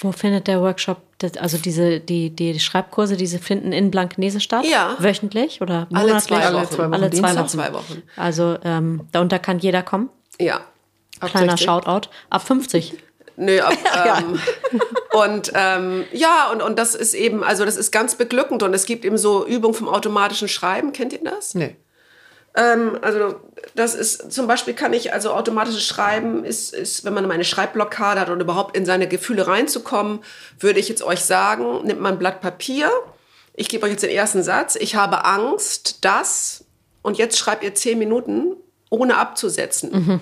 Wo 0.00 0.12
findet 0.12 0.48
der 0.48 0.60
Workshop, 0.60 0.98
also 1.38 1.58
diese, 1.58 2.00
die, 2.00 2.30
die 2.30 2.58
Schreibkurse, 2.58 3.16
diese 3.16 3.38
finden 3.38 3.72
in 3.72 3.90
Blankenese 3.90 4.40
statt? 4.40 4.64
Ja. 4.64 4.96
Wöchentlich 4.98 5.62
oder 5.62 5.86
monatlich? 5.90 6.32
Alle 6.32 6.68
zwei 6.68 6.84
Wochen. 6.84 6.94
Alle 6.94 7.10
zwei 7.10 7.30
Wochen. 7.30 7.38
Alle 7.38 7.46
zwei 7.46 7.72
Wochen. 7.72 8.02
Also 8.16 8.58
ähm, 8.64 9.08
da 9.12 9.38
kann 9.38 9.58
jeder 9.58 9.82
kommen? 9.82 10.10
Ja. 10.40 10.60
Kleiner 11.30 11.56
Shoutout. 11.56 12.08
Ab 12.30 12.46
50. 12.46 12.94
Nö, 13.36 13.60
ab, 13.60 13.72
ähm, 14.18 14.38
und 15.12 15.52
ähm, 15.54 16.04
ja, 16.12 16.50
und, 16.52 16.62
und 16.62 16.78
das 16.78 16.94
ist 16.94 17.14
eben, 17.14 17.42
also 17.42 17.64
das 17.64 17.76
ist 17.76 17.90
ganz 17.90 18.14
beglückend 18.14 18.62
und 18.62 18.74
es 18.74 18.84
gibt 18.84 19.04
eben 19.04 19.18
so 19.18 19.46
Übungen 19.46 19.74
vom 19.74 19.88
automatischen 19.88 20.48
Schreiben. 20.48 20.92
Kennt 20.92 21.12
ihr 21.12 21.24
das? 21.24 21.54
Nee. 21.54 21.76
Ähm, 22.54 22.98
also 23.00 23.40
das 23.74 23.94
ist 23.94 24.30
zum 24.32 24.46
Beispiel 24.46 24.74
kann 24.74 24.92
ich, 24.92 25.12
also 25.12 25.32
automatisches 25.32 25.84
Schreiben 25.84 26.44
ist, 26.44 26.74
ist, 26.74 27.04
wenn 27.04 27.14
man 27.14 27.30
eine 27.30 27.44
Schreibblockade 27.44 28.20
hat 28.20 28.28
oder 28.28 28.42
überhaupt 28.42 28.76
in 28.76 28.84
seine 28.84 29.08
Gefühle 29.08 29.46
reinzukommen, 29.46 30.20
würde 30.58 30.78
ich 30.78 30.88
jetzt 30.88 31.02
euch 31.02 31.20
sagen, 31.20 31.84
nimmt 31.84 32.00
man 32.00 32.14
ein 32.14 32.18
Blatt 32.18 32.40
Papier. 32.40 32.90
Ich 33.54 33.68
gebe 33.68 33.84
euch 33.84 33.92
jetzt 33.92 34.02
den 34.02 34.10
ersten 34.10 34.42
Satz. 34.42 34.76
Ich 34.76 34.96
habe 34.96 35.24
Angst, 35.24 36.04
dass, 36.04 36.64
und 37.02 37.16
jetzt 37.16 37.38
schreibt 37.38 37.64
ihr 37.64 37.74
zehn 37.74 37.98
Minuten, 37.98 38.56
ohne 38.90 39.16
abzusetzen. 39.16 39.90
Mhm. 39.92 40.20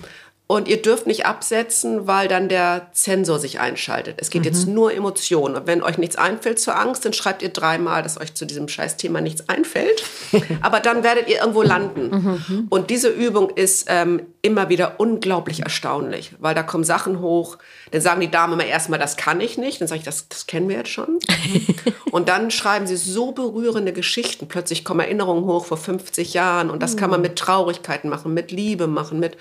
Und 0.51 0.67
ihr 0.67 0.81
dürft 0.81 1.07
nicht 1.07 1.25
absetzen, 1.25 2.07
weil 2.07 2.27
dann 2.27 2.49
der 2.49 2.87
Zensor 2.91 3.39
sich 3.39 3.61
einschaltet. 3.61 4.17
Es 4.17 4.29
geht 4.29 4.41
mhm. 4.41 4.47
jetzt 4.47 4.67
nur 4.67 4.93
Emotionen. 4.93 5.55
Und 5.55 5.65
wenn 5.65 5.81
euch 5.81 5.97
nichts 5.97 6.17
einfällt 6.17 6.59
zur 6.59 6.77
Angst, 6.77 7.05
dann 7.05 7.13
schreibt 7.13 7.41
ihr 7.41 7.47
dreimal, 7.53 8.03
dass 8.03 8.19
euch 8.19 8.33
zu 8.33 8.43
diesem 8.45 8.67
Scheißthema 8.67 9.21
nichts 9.21 9.47
einfällt. 9.47 10.03
Aber 10.61 10.81
dann 10.81 11.05
werdet 11.05 11.29
ihr 11.29 11.39
irgendwo 11.39 11.61
landen. 11.61 12.09
Mhm. 12.09 12.67
Und 12.69 12.89
diese 12.89 13.07
Übung 13.07 13.49
ist 13.51 13.85
ähm, 13.87 14.23
immer 14.41 14.67
wieder 14.67 14.99
unglaublich 14.99 15.61
erstaunlich, 15.61 16.33
weil 16.39 16.53
da 16.53 16.63
kommen 16.63 16.83
Sachen 16.83 17.21
hoch. 17.21 17.57
Dann 17.91 18.01
sagen 18.01 18.19
die 18.19 18.29
Damen 18.29 18.51
immer 18.51 18.65
erstmal, 18.65 18.99
das 18.99 19.15
kann 19.15 19.39
ich 19.39 19.57
nicht. 19.57 19.79
Dann 19.79 19.87
sage 19.87 19.99
ich, 19.99 20.05
das, 20.05 20.27
das 20.27 20.47
kennen 20.47 20.67
wir 20.67 20.75
jetzt 20.75 20.89
schon. 20.89 21.19
und 22.11 22.27
dann 22.27 22.51
schreiben 22.51 22.87
sie 22.87 22.97
so 22.97 23.31
berührende 23.31 23.93
Geschichten. 23.93 24.49
Plötzlich 24.49 24.83
kommen 24.83 24.99
Erinnerungen 24.99 25.45
hoch 25.45 25.63
vor 25.63 25.77
50 25.77 26.33
Jahren. 26.33 26.69
Und 26.69 26.83
das 26.83 26.97
kann 26.97 27.09
man 27.09 27.21
mhm. 27.21 27.27
mit 27.27 27.37
Traurigkeiten 27.37 28.09
machen, 28.09 28.33
mit 28.33 28.51
Liebe 28.51 28.87
machen, 28.87 29.17
mit 29.21 29.37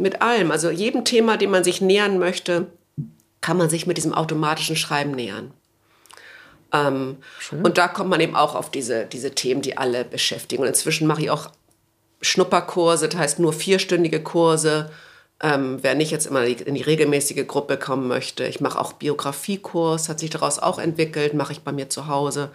mit 0.00 0.22
allem. 0.22 0.50
Also 0.50 0.70
jedem 0.70 1.04
Thema, 1.04 1.36
dem 1.36 1.50
man 1.50 1.62
sich 1.62 1.80
nähern 1.80 2.18
möchte, 2.18 2.66
kann 3.40 3.56
man 3.56 3.70
sich 3.70 3.86
mit 3.86 3.96
diesem 3.96 4.14
automatischen 4.14 4.76
Schreiben 4.76 5.12
nähern. 5.12 5.52
Ähm, 6.72 7.18
und 7.62 7.78
da 7.78 7.88
kommt 7.88 8.10
man 8.10 8.20
eben 8.20 8.36
auch 8.36 8.54
auf 8.54 8.70
diese, 8.70 9.06
diese 9.06 9.34
Themen, 9.34 9.62
die 9.62 9.76
alle 9.76 10.04
beschäftigen. 10.04 10.62
Und 10.62 10.68
inzwischen 10.68 11.06
mache 11.06 11.22
ich 11.22 11.30
auch 11.30 11.50
Schnupperkurse, 12.22 13.08
das 13.08 13.20
heißt 13.20 13.38
nur 13.38 13.52
vierstündige 13.52 14.22
Kurse. 14.22 14.90
Ähm, 15.42 15.78
wer 15.80 15.94
nicht 15.94 16.10
jetzt 16.10 16.26
immer 16.26 16.44
in 16.44 16.74
die 16.74 16.82
regelmäßige 16.82 17.46
Gruppe 17.46 17.78
kommen 17.78 18.08
möchte. 18.08 18.44
Ich 18.44 18.60
mache 18.60 18.78
auch 18.78 18.92
Biografiekurs, 18.94 20.08
hat 20.08 20.20
sich 20.20 20.30
daraus 20.30 20.58
auch 20.58 20.78
entwickelt, 20.78 21.32
mache 21.32 21.52
ich 21.52 21.60
bei 21.60 21.72
mir 21.72 21.88
zu 21.88 22.08
Hause. 22.08 22.50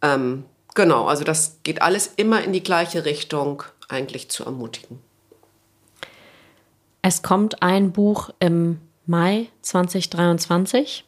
Ähm, 0.00 0.44
genau, 0.74 1.06
also 1.06 1.24
das 1.24 1.58
geht 1.64 1.82
alles 1.82 2.12
immer 2.16 2.42
in 2.42 2.52
die 2.52 2.62
gleiche 2.62 3.04
Richtung, 3.04 3.64
eigentlich 3.88 4.30
zu 4.30 4.44
ermutigen. 4.44 5.00
Es 7.02 7.22
kommt 7.22 7.62
ein 7.62 7.92
Buch 7.92 8.30
im 8.40 8.80
Mai 9.06 9.46
2023 9.62 11.04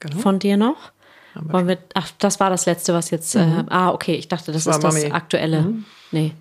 genau. 0.00 0.18
von 0.18 0.38
dir 0.38 0.56
noch. 0.56 0.92
Wir, 1.34 1.78
ach, 1.94 2.10
das 2.18 2.40
war 2.40 2.50
das 2.50 2.66
letzte, 2.66 2.92
was 2.92 3.10
jetzt. 3.10 3.34
Äh, 3.34 3.46
mhm. 3.46 3.58
Äh, 3.60 3.64
ah, 3.70 3.90
okay, 3.90 4.14
ich 4.14 4.28
dachte, 4.28 4.52
das, 4.52 4.64
das 4.64 4.76
ist 4.76 4.84
das 4.84 5.10
aktuelle. 5.12 5.62
Mhm. 5.62 5.84
Nee. 6.10 6.32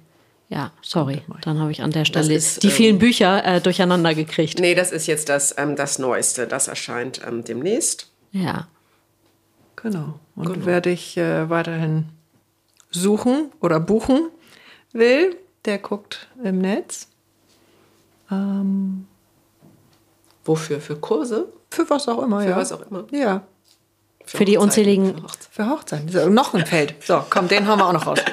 Ja, 0.50 0.72
sorry. 0.82 1.22
Dann 1.44 1.60
habe 1.60 1.72
ich 1.72 1.82
an 1.82 1.92
der 1.92 2.04
Stelle 2.04 2.34
ist, 2.34 2.62
die 2.62 2.68
ähm, 2.68 2.74
vielen 2.74 3.00
Bücher 3.00 3.46
äh, 3.46 3.62
durcheinander 3.62 4.14
gekriegt. 4.14 4.60
Nee, 4.60 4.76
das 4.76 4.92
ist 4.92 5.08
jetzt 5.08 5.30
das, 5.30 5.56
ähm, 5.58 5.78
das 5.78 5.98
Neueste. 5.98 6.46
Das 6.46 6.68
erscheint 6.68 7.22
ähm, 7.26 7.46
demnächst. 7.46 8.12
Ja. 8.34 8.68
Genau. 9.78 10.20
Und 10.36 10.54
genau. 10.54 10.66
wer 10.66 10.82
dich 10.82 11.16
äh, 11.16 11.50
weiterhin 11.50 12.10
suchen 12.90 13.52
oder 13.62 13.80
buchen 13.80 14.28
will, 14.92 15.38
der 15.64 15.78
guckt 15.78 16.28
im 16.44 16.60
Netz. 16.60 17.08
Ähm, 18.32 19.08
Wofür? 20.44 20.82
Für 20.82 20.96
Kurse? 20.96 21.48
Für 21.70 21.90
was 21.90 22.08
auch 22.08 22.22
immer, 22.24 22.42
Für 22.42 22.50
ja. 22.50 22.56
was 22.56 22.72
auch 22.72 22.82
immer. 22.90 23.06
Ja. 23.12 23.44
Für, 24.26 24.38
für 24.38 24.46
die 24.46 24.58
unzähligen. 24.58 25.24
Für 25.52 25.70
Hochzeiten. 25.70 26.10
So, 26.10 26.30
noch 26.30 26.54
ein 26.54 26.66
Feld. 26.66 26.96
So, 27.06 27.24
komm, 27.30 27.48
den 27.48 27.68
haben 27.68 27.80
wir 27.80 27.88
auch 27.88 27.94
noch 27.94 28.08
raus. 28.08 28.20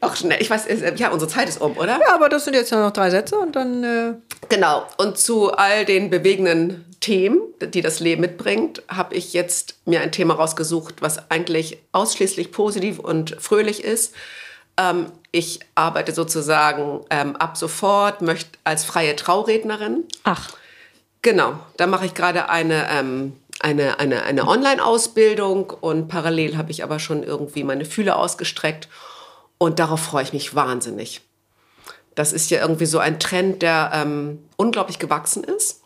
Auch 0.00 0.16
schnell. 0.16 0.40
Ich 0.42 0.50
weiß, 0.50 0.66
ja, 0.96 1.10
unsere 1.10 1.30
Zeit 1.30 1.48
ist 1.48 1.60
um, 1.60 1.78
oder? 1.78 1.98
Ja, 1.98 2.14
aber 2.14 2.28
das 2.28 2.44
sind 2.44 2.54
jetzt 2.54 2.70
noch 2.72 2.90
drei 2.90 3.08
Sätze 3.10 3.38
und 3.38 3.56
dann. 3.56 3.84
Äh 3.84 4.14
genau. 4.50 4.86
Und 4.98 5.16
zu 5.16 5.52
all 5.52 5.86
den 5.86 6.10
bewegenden 6.10 6.84
Themen, 7.00 7.40
die 7.60 7.80
das 7.80 8.00
Leben 8.00 8.20
mitbringt, 8.20 8.82
habe 8.88 9.14
ich 9.14 9.32
jetzt 9.32 9.76
mir 9.86 10.02
ein 10.02 10.12
Thema 10.12 10.34
rausgesucht, 10.34 11.00
was 11.00 11.30
eigentlich 11.30 11.78
ausschließlich 11.92 12.52
positiv 12.52 12.98
und 12.98 13.36
fröhlich 13.40 13.82
ist. 13.82 14.14
Ähm, 14.76 15.06
ich 15.34 15.60
arbeite 15.74 16.12
sozusagen 16.12 17.00
ähm, 17.10 17.34
ab 17.36 17.56
sofort 17.56 18.22
möchte 18.22 18.58
als 18.62 18.84
freie 18.84 19.16
Traurednerin. 19.16 20.04
Ach. 20.22 20.50
Genau. 21.22 21.58
Da 21.76 21.86
mache 21.86 22.06
ich 22.06 22.14
gerade 22.14 22.48
eine. 22.48 22.88
Ähm, 22.90 23.34
eine, 23.60 24.00
eine, 24.00 24.24
eine 24.24 24.48
Online-Ausbildung 24.48 25.70
und 25.70 26.08
parallel 26.08 26.56
habe 26.56 26.72
ich 26.72 26.82
aber 26.82 26.98
schon 26.98 27.22
irgendwie 27.22 27.62
meine 27.62 27.84
Fühle 27.84 28.16
ausgestreckt 28.16 28.88
und 29.58 29.78
darauf 29.78 30.00
freue 30.00 30.24
ich 30.24 30.32
mich 30.32 30.56
wahnsinnig. 30.56 31.22
Das 32.16 32.32
ist 32.32 32.50
ja 32.50 32.60
irgendwie 32.60 32.84
so 32.86 32.98
ein 32.98 33.20
Trend, 33.20 33.62
der 33.62 33.92
ähm, 33.94 34.40
unglaublich 34.56 34.98
gewachsen 34.98 35.44
ist. 35.44 35.83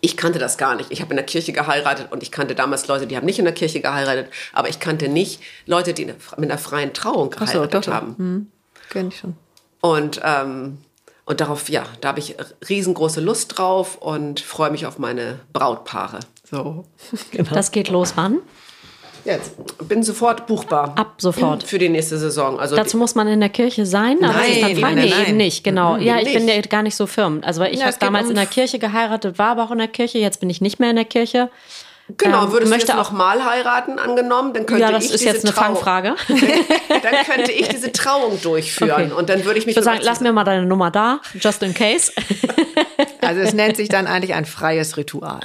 Ich 0.00 0.16
kannte 0.16 0.38
das 0.38 0.58
gar 0.58 0.76
nicht. 0.76 0.90
Ich 0.90 1.00
habe 1.00 1.10
in 1.10 1.16
der 1.16 1.26
Kirche 1.26 1.52
geheiratet 1.52 2.10
und 2.10 2.22
ich 2.22 2.30
kannte 2.30 2.54
damals 2.54 2.86
Leute, 2.86 3.06
die 3.06 3.16
haben 3.16 3.26
nicht 3.26 3.38
in 3.38 3.44
der 3.44 3.54
Kirche 3.54 3.80
geheiratet, 3.80 4.30
aber 4.52 4.68
ich 4.68 4.80
kannte 4.80 5.08
nicht 5.08 5.40
Leute, 5.66 5.94
die 5.94 6.06
mit 6.06 6.50
einer 6.50 6.58
freien 6.58 6.92
Trauung 6.92 7.30
geheiratet 7.30 7.84
so, 7.84 7.92
haben. 7.92 8.14
Hm, 8.16 8.46
Kenn 8.90 9.08
ich 9.08 9.18
schon. 9.18 9.36
Und, 9.80 10.20
ähm, 10.24 10.78
und 11.24 11.40
darauf, 11.40 11.68
ja, 11.68 11.84
da 12.00 12.08
habe 12.08 12.20
ich 12.20 12.36
riesengroße 12.68 13.20
Lust 13.20 13.58
drauf 13.58 13.96
und 13.96 14.40
freue 14.40 14.70
mich 14.70 14.86
auf 14.86 14.98
meine 14.98 15.40
Brautpaare. 15.52 16.20
So, 16.50 16.84
genau. 17.30 17.54
Das 17.54 17.70
geht 17.70 17.88
los 17.88 18.12
wann? 18.16 18.38
Jetzt. 19.28 19.52
Bin 19.86 20.02
sofort 20.02 20.46
buchbar. 20.46 20.94
Ab 20.96 21.14
sofort. 21.18 21.62
Für 21.62 21.78
die 21.78 21.90
nächste 21.90 22.16
Saison. 22.16 22.58
Also 22.58 22.76
Dazu 22.76 22.96
muss 22.96 23.14
man 23.14 23.28
in 23.28 23.40
der 23.40 23.50
Kirche 23.50 23.84
sein, 23.84 24.16
aber 24.22 24.32
nein, 24.32 24.50
ist 24.50 24.62
dann 24.62 24.80
nein, 24.80 24.94
nein, 24.94 25.08
nein. 25.10 25.26
eben 25.26 25.36
nicht. 25.36 25.64
Genau. 25.64 25.96
Mhm, 25.96 26.02
ja, 26.02 26.16
ich 26.16 26.24
nicht. 26.24 26.34
bin 26.34 26.48
ja 26.48 26.58
gar 26.62 26.82
nicht 26.82 26.96
so 26.96 27.06
firm. 27.06 27.42
Also 27.44 27.60
weil 27.60 27.74
ich 27.74 27.80
ja, 27.80 27.86
habe 27.86 27.96
damals 28.00 28.24
um 28.24 28.30
in 28.30 28.36
der 28.36 28.46
Kirche 28.46 28.78
geheiratet, 28.78 29.38
war 29.38 29.50
aber 29.50 29.64
auch 29.64 29.70
in 29.70 29.78
der 29.78 29.88
Kirche. 29.88 30.16
Jetzt 30.16 30.40
bin 30.40 30.48
ich 30.48 30.62
nicht 30.62 30.80
mehr 30.80 30.90
in 30.90 30.96
der 30.96 31.04
Kirche. 31.04 31.50
Genau, 32.16 32.44
ähm, 32.44 32.52
würdest 32.52 32.70
möchte 32.70 32.92
du 32.92 32.92
jetzt 32.96 33.06
auch 33.06 33.12
mal 33.12 33.44
heiraten, 33.44 33.98
angenommen, 33.98 34.54
dann 34.54 34.64
könnte 34.64 34.80
ja, 34.80 34.90
das 34.90 35.04
ich 35.04 35.12
ist 35.12 35.24
jetzt 35.24 35.44
eine 35.44 35.52
Trauung, 35.52 35.76
Fangfrage. 35.76 36.14
dann 36.28 37.26
könnte 37.26 37.52
ich 37.52 37.68
diese 37.68 37.92
Trauung 37.92 38.40
durchführen 38.40 39.12
okay. 39.12 39.12
und 39.12 39.28
dann 39.28 39.44
würde 39.44 39.58
ich 39.58 39.66
mich. 39.66 39.76
Ich 39.76 39.76
würde 39.76 39.84
sagen, 39.84 40.00
lass 40.02 40.20
mir 40.20 40.32
mal 40.32 40.44
deine 40.44 40.64
Nummer 40.64 40.90
da, 40.90 41.20
just 41.38 41.62
in 41.62 41.74
case. 41.74 42.10
also 43.20 43.42
es 43.42 43.52
nennt 43.52 43.76
sich 43.76 43.90
dann 43.90 44.06
eigentlich 44.06 44.32
ein 44.32 44.46
freies 44.46 44.96
Ritual. 44.96 45.40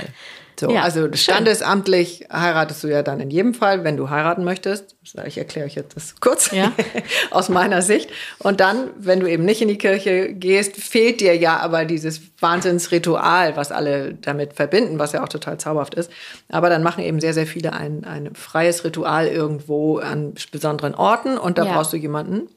So, 0.63 0.71
ja, 0.71 0.81
also 0.81 1.11
standesamtlich 1.11 2.25
schön. 2.29 2.41
heiratest 2.41 2.83
du 2.83 2.87
ja 2.87 3.03
dann 3.03 3.19
in 3.19 3.29
jedem 3.29 3.53
Fall, 3.53 3.83
wenn 3.83 3.97
du 3.97 4.09
heiraten 4.09 4.45
möchtest. 4.45 4.95
Ich 5.25 5.37
erkläre 5.37 5.65
euch 5.65 5.75
jetzt 5.75 5.95
das 5.97 6.15
kurz 6.21 6.51
ja. 6.51 6.71
aus 7.31 7.49
meiner 7.49 7.81
Sicht. 7.81 8.09
Und 8.39 8.61
dann, 8.61 8.91
wenn 8.97 9.19
du 9.19 9.29
eben 9.29 9.43
nicht 9.43 9.61
in 9.61 9.67
die 9.67 9.77
Kirche 9.77 10.33
gehst, 10.33 10.77
fehlt 10.77 11.19
dir 11.19 11.35
ja 11.35 11.57
aber 11.57 11.83
dieses 11.83 12.21
Wahnsinnsritual, 12.39 13.57
was 13.57 13.73
alle 13.73 14.13
damit 14.13 14.53
verbinden, 14.53 14.99
was 14.99 15.11
ja 15.11 15.21
auch 15.21 15.29
total 15.29 15.57
zauberhaft 15.57 15.95
ist. 15.95 16.09
Aber 16.47 16.69
dann 16.69 16.81
machen 16.81 17.03
eben 17.03 17.19
sehr, 17.19 17.33
sehr 17.33 17.47
viele 17.47 17.73
ein, 17.73 18.05
ein 18.05 18.33
freies 18.33 18.85
Ritual 18.85 19.27
irgendwo 19.27 19.97
an 19.97 20.33
besonderen 20.51 20.95
Orten 20.95 21.37
und 21.37 21.57
da 21.57 21.65
ja. 21.65 21.73
brauchst 21.73 21.91
du 21.91 21.97
jemanden, 21.97 22.47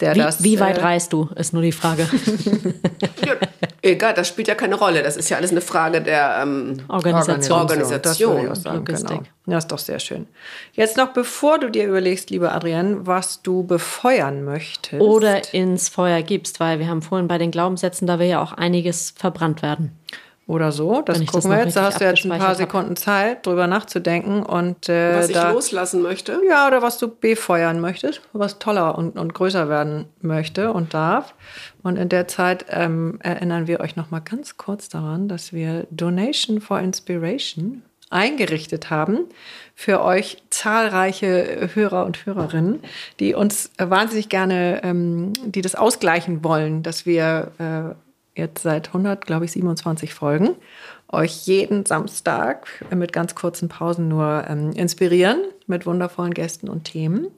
der 0.00 0.14
wie, 0.14 0.18
das. 0.18 0.42
Wie 0.42 0.60
weit 0.60 0.78
äh, 0.78 0.82
reist 0.82 1.12
du, 1.12 1.28
ist 1.36 1.52
nur 1.52 1.62
die 1.62 1.72
Frage. 1.72 2.08
ja, 3.26 3.34
egal, 3.82 4.14
das 4.14 4.28
spielt 4.28 4.48
ja 4.48 4.54
keine 4.54 4.74
Rolle. 4.74 5.02
Das 5.02 5.16
ist 5.16 5.28
ja 5.28 5.36
alles 5.36 5.50
eine 5.50 5.60
Frage 5.60 6.02
der 6.02 6.40
ähm, 6.42 6.78
Organisation. 6.88 7.60
Organisation. 7.60 8.46
Das 8.46 8.62
sagen, 8.62 8.84
Genau. 8.84 9.22
Ja, 9.46 9.58
ist 9.58 9.68
doch 9.68 9.78
sehr 9.78 9.98
schön. 9.98 10.26
Jetzt 10.72 10.96
noch, 10.96 11.08
bevor 11.12 11.58
du 11.58 11.70
dir 11.70 11.86
überlegst, 11.86 12.30
liebe 12.30 12.50
Adrienne, 12.52 13.06
was 13.06 13.42
du 13.42 13.62
befeuern 13.64 14.44
möchtest. 14.44 15.02
Oder 15.02 15.52
ins 15.52 15.88
Feuer 15.88 16.22
gibst, 16.22 16.60
weil 16.60 16.78
wir 16.78 16.88
haben 16.88 17.02
vorhin 17.02 17.28
bei 17.28 17.38
den 17.38 17.50
Glaubenssätzen, 17.50 18.06
da 18.06 18.18
will 18.18 18.28
ja 18.28 18.42
auch 18.42 18.52
einiges 18.52 19.12
verbrannt 19.16 19.62
werden 19.62 19.92
oder 20.46 20.72
so. 20.72 21.02
Das 21.02 21.18
gucken 21.20 21.32
das 21.32 21.48
wir 21.50 21.64
jetzt. 21.64 21.76
Da 21.76 21.84
hast 21.84 22.00
du 22.00 22.04
jetzt 22.04 22.24
ein 22.24 22.38
paar 22.38 22.54
Sekunden 22.54 22.96
Zeit, 22.96 23.46
drüber 23.46 23.66
nachzudenken. 23.66 24.42
Und, 24.42 24.88
äh, 24.88 25.16
was 25.16 25.28
ich 25.28 25.34
da, 25.34 25.52
loslassen 25.52 26.02
möchte? 26.02 26.40
Ja, 26.48 26.66
oder 26.66 26.82
was 26.82 26.98
du 26.98 27.08
befeuern 27.08 27.80
möchtest, 27.80 28.20
was 28.32 28.58
toller 28.58 28.98
und, 28.98 29.18
und 29.18 29.32
größer 29.32 29.68
werden 29.68 30.06
möchte 30.20 30.72
und 30.72 30.92
darf. 30.92 31.34
Und 31.82 31.96
in 31.96 32.08
der 32.08 32.28
Zeit 32.28 32.66
ähm, 32.68 33.18
erinnern 33.22 33.66
wir 33.66 33.80
euch 33.80 33.96
noch 33.96 34.10
mal 34.10 34.20
ganz 34.20 34.56
kurz 34.56 34.88
daran, 34.88 35.28
dass 35.28 35.52
wir 35.52 35.86
Donation 35.90 36.60
for 36.60 36.78
Inspiration 36.78 37.82
eingerichtet 38.10 38.90
haben 38.90 39.20
für 39.74 40.02
euch 40.02 40.42
zahlreiche 40.50 41.68
Hörer 41.74 42.04
und 42.04 42.26
Hörerinnen, 42.26 42.80
die 43.18 43.34
uns 43.34 43.72
wahnsinnig 43.76 44.28
gerne, 44.28 44.82
ähm, 44.84 45.32
die 45.44 45.62
das 45.62 45.74
ausgleichen 45.74 46.44
wollen, 46.44 46.82
dass 46.82 47.06
wir 47.06 47.50
äh, 47.58 47.94
jetzt 48.34 48.62
seit 48.62 48.88
100, 48.88 49.24
glaube 49.26 49.44
ich, 49.44 49.52
27 49.52 50.14
Folgen, 50.14 50.56
euch 51.08 51.46
jeden 51.46 51.86
Samstag 51.86 52.66
mit 52.94 53.12
ganz 53.12 53.34
kurzen 53.34 53.68
Pausen 53.68 54.08
nur 54.08 54.44
ähm, 54.48 54.72
inspirieren 54.72 55.40
mit 55.66 55.86
wundervollen 55.86 56.34
Gästen 56.34 56.68
und 56.68 56.84
Themen. 56.84 57.28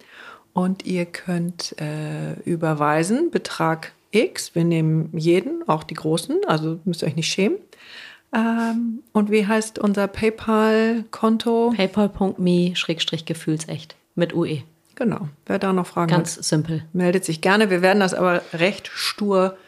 Und 0.53 0.85
ihr 0.87 1.05
könnt 1.05 1.77
äh, 1.81 2.33
überweisen, 2.45 3.31
Betrag 3.31 3.93
X. 4.11 4.55
Wir 4.55 4.65
nehmen 4.65 5.11
jeden, 5.13 5.69
auch 5.69 5.85
die 5.85 5.95
Großen, 5.95 6.41
also 6.47 6.81
müsst 6.85 7.03
ihr 7.03 7.09
euch 7.09 7.17
nicht 7.17 7.31
schämen. 7.31 7.59
Ähm, 8.35 9.03
und 9.13 9.31
wie 9.31 9.47
heißt 9.47 9.79
unser 9.79 10.09
PayPal-Konto? 10.09 11.75
PayPal.me-gefühlsecht 11.77 13.97
mit 14.15 14.35
UE. 14.35 14.63
Genau. 14.95 15.29
Wer 15.45 15.59
da 15.59 15.75
noch 15.75 15.87
Fragen 15.87 16.11
Ganz 16.11 16.39
hat, 16.39 16.45
simpel. 16.45 16.85
meldet 16.95 17.27
sich 17.27 17.43
gerne. 17.43 17.69
Wir 17.69 17.83
werden 17.83 18.01
das 18.01 18.15
aber 18.15 18.41
recht 18.55 18.89
stur 18.89 19.59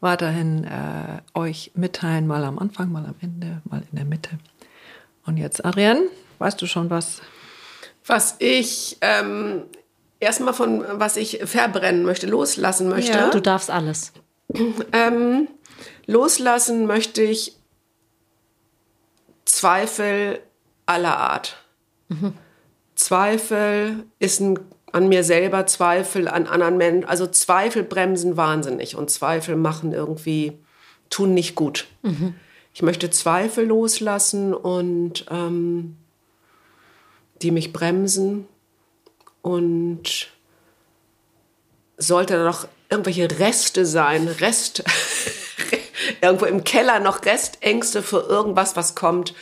weiterhin 0.00 0.64
äh, 0.64 1.20
euch 1.34 1.72
mitteilen, 1.74 2.26
mal 2.26 2.44
am 2.44 2.58
Anfang, 2.58 2.92
mal 2.92 3.04
am 3.04 3.14
Ende, 3.20 3.60
mal 3.64 3.82
in 3.90 3.96
der 3.96 4.04
Mitte. 4.04 4.30
Und 5.26 5.36
jetzt, 5.36 5.64
Adrienne, 5.64 6.02
weißt 6.38 6.60
du 6.60 6.66
schon 6.66 6.90
was? 6.90 7.20
Was 8.06 8.36
ich 8.38 8.96
ähm, 9.00 9.64
erstmal 10.20 10.54
von 10.54 10.84
was 10.92 11.16
ich 11.16 11.40
verbrennen 11.44 12.04
möchte, 12.04 12.26
loslassen 12.26 12.88
möchte. 12.88 13.18
Ja. 13.18 13.30
Du 13.30 13.40
darfst 13.40 13.70
alles. 13.70 14.12
Ähm, 14.92 15.48
loslassen 16.06 16.86
möchte 16.86 17.22
ich 17.22 17.56
Zweifel 19.44 20.40
aller 20.86 21.16
Art. 21.18 21.56
Mhm. 22.08 22.34
Zweifel 22.94 24.04
ist 24.18 24.40
ein 24.40 24.58
an 24.92 25.08
mir 25.08 25.24
selber 25.24 25.66
Zweifel, 25.66 26.28
an 26.28 26.46
anderen 26.46 26.76
Menschen. 26.76 27.08
Also 27.08 27.26
Zweifel 27.26 27.82
bremsen 27.82 28.36
wahnsinnig 28.36 28.96
und 28.96 29.10
Zweifel 29.10 29.56
machen 29.56 29.92
irgendwie, 29.92 30.58
tun 31.10 31.34
nicht 31.34 31.54
gut. 31.54 31.86
Mhm. 32.02 32.34
Ich 32.72 32.82
möchte 32.82 33.10
Zweifel 33.10 33.66
loslassen 33.66 34.54
und 34.54 35.26
ähm, 35.30 35.96
die 37.42 37.50
mich 37.50 37.72
bremsen. 37.72 38.46
Und 39.42 40.28
sollte 41.96 42.34
da 42.34 42.44
noch 42.44 42.68
irgendwelche 42.88 43.38
Reste 43.38 43.84
sein, 43.84 44.28
Rest, 44.28 44.84
irgendwo 46.22 46.46
im 46.46 46.64
Keller 46.64 47.00
noch 47.00 47.24
Restängste 47.24 48.02
für 48.02 48.20
irgendwas, 48.20 48.76
was 48.76 48.94
kommt, 48.94 49.34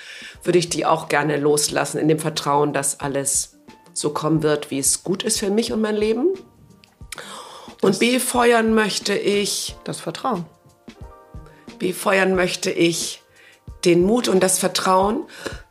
würde 0.42 0.58
ich 0.58 0.68
die 0.68 0.86
auch 0.86 1.08
gerne 1.08 1.38
loslassen, 1.38 1.98
in 1.98 2.08
dem 2.08 2.18
Vertrauen, 2.18 2.72
dass 2.72 3.00
alles 3.00 3.55
so 3.96 4.10
kommen 4.10 4.42
wird, 4.42 4.70
wie 4.70 4.78
es 4.78 5.02
gut 5.02 5.22
ist 5.22 5.38
für 5.38 5.50
mich 5.50 5.72
und 5.72 5.80
mein 5.80 5.96
Leben. 5.96 6.28
Und 7.82 7.98
befeuern 7.98 8.74
möchte 8.74 9.14
ich 9.14 9.76
das 9.84 10.00
Vertrauen. 10.00 10.44
Befeuern 11.78 12.34
möchte 12.34 12.70
ich 12.70 13.22
den 13.84 14.02
Mut 14.02 14.28
und 14.28 14.42
das 14.42 14.58
Vertrauen, 14.58 15.24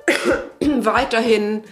weiterhin 0.60 1.64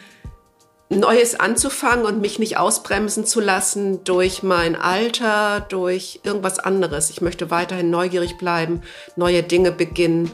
Neues 0.89 1.39
anzufangen 1.39 2.05
und 2.05 2.21
mich 2.21 2.39
nicht 2.39 2.57
ausbremsen 2.57 3.25
zu 3.25 3.39
lassen 3.39 4.03
durch 4.03 4.43
mein 4.43 4.75
Alter, 4.75 5.61
durch 5.61 6.19
irgendwas 6.23 6.59
anderes. 6.59 7.09
Ich 7.09 7.21
möchte 7.21 7.49
weiterhin 7.49 7.89
neugierig 7.89 8.37
bleiben, 8.37 8.81
neue 9.15 9.43
Dinge 9.43 9.71
beginnen. 9.71 10.31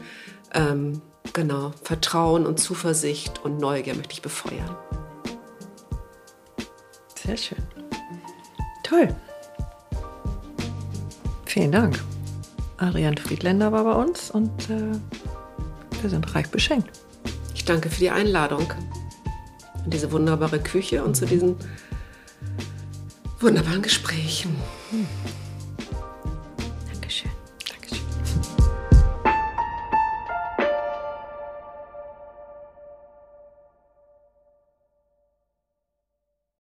Ähm, 0.52 1.00
genau, 1.32 1.72
Vertrauen 1.82 2.46
und 2.46 2.58
Zuversicht 2.58 3.40
und 3.42 3.58
Neugier 3.58 3.94
möchte 3.94 4.12
ich 4.12 4.22
befeuern. 4.22 4.76
Sehr 7.30 7.36
schön. 7.36 7.62
Toll. 8.82 9.14
Vielen 11.46 11.70
Dank. 11.70 12.02
Ariane 12.78 13.16
Friedländer 13.18 13.70
war 13.70 13.84
bei 13.84 13.92
uns 13.92 14.32
und 14.32 14.50
äh, 14.68 14.98
wir 16.00 16.10
sind 16.10 16.34
reich 16.34 16.48
beschenkt. 16.48 16.90
Ich 17.54 17.64
danke 17.64 17.88
für 17.88 18.00
die 18.00 18.10
Einladung 18.10 18.72
in 19.84 19.92
diese 19.92 20.10
wunderbare 20.10 20.58
Küche 20.58 21.04
und 21.04 21.16
zu 21.16 21.24
diesen 21.24 21.54
wunderbaren 23.38 23.82
Gesprächen. 23.82 24.56
Hm. 24.90 25.06